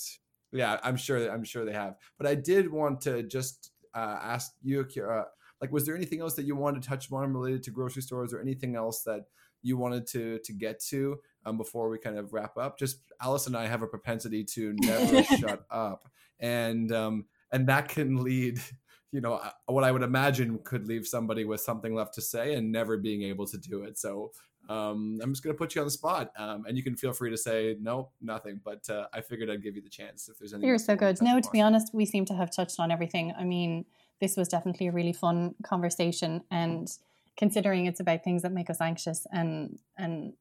yeah, 0.54 0.78
I'm 0.82 0.96
sure 0.96 1.30
I'm 1.30 1.44
sure 1.44 1.64
they 1.64 1.72
have. 1.72 1.96
But 2.16 2.26
I 2.26 2.34
did 2.34 2.70
want 2.70 3.00
to 3.02 3.22
just 3.22 3.72
uh, 3.94 4.18
ask 4.22 4.52
you, 4.62 4.84
Kira, 4.84 5.24
like, 5.60 5.72
was 5.72 5.84
there 5.86 5.96
anything 5.96 6.20
else 6.20 6.34
that 6.34 6.44
you 6.44 6.56
wanted 6.56 6.82
to 6.82 6.88
touch 6.88 7.10
on 7.12 7.32
related 7.32 7.62
to 7.64 7.70
grocery 7.70 8.02
stores, 8.02 8.32
or 8.32 8.40
anything 8.40 8.76
else 8.76 9.02
that 9.02 9.22
you 9.62 9.76
wanted 9.76 10.06
to 10.08 10.38
to 10.44 10.52
get 10.52 10.80
to 10.90 11.18
um, 11.44 11.56
before 11.56 11.88
we 11.88 11.98
kind 11.98 12.18
of 12.18 12.32
wrap 12.32 12.56
up? 12.56 12.78
Just 12.78 13.00
Alice 13.20 13.46
and 13.46 13.56
I 13.56 13.66
have 13.66 13.82
a 13.82 13.86
propensity 13.86 14.44
to 14.44 14.74
never 14.80 15.22
shut 15.38 15.64
up, 15.70 16.08
and 16.38 16.92
um, 16.92 17.26
and 17.52 17.66
that 17.68 17.88
can 17.88 18.22
lead. 18.22 18.60
You 19.12 19.20
know 19.20 19.34
uh, 19.34 19.50
what 19.66 19.84
I 19.84 19.92
would 19.92 20.02
imagine 20.02 20.58
could 20.64 20.88
leave 20.88 21.06
somebody 21.06 21.44
with 21.44 21.60
something 21.60 21.94
left 21.94 22.14
to 22.14 22.20
say 22.20 22.54
and 22.54 22.72
never 22.72 22.96
being 22.96 23.22
able 23.22 23.46
to 23.46 23.56
do 23.56 23.84
it. 23.84 23.96
So 23.96 24.32
um, 24.68 25.18
I'm 25.22 25.32
just 25.32 25.42
going 25.42 25.54
to 25.54 25.58
put 25.58 25.74
you 25.74 25.80
on 25.80 25.86
the 25.86 25.90
spot, 25.90 26.30
um, 26.36 26.64
and 26.66 26.76
you 26.76 26.82
can 26.82 26.96
feel 26.96 27.12
free 27.12 27.30
to 27.30 27.36
say 27.36 27.76
no, 27.80 28.10
nothing. 28.20 28.60
But 28.64 28.88
uh, 28.88 29.06
I 29.12 29.20
figured 29.20 29.50
I'd 29.50 29.62
give 29.62 29.76
you 29.76 29.82
the 29.82 29.88
chance 29.88 30.28
if 30.28 30.38
there's 30.38 30.52
anything. 30.52 30.68
You're 30.68 30.78
so 30.78 30.96
good. 30.96 31.20
No, 31.20 31.40
to 31.40 31.50
be 31.50 31.60
honest, 31.60 31.92
we 31.92 32.06
seem 32.06 32.24
to 32.26 32.34
have 32.34 32.50
touched 32.50 32.80
on 32.80 32.90
everything. 32.90 33.32
I 33.38 33.44
mean, 33.44 33.84
this 34.20 34.36
was 34.36 34.48
definitely 34.48 34.88
a 34.88 34.92
really 34.92 35.12
fun 35.12 35.54
conversation, 35.62 36.42
and 36.50 36.88
considering 37.36 37.86
it's 37.86 38.00
about 38.00 38.24
things 38.24 38.42
that 38.42 38.52
make 38.52 38.70
us 38.70 38.80
anxious 38.80 39.26
and 39.32 39.78
and 39.98 40.32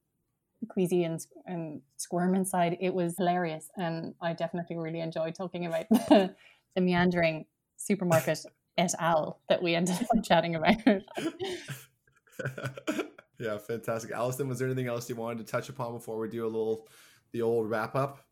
queasy 0.69 1.03
and 1.03 1.25
and 1.45 1.81
squirm 1.97 2.35
inside, 2.35 2.77
it 2.79 2.93
was 2.93 3.17
hilarious, 3.17 3.69
and 3.75 4.15
I 4.21 4.33
definitely 4.33 4.77
really 4.77 5.01
enjoyed 5.01 5.35
talking 5.35 5.65
about 5.65 5.85
the, 5.89 6.33
the 6.75 6.81
meandering 6.81 7.45
supermarket 7.77 8.39
et 8.77 8.93
al. 8.99 9.39
that 9.49 9.61
we 9.61 9.75
ended 9.75 9.95
up 10.01 10.23
chatting 10.23 10.55
about. 10.55 10.77
yeah, 13.39 13.57
fantastic. 13.57 14.11
Allison, 14.11 14.47
was 14.47 14.59
there 14.59 14.67
anything 14.67 14.87
else 14.87 15.09
you 15.09 15.15
wanted 15.15 15.45
to 15.45 15.51
touch 15.51 15.69
upon 15.69 15.93
before 15.93 16.19
we 16.19 16.29
do 16.29 16.45
a 16.45 16.47
little 16.47 16.87
the 17.31 17.41
old 17.41 17.69
wrap 17.69 17.95
up? 17.95 18.25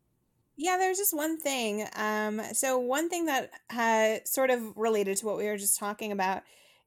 Yeah, 0.56 0.76
there's 0.76 0.98
just 0.98 1.16
one 1.16 1.38
thing. 1.38 1.86
Um, 1.96 2.40
so 2.52 2.78
one 2.78 3.08
thing 3.08 3.26
that 3.26 3.50
had 3.70 4.28
sort 4.28 4.50
of 4.50 4.76
related 4.76 5.16
to 5.18 5.26
what 5.26 5.38
we 5.38 5.46
were 5.46 5.56
just 5.56 5.78
talking 5.78 6.12
about 6.12 6.42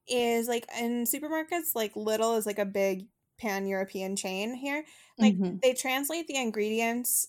is 0.07 0.47
like 0.47 0.65
in 0.79 1.05
supermarkets, 1.05 1.75
like 1.75 1.95
Lidl 1.95 2.37
is 2.37 2.45
like 2.45 2.59
a 2.59 2.65
big 2.65 3.07
pan 3.39 3.65
European 3.67 4.15
chain 4.15 4.53
here. 4.53 4.85
Like 5.17 5.39
Mhm. 5.41 5.59
they 5.61 5.73
translate 5.73 6.27
the 6.27 6.37
ingredients 6.37 7.27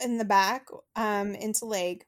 in 0.00 0.18
the 0.18 0.24
back 0.24 0.68
um 0.96 1.34
into 1.34 1.64
like 1.66 2.06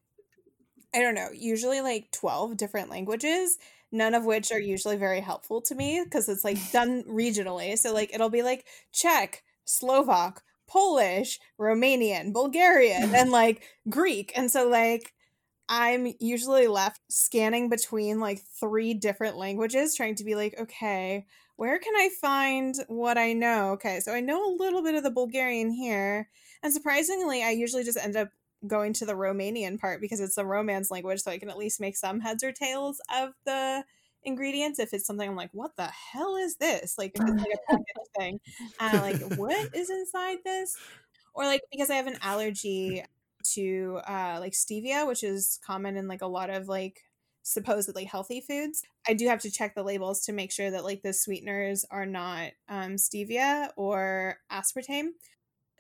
I 0.95 1.01
don't 1.01 1.15
know, 1.15 1.31
usually 1.33 1.81
like 1.81 2.11
12 2.13 2.57
different 2.57 2.91
languages, 2.91 3.59
none 3.93 4.15
of 4.15 4.25
which 4.25 4.53
are 4.53 4.61
usually 4.61 4.97
very 4.97 5.21
helpful 5.21 5.61
to 5.63 5.75
me 5.75 6.03
because 6.05 6.29
it's 6.29 6.45
like 6.45 6.59
done 6.73 7.03
regionally. 7.05 7.77
So 7.79 7.93
like 7.93 8.15
it'll 8.15 8.31
be 8.31 8.43
like 8.43 8.67
Czech, 8.93 9.43
Slovak, 9.65 10.43
Polish, 10.67 11.39
Romanian, 11.61 12.33
Bulgarian, 12.33 13.15
and 13.15 13.31
like 13.31 13.63
Greek. 13.89 14.33
And 14.37 14.51
so 14.51 14.69
like 14.69 15.13
I'm 15.69 16.13
usually 16.21 16.69
left 16.69 17.01
scanning 17.11 17.69
between 17.69 18.21
like 18.21 18.41
three 18.61 18.95
different 18.95 19.37
languages, 19.37 19.97
trying 19.97 20.15
to 20.17 20.25
be 20.25 20.35
like, 20.35 20.55
okay, 20.61 21.27
where 21.57 21.79
can 21.79 21.95
I 21.97 22.11
find 22.21 22.75
what 22.89 23.19
I 23.19 23.33
know? 23.33 23.71
Okay, 23.73 24.01
so 24.01 24.13
I 24.13 24.21
know 24.21 24.45
a 24.45 24.57
little 24.57 24.83
bit 24.83 24.95
of 24.95 25.03
the 25.03 25.11
Bulgarian 25.11 25.71
here. 25.71 26.29
And 26.63 26.73
surprisingly, 26.73 27.43
I 27.43 27.51
usually 27.51 27.83
just 27.85 27.99
end 27.99 28.17
up 28.17 28.29
going 28.67 28.93
to 28.95 29.07
the 29.07 29.15
Romanian 29.15 29.79
part 29.79 30.01
because 30.01 30.21
it's 30.21 30.39
a 30.39 30.45
Romance 30.45 30.91
language, 30.91 31.21
so 31.21 31.31
I 31.31 31.39
can 31.39 31.51
at 31.51 31.59
least 31.59 31.81
make 31.81 31.97
some 31.97 32.21
heads 32.21 32.45
or 32.45 32.53
tails 32.53 33.01
of 33.15 33.31
the 33.45 33.85
ingredients. 34.25 34.79
If 34.79 34.93
it's 34.93 35.07
something 35.07 35.29
I'm 35.29 35.37
like, 35.37 35.51
what 35.53 35.77
the 35.77 35.89
hell 36.13 36.37
is 36.37 36.57
this? 36.57 36.97
Like, 36.99 37.13
if 37.15 37.23
it's 37.23 37.43
like 37.43 37.53
a 37.53 37.73
packaged 37.73 38.11
thing, 38.19 38.41
like, 38.81 39.21
what 39.39 39.75
is 39.75 39.91
inside 39.91 40.39
this? 40.45 40.77
Or 41.35 41.45
like, 41.45 41.63
because 41.71 41.91
I 41.91 41.97
have 41.97 42.07
an 42.07 42.19
allergy 42.23 43.05
to 43.55 44.01
uh, 44.07 44.39
like 44.41 44.53
stevia, 44.53 45.07
which 45.07 45.23
is 45.23 45.59
common 45.65 45.97
in 45.97 46.09
like 46.09 46.23
a 46.23 46.27
lot 46.27 46.51
of 46.51 46.69
like 46.69 47.03
supposedly 47.43 48.05
healthy 48.05 48.41
foods. 48.41 48.83
I 49.07 49.15
do 49.15 49.29
have 49.29 49.41
to 49.43 49.51
check 49.51 49.75
the 49.75 49.85
labels 49.85 50.23
to 50.23 50.33
make 50.33 50.51
sure 50.51 50.71
that 50.71 50.85
like 50.85 51.03
the 51.03 51.13
sweeteners 51.13 51.85
are 51.91 52.07
not 52.07 52.53
um, 52.69 52.97
stevia 52.97 53.71
or 53.77 54.39
aspartame. 54.51 55.11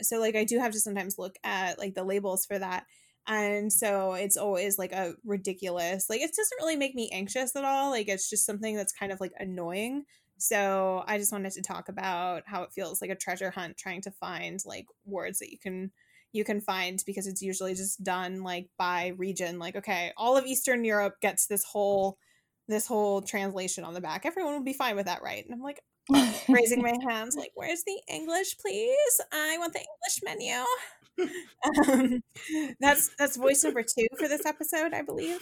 So 0.02 0.20
like 0.20 0.36
I 0.36 0.44
do 0.44 0.58
have 0.58 0.72
to 0.72 0.80
sometimes 0.80 1.18
look 1.18 1.36
at 1.44 1.78
like 1.78 1.94
the 1.94 2.04
labels 2.04 2.46
for 2.46 2.58
that. 2.58 2.84
And 3.28 3.72
so 3.72 4.12
it's 4.14 4.36
always 4.36 4.78
like 4.78 4.92
a 4.92 5.14
ridiculous, 5.24 6.08
like 6.08 6.20
it 6.20 6.30
doesn't 6.30 6.58
really 6.60 6.76
make 6.76 6.94
me 6.94 7.10
anxious 7.12 7.56
at 7.56 7.64
all. 7.64 7.90
Like 7.90 8.08
it's 8.08 8.30
just 8.30 8.46
something 8.46 8.76
that's 8.76 8.92
kind 8.92 9.10
of 9.10 9.20
like 9.20 9.32
annoying. 9.38 10.04
So 10.38 11.02
I 11.06 11.18
just 11.18 11.32
wanted 11.32 11.52
to 11.52 11.62
talk 11.62 11.88
about 11.88 12.42
how 12.46 12.62
it 12.62 12.72
feels 12.72 13.00
like 13.00 13.10
a 13.10 13.16
treasure 13.16 13.50
hunt 13.50 13.76
trying 13.76 14.02
to 14.02 14.10
find 14.10 14.60
like 14.64 14.86
words 15.04 15.38
that 15.40 15.50
you 15.50 15.58
can 15.58 15.90
you 16.32 16.44
can 16.44 16.60
find 16.60 17.02
because 17.06 17.26
it's 17.26 17.42
usually 17.42 17.74
just 17.74 18.04
done 18.04 18.42
like 18.42 18.68
by 18.78 19.14
region 19.16 19.58
like 19.58 19.74
okay 19.74 20.12
all 20.16 20.36
of 20.36 20.44
eastern 20.44 20.84
europe 20.84 21.14
gets 21.22 21.46
this 21.46 21.64
whole 21.64 22.18
this 22.68 22.86
whole 22.86 23.22
translation 23.22 23.84
on 23.84 23.94
the 23.94 24.00
back 24.00 24.26
everyone 24.26 24.52
will 24.52 24.62
be 24.62 24.72
fine 24.72 24.96
with 24.96 25.06
that 25.06 25.22
right 25.22 25.44
and 25.44 25.54
i'm 25.54 25.62
like 25.62 25.80
raising 26.48 26.82
my 26.88 26.94
hands 27.08 27.34
like 27.36 27.50
where's 27.54 27.82
the 27.84 28.00
english 28.08 28.56
please? 28.58 29.20
I 29.32 29.56
want 29.58 29.72
the 29.72 29.80
english 29.80 30.22
menu. 30.22 30.64
Um, 31.88 32.22
that's 32.80 33.10
that's 33.18 33.36
voice 33.36 33.64
number 33.64 33.82
two 33.82 34.06
for 34.18 34.28
this 34.28 34.44
episode 34.44 34.92
i 34.92 35.00
believe. 35.02 35.40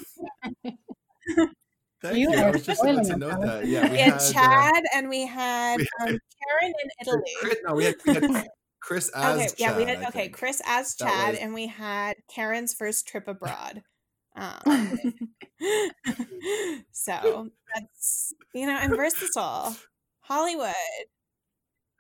Thank 2.03 2.19
You 2.19 2.31
you. 2.33 2.39
I 2.39 2.51
was 2.51 2.65
just 2.67 2.83
about 2.83 2.97
to 2.99 3.05
spoiling 3.05 3.19
note 3.21 3.41
that. 3.41 3.67
Yeah, 3.67 3.91
we 3.91 3.99
had 3.99 4.13
uh, 4.15 4.33
chad 4.33 4.85
and 4.95 5.09
we 5.09 5.27
had 5.27 5.79
we 5.79 5.87
um, 6.01 6.07
karen 6.07 6.73
in 6.83 6.91
italy. 7.01 7.23
Chris, 7.41 7.57
no, 7.67 7.75
we 7.75 7.85
had, 7.87 7.95
we 8.07 8.15
had 8.15 8.47
Chris 8.81 9.11
as 9.15 9.37
okay 9.39 9.49
yeah 9.57 9.77
we 9.77 9.85
Chad, 9.87 9.99
had 9.99 10.09
okay 10.09 10.29
chris 10.29 10.61
as 10.67 10.95
chad 10.95 11.31
was- 11.31 11.39
and 11.41 11.55
we 11.55 11.67
had 11.67 12.17
karen's 12.33 12.75
first 12.75 13.09
trip 13.09 13.27
abroad. 13.29 13.83
Um, 14.37 15.03
so 16.93 17.49
that's 17.75 18.35
you 18.53 18.67
know 18.67 18.75
i'm 18.75 18.95
versatile 18.97 19.75
hollywood 20.25 20.75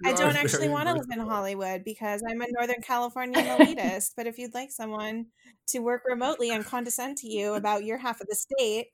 You 0.01 0.11
i 0.11 0.12
don't 0.12 0.37
actually 0.37 0.68
want 0.68 0.89
to 0.89 0.95
live 0.95 1.07
in 1.12 1.20
hollywood 1.20 1.85
because 1.85 2.22
i'm 2.29 2.41
a 2.41 2.47
northern 2.51 2.83
californian 2.83 3.45
elitist 3.45 4.12
but 4.16 4.27
if 4.27 4.39
you'd 4.39 4.55
like 4.55 4.70
someone 4.70 5.27
to 5.68 5.81
work 5.81 6.03
remotely 6.07 6.51
and 6.51 6.64
condescend 6.64 7.16
to 7.18 7.29
you 7.29 7.55
about 7.55 7.85
your 7.85 7.99
half 7.99 8.20
of 8.20 8.27
the 8.29 8.35
state 8.35 8.89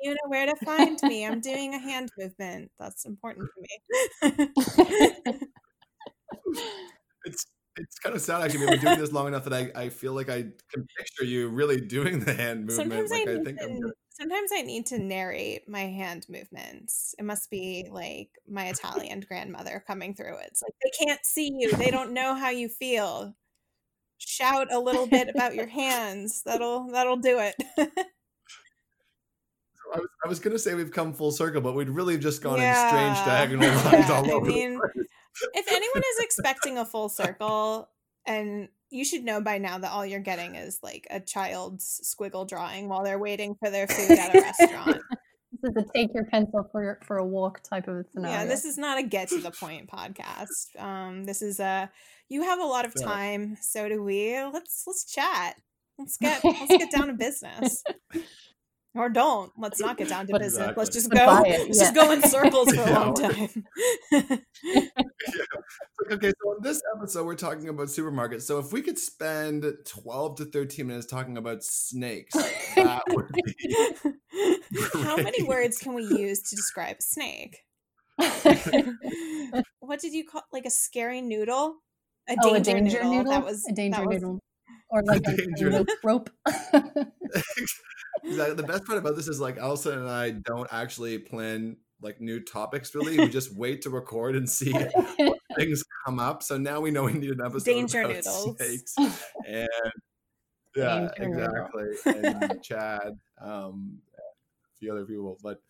you 0.00 0.10
know 0.10 0.28
where 0.28 0.46
to 0.46 0.56
find 0.64 0.98
me 1.02 1.26
i'm 1.26 1.40
doing 1.40 1.74
a 1.74 1.78
hand 1.78 2.10
movement 2.18 2.70
that's 2.78 3.04
important 3.04 3.48
to 3.54 4.32
me 4.32 4.48
It's 7.24 7.46
it's 7.76 7.98
kind 7.98 8.14
of 8.14 8.20
sad 8.20 8.42
actually. 8.42 8.60
We've 8.60 8.70
been 8.70 8.80
doing 8.80 8.98
this 8.98 9.12
long 9.12 9.26
enough 9.28 9.44
that 9.44 9.54
I, 9.54 9.70
I 9.74 9.88
feel 9.88 10.12
like 10.12 10.28
I 10.28 10.42
can 10.42 10.86
picture 10.98 11.24
you 11.24 11.48
really 11.48 11.80
doing 11.80 12.20
the 12.20 12.34
hand 12.34 12.66
movement. 12.66 12.90
sometimes 12.90 13.10
like 13.10 13.28
I 13.28 13.32
I 13.32 13.44
think 13.44 13.58
I'm 13.62 13.80
Sometimes 14.14 14.50
I 14.54 14.62
need 14.62 14.86
to 14.86 14.98
narrate 14.98 15.68
my 15.68 15.80
hand 15.80 16.26
movements. 16.28 17.14
It 17.18 17.24
must 17.24 17.50
be 17.50 17.88
like 17.90 18.28
my 18.46 18.66
Italian 18.66 19.20
grandmother 19.20 19.82
coming 19.86 20.14
through. 20.14 20.36
It's 20.42 20.62
like 20.62 20.74
they 20.82 21.04
can't 21.04 21.24
see 21.24 21.50
you. 21.56 21.74
They 21.76 21.90
don't 21.90 22.12
know 22.12 22.34
how 22.34 22.50
you 22.50 22.68
feel. 22.68 23.34
Shout 24.18 24.72
a 24.72 24.78
little 24.78 25.06
bit 25.06 25.28
about 25.28 25.54
your 25.54 25.66
hands. 25.66 26.42
That'll 26.44 26.90
that'll 26.92 27.16
do 27.16 27.38
it. 27.38 27.54
I 29.94 29.98
was, 29.98 30.08
I 30.24 30.28
was 30.28 30.40
going 30.40 30.52
to 30.52 30.58
say 30.58 30.74
we've 30.74 30.92
come 30.92 31.12
full 31.12 31.32
circle, 31.32 31.60
but 31.60 31.74
we'd 31.74 31.90
really 31.90 32.18
just 32.18 32.42
gone 32.42 32.58
yeah. 32.58 32.84
in 32.84 32.88
strange 32.88 33.26
diagonal 33.26 33.68
lines 33.68 34.08
yeah. 34.08 34.12
all 34.12 34.30
over. 34.30 34.46
I 34.46 34.48
mean, 34.48 34.80
if 35.54 35.68
anyone 35.68 36.02
is 36.14 36.24
expecting 36.24 36.78
a 36.78 36.84
full 36.84 37.08
circle, 37.08 37.88
and 38.26 38.68
you 38.92 39.04
should 39.04 39.24
know 39.24 39.40
by 39.40 39.58
now 39.58 39.78
that 39.78 39.90
all 39.90 40.04
you're 40.04 40.20
getting 40.20 40.54
is 40.54 40.78
like 40.82 41.06
a 41.10 41.18
child's 41.18 42.00
squiggle 42.04 42.46
drawing 42.46 42.88
while 42.88 43.02
they're 43.02 43.18
waiting 43.30 43.56
for 43.58 43.70
their 43.70 43.86
food 43.86 44.18
at 44.18 44.34
a 44.34 44.40
restaurant. 44.40 45.02
This 45.62 45.76
is 45.76 45.84
a 45.84 45.92
take 45.94 46.14
your 46.14 46.24
pencil 46.24 46.68
for 46.72 46.98
for 47.04 47.18
a 47.18 47.26
walk 47.26 47.62
type 47.62 47.86
of 47.86 48.06
scenario. 48.10 48.38
Yeah, 48.38 48.44
this 48.46 48.64
is 48.64 48.78
not 48.78 48.98
a 48.98 49.02
get 49.02 49.28
to 49.28 49.38
the 49.38 49.50
point 49.50 49.88
podcast. 49.88 50.74
Um, 50.76 51.24
this 51.24 51.42
is 51.42 51.60
a 51.60 51.90
you 52.28 52.42
have 52.42 52.58
a 52.58 52.64
lot 52.64 52.86
of 52.86 52.94
time, 53.00 53.58
so 53.60 53.88
do 53.88 54.02
we. 54.02 54.34
Let's 54.42 54.82
let's 54.86 55.04
chat. 55.04 55.56
Let's 55.98 56.16
get 56.16 56.42
let's 56.42 56.66
get 56.68 56.90
down 56.90 57.08
to 57.08 57.12
business. 57.18 57.84
Or 58.94 59.08
don't. 59.08 59.50
Let's 59.56 59.80
not 59.80 59.96
get 59.96 60.08
down 60.08 60.26
to 60.26 60.38
business. 60.38 60.54
Exactly. 60.54 60.74
Let's 60.76 60.90
just 60.90 61.10
go. 61.10 61.24
Let's 61.48 61.78
yeah. 61.78 61.82
just 61.82 61.94
go 61.94 62.10
in 62.10 62.22
circles 62.22 62.74
for 62.74 62.82
a 62.82 62.90
long 62.92 63.14
time. 63.14 63.64
yeah. 64.64 64.86
Okay, 66.10 66.32
so 66.42 66.56
in 66.56 66.62
this 66.62 66.82
episode, 66.94 67.24
we're 67.24 67.34
talking 67.34 67.68
about 67.70 67.86
supermarkets. 67.86 68.42
So 68.42 68.58
if 68.58 68.70
we 68.70 68.82
could 68.82 68.98
spend 68.98 69.64
twelve 69.86 70.36
to 70.36 70.44
thirteen 70.44 70.88
minutes 70.88 71.06
talking 71.06 71.38
about 71.38 71.64
snakes, 71.64 72.34
that 72.34 73.02
would 73.08 73.28
be. 73.32 73.76
How 74.92 75.16
many 75.16 75.42
words 75.44 75.78
can 75.78 75.94
we 75.94 76.04
use 76.04 76.42
to 76.42 76.56
describe 76.56 76.96
a 76.98 77.02
snake? 77.02 77.60
what 79.80 80.00
did 80.00 80.12
you 80.12 80.24
call 80.26 80.42
like 80.52 80.66
a 80.66 80.70
scary 80.70 81.22
noodle? 81.22 81.76
A 82.28 82.36
danger, 82.36 82.48
oh, 82.48 82.54
a 82.54 82.60
danger 82.60 83.02
noodle? 83.02 83.12
noodle? 83.12 83.32
That 83.32 83.44
was 83.44 83.64
a 83.68 83.72
danger 83.72 84.06
was, 84.06 84.20
noodle 84.20 84.38
or 84.92 85.02
like 85.02 85.22
a, 85.26 85.32
a 85.32 85.86
rope. 86.04 86.30
Exactly. 88.22 88.54
The 88.56 88.62
best 88.62 88.84
part 88.84 88.98
about 88.98 89.16
this 89.16 89.28
is 89.28 89.40
like 89.40 89.58
Allison 89.58 89.98
and 89.98 90.10
I 90.10 90.30
don't 90.30 90.68
actually 90.72 91.18
plan 91.18 91.76
like 92.02 92.20
new 92.20 92.40
topics 92.40 92.94
really. 92.94 93.18
We 93.18 93.28
just 93.28 93.54
wait 93.54 93.82
to 93.82 93.90
record 93.90 94.36
and 94.36 94.48
see 94.48 94.72
what 95.18 95.38
things 95.56 95.84
come 96.04 96.18
up. 96.18 96.42
So 96.42 96.58
now 96.58 96.80
we 96.80 96.90
know 96.90 97.04
we 97.04 97.12
need 97.12 97.30
an 97.30 97.40
episode 97.44 97.64
Danger 97.64 98.02
about 98.02 98.16
noodles. 98.16 98.56
snakes. 98.56 98.94
And 99.46 99.68
yeah, 100.74 101.08
Danger 101.18 101.44
exactly. 101.44 102.22
And 102.22 102.62
Chad, 102.62 103.18
um, 103.40 103.98
a 104.14 104.78
few 104.78 104.92
other 104.92 105.04
people. 105.04 105.38
But 105.42 105.60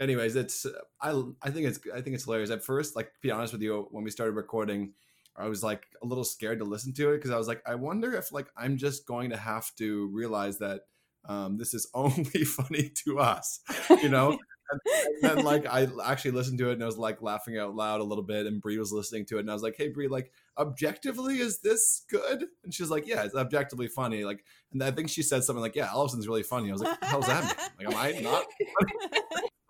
anyways, 0.00 0.36
it's 0.36 0.66
I 1.00 1.22
I 1.42 1.50
think 1.50 1.66
it's 1.66 1.80
I 1.94 2.00
think 2.00 2.14
it's 2.14 2.24
hilarious. 2.24 2.50
At 2.50 2.64
first, 2.64 2.96
like 2.96 3.06
to 3.06 3.20
be 3.22 3.30
honest 3.30 3.52
with 3.52 3.62
you, 3.62 3.88
when 3.90 4.04
we 4.04 4.10
started 4.10 4.32
recording, 4.32 4.92
I 5.36 5.48
was 5.48 5.62
like 5.62 5.86
a 6.02 6.06
little 6.06 6.24
scared 6.24 6.58
to 6.58 6.64
listen 6.64 6.92
to 6.94 7.12
it 7.12 7.18
because 7.18 7.30
I 7.30 7.38
was 7.38 7.48
like, 7.48 7.62
I 7.66 7.76
wonder 7.76 8.14
if 8.14 8.32
like 8.32 8.48
I'm 8.56 8.76
just 8.76 9.06
going 9.06 9.30
to 9.30 9.36
have 9.36 9.74
to 9.76 10.08
realize 10.12 10.58
that 10.58 10.82
um, 11.26 11.56
this 11.56 11.74
is 11.74 11.88
only 11.94 12.44
funny 12.44 12.90
to 13.04 13.18
us, 13.18 13.60
you 14.02 14.08
know. 14.08 14.38
and, 14.70 14.80
then 15.22 15.44
like 15.44 15.66
I 15.66 15.88
actually 16.04 16.30
listened 16.32 16.58
to 16.58 16.70
it 16.70 16.74
and 16.74 16.82
I 16.82 16.86
was 16.86 16.96
like 16.96 17.22
laughing 17.22 17.58
out 17.58 17.74
loud 17.74 18.00
a 18.00 18.04
little 18.04 18.24
bit, 18.24 18.46
and 18.46 18.60
Bree 18.60 18.78
was 18.78 18.92
listening 18.92 19.26
to 19.26 19.36
it, 19.36 19.40
and 19.40 19.50
I 19.50 19.54
was 19.54 19.62
like, 19.62 19.76
"Hey 19.76 19.88
Bree, 19.88 20.08
like 20.08 20.32
objectively, 20.58 21.38
is 21.38 21.60
this 21.60 22.04
good?" 22.10 22.46
And 22.64 22.72
she's 22.72 22.90
like, 22.90 23.06
"Yeah, 23.06 23.24
it's 23.24 23.34
objectively 23.34 23.88
funny." 23.88 24.24
Like, 24.24 24.44
and 24.72 24.82
I 24.82 24.90
think 24.90 25.08
she 25.08 25.22
said 25.22 25.44
something 25.44 25.62
like, 25.62 25.76
"Yeah, 25.76 25.90
Allison's 25.90 26.28
really 26.28 26.42
funny." 26.42 26.68
I 26.68 26.72
was 26.72 26.82
like, 26.82 26.98
"How's 27.02 27.26
that 27.26 27.70
mean? 27.78 27.88
Like, 27.88 27.96
am 27.96 28.00
I 28.00 28.20
not?" 28.20 28.44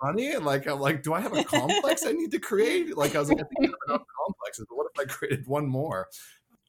funny 0.00 0.32
and 0.34 0.44
like 0.44 0.66
I'm 0.66 0.80
like, 0.80 1.02
do 1.02 1.14
I 1.14 1.20
have 1.20 1.36
a 1.36 1.44
complex 1.44 2.04
I 2.06 2.12
need 2.12 2.30
to 2.32 2.38
create? 2.38 2.96
Like 2.96 3.14
I 3.14 3.20
was 3.20 3.28
like, 3.28 3.40
I 3.40 3.44
think 3.44 3.58
I 3.60 3.64
have 3.66 3.74
enough 3.88 4.06
complexes, 4.26 4.66
but 4.68 4.76
what 4.76 4.86
if 4.94 5.00
I 5.00 5.04
created 5.10 5.46
one 5.46 5.66
more? 5.66 6.08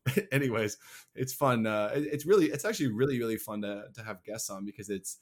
anyways, 0.32 0.78
it's 1.16 1.34
fun. 1.34 1.66
Uh, 1.66 1.91
it, 1.93 2.08
it's 2.12 2.26
really, 2.26 2.47
it's 2.47 2.66
actually 2.66 2.91
really, 2.91 3.20
really 3.20 3.38
fun 3.38 3.62
to 3.62 3.86
to 3.93 4.04
have 4.04 4.24
guests 4.24 4.49
on 4.49 4.66
because 4.66 4.89
it's 4.89 5.18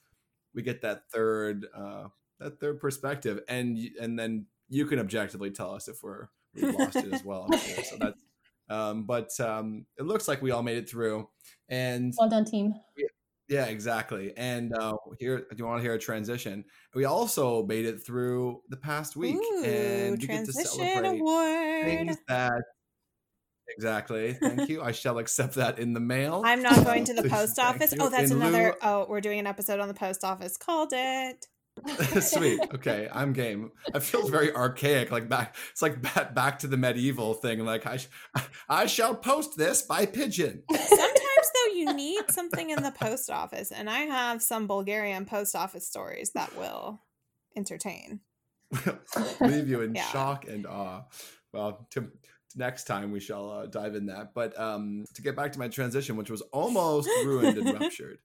we 0.54 0.62
get 0.62 0.82
that 0.82 1.10
third 1.12 1.66
uh, 1.76 2.08
that 2.40 2.60
third 2.60 2.80
perspective, 2.80 3.42
and 3.48 3.78
and 4.00 4.18
then 4.18 4.46
you 4.70 4.86
can 4.86 5.00
objectively 5.00 5.52
tell 5.52 5.74
us 5.74 5.88
if 5.88 6.02
we're 6.04 6.28
we 6.54 6.64
lost 6.64 6.96
it 6.96 7.14
as 7.14 7.24
well. 7.24 7.48
Sure. 7.52 7.84
So 7.84 7.98
that's. 8.00 8.20
Um, 8.72 9.06
but 9.06 9.32
um, 9.40 9.88
it 9.98 10.04
looks 10.04 10.28
like 10.28 10.44
we 10.44 10.52
all 10.52 10.62
made 10.62 10.78
it 10.78 10.88
through, 10.88 11.28
and 11.70 12.14
well 12.20 12.30
done, 12.30 12.46
team. 12.46 12.76
We, 12.96 13.10
yeah, 13.48 13.66
exactly. 13.66 14.32
And 14.38 14.76
uh, 14.78 14.94
here, 15.18 15.40
do 15.40 15.56
you 15.58 15.66
want 15.66 15.80
to 15.80 15.82
hear 15.82 15.96
a 15.96 16.00
transition? 16.00 16.64
We 16.94 17.06
also 17.06 17.66
made 17.66 17.86
it 17.86 18.06
through 18.06 18.62
the 18.70 18.78
past 18.78 19.16
week, 19.16 19.38
Ooh, 19.38 19.64
and 19.64 20.22
you 20.22 20.28
get 20.28 20.46
to 20.46 20.54
celebrate 20.54 21.18
award. 21.18 21.86
things 21.86 22.18
that 22.28 22.62
Exactly. 23.76 24.34
Thank 24.34 24.70
you. 24.70 24.82
I 24.82 24.92
shall 24.92 25.18
accept 25.18 25.56
that 25.56 25.80
in 25.80 25.94
the 25.94 26.00
mail. 26.00 26.42
I'm 26.46 26.62
not 26.62 26.84
going 26.84 27.06
to 27.06 27.14
the 27.14 27.24
post 27.30 27.60
office. 27.60 27.94
Oh, 28.00 28.10
that's 28.10 28.32
in 28.32 28.38
another. 28.38 28.64
Lieu... 28.64 28.74
Oh, 28.82 29.06
we're 29.08 29.22
doing 29.22 29.40
an 29.40 29.48
episode 29.48 29.80
on 29.80 29.88
the 29.88 29.94
post 29.94 30.24
office. 30.24 30.58
Called 30.58 30.94
it. 30.94 31.48
Sweet. 32.22 32.60
Okay, 32.74 33.10
I'm 33.12 33.34
game. 33.34 33.72
It 33.94 34.04
feels 34.04 34.30
very 34.30 34.54
archaic, 34.54 35.12
like 35.12 35.28
back. 35.28 35.56
It's 35.72 35.82
like 35.82 36.02
back, 36.02 36.34
back 36.34 36.60
to 36.60 36.68
the 36.68 36.78
medieval 36.78 37.34
thing. 37.34 37.66
Like 37.66 37.86
I, 37.86 38.00
I 38.70 38.86
shall 38.86 39.16
post 39.16 39.58
this 39.58 39.82
by 39.82 40.06
pigeon. 40.06 40.64
Sometimes 40.70 41.52
though, 41.54 41.74
you 41.74 41.94
need 41.94 42.30
something 42.30 42.70
in 42.70 42.84
the 42.84 42.92
post 42.92 43.30
office, 43.30 43.72
and 43.72 43.90
I 43.90 44.00
have 44.02 44.42
some 44.42 44.68
Bulgarian 44.68 45.26
post 45.26 45.56
office 45.56 45.88
stories 45.88 46.32
that 46.32 46.56
will 46.56 47.02
entertain. 47.58 48.22
Leave 49.42 49.68
you 49.68 49.82
in 49.82 49.96
yeah. 49.96 50.06
shock 50.06 50.48
and 50.48 50.66
awe. 50.68 51.04
Well, 51.52 51.88
to 51.92 52.12
next 52.56 52.86
time 52.86 53.12
we 53.12 53.20
shall 53.20 53.52
uh, 53.52 53.66
dive 53.66 53.96
in 53.96 54.08
that. 54.08 54.34
But 54.34 54.60
um, 54.60 55.06
to 55.14 55.22
get 55.22 55.36
back 55.36 55.52
to 55.54 55.60
my 55.60 55.68
transition, 55.68 56.16
which 56.16 56.30
was 56.30 56.42
almost 56.54 57.10
ruined 57.24 57.58
and 57.58 57.74
ruptured, 57.80 58.20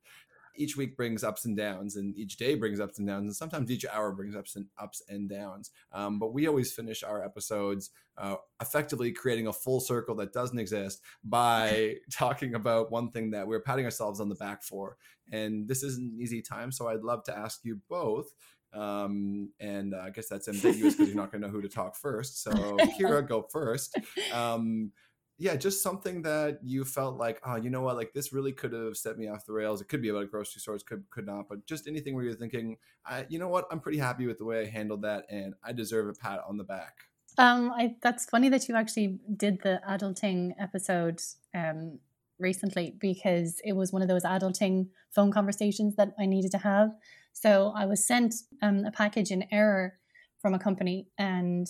each 0.57 0.77
week 0.77 0.97
brings 0.97 1.25
ups 1.25 1.45
and 1.45 1.57
downs, 1.57 1.97
and 1.97 2.17
each 2.17 2.37
day 2.37 2.55
brings 2.55 2.81
ups 2.81 2.99
and 2.99 3.09
downs, 3.09 3.25
and 3.25 3.37
sometimes 3.37 3.71
each 3.71 3.85
hour 3.87 4.13
brings 4.13 4.37
ups 4.37 4.57
and 4.57 4.67
ups 4.79 5.03
and 5.09 5.29
downs. 5.29 5.71
Um, 5.93 6.19
but 6.19 6.33
we 6.33 6.47
always 6.47 6.73
finish 6.73 7.03
our 7.03 7.25
episodes 7.25 7.91
uh, 8.17 8.37
effectively 8.61 9.11
creating 9.13 9.49
a 9.49 9.53
full 9.53 9.81
circle 9.81 10.15
that 10.17 10.33
doesn't 10.33 10.59
exist 10.59 11.03
by 11.25 11.97
talking 12.13 12.55
about 12.55 12.93
one 12.93 13.11
thing 13.11 13.31
that 13.31 13.47
we're 13.47 13.61
patting 13.61 13.85
ourselves 13.85 14.21
on 14.21 14.29
the 14.29 14.37
back 14.37 14.63
for. 14.63 14.97
And 15.33 15.67
this 15.67 15.83
isn't 15.83 16.13
an 16.13 16.19
easy 16.21 16.43
time, 16.43 16.71
so 16.71 16.89
I'd 16.89 17.03
love 17.03 17.25
to 17.25 17.37
ask 17.37 17.61
you 17.65 17.81
both 17.89 18.27
um, 18.75 19.51
and 19.61 19.95
uh, 19.95 20.03
I 20.05 20.11
guess 20.11 20.29
that's 20.29 20.49
ambiguous 20.49 20.95
because 20.95 21.09
you're 21.09 21.17
not 21.17 21.31
going 21.31 21.43
to 21.43 21.49
know 21.49 21.53
who 21.53 21.63
to 21.63 21.69
talk 21.69 21.97
first. 21.97 22.43
So, 22.43 22.53
Kira, 22.99 23.27
go 23.27 23.43
first. 23.51 23.99
Um, 24.33 24.93
yeah, 25.37 25.57
just 25.57 25.83
something 25.83 26.23
that 26.23 26.61
you 26.63 26.85
felt 26.85 27.19
like, 27.19 27.41
oh, 27.45 27.57
you 27.57 27.69
know 27.69 27.81
what, 27.81 27.97
like 27.97 28.13
this 28.13 28.33
really 28.33 28.53
could 28.53 28.73
have 28.73 28.97
set 28.97 29.19
me 29.19 29.29
off 29.29 29.47
the 29.47 29.53
rails. 29.53 29.81
It 29.81 29.89
could 29.89 30.01
be 30.01 30.09
about 30.09 30.31
grocery 30.31 30.61
stores, 30.61 30.83
could 30.83 31.05
could 31.11 31.27
not, 31.27 31.49
but 31.49 31.67
just 31.67 31.89
anything 31.89 32.15
where 32.15 32.25
you're 32.25 32.35
thinking, 32.35 32.77
I, 33.05 33.27
you 33.29 33.39
know 33.39 33.49
what, 33.49 33.67
I'm 33.71 33.81
pretty 33.81 33.99
happy 33.99 34.27
with 34.27 34.39
the 34.39 34.45
way 34.45 34.61
I 34.63 34.67
handled 34.67 35.03
that, 35.03 35.25
and 35.29 35.55
I 35.65 35.73
deserve 35.73 36.09
a 36.09 36.13
pat 36.13 36.41
on 36.49 36.57
the 36.57 36.65
back. 36.65 36.95
Um, 37.37 37.73
I, 37.73 37.97
that's 38.01 38.27
funny 38.27 38.49
that 38.51 38.69
you 38.69 38.77
actually 38.77 39.19
did 39.37 39.61
the 39.63 39.81
adulting 39.89 40.53
episode 40.59 41.21
um, 41.53 41.99
recently 42.39 42.95
because 43.01 43.61
it 43.65 43.75
was 43.75 43.93
one 43.93 44.03
of 44.03 44.09
those 44.09 44.25
adulting 44.25 44.89
phone 45.15 45.31
conversations 45.31 45.97
that 45.97 46.15
I 46.19 46.27
needed 46.27 46.51
to 46.53 46.59
have. 46.59 46.91
So 47.33 47.73
I 47.77 47.87
was 47.87 48.07
sent 48.07 48.35
um, 48.63 48.85
a 48.85 48.91
package 48.91 49.31
in 49.31 49.45
error 49.53 49.95
from 50.41 50.55
a 50.55 50.59
company, 50.59 51.09
and 51.19 51.67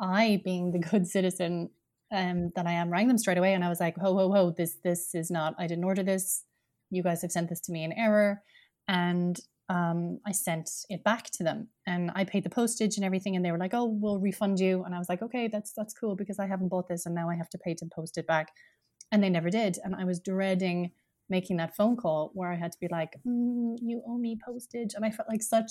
I, 0.00 0.40
being 0.44 0.72
the 0.72 0.78
good 0.90 1.06
citizen 1.06 1.70
um, 2.12 2.52
that 2.56 2.66
I 2.66 2.72
am, 2.72 2.90
rang 2.90 3.08
them 3.08 3.18
straight 3.18 3.38
away, 3.38 3.54
and 3.54 3.64
I 3.64 3.68
was 3.68 3.80
like, 3.80 3.96
"Ho, 3.98 4.16
ho, 4.16 4.32
ho! 4.32 4.54
This, 4.56 4.76
this 4.82 5.14
is 5.14 5.30
not. 5.30 5.54
I 5.58 5.66
didn't 5.66 5.84
order 5.84 6.02
this. 6.02 6.44
You 6.90 7.02
guys 7.02 7.22
have 7.22 7.32
sent 7.32 7.48
this 7.48 7.60
to 7.62 7.72
me 7.72 7.84
in 7.84 7.92
error." 7.92 8.42
And 8.88 9.38
um, 9.68 10.18
I 10.26 10.32
sent 10.32 10.70
it 10.88 11.04
back 11.04 11.24
to 11.32 11.44
them, 11.44 11.68
and 11.86 12.10
I 12.14 12.24
paid 12.24 12.44
the 12.44 12.50
postage 12.50 12.96
and 12.96 13.04
everything, 13.04 13.36
and 13.36 13.44
they 13.44 13.52
were 13.52 13.58
like, 13.58 13.74
"Oh, 13.74 13.84
we'll 13.84 14.18
refund 14.18 14.58
you." 14.58 14.84
And 14.84 14.94
I 14.94 14.98
was 14.98 15.10
like, 15.10 15.22
"Okay, 15.22 15.48
that's 15.48 15.72
that's 15.72 15.92
cool 15.92 16.16
because 16.16 16.38
I 16.38 16.46
haven't 16.46 16.68
bought 16.68 16.88
this, 16.88 17.04
and 17.04 17.14
now 17.14 17.28
I 17.28 17.36
have 17.36 17.50
to 17.50 17.58
pay 17.58 17.74
to 17.74 17.86
post 17.86 18.16
it 18.16 18.26
back." 18.26 18.52
And 19.10 19.22
they 19.22 19.30
never 19.30 19.50
did, 19.50 19.78
and 19.82 19.94
I 19.94 20.04
was 20.04 20.20
dreading 20.20 20.92
making 21.30 21.58
that 21.58 21.76
phone 21.76 21.96
call 21.96 22.30
where 22.34 22.50
I 22.50 22.56
had 22.56 22.72
to 22.72 22.78
be 22.80 22.88
like, 22.88 23.16
mm, 23.26 23.76
"You 23.80 24.02
owe 24.06 24.18
me 24.18 24.38
postage," 24.44 24.94
and 24.94 25.04
I 25.04 25.10
felt 25.10 25.28
like 25.28 25.42
such 25.42 25.70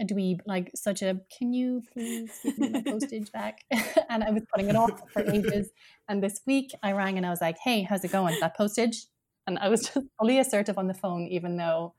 a 0.00 0.04
dweeb, 0.04 0.40
like 0.46 0.70
such 0.74 1.02
a 1.02 1.20
"Can 1.36 1.52
you 1.52 1.82
please 1.92 2.30
give 2.42 2.58
me 2.58 2.70
my 2.70 2.82
postage 2.86 3.30
back?" 3.32 3.60
and 4.10 4.22
I 4.24 4.30
was 4.30 4.42
putting 4.52 4.68
it 4.68 4.76
off 4.76 5.10
for 5.12 5.22
ages. 5.30 5.70
And 6.08 6.22
this 6.22 6.40
week, 6.46 6.72
I 6.82 6.92
rang 6.92 7.16
and 7.16 7.26
I 7.26 7.30
was 7.30 7.40
like, 7.40 7.58
"Hey, 7.58 7.82
how's 7.82 8.04
it 8.04 8.12
going? 8.12 8.38
That 8.40 8.56
postage?" 8.56 9.06
And 9.46 9.58
I 9.58 9.68
was 9.68 9.82
just 9.88 10.06
fully 10.18 10.38
assertive 10.38 10.78
on 10.78 10.88
the 10.88 10.94
phone, 10.94 11.26
even 11.28 11.56
though 11.56 11.94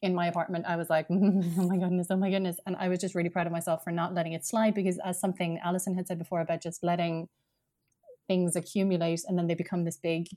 in 0.00 0.14
my 0.14 0.28
apartment 0.28 0.64
I 0.66 0.76
was 0.76 0.88
like, 0.90 1.06
"Oh 1.10 1.14
my 1.16 1.76
goodness, 1.76 2.08
oh 2.10 2.16
my 2.16 2.30
goodness," 2.30 2.58
and 2.66 2.76
I 2.76 2.88
was 2.88 3.00
just 3.00 3.14
really 3.14 3.30
proud 3.30 3.46
of 3.46 3.52
myself 3.52 3.84
for 3.84 3.90
not 3.90 4.14
letting 4.14 4.32
it 4.32 4.44
slide 4.44 4.74
because, 4.74 4.98
as 4.98 5.20
something 5.20 5.58
Allison 5.62 5.94
had 5.94 6.06
said 6.06 6.18
before 6.18 6.40
about 6.40 6.62
just 6.62 6.82
letting 6.82 7.28
things 8.28 8.54
accumulate 8.54 9.22
and 9.26 9.36
then 9.36 9.48
they 9.48 9.54
become 9.54 9.84
this 9.84 9.96
big 9.96 10.28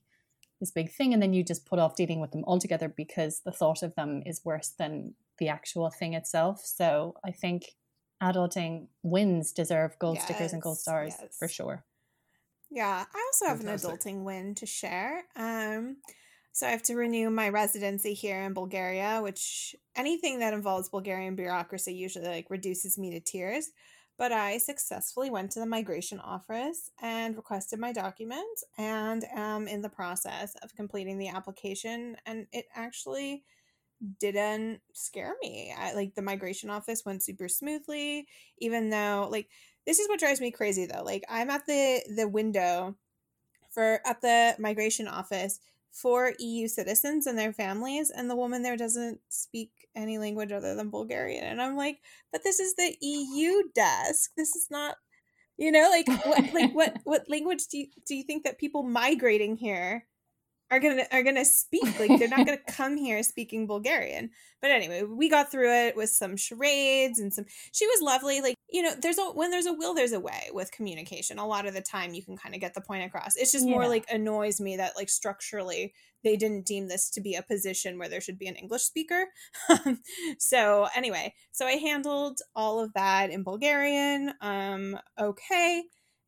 this 0.59 0.71
big 0.71 0.91
thing 0.91 1.13
and 1.13 1.21
then 1.21 1.33
you 1.33 1.43
just 1.43 1.65
put 1.65 1.79
off 1.79 1.95
dealing 1.95 2.19
with 2.19 2.31
them 2.31 2.43
altogether 2.45 2.87
because 2.87 3.41
the 3.45 3.51
thought 3.51 3.83
of 3.83 3.93
them 3.95 4.23
is 4.25 4.45
worse 4.45 4.69
than 4.79 5.13
the 5.39 5.49
actual 5.49 5.89
thing 5.89 6.13
itself. 6.13 6.61
So 6.63 7.15
I 7.25 7.31
think 7.31 7.63
adulting 8.21 8.87
wins 9.01 9.51
deserve 9.51 9.97
gold 9.99 10.17
yes, 10.17 10.25
stickers 10.25 10.53
and 10.53 10.61
gold 10.61 10.77
stars 10.77 11.15
yes. 11.19 11.35
for 11.37 11.47
sure. 11.47 11.83
Yeah, 12.69 13.03
I 13.13 13.19
also 13.27 13.47
have 13.47 13.57
Fantastic. 13.57 13.89
an 13.89 13.97
adulting 13.97 14.23
win 14.23 14.55
to 14.55 14.65
share. 14.65 15.23
Um, 15.35 15.97
so 16.53 16.67
I 16.67 16.71
have 16.71 16.83
to 16.83 16.95
renew 16.95 17.29
my 17.29 17.49
residency 17.49 18.13
here 18.13 18.43
in 18.43 18.53
Bulgaria, 18.53 19.19
which 19.21 19.75
anything 19.95 20.39
that 20.39 20.53
involves 20.53 20.89
Bulgarian 20.89 21.35
bureaucracy 21.35 21.93
usually 21.93 22.27
like 22.27 22.49
reduces 22.49 22.97
me 22.97 23.11
to 23.11 23.19
tears. 23.19 23.71
But 24.21 24.31
I 24.31 24.59
successfully 24.59 25.31
went 25.31 25.49
to 25.53 25.59
the 25.59 25.65
migration 25.65 26.19
office 26.19 26.91
and 27.01 27.35
requested 27.35 27.79
my 27.79 27.91
documents 27.91 28.63
and 28.77 29.25
am 29.33 29.67
in 29.67 29.81
the 29.81 29.89
process 29.89 30.53
of 30.61 30.75
completing 30.75 31.17
the 31.17 31.29
application. 31.29 32.15
And 32.27 32.45
it 32.53 32.65
actually 32.75 33.43
didn't 34.19 34.81
scare 34.93 35.33
me. 35.41 35.73
I, 35.75 35.95
like 35.95 36.13
the 36.13 36.21
migration 36.21 36.69
office 36.69 37.01
went 37.03 37.23
super 37.23 37.47
smoothly, 37.47 38.27
even 38.59 38.91
though 38.91 39.27
like 39.31 39.49
this 39.87 39.97
is 39.97 40.07
what 40.07 40.19
drives 40.19 40.39
me 40.39 40.51
crazy 40.51 40.85
though. 40.85 41.01
Like 41.01 41.23
I'm 41.27 41.49
at 41.49 41.65
the 41.65 42.03
the 42.15 42.27
window 42.27 42.95
for 43.71 44.01
at 44.05 44.21
the 44.21 44.53
migration 44.59 45.07
office 45.07 45.59
for 45.91 46.33
EU 46.39 46.67
citizens 46.67 47.27
and 47.27 47.37
their 47.37 47.53
families, 47.53 48.09
and 48.09 48.29
the 48.29 48.35
woman 48.35 48.63
there 48.63 48.77
doesn't 48.77 49.19
speak 49.29 49.71
any 49.95 50.17
language 50.17 50.51
other 50.51 50.75
than 50.75 50.89
Bulgarian. 50.89 51.43
And 51.43 51.61
I'm 51.61 51.75
like, 51.75 51.99
but 52.31 52.43
this 52.43 52.59
is 52.59 52.75
the 52.75 52.95
EU 53.01 53.63
desk. 53.75 54.31
This 54.37 54.55
is 54.55 54.67
not, 54.71 54.95
you 55.57 55.71
know, 55.71 55.89
like 55.89 56.07
what, 56.25 56.53
like 56.53 56.73
what, 56.73 56.97
what 57.03 57.29
language 57.29 57.67
do 57.67 57.77
you 57.79 57.87
do 58.05 58.15
you 58.15 58.23
think 58.23 58.43
that 58.43 58.57
people 58.57 58.83
migrating 58.83 59.57
here 59.57 60.05
are 60.71 60.79
gonna 60.79 61.05
are 61.11 61.21
gonna 61.21 61.45
speak. 61.45 61.99
Like 61.99 62.17
they're 62.17 62.29
not 62.29 62.45
gonna 62.45 62.57
come 62.67 62.97
here 62.97 63.21
speaking 63.21 63.67
bulgarian. 63.67 64.31
But 64.61 64.71
anyway 64.71 65.03
we 65.03 65.29
got 65.29 65.51
through 65.51 65.71
it 65.71 65.95
with 65.95 66.09
some 66.09 66.37
charades 66.37 67.19
and 67.19 67.33
some 67.33 67.45
she 67.71 67.85
was 67.85 68.01
lovely. 68.01 68.41
Like 68.41 68.55
you 68.69 68.81
know 68.81 68.93
there's 68.99 69.17
a 69.17 69.25
when 69.25 69.51
there's 69.51 69.65
a 69.65 69.73
will 69.73 69.93
there's 69.93 70.13
a 70.13 70.19
way 70.19 70.49
with 70.53 70.71
communication. 70.71 71.37
A 71.37 71.45
lot 71.45 71.67
of 71.67 71.73
the 71.73 71.81
time 71.81 72.13
you 72.13 72.23
can 72.23 72.37
kind 72.37 72.55
of 72.55 72.61
get 72.61 72.73
the 72.73 72.81
point 72.81 73.03
across. 73.03 73.35
It's 73.35 73.51
just 73.51 73.67
yeah. 73.67 73.73
more 73.73 73.87
like 73.87 74.05
annoys 74.09 74.59
me 74.61 74.77
that 74.77 74.95
like 74.95 75.09
structurally 75.09 75.93
they 76.23 76.37
didn't 76.37 76.65
deem 76.65 76.87
this 76.87 77.09
to 77.09 77.21
be 77.21 77.35
a 77.35 77.41
position 77.41 77.97
where 77.97 78.07
there 78.07 78.21
should 78.21 78.39
be 78.39 78.47
an 78.47 78.55
english 78.55 78.83
speaker. 78.83 79.25
So 80.37 80.87
anyway 80.95 81.33
so 81.51 81.65
i 81.65 81.73
handled 81.73 82.39
all 82.55 82.79
of 82.79 82.93
that 82.93 83.29
in 83.29 83.43
bulgarian 83.43 84.33
um 84.41 84.97
okay 85.19 85.83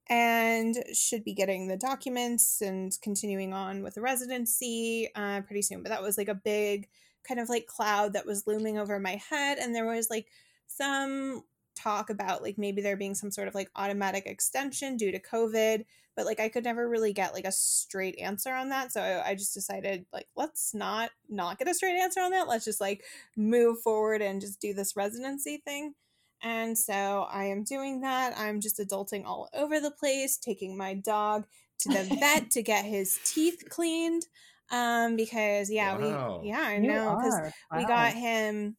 and 0.10 0.78
should 0.94 1.24
be 1.24 1.34
getting 1.34 1.68
the 1.68 1.78
documents 1.78 2.62
and 2.62 2.98
continuing 3.02 3.54
on 3.54 3.84
with 3.84 3.96
the 3.96 4.02
residency 4.02 5.10
uh, 5.16 5.42
pretty 5.42 5.62
soon. 5.62 5.82
But 5.82 5.90
that 5.90 6.04
was 6.04 6.18
like 6.18 6.28
a 6.28 6.36
big 6.36 6.88
kind 7.28 7.40
of 7.40 7.50
like 7.50 7.68
cloud 7.68 8.14
that 8.14 8.26
was 8.26 8.48
looming 8.48 8.78
over 8.78 9.00
my 9.00 9.22
head. 9.30 9.58
And 9.58 9.74
there 9.74 9.86
was 9.86 10.10
like 10.10 10.28
some 10.68 11.44
talk 11.76 12.10
about 12.10 12.44
like 12.44 12.58
maybe 12.58 12.82
there 12.82 12.98
being 12.98 13.16
some 13.16 13.32
sort 13.32 13.48
of 13.48 13.56
like 13.56 13.70
automatic 13.76 14.26
extension 14.26 14.98
due 14.98 15.12
to 15.12 15.20
COVID. 15.20 15.86
But 16.16 16.26
like 16.26 16.40
I 16.40 16.50
could 16.50 16.64
never 16.64 16.88
really 16.88 17.14
get 17.14 17.34
like 17.34 17.46
a 17.46 17.52
straight 17.52 18.20
answer 18.20 18.54
on 18.54 18.70
that. 18.70 18.92
So 18.92 19.02
I, 19.02 19.30
I 19.30 19.36
just 19.36 19.54
decided 19.54 20.06
like 20.14 20.28
let's 20.36 20.74
not 20.74 21.12
not 21.30 21.58
get 21.58 21.70
a 21.70 21.74
straight 21.74 22.00
answer 22.00 22.20
on 22.20 22.32
that. 22.32 22.48
Let's 22.48 22.66
just 22.66 22.82
like 22.82 23.04
move 23.36 23.82
forward 23.82 24.22
and 24.22 24.42
just 24.42 24.60
do 24.60 24.74
this 24.74 24.96
residency 24.96 25.62
thing. 25.66 25.96
And 26.44 26.78
so 26.78 27.26
I 27.32 27.46
am 27.46 27.64
doing 27.64 28.02
that. 28.02 28.38
I'm 28.38 28.60
just 28.60 28.78
adulting 28.78 29.26
all 29.26 29.50
over 29.54 29.80
the 29.80 29.92
place, 29.92 30.38
taking 30.38 30.78
my 30.78 30.94
dog 30.94 31.46
to 31.80 31.90
the 31.90 32.16
vet 32.20 32.52
to 32.52 32.62
get 32.62 32.86
his 32.86 33.18
teeth 33.26 33.64
cleaned. 33.70 34.24
Um, 34.72 35.16
because 35.16 35.70
yeah, 35.70 35.98
wow. 35.98 36.40
we 36.42 36.50
yeah, 36.50 36.62
I 36.62 36.78
know 36.78 37.18
because 37.18 37.40
wow. 37.72 37.78
we 37.78 37.86
got 37.86 38.14
him 38.14 38.76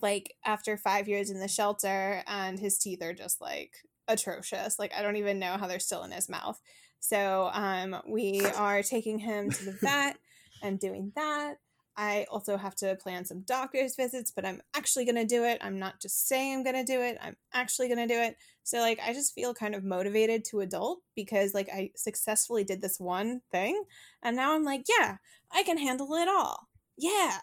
like 0.00 0.34
after 0.44 0.76
five 0.76 1.08
years 1.08 1.30
in 1.30 1.40
the 1.40 1.48
shelter, 1.48 2.22
and 2.26 2.58
his 2.58 2.78
teeth 2.78 3.02
are 3.02 3.12
just 3.12 3.40
like 3.40 3.72
atrocious. 4.06 4.78
Like 4.78 4.92
I 4.96 5.02
don't 5.02 5.16
even 5.16 5.38
know 5.38 5.56
how 5.56 5.66
they're 5.66 5.80
still 5.80 6.02
in 6.04 6.12
his 6.12 6.28
mouth. 6.28 6.60
So 7.00 7.50
um, 7.52 7.96
we 8.08 8.44
are 8.56 8.82
taking 8.82 9.18
him 9.18 9.50
to 9.50 9.64
the 9.64 9.72
vet 9.80 10.16
and 10.62 10.80
doing 10.80 11.12
that. 11.14 11.56
I 12.00 12.26
also 12.30 12.56
have 12.56 12.76
to 12.76 12.94
plan 12.94 13.24
some 13.24 13.40
doctor's 13.40 13.96
visits, 13.96 14.30
but 14.30 14.46
I'm 14.46 14.62
actually 14.76 15.04
going 15.04 15.16
to 15.16 15.24
do 15.26 15.42
it. 15.42 15.58
I'm 15.60 15.80
not 15.80 16.00
just 16.00 16.28
saying 16.28 16.54
I'm 16.54 16.62
going 16.62 16.76
to 16.76 16.84
do 16.84 17.02
it. 17.02 17.18
I'm 17.20 17.36
actually 17.52 17.88
going 17.88 18.06
to 18.06 18.14
do 18.14 18.20
it. 18.20 18.36
So 18.62 18.78
like 18.78 19.00
I 19.04 19.12
just 19.12 19.34
feel 19.34 19.52
kind 19.52 19.74
of 19.74 19.82
motivated 19.82 20.44
to 20.46 20.60
adult 20.60 21.00
because 21.16 21.54
like 21.54 21.68
I 21.68 21.90
successfully 21.96 22.62
did 22.62 22.80
this 22.80 23.00
one 23.00 23.40
thing 23.50 23.82
and 24.22 24.36
now 24.36 24.54
I'm 24.54 24.62
like, 24.62 24.84
yeah, 24.88 25.16
I 25.50 25.64
can 25.64 25.76
handle 25.76 26.14
it 26.14 26.28
all. 26.28 26.68
Yeah. 26.96 27.38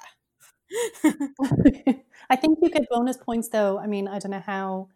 I 2.29 2.37
think 2.37 2.59
you 2.61 2.69
get 2.69 2.87
bonus 2.89 3.17
points 3.17 3.49
though. 3.49 3.77
I 3.77 3.87
mean, 3.87 4.07
I 4.07 4.19
don't 4.19 4.31
know 4.31 4.39
how 4.45 4.87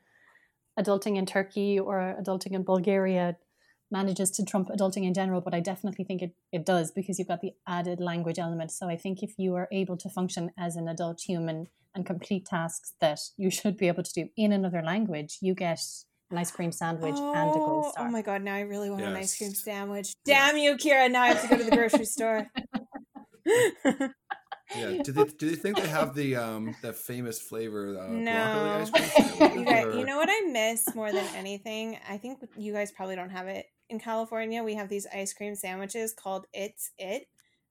adulting 0.79 1.17
in 1.17 1.25
Turkey 1.25 1.77
or 1.79 2.15
adulting 2.17 2.53
in 2.53 2.63
Bulgaria 2.63 3.35
manages 3.91 4.31
to 4.31 4.45
trump 4.45 4.69
adulting 4.69 5.05
in 5.05 5.13
general, 5.13 5.41
but 5.41 5.53
I 5.53 5.59
definitely 5.59 6.05
think 6.05 6.21
it, 6.21 6.35
it 6.51 6.65
does 6.65 6.91
because 6.91 7.17
you've 7.17 7.27
got 7.27 7.41
the 7.41 7.53
added 7.67 7.99
language 7.99 8.39
element. 8.39 8.71
So 8.71 8.87
I 8.87 8.97
think 8.97 9.23
if 9.23 9.33
you 9.37 9.55
are 9.55 9.67
able 9.71 9.97
to 9.97 10.09
function 10.09 10.51
as 10.57 10.75
an 10.75 10.87
adult 10.87 11.21
human 11.21 11.67
and 11.95 12.05
complete 12.05 12.45
tasks 12.45 12.93
that 13.01 13.19
you 13.37 13.49
should 13.57 13.77
be 13.77 13.87
able 13.87 14.03
to 14.03 14.13
do 14.13 14.29
in 14.37 14.51
another 14.51 14.81
language, 14.81 15.37
you 15.41 15.55
get 15.55 15.81
an 16.31 16.37
ice 16.37 16.51
cream 16.51 16.71
sandwich 16.71 17.15
oh, 17.17 17.33
and 17.33 17.49
a 17.49 17.53
gold 17.53 17.85
oh, 17.87 17.91
star. 17.91 18.07
Oh 18.07 18.11
my 18.11 18.21
god, 18.21 18.43
now 18.43 18.55
I 18.55 18.61
really 18.61 18.89
want 18.89 19.01
yes. 19.01 19.09
an 19.09 19.15
ice 19.15 19.37
cream 19.37 19.53
sandwich. 19.53 20.13
Damn 20.25 20.57
you, 20.57 20.75
Kira, 20.75 21.09
now 21.11 21.23
I 21.23 21.29
have 21.29 21.41
to 21.41 21.47
go 21.47 21.57
to 21.57 21.63
the 21.63 21.75
grocery 21.75 22.05
store. 22.05 22.47
Yeah. 24.75 25.01
Do 25.03 25.11
they 25.11 25.23
do 25.23 25.49
they 25.49 25.55
think 25.55 25.81
they 25.81 25.87
have 25.87 26.13
the 26.13 26.35
um 26.35 26.75
the 26.83 26.93
famous 26.93 27.41
flavor 27.41 27.99
uh, 27.99 28.07
no. 28.07 28.31
broccoli 28.31 28.69
ice 28.69 29.39
cream? 29.39 29.59
you, 29.59 29.65
guys, 29.65 29.95
you 29.95 30.05
know 30.05 30.17
what 30.17 30.29
I 30.29 30.47
miss 30.51 30.93
more 30.93 31.11
than 31.11 31.25
anything? 31.35 31.97
I 32.07 32.17
think 32.17 32.39
you 32.55 32.71
guys 32.71 32.91
probably 32.91 33.15
don't 33.15 33.31
have 33.31 33.47
it 33.47 33.65
in 33.89 33.99
California, 33.99 34.63
we 34.63 34.75
have 34.75 34.89
these 34.89 35.07
ice 35.13 35.33
cream 35.33 35.55
sandwiches 35.55 36.13
called 36.13 36.45
It's 36.53 36.91
It. 36.97 37.27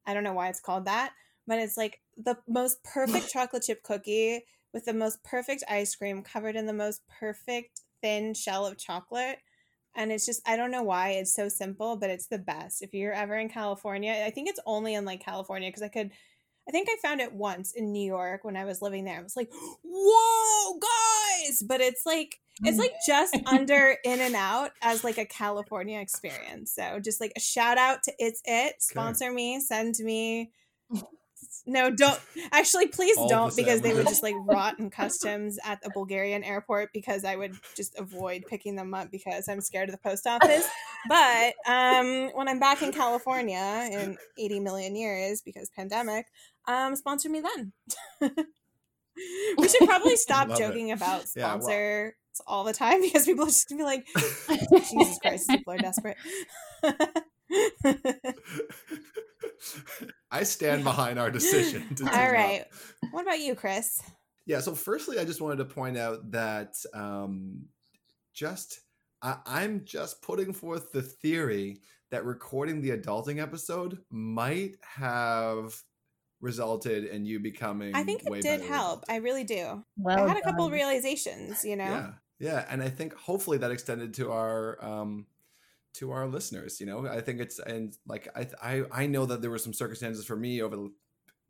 I 0.06 0.14
don't 0.14 0.24
know 0.24 0.32
why 0.32 0.48
it's 0.48 0.60
called 0.60 0.86
that, 0.86 1.12
but 1.46 1.58
it's 1.58 1.76
like 1.76 2.00
the 2.16 2.36
most 2.48 2.82
perfect 2.82 3.28
chocolate 3.32 3.62
chip 3.62 3.82
cookie 3.82 4.42
with 4.72 4.84
the 4.84 4.94
most 4.94 5.22
perfect 5.24 5.64
ice 5.68 5.94
cream 5.94 6.22
covered 6.22 6.56
in 6.56 6.66
the 6.66 6.72
most 6.72 7.02
perfect 7.20 7.80
thin 8.02 8.34
shell 8.34 8.66
of 8.66 8.78
chocolate. 8.78 9.38
And 9.96 10.12
it's 10.12 10.26
just, 10.26 10.42
I 10.46 10.56
don't 10.56 10.70
know 10.70 10.82
why 10.82 11.10
it's 11.10 11.34
so 11.34 11.48
simple, 11.48 11.96
but 11.96 12.10
it's 12.10 12.26
the 12.26 12.38
best. 12.38 12.82
If 12.82 12.94
you're 12.94 13.12
ever 13.12 13.36
in 13.36 13.48
California, 13.48 14.22
I 14.24 14.30
think 14.30 14.48
it's 14.48 14.60
only 14.66 14.94
in 14.94 15.04
like 15.04 15.24
California 15.24 15.68
because 15.68 15.82
I 15.82 15.88
could 15.88 16.10
I 16.68 16.70
think 16.70 16.88
I 16.90 16.96
found 17.02 17.20
it 17.20 17.32
once 17.32 17.72
in 17.72 17.92
New 17.92 18.04
York 18.06 18.44
when 18.44 18.56
I 18.56 18.64
was 18.64 18.82
living 18.82 19.04
there. 19.04 19.18
I 19.18 19.22
was 19.22 19.36
like, 19.36 19.50
"Whoa, 19.82 20.78
guys!" 20.78 21.62
But 21.66 21.80
it's 21.80 22.04
like 22.04 22.40
it's 22.62 22.78
like 22.78 22.94
just 23.06 23.36
under 23.46 23.96
In-N-Out 24.04 24.72
as 24.82 25.04
like 25.04 25.18
a 25.18 25.24
California 25.24 26.00
experience. 26.00 26.72
So 26.72 27.00
just 27.00 27.20
like 27.20 27.32
a 27.36 27.40
shout 27.40 27.78
out 27.78 28.02
to 28.04 28.12
It's 28.18 28.42
It. 28.44 28.82
Sponsor 28.82 29.26
okay. 29.26 29.34
me, 29.34 29.60
send 29.60 29.94
me 30.00 30.50
no, 31.66 31.90
don't 31.90 32.18
actually. 32.52 32.86
Please 32.86 33.16
All 33.16 33.28
don't, 33.28 33.54
the 33.54 33.62
because 33.62 33.80
they 33.80 33.94
would 33.94 34.06
just 34.06 34.22
like 34.22 34.34
rot 34.44 34.78
in 34.78 34.90
customs 34.90 35.58
at 35.64 35.80
the 35.82 35.90
Bulgarian 35.90 36.42
airport. 36.42 36.90
Because 36.92 37.24
I 37.24 37.36
would 37.36 37.54
just 37.76 37.98
avoid 37.98 38.44
picking 38.48 38.76
them 38.76 38.94
up 38.94 39.10
because 39.10 39.48
I'm 39.48 39.60
scared 39.60 39.88
of 39.88 39.92
the 39.92 39.98
post 39.98 40.26
office. 40.26 40.68
but 41.08 41.54
um, 41.66 42.30
when 42.34 42.48
I'm 42.48 42.58
back 42.58 42.82
in 42.82 42.92
California 42.92 43.88
in 43.92 44.16
80 44.38 44.60
million 44.60 44.96
years, 44.96 45.42
because 45.42 45.70
pandemic, 45.70 46.26
um, 46.68 46.94
sponsor 46.94 47.28
me 47.28 47.40
then. 47.40 47.72
we 49.58 49.68
should 49.68 49.88
probably 49.88 50.16
stop 50.16 50.56
joking 50.56 50.88
it. 50.88 50.92
about 50.92 51.26
sponsor 51.26 51.70
yeah, 51.70 52.04
well. 52.04 52.12
all 52.46 52.64
the 52.64 52.72
time 52.72 53.00
because 53.02 53.24
people 53.24 53.44
are 53.44 53.48
just 53.48 53.68
gonna 53.68 53.80
be 53.80 53.84
like, 53.84 54.06
Jesus 54.88 55.18
Christ, 55.20 55.50
people 55.50 55.72
are 55.72 55.78
desperate. 55.78 56.16
I 60.30 60.42
stand 60.44 60.84
behind 60.84 61.18
our 61.18 61.30
decision. 61.30 61.84
All 62.02 62.32
right. 62.32 62.60
Up. 62.60 62.66
What 63.12 63.22
about 63.22 63.40
you, 63.40 63.54
Chris? 63.54 64.00
Yeah. 64.46 64.60
So, 64.60 64.74
firstly, 64.74 65.18
I 65.18 65.24
just 65.24 65.40
wanted 65.40 65.56
to 65.56 65.64
point 65.64 65.96
out 65.96 66.30
that 66.30 66.74
um, 66.94 67.64
just 68.34 68.80
I, 69.22 69.38
I'm 69.46 69.84
just 69.84 70.22
putting 70.22 70.52
forth 70.52 70.92
the 70.92 71.02
theory 71.02 71.80
that 72.10 72.24
recording 72.24 72.80
the 72.80 72.90
adulting 72.90 73.40
episode 73.40 73.98
might 74.10 74.76
have 74.82 75.82
resulted 76.40 77.04
in 77.04 77.24
you 77.24 77.40
becoming. 77.40 77.94
I 77.94 78.04
think 78.04 78.22
it 78.24 78.42
did 78.42 78.60
help. 78.62 79.04
I 79.08 79.16
really 79.16 79.44
do. 79.44 79.84
Well 79.96 80.24
I 80.24 80.28
had 80.28 80.36
a 80.36 80.42
couple 80.42 80.66
of 80.66 80.72
realizations. 80.72 81.64
You 81.64 81.76
know. 81.76 81.84
Yeah. 81.84 82.10
Yeah, 82.40 82.64
and 82.70 82.82
I 82.82 82.88
think 82.88 83.14
hopefully 83.14 83.58
that 83.58 83.72
extended 83.72 84.14
to 84.14 84.30
our 84.30 84.82
um, 84.84 85.26
to 85.94 86.12
our 86.12 86.28
listeners. 86.28 86.80
You 86.80 86.86
know, 86.86 87.06
I 87.06 87.20
think 87.20 87.40
it's 87.40 87.58
and 87.58 87.96
like 88.06 88.28
I 88.36 88.46
I 88.62 88.84
I 88.92 89.06
know 89.06 89.26
that 89.26 89.42
there 89.42 89.50
were 89.50 89.58
some 89.58 89.72
circumstances 89.72 90.24
for 90.24 90.36
me 90.36 90.62
over 90.62 90.76
the 90.76 90.92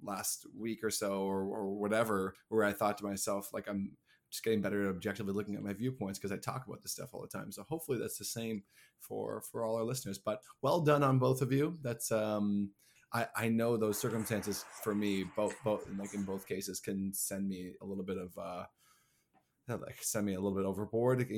last 0.03 0.47
week 0.57 0.83
or 0.83 0.91
so 0.91 1.23
or 1.23 1.43
or 1.43 1.75
whatever 1.75 2.35
where 2.49 2.65
I 2.65 2.73
thought 2.73 2.99
to 2.99 3.05
myself 3.05 3.51
like 3.53 3.69
I'm 3.69 3.97
just 4.31 4.45
getting 4.45 4.61
better 4.61 4.85
at 4.85 4.91
objectively 4.91 5.33
looking 5.33 5.57
at 5.57 5.63
my 5.63 5.73
viewpoints 5.73 6.19
because 6.19 6.33
I 6.33 6.37
talk 6.37 6.67
about 6.67 6.83
this 6.83 6.93
stuff 6.93 7.11
all 7.13 7.23
the 7.23 7.29
time. 7.29 7.51
So 7.51 7.65
hopefully 7.69 7.99
that's 7.99 8.19
the 8.19 8.25
same 8.25 8.63
for 9.01 9.43
for 9.43 9.65
all 9.65 9.77
our 9.77 9.85
listeners. 9.85 10.19
But 10.19 10.43
well 10.63 10.81
done 10.81 11.03
on 11.03 11.19
both 11.19 11.43
of 11.43 11.53
you. 11.53 11.79
That's 11.83 12.11
um 12.11 12.71
I, 13.13 13.27
I 13.37 13.49
know 13.49 13.77
those 13.77 13.99
circumstances 13.99 14.65
for 14.83 14.95
me 14.95 15.25
both 15.35 15.55
both 15.65 15.87
like 15.99 16.15
in 16.15 16.25
both 16.25 16.47
cases 16.47 16.79
can 16.81 17.13
send 17.15 17.49
me 17.49 17.73
a 17.81 17.85
little 17.85 18.05
bit 18.05 18.19
of 18.19 18.37
uh 18.37 18.65
like 19.69 19.99
send 20.03 20.27
me 20.27 20.35
a 20.35 20.41
little 20.41 20.57
bit 20.57 20.65
overboard 20.65 21.31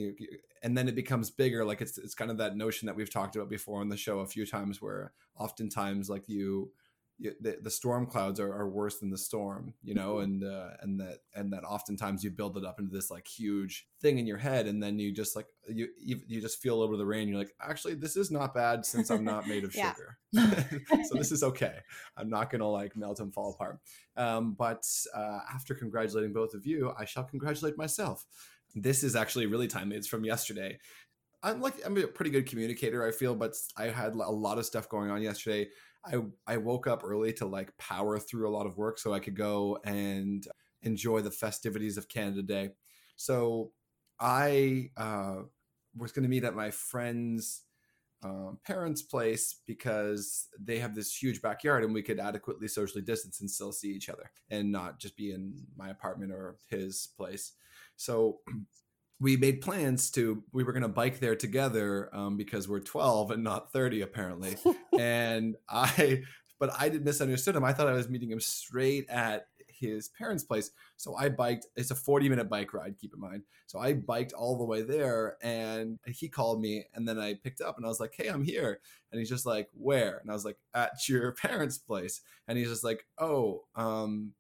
and 0.63 0.77
then 0.77 0.89
it 0.89 0.95
becomes 0.95 1.31
bigger 1.31 1.65
like 1.65 1.81
it's 1.81 1.99
it's 1.99 2.15
kind 2.15 2.31
of 2.31 2.39
that 2.39 2.57
notion 2.57 2.87
that 2.87 2.95
we've 2.95 3.13
talked 3.13 3.37
about 3.37 3.49
before 3.49 3.81
on 3.81 3.89
the 3.89 3.97
show 3.97 4.21
a 4.21 4.27
few 4.27 4.47
times 4.47 4.81
where 4.81 5.13
oftentimes 5.37 6.09
like 6.09 6.29
you 6.29 6.71
the, 7.21 7.59
the 7.63 7.71
storm 7.71 8.07
clouds 8.07 8.41
are, 8.41 8.53
are 8.53 8.69
worse 8.69 8.99
than 8.99 9.11
the 9.11 9.19
storm 9.19 9.75
you 9.83 9.95
know 9.95 10.15
mm-hmm. 10.15 10.25
and 10.25 10.45
uh, 10.45 10.69
and 10.81 10.99
that 11.01 11.19
and 11.35 11.53
that 11.53 11.65
oftentimes 11.65 12.25
you 12.25 12.31
build 12.31 12.57
it 12.57 12.65
up 12.65 12.79
into 12.79 12.91
this 12.91 13.11
like 13.11 13.27
huge 13.27 13.87
thing 14.01 14.19
in 14.19 14.27
your 14.27 14.39
head 14.39 14.67
and 14.67 14.83
then 14.83 14.99
you 14.99 15.13
just 15.13 15.37
like 15.37 15.47
you 15.69 15.89
you, 15.99 16.21
you 16.27 16.41
just 16.41 16.63
feel 16.63 16.75
a 16.75 16.77
little 16.77 16.89
bit 16.89 16.95
of 16.95 16.99
the 17.01 17.07
rain 17.07 17.29
you're 17.29 17.39
like 17.39 17.55
actually 17.61 17.95
this 17.95 18.17
is 18.17 18.31
not 18.31 18.55
bad 18.55 18.87
since 18.87 19.11
i'm 19.11 19.25
not 19.25 19.47
made 19.47 19.65
of 19.65 19.73
sugar. 19.73 20.19
So 21.05 21.15
this 21.15 21.33
is 21.33 21.43
okay. 21.43 21.75
I'm 22.17 22.31
not 22.31 22.51
gonna 22.51 22.69
like 22.69 22.97
melt 22.97 23.21
and 23.21 23.33
fall 23.33 23.53
apart. 23.53 23.79
Um, 24.17 24.55
but 24.59 24.87
uh, 25.15 25.41
after 25.53 25.75
congratulating 25.75 26.33
both 26.33 26.55
of 26.55 26.67
you 26.67 26.93
i 26.99 27.05
shall 27.05 27.25
congratulate 27.25 27.77
myself. 27.77 28.25
This 28.75 29.03
is 29.03 29.17
actually 29.17 29.47
really 29.47 29.67
timely. 29.67 29.97
It's 29.97 30.07
from 30.07 30.25
yesterday. 30.25 30.79
I'm 31.43 31.61
like 31.61 31.75
i'm 31.87 31.97
a 31.97 32.07
pretty 32.07 32.31
good 32.31 32.45
communicator 32.45 33.07
i 33.07 33.11
feel 33.11 33.35
but 33.35 33.55
i 33.75 33.85
had 33.87 34.13
a 34.13 34.31
lot 34.31 34.59
of 34.59 34.67
stuff 34.67 34.91
going 34.91 35.11
on 35.11 35.23
yesterday 35.23 35.71
I 36.05 36.17
I 36.47 36.57
woke 36.57 36.87
up 36.87 37.03
early 37.05 37.33
to 37.35 37.47
like 37.47 37.77
power 37.79 38.19
through 38.19 38.49
a 38.49 38.55
lot 38.57 38.67
of 38.67 38.77
work 38.77 38.99
so 38.99 39.13
I 39.13 39.21
could 39.21 39.37
go 39.37 39.79
and 39.85 40.47
enjoy 40.83 41.21
the 41.21 41.31
festivities 41.31 41.97
of 41.97 42.09
Canada 42.09 42.43
Day. 42.43 42.71
So 43.17 43.73
I 44.19 44.91
uh, 44.97 45.43
was 45.97 46.13
going 46.13 46.23
to 46.23 46.29
meet 46.29 46.45
at 46.45 46.55
my 46.55 46.71
friend's 46.71 47.63
um, 48.23 48.59
parents' 48.67 49.03
place 49.03 49.57
because 49.67 50.49
they 50.59 50.79
have 50.79 50.95
this 50.95 51.15
huge 51.15 51.41
backyard 51.41 51.85
and 51.85 51.95
we 51.95 52.03
could 52.03 52.21
adequately 52.21 52.69
socially 52.69 53.03
distance 53.03 53.41
and 53.41 53.51
still 53.51 53.73
see 53.73 53.91
each 53.91 54.09
other 54.09 54.31
and 54.51 54.71
not 54.71 54.99
just 54.99 55.17
be 55.17 55.33
in 55.33 55.55
my 55.77 55.89
apartment 55.89 56.33
or 56.33 56.57
his 56.69 57.09
place. 57.17 57.53
So 57.97 58.41
we 59.21 59.37
made 59.37 59.61
plans 59.61 60.11
to 60.13 60.43
we 60.53 60.65
were 60.65 60.73
going 60.73 60.83
to 60.83 60.89
bike 60.89 61.21
there 61.21 61.37
together 61.37 62.09
um, 62.15 62.37
because 62.37 62.69
we're 62.69 62.81
12 62.81 63.31
and 63.33 63.45
not 63.45 63.73
30 63.73 64.01
apparently. 64.01 64.57
And 64.99 65.57
i 65.69 66.23
but 66.59 66.71
i 66.79 66.89
did 66.89 67.05
misunderstood 67.05 67.57
him. 67.57 67.65
I 67.65 67.73
thought 67.73 67.89
i 67.89 67.93
was 67.93 68.09
meeting 68.09 68.31
him 68.31 68.41
straight 68.41 69.09
at 69.09 69.47
his 69.69 70.09
parents 70.09 70.45
place. 70.45 70.71
So 70.97 71.15
i 71.15 71.29
biked 71.29 71.67
it's 71.77 71.91
a 71.91 71.95
40 71.95 72.29
minute 72.29 72.49
bike 72.49 72.75
ride 72.75 72.99
keep 72.99 73.15
in 73.15 73.21
mind. 73.21 73.43
So 73.67 73.79
i 73.79 73.93
biked 73.95 74.33
all 74.33 74.59
the 74.59 74.65
way 74.65 74.83
there 74.83 75.37
and 75.43 75.99
he 76.07 76.29
called 76.29 76.61
me 76.61 76.87
and 76.95 77.07
then 77.07 77.19
i 77.19 77.35
picked 77.35 77.61
up 77.61 77.77
and 77.77 77.87
i 77.87 77.89
was 77.89 78.01
like 78.01 78.15
hey 78.17 78.29
i'm 78.29 78.45
here. 78.45 78.81
And 79.13 79.19
he's 79.19 79.31
just 79.31 79.47
like 79.47 79.69
where? 79.73 80.19
And 80.19 80.31
i 80.31 80.35
was 80.35 80.45
like 80.45 80.59
at 80.75 81.09
your 81.09 81.33
parents 81.43 81.79
place. 81.79 82.21
And 82.49 82.59
he's 82.59 82.69
just 82.69 82.85
like 82.85 83.05
oh 83.19 83.65
um 83.75 84.33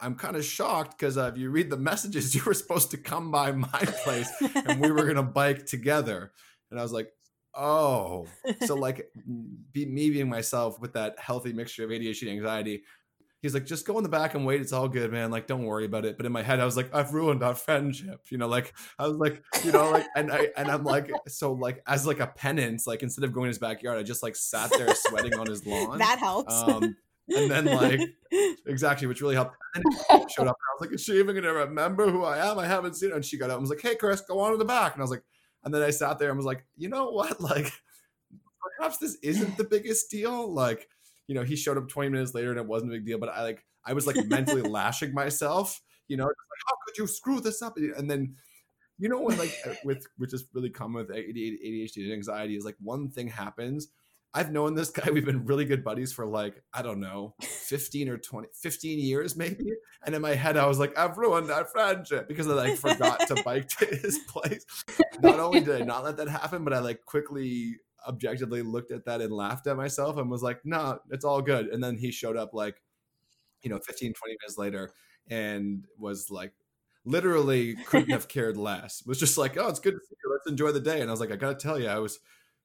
I'm 0.00 0.14
kind 0.14 0.36
of 0.36 0.44
shocked 0.44 0.98
because 0.98 1.16
uh, 1.16 1.30
if 1.32 1.38
you 1.38 1.50
read 1.50 1.70
the 1.70 1.76
messages, 1.76 2.34
you 2.34 2.42
were 2.44 2.54
supposed 2.54 2.90
to 2.92 2.96
come 2.96 3.30
by 3.30 3.52
my 3.52 3.80
place 4.04 4.30
and 4.40 4.80
we 4.80 4.90
were 4.90 5.02
going 5.02 5.16
to 5.16 5.22
bike 5.22 5.66
together. 5.66 6.32
And 6.70 6.78
I 6.78 6.82
was 6.82 6.92
like, 6.92 7.08
oh. 7.54 8.26
So, 8.66 8.74
like, 8.74 9.10
be, 9.72 9.86
me 9.86 10.10
being 10.10 10.28
myself 10.28 10.80
with 10.80 10.92
that 10.94 11.18
healthy 11.18 11.52
mixture 11.52 11.84
of 11.84 11.90
ADHD 11.90 12.22
and 12.22 12.30
anxiety, 12.32 12.82
he's 13.40 13.54
like, 13.54 13.64
just 13.64 13.86
go 13.86 13.96
in 13.96 14.02
the 14.02 14.08
back 14.08 14.34
and 14.34 14.44
wait. 14.44 14.60
It's 14.60 14.72
all 14.72 14.88
good, 14.88 15.12
man. 15.12 15.30
Like, 15.30 15.46
don't 15.46 15.64
worry 15.64 15.84
about 15.84 16.04
it. 16.04 16.16
But 16.16 16.26
in 16.26 16.32
my 16.32 16.42
head, 16.42 16.60
I 16.60 16.64
was 16.64 16.76
like, 16.76 16.94
I've 16.94 17.14
ruined 17.14 17.42
our 17.42 17.54
friendship. 17.54 18.20
You 18.28 18.38
know, 18.38 18.48
like, 18.48 18.74
I 18.98 19.06
was 19.06 19.16
like, 19.16 19.42
you 19.64 19.72
know, 19.72 19.90
like, 19.90 20.06
and 20.16 20.32
I, 20.32 20.48
and 20.56 20.68
I'm 20.68 20.84
like, 20.84 21.10
so, 21.28 21.52
like, 21.52 21.82
as 21.86 22.06
like 22.06 22.20
a 22.20 22.26
penance, 22.26 22.86
like, 22.86 23.02
instead 23.02 23.24
of 23.24 23.32
going 23.32 23.46
to 23.46 23.48
his 23.48 23.58
backyard, 23.58 23.98
I 23.98 24.02
just 24.02 24.22
like 24.22 24.36
sat 24.36 24.70
there 24.76 24.92
sweating 24.94 25.38
on 25.38 25.46
his 25.46 25.64
lawn. 25.64 25.98
That 25.98 26.18
helps. 26.18 26.54
Um, 26.54 26.96
and 27.28 27.50
then 27.50 27.64
like 27.64 28.00
exactly, 28.66 29.06
which 29.06 29.20
really 29.20 29.34
helped. 29.34 29.56
And 29.74 29.84
then 29.84 30.28
showed 30.36 30.46
up, 30.46 30.56
and 30.56 30.68
I 30.68 30.74
was 30.74 30.80
like, 30.80 30.92
"Is 30.92 31.02
she 31.04 31.18
even 31.18 31.34
gonna 31.34 31.52
remember 31.52 32.10
who 32.10 32.24
I 32.24 32.46
am? 32.46 32.58
I 32.58 32.66
haven't 32.66 32.94
seen 32.94 33.10
her." 33.10 33.16
And 33.16 33.24
she 33.24 33.38
got 33.38 33.50
up 33.50 33.56
and 33.56 33.62
was 33.62 33.70
like, 33.70 33.80
"Hey, 33.80 33.96
Chris, 33.96 34.20
go 34.20 34.40
on 34.40 34.52
to 34.52 34.56
the 34.56 34.64
back." 34.64 34.94
And 34.94 35.02
I 35.02 35.04
was 35.04 35.10
like, 35.10 35.24
and 35.64 35.74
then 35.74 35.82
I 35.82 35.90
sat 35.90 36.18
there 36.18 36.28
and 36.28 36.36
was 36.36 36.46
like, 36.46 36.64
"You 36.76 36.88
know 36.88 37.10
what? 37.10 37.40
Like, 37.46 37.72
perhaps 38.78 38.98
this 38.98 39.16
isn't 39.22 39.56
the 39.56 39.64
biggest 39.64 40.10
deal. 40.10 40.52
Like, 40.52 40.88
you 41.28 41.34
know, 41.34 41.42
he 41.42 41.56
showed 41.56 41.78
up 41.78 41.88
20 41.88 42.10
minutes 42.10 42.34
later 42.34 42.50
and 42.50 42.58
it 42.58 42.66
wasn't 42.66 42.92
a 42.92 42.96
big 42.96 43.06
deal, 43.06 43.18
but 43.18 43.28
I 43.28 43.42
like, 43.42 43.64
I 43.84 43.92
was 43.92 44.06
like 44.06 44.16
mentally 44.26 44.62
lashing 44.62 45.14
myself. 45.14 45.80
You 46.08 46.16
know, 46.16 46.24
like, 46.24 46.34
how 46.68 46.76
could 46.86 46.98
you 46.98 47.06
screw 47.06 47.40
this 47.40 47.62
up? 47.62 47.76
And 47.76 48.10
then." 48.10 48.36
You 48.98 49.10
know 49.10 49.20
when 49.20 49.36
like 49.36 49.54
uh, 49.66 49.74
with 49.84 50.06
which 50.16 50.32
is 50.32 50.46
really 50.54 50.70
common 50.70 51.06
with 51.06 51.14
ADHD 51.14 52.04
and 52.04 52.14
anxiety 52.14 52.56
is 52.56 52.64
like 52.64 52.76
one 52.80 53.10
thing 53.10 53.28
happens 53.28 53.88
I've 54.36 54.52
known 54.52 54.74
this 54.74 54.90
guy. 54.90 55.10
We've 55.10 55.24
been 55.24 55.46
really 55.46 55.64
good 55.64 55.82
buddies 55.82 56.12
for 56.12 56.26
like, 56.26 56.62
I 56.74 56.82
don't 56.82 57.00
know, 57.00 57.34
15 57.40 58.10
or 58.10 58.18
20, 58.18 58.48
15 58.52 58.98
years 58.98 59.34
maybe. 59.34 59.72
And 60.04 60.14
in 60.14 60.20
my 60.20 60.34
head, 60.34 60.58
I 60.58 60.66
was 60.66 60.78
like, 60.78 60.96
I've 60.98 61.16
ruined 61.16 61.50
our 61.50 61.64
friendship 61.64 62.28
because 62.28 62.46
I 62.46 62.52
like 62.52 62.76
forgot 62.76 63.26
to 63.28 63.42
bike 63.42 63.66
to 63.78 63.86
his 63.86 64.18
place. 64.28 64.66
Not 65.22 65.40
only 65.40 65.60
did 65.60 65.80
I 65.80 65.84
not 65.86 66.04
let 66.04 66.18
that 66.18 66.28
happen, 66.28 66.64
but 66.64 66.74
I 66.74 66.80
like 66.80 67.06
quickly 67.06 67.76
objectively 68.06 68.60
looked 68.60 68.90
at 68.90 69.06
that 69.06 69.22
and 69.22 69.32
laughed 69.32 69.66
at 69.68 69.78
myself 69.78 70.18
and 70.18 70.30
was 70.30 70.42
like, 70.42 70.60
no, 70.66 70.98
it's 71.10 71.24
all 71.24 71.40
good. 71.40 71.68
And 71.68 71.82
then 71.82 71.96
he 71.96 72.12
showed 72.12 72.36
up 72.36 72.52
like, 72.52 72.82
you 73.62 73.70
know, 73.70 73.78
15, 73.78 74.12
20 74.12 74.36
minutes 74.42 74.58
later 74.58 74.92
and 75.30 75.86
was 75.98 76.30
like, 76.30 76.52
literally 77.06 77.74
couldn't 77.86 78.10
have 78.10 78.28
cared 78.28 78.58
less. 78.58 79.02
Was 79.06 79.18
just 79.18 79.38
like, 79.38 79.56
oh, 79.56 79.68
it's 79.68 79.80
good 79.80 79.94
to 79.94 80.00
see 80.00 80.14
you. 80.22 80.30
Let's 80.30 80.46
enjoy 80.46 80.72
the 80.72 80.80
day. 80.80 81.00
And 81.00 81.08
I 81.08 81.12
was 81.12 81.20
like, 81.20 81.32
I 81.32 81.36
got 81.36 81.58
to 81.58 81.66
tell 81.66 81.80
you, 81.80 81.88
I 81.88 82.00
was 82.00 82.20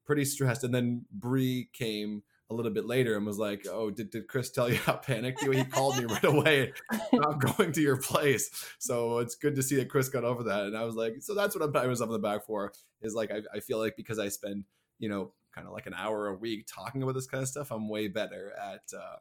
pretty 0.05 0.25
stressed. 0.25 0.63
And 0.63 0.73
then 0.73 1.05
Bree 1.11 1.69
came 1.73 2.23
a 2.51 2.53
little 2.53 2.71
bit 2.71 2.85
later 2.85 3.15
and 3.15 3.25
was 3.25 3.39
like, 3.39 3.65
"Oh, 3.69 3.89
did, 3.89 4.11
did 4.11 4.27
Chris 4.27 4.51
tell 4.51 4.69
you 4.69 4.75
how 4.75 4.97
panicked 4.97 5.41
you? 5.41 5.51
He 5.51 5.63
called 5.63 5.97
me 5.97 6.05
right 6.05 6.23
away, 6.23 6.73
not 7.13 7.39
going 7.39 7.71
to 7.71 7.81
your 7.81 7.97
place." 7.97 8.49
So 8.77 9.19
it's 9.19 9.35
good 9.35 9.55
to 9.55 9.63
see 9.63 9.77
that 9.77 9.89
Chris 9.89 10.09
got 10.09 10.25
over 10.25 10.43
that. 10.43 10.65
And 10.65 10.77
I 10.77 10.83
was 10.83 10.95
like, 10.95 11.15
"So 11.21 11.33
that's 11.33 11.55
what 11.55 11.63
I'm 11.63 11.71
patting 11.71 11.89
myself 11.89 12.09
on 12.09 12.13
the 12.13 12.19
back 12.19 12.45
for." 12.45 12.73
Is 13.01 13.15
like 13.15 13.31
I, 13.31 13.41
I 13.55 13.59
feel 13.61 13.79
like 13.79 13.95
because 13.95 14.19
I 14.19 14.27
spend 14.27 14.65
you 14.99 15.09
know 15.09 15.31
kind 15.55 15.65
of 15.65 15.73
like 15.73 15.87
an 15.87 15.95
hour 15.95 16.27
a 16.27 16.35
week 16.35 16.67
talking 16.67 17.01
about 17.01 17.15
this 17.15 17.27
kind 17.27 17.41
of 17.41 17.47
stuff, 17.47 17.71
I'm 17.71 17.89
way 17.89 18.07
better 18.07 18.53
at. 18.61 18.83
Uh, 18.95 19.17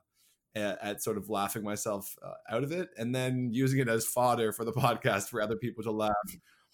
at, 0.57 0.79
at 0.83 1.01
sort 1.01 1.17
of 1.17 1.31
laughing 1.31 1.63
myself 1.63 2.17
uh, 2.27 2.33
out 2.53 2.65
of 2.65 2.73
it 2.73 2.89
and 2.99 3.15
then 3.15 3.51
using 3.53 3.79
it 3.79 3.89
as 3.89 4.05
fodder 4.05 4.53
for 4.53 4.65
the 4.65 4.73
podcast 4.77 5.29
for 5.29 5.41
other 5.41 5.55
people 5.55 5.85
to 5.85 5.93
laugh 5.93 6.11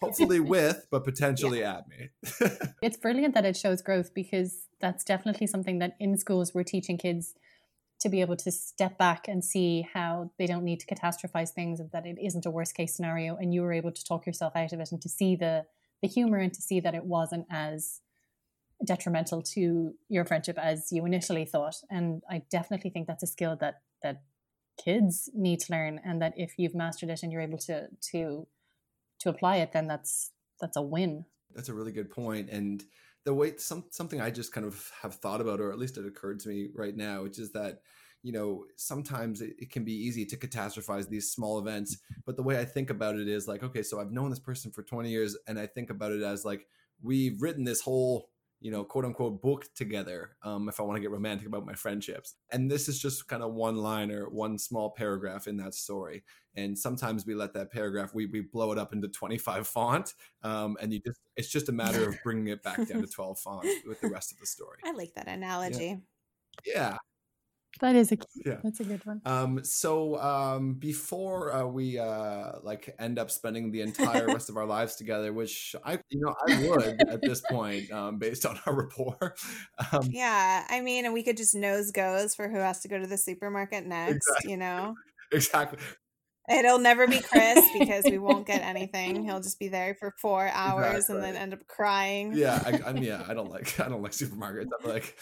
hopefully 0.01 0.41
with, 0.55 0.87
but 0.91 1.05
potentially 1.05 1.61
yeah. 1.61 1.79
at 1.79 1.89
me. 1.89 2.09
it's 2.83 2.97
brilliant 2.97 3.35
that 3.35 3.45
it 3.45 3.57
shows 3.57 3.83
growth 3.83 4.15
because 4.15 4.67
that's 4.81 5.05
definitely 5.05 5.47
something 5.47 5.79
that 5.79 5.97
in 5.99 6.17
schools 6.17 6.55
we're 6.55 6.63
teaching 6.63 6.99
kids 6.99 7.35
to 7.99 8.09
be 8.09 8.21
able 8.21 8.37
to 8.37 8.53
step 8.53 8.99
back 8.99 9.27
and 9.27 9.45
see 9.45 9.89
how 9.95 10.31
they 10.39 10.47
don't 10.47 10.65
need 10.65 10.81
to 10.81 10.87
catastrophize 10.87 11.51
things 11.51 11.81
and 11.81 11.91
that 11.93 12.07
it 12.07 12.19
isn't 12.23 12.45
a 12.45 12.51
worst 12.51 12.75
case 12.75 12.95
scenario 12.95 13.37
and 13.37 13.55
you 13.55 13.63
were 13.63 13.73
able 13.73 13.91
to 13.91 14.05
talk 14.05 14.27
yourself 14.27 14.55
out 14.55 14.73
of 14.73 14.81
it 14.81 14.93
and 14.93 15.01
to 15.01 15.09
see 15.09 15.35
the 15.35 15.65
the 16.03 16.09
humor 16.09 16.37
and 16.37 16.53
to 16.53 16.61
see 16.61 16.79
that 16.79 16.95
it 16.95 17.05
wasn't 17.05 17.47
as 17.51 18.03
detrimental 18.85 19.41
to 19.41 19.95
your 20.11 20.27
friendship 20.27 20.59
as 20.59 20.93
you 20.93 21.07
initially 21.07 21.47
thought 21.47 21.77
and 21.91 22.23
i 22.31 22.43
definitely 22.51 22.91
think 22.91 23.07
that's 23.07 23.23
a 23.23 23.27
skill 23.27 23.57
that 23.57 23.81
that 24.03 24.21
kids 24.77 25.31
need 25.35 25.59
to 25.59 25.73
learn 25.73 25.99
and 26.05 26.21
that 26.21 26.35
if 26.37 26.59
you've 26.59 26.75
mastered 26.75 27.09
it 27.09 27.23
and 27.23 27.33
you're 27.33 27.41
able 27.41 27.57
to 27.57 27.89
to 28.03 28.47
to 29.21 29.29
apply 29.29 29.57
it, 29.57 29.73
then 29.73 29.87
that's 29.87 30.33
that's 30.61 30.77
a 30.77 30.83
win. 30.83 31.25
That's 31.55 31.69
a 31.69 31.75
really 31.75 31.93
good 31.93 32.11
point. 32.11 32.51
And 32.51 32.83
the 33.25 33.35
way 33.35 33.57
some 33.57 33.85
something 33.91 34.21
I 34.21 34.31
just 34.31 34.53
kind 34.53 34.67
of 34.67 34.91
have 35.03 35.15
thought 35.15 35.41
about, 35.41 35.61
or 35.61 35.71
at 35.73 35.79
least 35.79 35.99
it 35.99 36.07
occurred 36.07 36.41
to 36.41 36.49
me 36.49 36.69
right 36.75 36.97
now, 36.97 37.23
which 37.23 37.39
is 37.39 37.53
that 37.53 37.81
you 38.23 38.33
know 38.33 38.65
sometimes 38.77 39.41
it, 39.41 39.55
it, 39.59 39.71
can 39.71 39.85
be 39.85 39.93
easy 39.93 40.25
to 40.27 40.37
catastrophize 40.37 41.09
these 41.09 41.31
small 41.31 41.61
events 41.61 41.99
but 42.25 42.35
the 42.35 42.43
way 42.43 42.59
i 42.59 42.65
think 42.65 42.91
about 42.91 43.15
it 43.15 43.29
is 43.29 43.47
like 43.47 43.63
okay 43.63 43.85
so 43.85 44.01
i've 44.01 44.11
known 44.11 44.31
this 44.31 44.41
person 44.41 44.73
for 44.73 44.83
20 44.83 45.09
years 45.09 45.37
and 45.47 45.61
i 45.61 45.67
think 45.67 45.91
about 45.91 46.11
it 46.11 46.23
as 46.23 46.45
like 46.45 46.67
we've 47.03 47.41
written 47.41 47.63
this 47.63 47.81
whole 47.81 48.31
you 48.61 48.71
know, 48.71 48.85
quote 48.85 49.05
unquote 49.05 49.43
book 49.43 49.67
together 49.75 50.37
um, 50.43 50.69
if 50.69 50.81
I 50.81 50.83
want 50.83 50.97
to 50.97 51.01
get 51.01 51.11
romantic 51.11 51.47
about 51.47 51.67
my 51.67 51.75
friendships. 51.75 52.35
And 52.51 52.71
this 52.71 52.89
is 52.89 52.99
just 52.99 53.29
kind 53.29 53.43
of 53.43 53.53
one 53.53 53.77
line 53.77 54.11
or 54.11 54.29
one 54.29 54.59
small 54.59 54.91
paragraph 54.91 55.47
in 55.47 55.57
that 55.59 55.75
story. 55.75 56.25
And 56.55 56.79
sometimes 56.79 57.27
we 57.27 57.35
let 57.35 57.53
that 57.55 57.71
paragraph, 57.71 58.15
we, 58.15 58.27
we 58.27 58.41
blow 58.41 58.73
it 58.73 58.79
up 58.79 58.93
into 58.93 59.09
25 59.09 59.67
font. 59.69 60.15
Um, 60.43 60.77
and 60.81 60.93
you 60.93 61.01
just, 61.01 61.21
it's 61.37 61.49
just 61.49 61.69
a 61.69 61.73
matter 61.73 62.09
of 62.09 62.17
bringing 62.23 62.49
it 62.49 62.63
back 62.63 62.77
down 62.89 63.03
to 63.03 63.07
12 63.15 63.39
font 63.39 63.67
with 63.87 64.01
the 64.01 64.09
rest 64.09 64.33
of 64.33 64.39
the 64.39 64.47
story. 64.47 64.79
I 64.85 64.93
like 64.93 65.15
that 65.15 65.29
analogy. 65.29 65.99
Yeah. 66.65 66.75
yeah. 66.75 66.97
That 67.81 67.95
is 67.95 68.13
a 68.13 68.19
yeah. 68.45 68.57
That's 68.63 68.81
a 68.81 68.85
good 68.85 69.05
one. 69.05 69.21
Um, 69.25 69.63
so 69.65 70.19
um, 70.21 70.75
before 70.75 71.53
uh, 71.53 71.67
we 71.67 71.99
uh, 71.99 72.53
like 72.63 72.95
end 72.99 73.19
up 73.19 73.31
spending 73.31 73.71
the 73.71 73.83
entire 73.83 74.27
rest 74.27 74.49
of 74.49 74.57
our 74.57 74.67
lives 74.67 74.97
together, 74.97 75.33
which 75.33 75.75
I 75.85 75.99
you 76.09 76.21
know 76.21 76.35
I 76.49 76.69
would 76.69 77.03
at 77.09 77.21
this 77.23 77.43
point 77.43 77.91
um, 77.91 78.19
based 78.19 78.47
on 78.47 78.59
our 78.67 78.75
rapport. 78.75 79.35
Um, 79.93 80.09
yeah, 80.11 80.65
I 80.69 80.81
mean, 80.81 81.05
and 81.05 81.15
we 81.15 81.23
could 81.23 81.37
just 81.37 81.55
nose 81.55 81.91
goes 81.91 82.35
for 82.35 82.49
who 82.49 82.59
has 82.59 82.81
to 82.81 82.89
go 82.89 82.99
to 82.99 83.07
the 83.07 83.19
supermarket 83.19 83.87
next. 83.87 84.17
Exactly. 84.17 84.51
You 84.51 84.57
know, 84.57 84.95
exactly. 85.33 85.79
It'll 86.49 86.79
never 86.79 87.09
be 87.09 87.21
Chris 87.21 87.65
because 87.77 88.05
we 88.05 88.19
won't 88.19 88.47
get 88.47 88.63
anything. 88.63 89.25
He'll 89.25 89.41
just 89.41 89.59
be 89.59 89.69
there 89.69 89.95
for 89.95 90.13
four 90.19 90.49
hours 90.49 90.97
exactly. 90.97 91.15
and 91.17 91.25
then 91.25 91.37
end 91.37 91.55
up 91.55 91.67
crying. 91.67 92.33
Yeah, 92.35 92.63
I, 92.65 92.93
mean, 92.93 93.03
yeah, 93.03 93.25
I 93.27 93.35
don't 93.35 93.51
like 93.51 93.79
I 93.81 93.89
don't 93.89 94.03
like 94.03 94.13
supermarkets. 94.13 94.69
I'm 94.81 94.89
like 94.89 95.17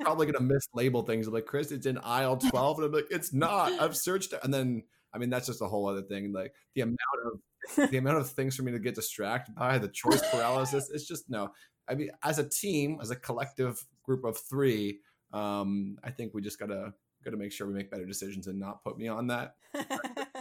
probably 0.00 0.26
gonna 0.30 0.46
mislabel 0.46 1.06
things. 1.06 1.26
I'm 1.26 1.34
like 1.34 1.46
Chris, 1.46 1.70
it's 1.70 1.86
in 1.86 1.98
aisle 1.98 2.38
twelve, 2.38 2.78
and 2.78 2.86
I'm 2.86 2.92
like, 2.92 3.08
it's 3.10 3.32
not. 3.32 3.72
I've 3.80 3.96
searched, 3.96 4.32
it. 4.32 4.40
and 4.42 4.52
then 4.52 4.84
I 5.12 5.18
mean 5.18 5.30
that's 5.30 5.46
just 5.46 5.62
a 5.62 5.66
whole 5.66 5.88
other 5.88 6.02
thing. 6.02 6.32
Like 6.32 6.54
the 6.74 6.82
amount 6.82 6.98
of 7.26 7.90
the 7.90 7.98
amount 7.98 8.18
of 8.18 8.30
things 8.30 8.56
for 8.56 8.62
me 8.62 8.72
to 8.72 8.78
get 8.78 8.94
distracted 8.94 9.54
by, 9.54 9.78
the 9.78 9.88
choice 9.88 10.22
paralysis. 10.30 10.90
It's 10.92 11.06
just 11.06 11.28
no. 11.28 11.50
I 11.88 11.94
mean, 11.94 12.10
as 12.22 12.38
a 12.38 12.48
team, 12.48 12.98
as 13.02 13.10
a 13.10 13.16
collective 13.16 13.84
group 14.04 14.24
of 14.24 14.38
three, 14.38 15.00
um, 15.32 15.98
I 16.04 16.10
think 16.10 16.32
we 16.32 16.40
just 16.40 16.58
gotta 16.58 16.94
gotta 17.24 17.36
make 17.36 17.52
sure 17.52 17.66
we 17.66 17.74
make 17.74 17.90
better 17.90 18.06
decisions 18.06 18.46
and 18.46 18.58
not 18.58 18.82
put 18.82 18.96
me 18.96 19.08
on 19.08 19.26
that. 19.26 19.54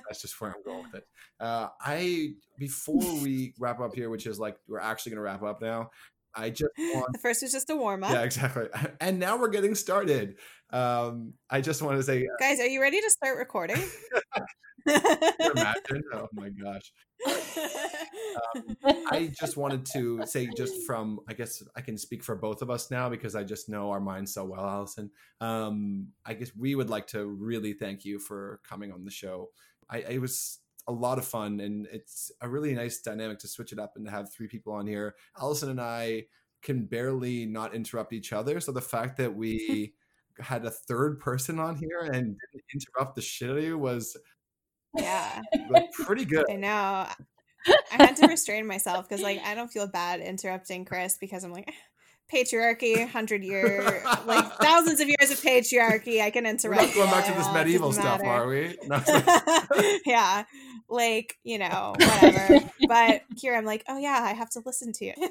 That's 0.10 0.22
just 0.22 0.40
where 0.41 0.52
I'm 0.52 0.64
going 0.65 0.84
with 0.84 0.95
it. 0.95 1.07
Uh, 1.40 1.68
I 1.81 2.34
before 2.57 3.14
we 3.22 3.53
wrap 3.60 3.80
up 3.80 3.95
here, 3.95 4.10
which 4.10 4.26
is 4.26 4.40
like 4.40 4.57
we're 4.68 4.80
actually 4.80 5.11
gonna 5.11 5.22
wrap 5.22 5.44
up 5.44 5.61
now. 5.61 5.91
I 6.36 6.49
just 6.49 6.72
want 6.77 7.14
the 7.14 7.19
first 7.19 7.41
was 7.41 7.52
just 7.52 7.69
a 7.69 7.76
warm 7.76 8.03
up. 8.03 8.11
Yeah, 8.11 8.23
exactly. 8.23 8.68
And 9.02 9.19
now 9.19 9.38
we're 9.38 9.49
getting 9.49 9.76
started. 9.76 10.36
Um, 10.72 11.34
I 11.49 11.61
just 11.61 11.81
want 11.81 11.98
to 11.98 12.03
say, 12.03 12.23
uh, 12.23 12.36
guys, 12.40 12.60
are 12.60 12.68
you 12.68 12.81
ready 12.81 13.02
to 13.02 13.10
start 13.10 13.38
recording? 13.38 13.77
imagine? 14.88 16.03
Oh 16.14 16.27
my 16.34 16.49
gosh. 16.49 16.91
Um, 17.27 18.76
I 19.11 19.31
just 19.40 19.57
wanted 19.57 19.86
to 19.94 20.26
say, 20.26 20.49
just 20.56 20.86
from, 20.86 21.19
I 21.27 21.34
guess 21.34 21.64
I 21.76 21.81
can 21.81 21.98
speak 21.98 22.23
for 22.23 22.36
both 22.36 22.61
of 22.61 22.69
us 22.69 22.91
now 22.91 23.10
because 23.10 23.36
I 23.36 23.44
just 23.44 23.69
know 23.69 23.90
our 23.91 23.99
minds 23.99 24.34
so 24.34 24.45
well, 24.45 24.65
Allison. 24.65 25.11
Um, 25.41 26.10
I 26.26 26.34
guess 26.34 26.52
we 26.56 26.76
would 26.76 26.90
like 26.90 27.07
to 27.07 27.26
really 27.26 27.73
thank 27.73 28.06
you 28.06 28.19
for 28.19 28.60
coming 28.68 28.91
on 28.91 29.06
the 29.06 29.11
show. 29.11 29.49
I, 29.90 29.99
it 29.99 30.22
was 30.22 30.60
a 30.88 30.91
lot 30.91 31.18
of 31.18 31.26
fun 31.26 31.60
and 31.60 31.88
it's 31.91 32.32
a 32.41 32.49
really 32.49 32.74
nice 32.74 32.99
dynamic 32.99 33.40
to 33.40 33.48
switch 33.48 33.72
it 33.72 33.80
up 33.80 33.94
and 33.95 34.06
to 34.06 34.11
have 34.11 34.32
three 34.32 34.48
people 34.48 34.74
on 34.74 34.88
here. 34.88 35.16
Allison 35.40 35.70
and 35.70 35.80
I 35.82 36.26
can 36.61 36.86
barely 36.86 37.45
not 37.45 37.74
interrupt 37.74 38.11
each 38.11 38.34
other. 38.34 38.60
So 38.60 38.72
the 38.72 38.82
fact 38.82 39.18
that 39.18 39.36
we 39.36 39.94
had 40.40 40.66
a 40.66 40.72
third 40.72 41.20
person 41.20 41.60
on 41.60 41.76
here 41.76 41.99
and 42.02 42.14
didn't 42.14 42.64
interrupt 42.74 43.16
the 43.16 43.22
shit 43.22 43.49
out 43.49 43.57
of 43.57 43.64
you 43.64 43.78
was 43.78 44.18
yeah 44.95 45.41
like, 45.70 45.91
pretty 45.91 46.26
good. 46.26 46.45
I 46.49 46.56
know. 46.56 47.07
I 47.68 47.76
had 47.91 48.16
to 48.18 48.28
restrain 48.28 48.66
myself 48.66 49.07
because 49.07 49.22
like 49.24 49.40
I 49.45 49.53
don't 49.53 49.72
feel 49.72 49.88
bad 49.88 50.22
interrupting 50.22 50.86
Chris 50.86 51.18
because 51.20 51.44
I'm 51.44 51.52
like 51.52 51.72
patriarchy, 52.31 53.07
hundred 53.07 53.43
year, 53.43 54.03
like 54.26 54.45
thousands 54.57 54.99
of 54.99 55.07
years 55.07 55.31
of 55.31 55.39
patriarchy. 55.41 56.22
I 56.22 56.30
can 56.30 56.45
interrupt. 56.45 56.95
We're 56.95 57.06
not 57.06 57.10
going 57.10 57.11
back 57.11 57.26
to 57.26 57.34
this 57.34 57.53
medieval 57.53 57.91
stuff, 57.91 58.22
are 58.23 58.47
we? 58.47 58.77
No. 58.85 59.01
yeah, 60.06 60.43
like 60.89 61.38
you 61.43 61.57
know, 61.57 61.95
whatever. 61.97 62.60
but 62.88 63.23
here 63.35 63.56
I'm 63.56 63.65
like, 63.65 63.84
oh 63.88 63.97
yeah, 63.97 64.22
I 64.23 64.34
have 64.34 64.49
to 64.51 64.61
listen 64.65 64.93
to 64.93 65.06
you. 65.06 65.14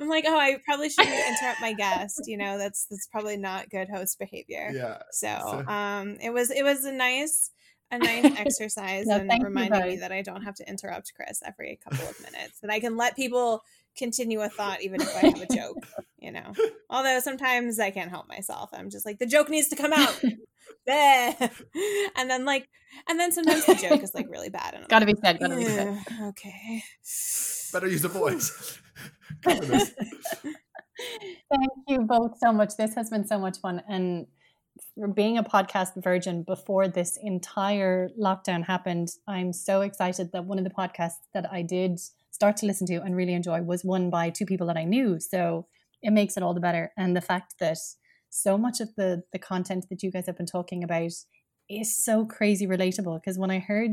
I'm 0.00 0.08
like, 0.08 0.24
oh, 0.26 0.38
I 0.38 0.58
probably 0.64 0.90
shouldn't 0.90 1.14
interrupt 1.14 1.60
my 1.60 1.72
guest. 1.72 2.22
You 2.26 2.36
know, 2.36 2.58
that's 2.58 2.86
that's 2.86 3.06
probably 3.06 3.36
not 3.36 3.70
good 3.70 3.88
host 3.88 4.18
behavior. 4.18 4.70
Yeah. 4.72 4.98
So, 5.10 5.64
um, 5.66 6.16
it 6.22 6.30
was 6.30 6.50
it 6.50 6.62
was 6.62 6.84
a 6.84 6.92
nice 6.92 7.50
a 7.90 7.98
nice 7.98 8.24
exercise 8.38 9.06
no, 9.06 9.16
and 9.16 9.44
reminding 9.44 9.86
me 9.86 9.96
that 9.96 10.12
I 10.12 10.22
don't 10.22 10.42
have 10.42 10.54
to 10.56 10.68
interrupt 10.68 11.12
Chris 11.14 11.42
every 11.44 11.78
couple 11.82 12.06
of 12.06 12.20
minutes. 12.20 12.60
That 12.60 12.70
I 12.70 12.80
can 12.80 12.96
let 12.96 13.16
people 13.16 13.62
continue 13.96 14.40
a 14.40 14.48
thought 14.48 14.82
even 14.82 15.00
if 15.00 15.16
I 15.16 15.26
have 15.28 15.40
a 15.40 15.46
joke, 15.54 15.86
you 16.18 16.32
know. 16.32 16.52
Although 16.88 17.20
sometimes 17.20 17.78
I 17.78 17.90
can't 17.90 18.10
help 18.10 18.28
myself. 18.28 18.70
I'm 18.72 18.90
just 18.90 19.06
like 19.06 19.18
the 19.18 19.26
joke 19.26 19.48
needs 19.48 19.68
to 19.68 19.76
come 19.76 19.92
out. 19.92 20.20
and 20.90 22.28
then 22.28 22.44
like 22.44 22.68
and 23.08 23.20
then 23.20 23.30
sometimes 23.30 23.64
the 23.66 23.74
joke 23.74 24.02
is 24.02 24.14
like 24.14 24.28
really 24.30 24.48
bad 24.48 24.74
and 24.74 24.88
gotta 24.88 25.06
like, 25.06 25.14
be 25.14 25.20
said, 25.20 25.38
gotta 25.38 25.56
be 25.56 25.64
said. 25.64 25.98
Okay. 26.22 26.82
Better 27.72 27.86
use 27.86 28.02
the 28.02 28.08
voice. 28.08 28.78
Thank 29.44 29.62
you 31.86 32.00
both 32.00 32.38
so 32.38 32.52
much. 32.52 32.76
This 32.76 32.94
has 32.94 33.10
been 33.10 33.26
so 33.26 33.38
much 33.38 33.58
fun 33.58 33.82
and 33.88 34.26
for 34.94 35.08
being 35.08 35.38
a 35.38 35.44
podcast 35.44 36.02
virgin 36.02 36.42
before 36.42 36.88
this 36.88 37.18
entire 37.22 38.08
lockdown 38.20 38.64
happened, 38.64 39.10
I'm 39.26 39.52
so 39.52 39.82
excited 39.82 40.32
that 40.32 40.44
one 40.44 40.58
of 40.58 40.64
the 40.64 40.70
podcasts 40.70 41.20
that 41.34 41.50
I 41.50 41.62
did 41.62 42.00
start 42.40 42.56
to 42.56 42.64
listen 42.64 42.86
to 42.86 43.02
and 43.02 43.14
really 43.14 43.34
enjoy 43.34 43.60
was 43.60 43.84
won 43.84 44.08
by 44.08 44.30
two 44.30 44.46
people 44.46 44.66
that 44.66 44.78
I 44.78 44.84
knew. 44.84 45.20
So 45.20 45.66
it 46.00 46.10
makes 46.10 46.38
it 46.38 46.42
all 46.42 46.54
the 46.54 46.66
better. 46.68 46.90
And 46.96 47.14
the 47.14 47.20
fact 47.20 47.56
that 47.60 47.76
so 48.30 48.56
much 48.56 48.80
of 48.80 48.94
the 48.96 49.24
the 49.30 49.38
content 49.38 49.84
that 49.90 50.02
you 50.02 50.10
guys 50.10 50.24
have 50.24 50.38
been 50.38 50.46
talking 50.46 50.82
about 50.82 51.12
is 51.68 52.02
so 52.02 52.24
crazy 52.24 52.66
relatable. 52.66 53.20
Because 53.20 53.38
when 53.38 53.50
I 53.50 53.58
heard 53.58 53.92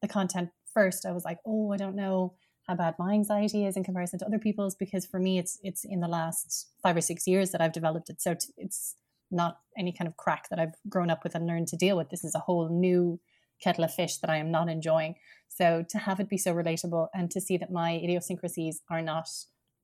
the 0.00 0.06
content 0.06 0.50
first, 0.72 1.06
I 1.06 1.10
was 1.10 1.24
like, 1.24 1.38
oh, 1.44 1.72
I 1.72 1.76
don't 1.76 1.96
know 1.96 2.34
how 2.68 2.76
bad 2.76 2.94
my 3.00 3.14
anxiety 3.14 3.66
is 3.66 3.76
in 3.76 3.82
comparison 3.82 4.20
to 4.20 4.26
other 4.26 4.38
people's. 4.38 4.76
Because 4.76 5.04
for 5.04 5.18
me, 5.18 5.40
it's 5.40 5.58
it's 5.64 5.84
in 5.84 5.98
the 5.98 6.06
last 6.06 6.68
five 6.80 6.96
or 6.96 7.00
six 7.00 7.26
years 7.26 7.50
that 7.50 7.60
I've 7.60 7.72
developed 7.72 8.10
it. 8.10 8.22
So 8.22 8.36
it's 8.56 8.94
not 9.32 9.58
any 9.76 9.90
kind 9.90 10.06
of 10.06 10.16
crack 10.16 10.48
that 10.50 10.60
I've 10.60 10.76
grown 10.88 11.10
up 11.10 11.24
with 11.24 11.34
and 11.34 11.48
learned 11.48 11.66
to 11.68 11.76
deal 11.76 11.96
with. 11.96 12.10
This 12.10 12.22
is 12.22 12.36
a 12.36 12.44
whole 12.46 12.68
new 12.68 13.18
kettle 13.62 13.84
of 13.84 13.94
fish 13.94 14.18
that 14.18 14.30
I 14.30 14.36
am 14.36 14.50
not 14.50 14.68
enjoying. 14.68 15.16
So 15.48 15.84
to 15.88 15.98
have 15.98 16.20
it 16.20 16.28
be 16.28 16.38
so 16.38 16.54
relatable 16.54 17.08
and 17.14 17.30
to 17.30 17.40
see 17.40 17.56
that 17.56 17.72
my 17.72 17.92
idiosyncrasies 17.92 18.82
are 18.90 19.02
not 19.02 19.28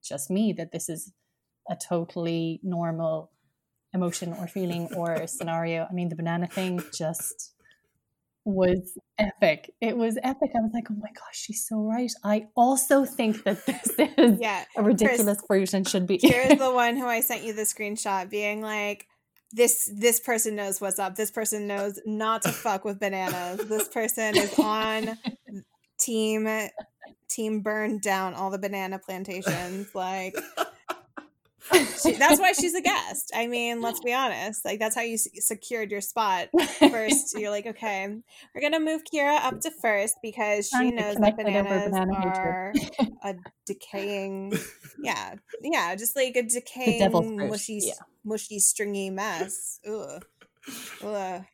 just 0.03 0.31
me, 0.31 0.53
that 0.53 0.73
this 0.73 0.89
is 0.89 1.13
a 1.69 1.77
totally 1.77 2.61
normal 2.63 3.31
emotion 3.93 4.33
or 4.35 4.47
feeling 4.47 4.89
or 4.95 5.27
scenario. 5.27 5.87
I 5.89 5.93
mean, 5.93 6.09
the 6.09 6.17
banana 6.17 6.47
thing 6.47 6.83
just 6.97 7.55
was 8.45 8.99
epic. 9.19 9.73
It 9.81 9.97
was 9.97 10.19
epic. 10.23 10.51
I 10.55 10.61
was 10.61 10.73
like, 10.75 10.85
oh 10.91 10.97
my 11.01 11.09
gosh, 11.09 11.33
she's 11.33 11.67
so 11.67 11.79
right. 11.79 12.13
I 12.23 12.49
also 12.55 13.05
think 13.05 13.43
that 13.45 13.65
this 13.65 13.89
is 14.19 14.39
yeah, 14.41 14.65
a 14.77 14.83
ridiculous 14.83 15.39
Chris, 15.39 15.47
fruit 15.47 15.75
and 15.75 15.89
should 15.89 16.07
be. 16.07 16.19
Here's 16.21 16.59
the 16.59 16.71
one 16.75 16.97
who 16.97 17.07
I 17.07 17.21
sent 17.21 17.43
you 17.43 17.55
the 17.55 17.63
screenshot 17.63 18.29
being 18.29 18.61
like, 18.61 19.07
this 19.53 19.91
this 19.95 20.21
person 20.21 20.57
knows 20.57 20.81
what's 20.81 20.99
up. 20.99 21.17
This 21.17 21.31
person 21.31 21.67
knows 21.67 22.01
not 22.05 22.43
to 22.43 22.51
fuck 22.51 22.85
with 22.85 22.99
bananas. 22.99 23.67
This 23.69 23.89
person 23.89 24.37
is 24.37 24.59
on 24.59 25.17
team 25.99 26.49
team 27.29 27.61
burned 27.61 28.01
down 28.03 28.35
all 28.35 28.51
the 28.51 28.59
banana 28.59 28.99
plantations. 28.99 29.95
Like 29.95 30.35
she, 31.73 32.13
that's 32.13 32.41
why 32.41 32.53
she's 32.53 32.75
a 32.75 32.81
guest. 32.83 33.33
I 33.35 33.47
mean, 33.47 33.81
let's 33.81 34.01
be 34.01 34.13
honest. 34.13 34.65
Like 34.65 34.79
that's 34.79 34.95
how 34.95 35.03
you 35.03 35.15
s- 35.15 35.29
secured 35.39 35.91
your 35.91 36.01
spot. 36.01 36.49
First, 36.79 37.39
you're 37.39 37.51
like, 37.51 37.67
okay, 37.67 38.09
we're 38.55 38.61
gonna 38.61 38.81
move 38.81 39.03
Kira 39.05 39.39
up 39.43 39.61
to 39.61 39.71
first 39.71 40.17
because 40.23 40.69
she 40.69 40.91
knows 40.91 41.17
that 41.17 41.37
bananas 41.37 41.91
banana 41.91 42.13
are 42.15 42.73
a 43.23 43.35
decaying. 43.67 44.53
Yeah, 44.97 45.35
yeah, 45.61 45.95
just 45.97 46.17
like 46.17 46.35
a 46.37 46.43
decaying, 46.43 47.37
mushy, 47.37 47.81
yeah. 47.83 47.93
mushy, 48.25 48.59
stringy 48.59 49.11
mess. 49.11 49.79
Ugh. 49.87 50.25
Ugh. 51.03 51.45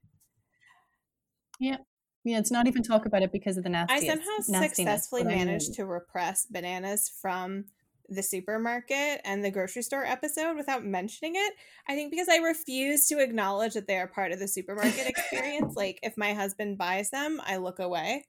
Yeah. 1.59 1.77
Yeah, 2.23 2.39
it's 2.39 2.51
not 2.51 2.66
even 2.66 2.82
talk 2.82 3.07
about 3.07 3.23
it 3.23 3.32
because 3.32 3.57
of 3.57 3.65
the 3.65 3.70
nasty. 3.70 4.09
I 4.09 4.15
somehow 4.15 4.62
successfully 4.62 5.24
managed 5.24 5.74
to 5.74 5.87
repress 5.87 6.47
bananas 6.47 7.11
from 7.20 7.65
the 8.11 8.23
supermarket 8.23 9.20
and 9.24 9.45
the 9.45 9.51
grocery 9.51 9.82
store 9.82 10.05
episode 10.05 10.57
without 10.57 10.85
mentioning 10.85 11.35
it. 11.37 11.55
I 11.89 11.95
think 11.95 12.11
because 12.11 12.28
I 12.28 12.37
refuse 12.39 13.07
to 13.09 13.20
acknowledge 13.20 13.74
that 13.74 13.87
they 13.87 13.97
are 13.97 14.09
part 14.09 14.32
of 14.32 14.39
the 14.39 14.49
supermarket 14.49 15.07
experience. 15.07 15.74
like 15.77 15.99
if 16.03 16.16
my 16.16 16.35
husband 16.35 16.77
buys 16.77 17.11
them, 17.11 17.41
I 17.45 17.57
look 17.57 17.78
away. 17.78 18.27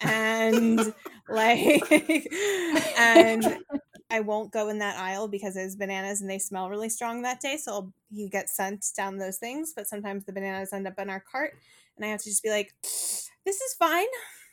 And 0.00 0.78
like 1.28 1.90
and 2.98 3.58
I 4.10 4.20
won't 4.20 4.52
go 4.52 4.68
in 4.68 4.78
that 4.78 4.98
aisle 4.98 5.28
because 5.28 5.54
there's 5.54 5.76
bananas 5.76 6.20
and 6.20 6.28
they 6.28 6.38
smell 6.38 6.68
really 6.68 6.90
strong 6.90 7.22
that 7.22 7.40
day. 7.40 7.56
So 7.56 7.72
I'll, 7.72 7.92
he 8.10 8.28
gets 8.28 8.54
sent 8.54 8.84
down 8.96 9.16
those 9.16 9.38
things. 9.38 9.72
But 9.74 9.86
sometimes 9.86 10.24
the 10.24 10.32
bananas 10.32 10.72
end 10.72 10.86
up 10.86 10.98
in 10.98 11.08
our 11.08 11.24
cart 11.30 11.54
and 11.96 12.04
I 12.04 12.08
have 12.08 12.20
to 12.20 12.28
just 12.28 12.42
be 12.42 12.50
like, 12.50 12.74
this 12.82 13.60
is 13.60 13.74
fine 13.78 14.06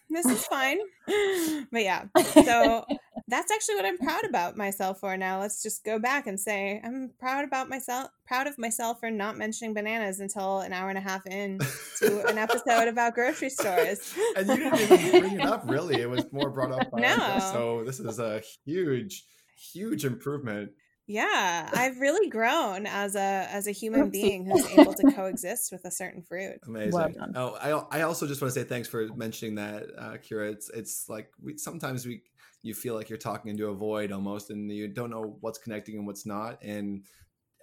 this 0.10 0.26
is 0.26 0.46
fine. 0.46 0.80
but 1.72 1.84
yeah, 1.84 2.06
so 2.34 2.86
that's 3.28 3.52
actually 3.52 3.76
what 3.76 3.86
I'm 3.86 3.98
proud 3.98 4.26
about 4.26 4.58
myself 4.58 5.00
for 5.00 5.16
now. 5.18 5.40
Let's 5.40 5.62
just 5.62 5.84
go 5.84 6.00
back 6.00 6.28
and 6.28 6.40
say 6.40 6.82
I'm 6.84 7.12
proud 7.20 7.46
about 7.46 7.70
myself, 7.70 8.10
proud 8.26 8.48
of 8.48 8.58
myself 8.58 9.00
for 9.00 9.12
not 9.12 9.38
mentioning 9.38 9.74
bananas 9.74 10.20
until 10.20 10.60
an 10.60 10.74
hour 10.74 10.90
and 10.90 10.98
a 10.98 11.02
half 11.02 11.26
in 11.28 11.60
to 12.00 12.28
an 12.28 12.38
episode 12.38 12.88
about 12.88 13.14
grocery 13.14 13.50
stores. 13.50 14.14
and 14.36 14.48
you 14.48 14.58
didn't 14.58 14.92
even 14.92 15.22
bring 15.22 15.40
it 15.40 15.46
up, 15.46 15.64
really. 15.68 16.02
It 16.02 16.10
was 16.10 16.26
more 16.32 16.50
brought 16.50 16.72
up 16.72 16.92
by 16.92 17.02
no. 17.02 17.40
So 17.52 17.84
this 17.86 18.00
is 18.00 18.20
a 18.20 18.42
huge, 18.66 19.26
huge 19.74 20.06
improvement 20.06 20.72
yeah, 21.10 21.68
I've 21.74 22.00
really 22.00 22.30
grown 22.30 22.86
as 22.86 23.16
a 23.16 23.48
as 23.50 23.66
a 23.66 23.72
human 23.72 24.12
being 24.12 24.46
who's 24.46 24.68
able 24.68 24.94
to 24.94 25.12
coexist 25.12 25.72
with 25.72 25.84
a 25.84 25.92
certain 25.92 26.22
fruit. 26.22 26.60
Amazing. 26.68 26.92
Well 26.94 27.32
oh, 27.36 27.88
I 27.92 28.00
I 28.00 28.02
also 28.04 28.28
just 28.28 28.42
want 28.42 28.54
to 28.54 28.60
say 28.60 28.66
thanks 28.66 28.88
for 28.88 29.08
mentioning 29.16 29.56
that, 29.56 29.88
uh, 29.98 30.18
Kira. 30.18 30.52
It's 30.52 30.70
it's 30.70 31.10
like 31.10 31.32
we 31.42 31.58
sometimes 31.58 32.06
we 32.06 32.22
you 32.62 32.76
feel 32.76 32.94
like 32.94 33.10
you're 33.10 33.18
talking 33.18 33.50
into 33.50 33.70
a 33.70 33.74
void 33.74 34.12
almost, 34.12 34.52
and 34.52 34.72
you 34.72 34.88
don't 34.88 35.10
know 35.10 35.38
what's 35.42 35.58
connecting 35.58 35.96
and 35.96 36.06
what's 36.06 36.28
not. 36.28 36.62
And 36.62 37.04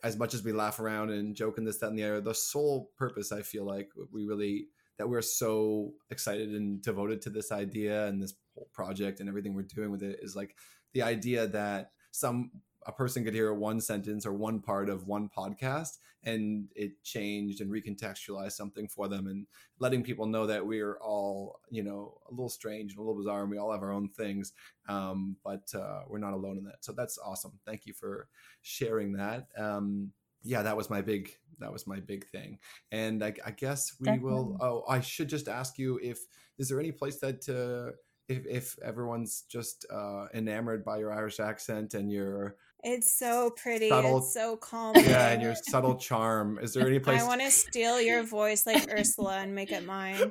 as 0.03 0.17
much 0.17 0.35
as 0.35 0.43
we 0.43 0.53
laugh 0.53 0.81
around 0.81 1.11
and 1.11 1.37
joke 1.37 1.57
and 1.59 1.67
this, 1.67 1.79
that, 1.79 1.91
and 1.91 1.99
the 1.99 2.05
other, 2.05 2.21
the 2.21 2.35
sole 2.35 2.91
purpose 2.99 3.31
I 3.31 3.43
feel 3.43 3.65
like 3.65 3.91
we 4.13 4.25
really 4.27 4.67
that 4.99 5.09
we're 5.09 5.23
so 5.23 5.93
excited 6.11 6.49
and 6.51 6.83
devoted 6.83 7.23
to 7.23 7.31
this 7.31 7.53
idea 7.53 8.07
and 8.07 8.21
this 8.21 8.35
whole 8.55 8.69
project 8.73 9.21
and 9.21 9.29
everything 9.29 9.55
we're 9.55 9.63
doing 9.63 9.93
with 9.93 10.03
it 10.03 10.19
is 10.21 10.35
like 10.35 10.57
the 10.95 11.03
idea 11.03 11.47
that 11.47 11.91
some 12.11 12.51
a 12.87 12.93
person 12.93 13.25
could 13.25 13.35
hear 13.35 13.53
one 13.53 13.81
sentence 13.81 14.25
or 14.25 14.33
one 14.33 14.61
part 14.61 14.89
of 14.89 15.07
one 15.07 15.29
podcast 15.29 15.99
and 16.25 16.69
it 16.75 17.03
changed 17.03 17.61
and 17.61 17.71
recontextualized 17.71 18.53
something 18.53 18.89
for 18.89 19.09
them 19.09 19.27
and 19.27 19.47
letting 19.79 20.03
people 20.03 20.27
know 20.27 20.47
that 20.47 20.65
we're 20.65 20.99
all 21.01 21.61
you 21.71 21.83
know 21.83 22.19
a 22.29 22.31
little 22.31 22.49
strange 22.49 22.93
and 22.93 22.99
a 22.99 23.03
little 23.03 23.17
bizarre 23.17 23.43
and 23.43 23.51
we 23.51 23.59
all 23.59 23.73
have 23.73 23.83
our 23.83 23.93
own 23.93 24.09
things 24.09 24.53
um, 24.89 25.37
but 25.45 25.69
uh, 25.75 26.03
we're 26.09 26.19
not 26.19 26.33
alone 26.33 26.59
in 26.59 26.65
that. 26.65 26.85
So 26.85 26.93
that's 26.93 27.19
awesome. 27.19 27.59
Thank 27.67 27.87
you 27.87 27.93
for 27.93 28.29
sharing 28.63 29.13
that. 29.15 29.49
Um, 29.59 30.13
yeah 30.43 30.63
that 30.63 30.77
was 30.77 30.89
my 30.89 31.01
big 31.01 31.35
that 31.59 31.73
was 31.73 31.87
my 31.87 31.99
big 31.99 32.29
thing. 32.29 32.59
And 32.93 33.25
i, 33.25 33.35
I 33.45 33.51
guess 33.51 33.97
we 33.99 34.05
Definitely. 34.05 34.31
will 34.31 34.57
oh 34.61 34.85
i 34.89 35.01
should 35.01 35.29
just 35.29 35.49
ask 35.49 35.79
you 35.79 35.99
if 36.03 36.21
is 36.59 36.69
there 36.69 36.79
any 36.79 36.93
place 36.93 37.17
that 37.17 37.49
uh, 37.49 37.97
if, 38.29 38.47
if 38.47 38.79
everyone's 38.83 39.43
just 39.43 39.87
uh, 39.91 40.27
enamored 40.35 40.85
by 40.85 40.99
your 40.99 41.13
Irish 41.13 41.41
accent 41.41 41.95
and 41.95 42.11
your 42.11 42.57
it's 42.85 43.13
so 43.19 43.51
pretty. 43.51 43.89
Subtle, 43.89 44.19
it's 44.19 44.33
so 44.33 44.57
calm. 44.57 44.95
Yeah, 44.97 45.31
and 45.31 45.43
your 45.43 45.55
subtle 45.55 45.97
charm. 45.97 46.59
Is 46.61 46.75
there 46.75 46.87
any 46.87 46.99
place? 46.99 47.21
I 47.21 47.27
want 47.27 47.41
to 47.41 47.51
steal 47.51 48.01
your 48.01 48.23
voice 48.23 48.67
like 48.67 48.89
Ursula 48.93 49.39
and 49.39 49.55
make 49.55 49.73
it 49.73 49.85
mine. 49.85 50.17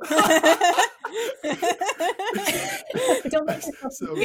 Don't 3.30 3.46
make 3.48 3.62
so, 3.90 4.16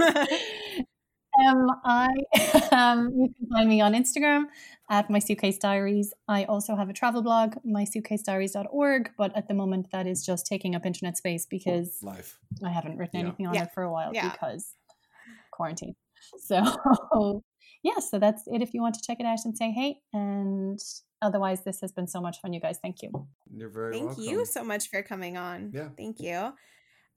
um, 1.46 1.66
I 1.84 2.08
um, 2.72 3.10
you 3.16 3.28
can 3.36 3.48
find 3.52 3.68
me 3.68 3.80
on 3.80 3.94
Instagram 3.94 4.44
at 4.90 5.08
my 5.10 5.18
suitcase 5.18 5.58
diaries. 5.58 6.12
I 6.28 6.44
also 6.44 6.76
have 6.76 6.88
a 6.88 6.92
travel 6.92 7.22
blog, 7.22 7.54
mysuitcasediaries.org, 7.66 9.10
but 9.16 9.36
at 9.36 9.48
the 9.48 9.54
moment 9.54 9.90
that 9.92 10.06
is 10.06 10.24
just 10.24 10.46
taking 10.46 10.74
up 10.74 10.84
internet 10.84 11.16
space 11.16 11.46
because 11.46 11.98
live. 12.02 12.38
I 12.64 12.70
haven't 12.70 12.98
written 12.98 13.20
yeah. 13.20 13.26
anything 13.26 13.46
on 13.46 13.54
yeah. 13.54 13.62
it 13.64 13.72
for 13.72 13.82
a 13.82 13.90
while 13.90 14.10
yeah. 14.12 14.30
because 14.30 14.74
quarantine. 15.52 15.94
So, 16.38 17.42
yeah, 17.82 17.98
so 17.98 18.18
that's 18.18 18.42
it 18.46 18.62
if 18.62 18.74
you 18.74 18.82
want 18.82 18.94
to 18.96 19.00
check 19.06 19.18
it 19.20 19.26
out 19.26 19.38
and 19.44 19.56
say 19.56 19.70
hey. 19.70 19.96
And 20.12 20.78
otherwise, 21.22 21.64
this 21.64 21.80
has 21.80 21.92
been 21.92 22.06
so 22.06 22.20
much 22.20 22.40
fun, 22.40 22.52
you 22.52 22.60
guys. 22.60 22.78
Thank 22.82 23.02
you. 23.02 23.10
You're 23.54 23.68
very 23.68 23.92
welcome. 23.92 24.08
Thank 24.08 24.18
welcome. 24.18 24.38
you 24.38 24.46
so 24.46 24.64
much 24.64 24.88
for 24.88 25.02
coming 25.02 25.36
on. 25.36 25.70
Yeah. 25.74 25.88
Thank 25.96 26.20
you. 26.20 26.52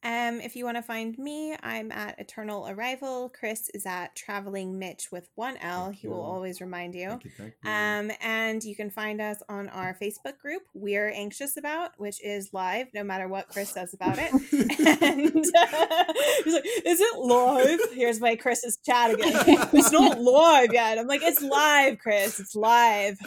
Um, 0.04 0.42
if 0.42 0.58
you 0.58 0.66
want 0.66 0.76
to 0.76 0.84
find 0.84 1.18
me, 1.18 1.56
I'm 1.64 1.90
at 1.92 2.20
Eternal 2.20 2.68
Arrival. 2.68 3.30
Chris 3.30 3.70
is 3.74 3.86
at 3.86 4.16
Traveling 4.18 4.78
Mitch 4.78 5.14
with 5.14 5.30
one 5.36 5.56
L. 5.58 5.86
Thank 5.86 6.00
he 6.00 6.08
you. 6.08 6.14
will 6.14 6.22
always 6.22 6.60
remind 6.60 6.94
you. 6.94 7.10
Thank 7.10 7.24
you, 7.24 7.32
thank 7.38 7.54
you. 7.64 7.70
Um, 7.70 8.12
and 8.22 8.62
you 8.62 8.76
can 8.76 8.90
find 8.90 9.22
us 9.22 9.42
on 9.48 9.70
our 9.70 9.96
Facebook 10.02 10.38
group, 10.40 10.64
We're 10.74 11.10
Anxious 11.10 11.56
About, 11.56 11.92
which 11.98 12.22
is 12.22 12.54
live 12.54 12.88
no 12.94 13.04
matter 13.04 13.30
what 13.30 13.48
Chris 13.48 13.70
says 13.70 13.94
about 13.94 14.18
it. 14.20 14.34
and 15.02 15.46
uh, 15.58 16.14
he's 16.44 16.54
like, 16.54 16.66
Is 16.86 17.00
it 17.00 17.20
live? 17.20 17.80
Here's 17.94 18.20
my 18.20 18.36
Chris's 18.36 18.78
chat 18.86 19.14
again. 19.14 19.32
it's 19.74 19.92
not 19.92 20.20
live 20.20 20.74
yet. 20.74 20.98
I'm 20.98 21.08
like, 21.08 21.24
It's 21.24 21.42
live, 21.42 22.00
Chris. 22.00 22.42
It's 22.42 22.56
live. 22.56 23.18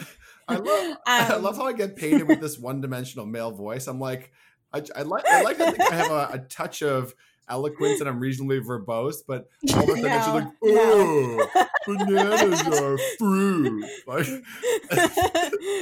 I 0.47 0.55
love, 0.57 0.91
um, 0.91 0.97
I 1.05 1.35
love 1.37 1.57
how 1.57 1.65
I 1.65 1.73
get 1.73 1.95
painted 1.95 2.27
with 2.27 2.39
this 2.39 2.57
one 2.57 2.81
dimensional 2.81 3.25
male 3.25 3.51
voice. 3.51 3.87
I'm 3.87 3.99
like, 3.99 4.31
I, 4.77 4.99
I 4.99 5.01
like 5.03 5.25
I 5.25 5.41
like 5.41 5.57
to 5.57 5.71
think 5.71 5.91
I 5.91 5.95
have 5.95 6.11
a, 6.11 6.29
a, 6.33 6.39
touch 6.39 6.81
of 6.81 7.13
eloquence 7.49 7.99
and 7.99 8.09
I'm 8.09 8.19
reasonably 8.19 8.59
verbose, 8.59 9.17
but 9.27 9.49
all 9.73 9.83
of 9.83 9.89
a 9.89 10.01
sudden 10.01 10.03
no, 10.03 10.33
like, 10.33 10.47
oh, 10.63 11.67
no. 11.87 12.05
bananas 12.05 12.61
are 12.79 12.97
fruit. 13.17 13.85
Like, 14.05 14.27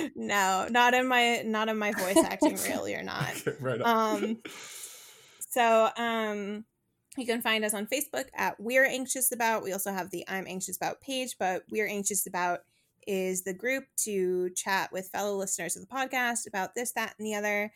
no, 0.16 0.68
not 0.70 0.94
in 0.94 1.08
my 1.08 1.42
not 1.46 1.70
in 1.70 1.78
my 1.78 1.92
voice 1.92 2.18
acting 2.24 2.58
reel. 2.68 2.88
You're 2.88 3.04
not. 3.04 3.34
Okay, 3.48 3.58
right. 3.60 3.82
Um. 3.82 4.38
So 5.50 5.90
um. 5.98 6.66
You 7.18 7.26
can 7.26 7.42
find 7.42 7.64
us 7.64 7.74
on 7.74 7.88
Facebook 7.88 8.26
at 8.36 8.60
We're 8.60 8.86
Anxious 8.86 9.32
About. 9.32 9.64
We 9.64 9.72
also 9.72 9.94
have 9.94 10.10
the 10.10 10.26
I'm 10.28 10.46
Anxious 10.48 10.76
About 10.76 11.00
page, 11.00 11.38
but 11.40 11.64
We're 11.72 11.88
Anxious 11.88 12.28
About 12.28 12.60
is 13.08 13.44
the 13.44 13.54
group 13.54 13.86
to 14.04 14.50
chat 14.52 14.92
with 14.92 15.10
fellow 15.10 15.38
listeners 15.38 15.76
of 15.76 15.88
the 15.88 15.96
podcast 15.96 16.48
about 16.48 16.76
this, 16.76 16.92
that, 16.94 17.14
and 17.18 17.26
the 17.26 17.36
other 17.36 17.72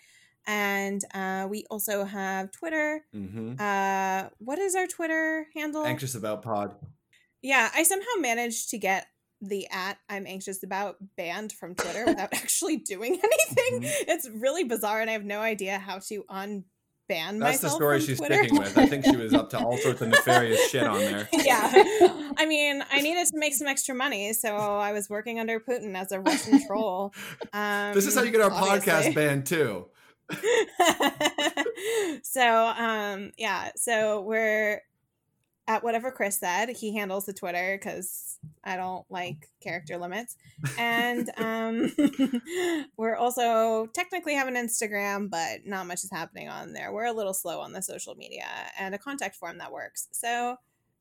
and 0.49 1.05
uh, 1.13 1.45
we 1.47 1.63
also 1.69 2.03
have 2.05 2.51
Twitter. 2.51 3.05
Mm-hmm. 3.15 3.53
Uh, 3.59 4.30
what 4.39 4.57
is 4.57 4.73
our 4.73 4.88
Twitter 4.88 5.45
handle? 5.55 5.85
Anxious 5.85 6.15
about 6.15 6.41
pod. 6.41 6.73
Yeah, 7.43 7.69
I 7.73 7.84
somehow 7.84 8.07
managed 8.19 8.71
to 8.71 8.80
get 8.80 9.05
the 9.41 9.67
at 9.71 9.99
I'm 10.09 10.26
anxious 10.26 10.63
about 10.63 10.97
banned 11.15 11.51
from 11.51 11.76
Twitter 11.76 12.03
without 12.07 12.34
actually 12.34 12.77
doing 12.77 13.11
anything. 13.11 13.81
Mm-hmm. 13.81 14.09
It's 14.09 14.27
really 14.27 14.63
bizarre, 14.63 15.01
and 15.01 15.09
I 15.09 15.13
have 15.13 15.23
no 15.23 15.39
idea 15.39 15.77
how 15.77 15.99
to 16.07 16.23
unban 16.23 16.63
That's 17.07 17.59
the 17.59 17.69
story 17.69 17.99
she's 17.99 18.17
Twitter. 18.17 18.34
sticking 18.34 18.57
with. 18.57 18.76
I 18.76 18.88
think 18.88 19.05
she 19.05 19.17
was 19.17 19.35
up 19.35 19.51
to 19.51 19.59
all 19.59 19.77
sorts 19.84 20.01
of 20.01 20.07
nefarious 20.07 20.67
shit 20.71 20.84
on 20.84 20.99
there. 20.99 21.30
Yeah. 21.45 21.71
I 22.38 22.47
mean, 22.47 22.84
I 22.91 23.01
needed 23.01 23.27
to 23.27 23.38
make 23.38 23.53
some 23.53 23.67
extra 23.67 23.93
money, 23.93 24.34
so 24.34 24.55
I 24.55 24.93
was 24.93 25.11
working 25.11 25.39
under 25.39 25.59
Putin 25.59 25.95
as 25.95 26.11
a 26.11 26.19
Russian 26.19 26.65
troll. 26.65 27.13
Um, 27.53 27.93
this 27.93 28.07
is 28.07 28.15
how 28.15 28.23
you 28.23 28.31
get 28.31 28.41
our 28.41 28.51
obviously. 28.51 28.91
podcast 28.91 29.13
banned, 29.13 29.45
too. 29.45 29.85
so 32.23 32.73
um 32.77 33.31
yeah 33.38 33.72
so 33.76 34.22
we're 34.22 34.81
at 35.68 35.84
whatever 35.84 36.11
chris 36.11 36.39
said 36.39 36.69
he 36.69 36.95
handles 36.95 37.26
the 37.26 37.34
twitter 37.34 37.77
because 37.77 38.38
i 38.64 38.76
don't 38.76 39.06
like 39.10 39.47
character 39.61 39.97
limits. 39.97 40.35
And 40.77 41.30
um 41.38 41.91
we're 42.97 43.15
also 43.15 43.88
technically 43.93 44.35
have 44.35 44.47
an 44.47 44.56
instagram 44.56 45.30
but 45.30 45.65
not 45.65 45.88
much 45.88 46.03
is 46.03 46.11
happening 46.11 46.49
on 46.49 46.73
there. 46.73 46.91
We're 46.91 47.06
a 47.06 47.14
little 47.14 47.34
slow 47.34 47.60
on 47.60 47.73
the 47.73 47.81
social 47.81 48.15
media 48.15 48.47
and 48.77 48.95
a 48.95 48.97
contact 48.97 49.35
form 49.35 49.57
that 49.60 49.72
works. 49.72 50.07
So 50.11 50.57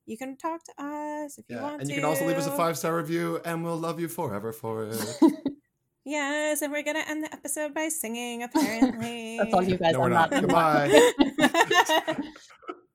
you 0.06 0.16
can 0.16 0.36
talk 0.36 0.64
to 0.64 0.72
us 0.82 1.38
if 1.38 1.44
you 1.48 1.58
want 1.58 1.80
and 1.80 1.88
you 1.88 1.96
can 1.96 2.04
also 2.04 2.26
leave 2.26 2.36
us 2.36 2.46
a 2.46 2.56
five 2.56 2.78
star 2.78 2.96
review 2.96 3.40
and 3.44 3.62
we'll 3.62 3.76
love 3.76 4.00
you 4.00 4.08
forever 4.08 4.52
for 4.52 4.84
it 4.84 5.20
Yes, 6.08 6.62
and 6.62 6.72
we're 6.72 6.82
gonna 6.82 7.04
end 7.06 7.22
the 7.22 7.30
episode 7.34 7.74
by 7.74 7.90
singing. 7.90 8.42
Apparently, 8.42 9.36
that's 9.42 9.52
all 9.52 9.62
you 9.62 9.76
guys. 9.76 9.92
No, 9.92 10.00
we're 10.00 10.08
not. 10.08 10.30
Goodbye. 10.30 10.88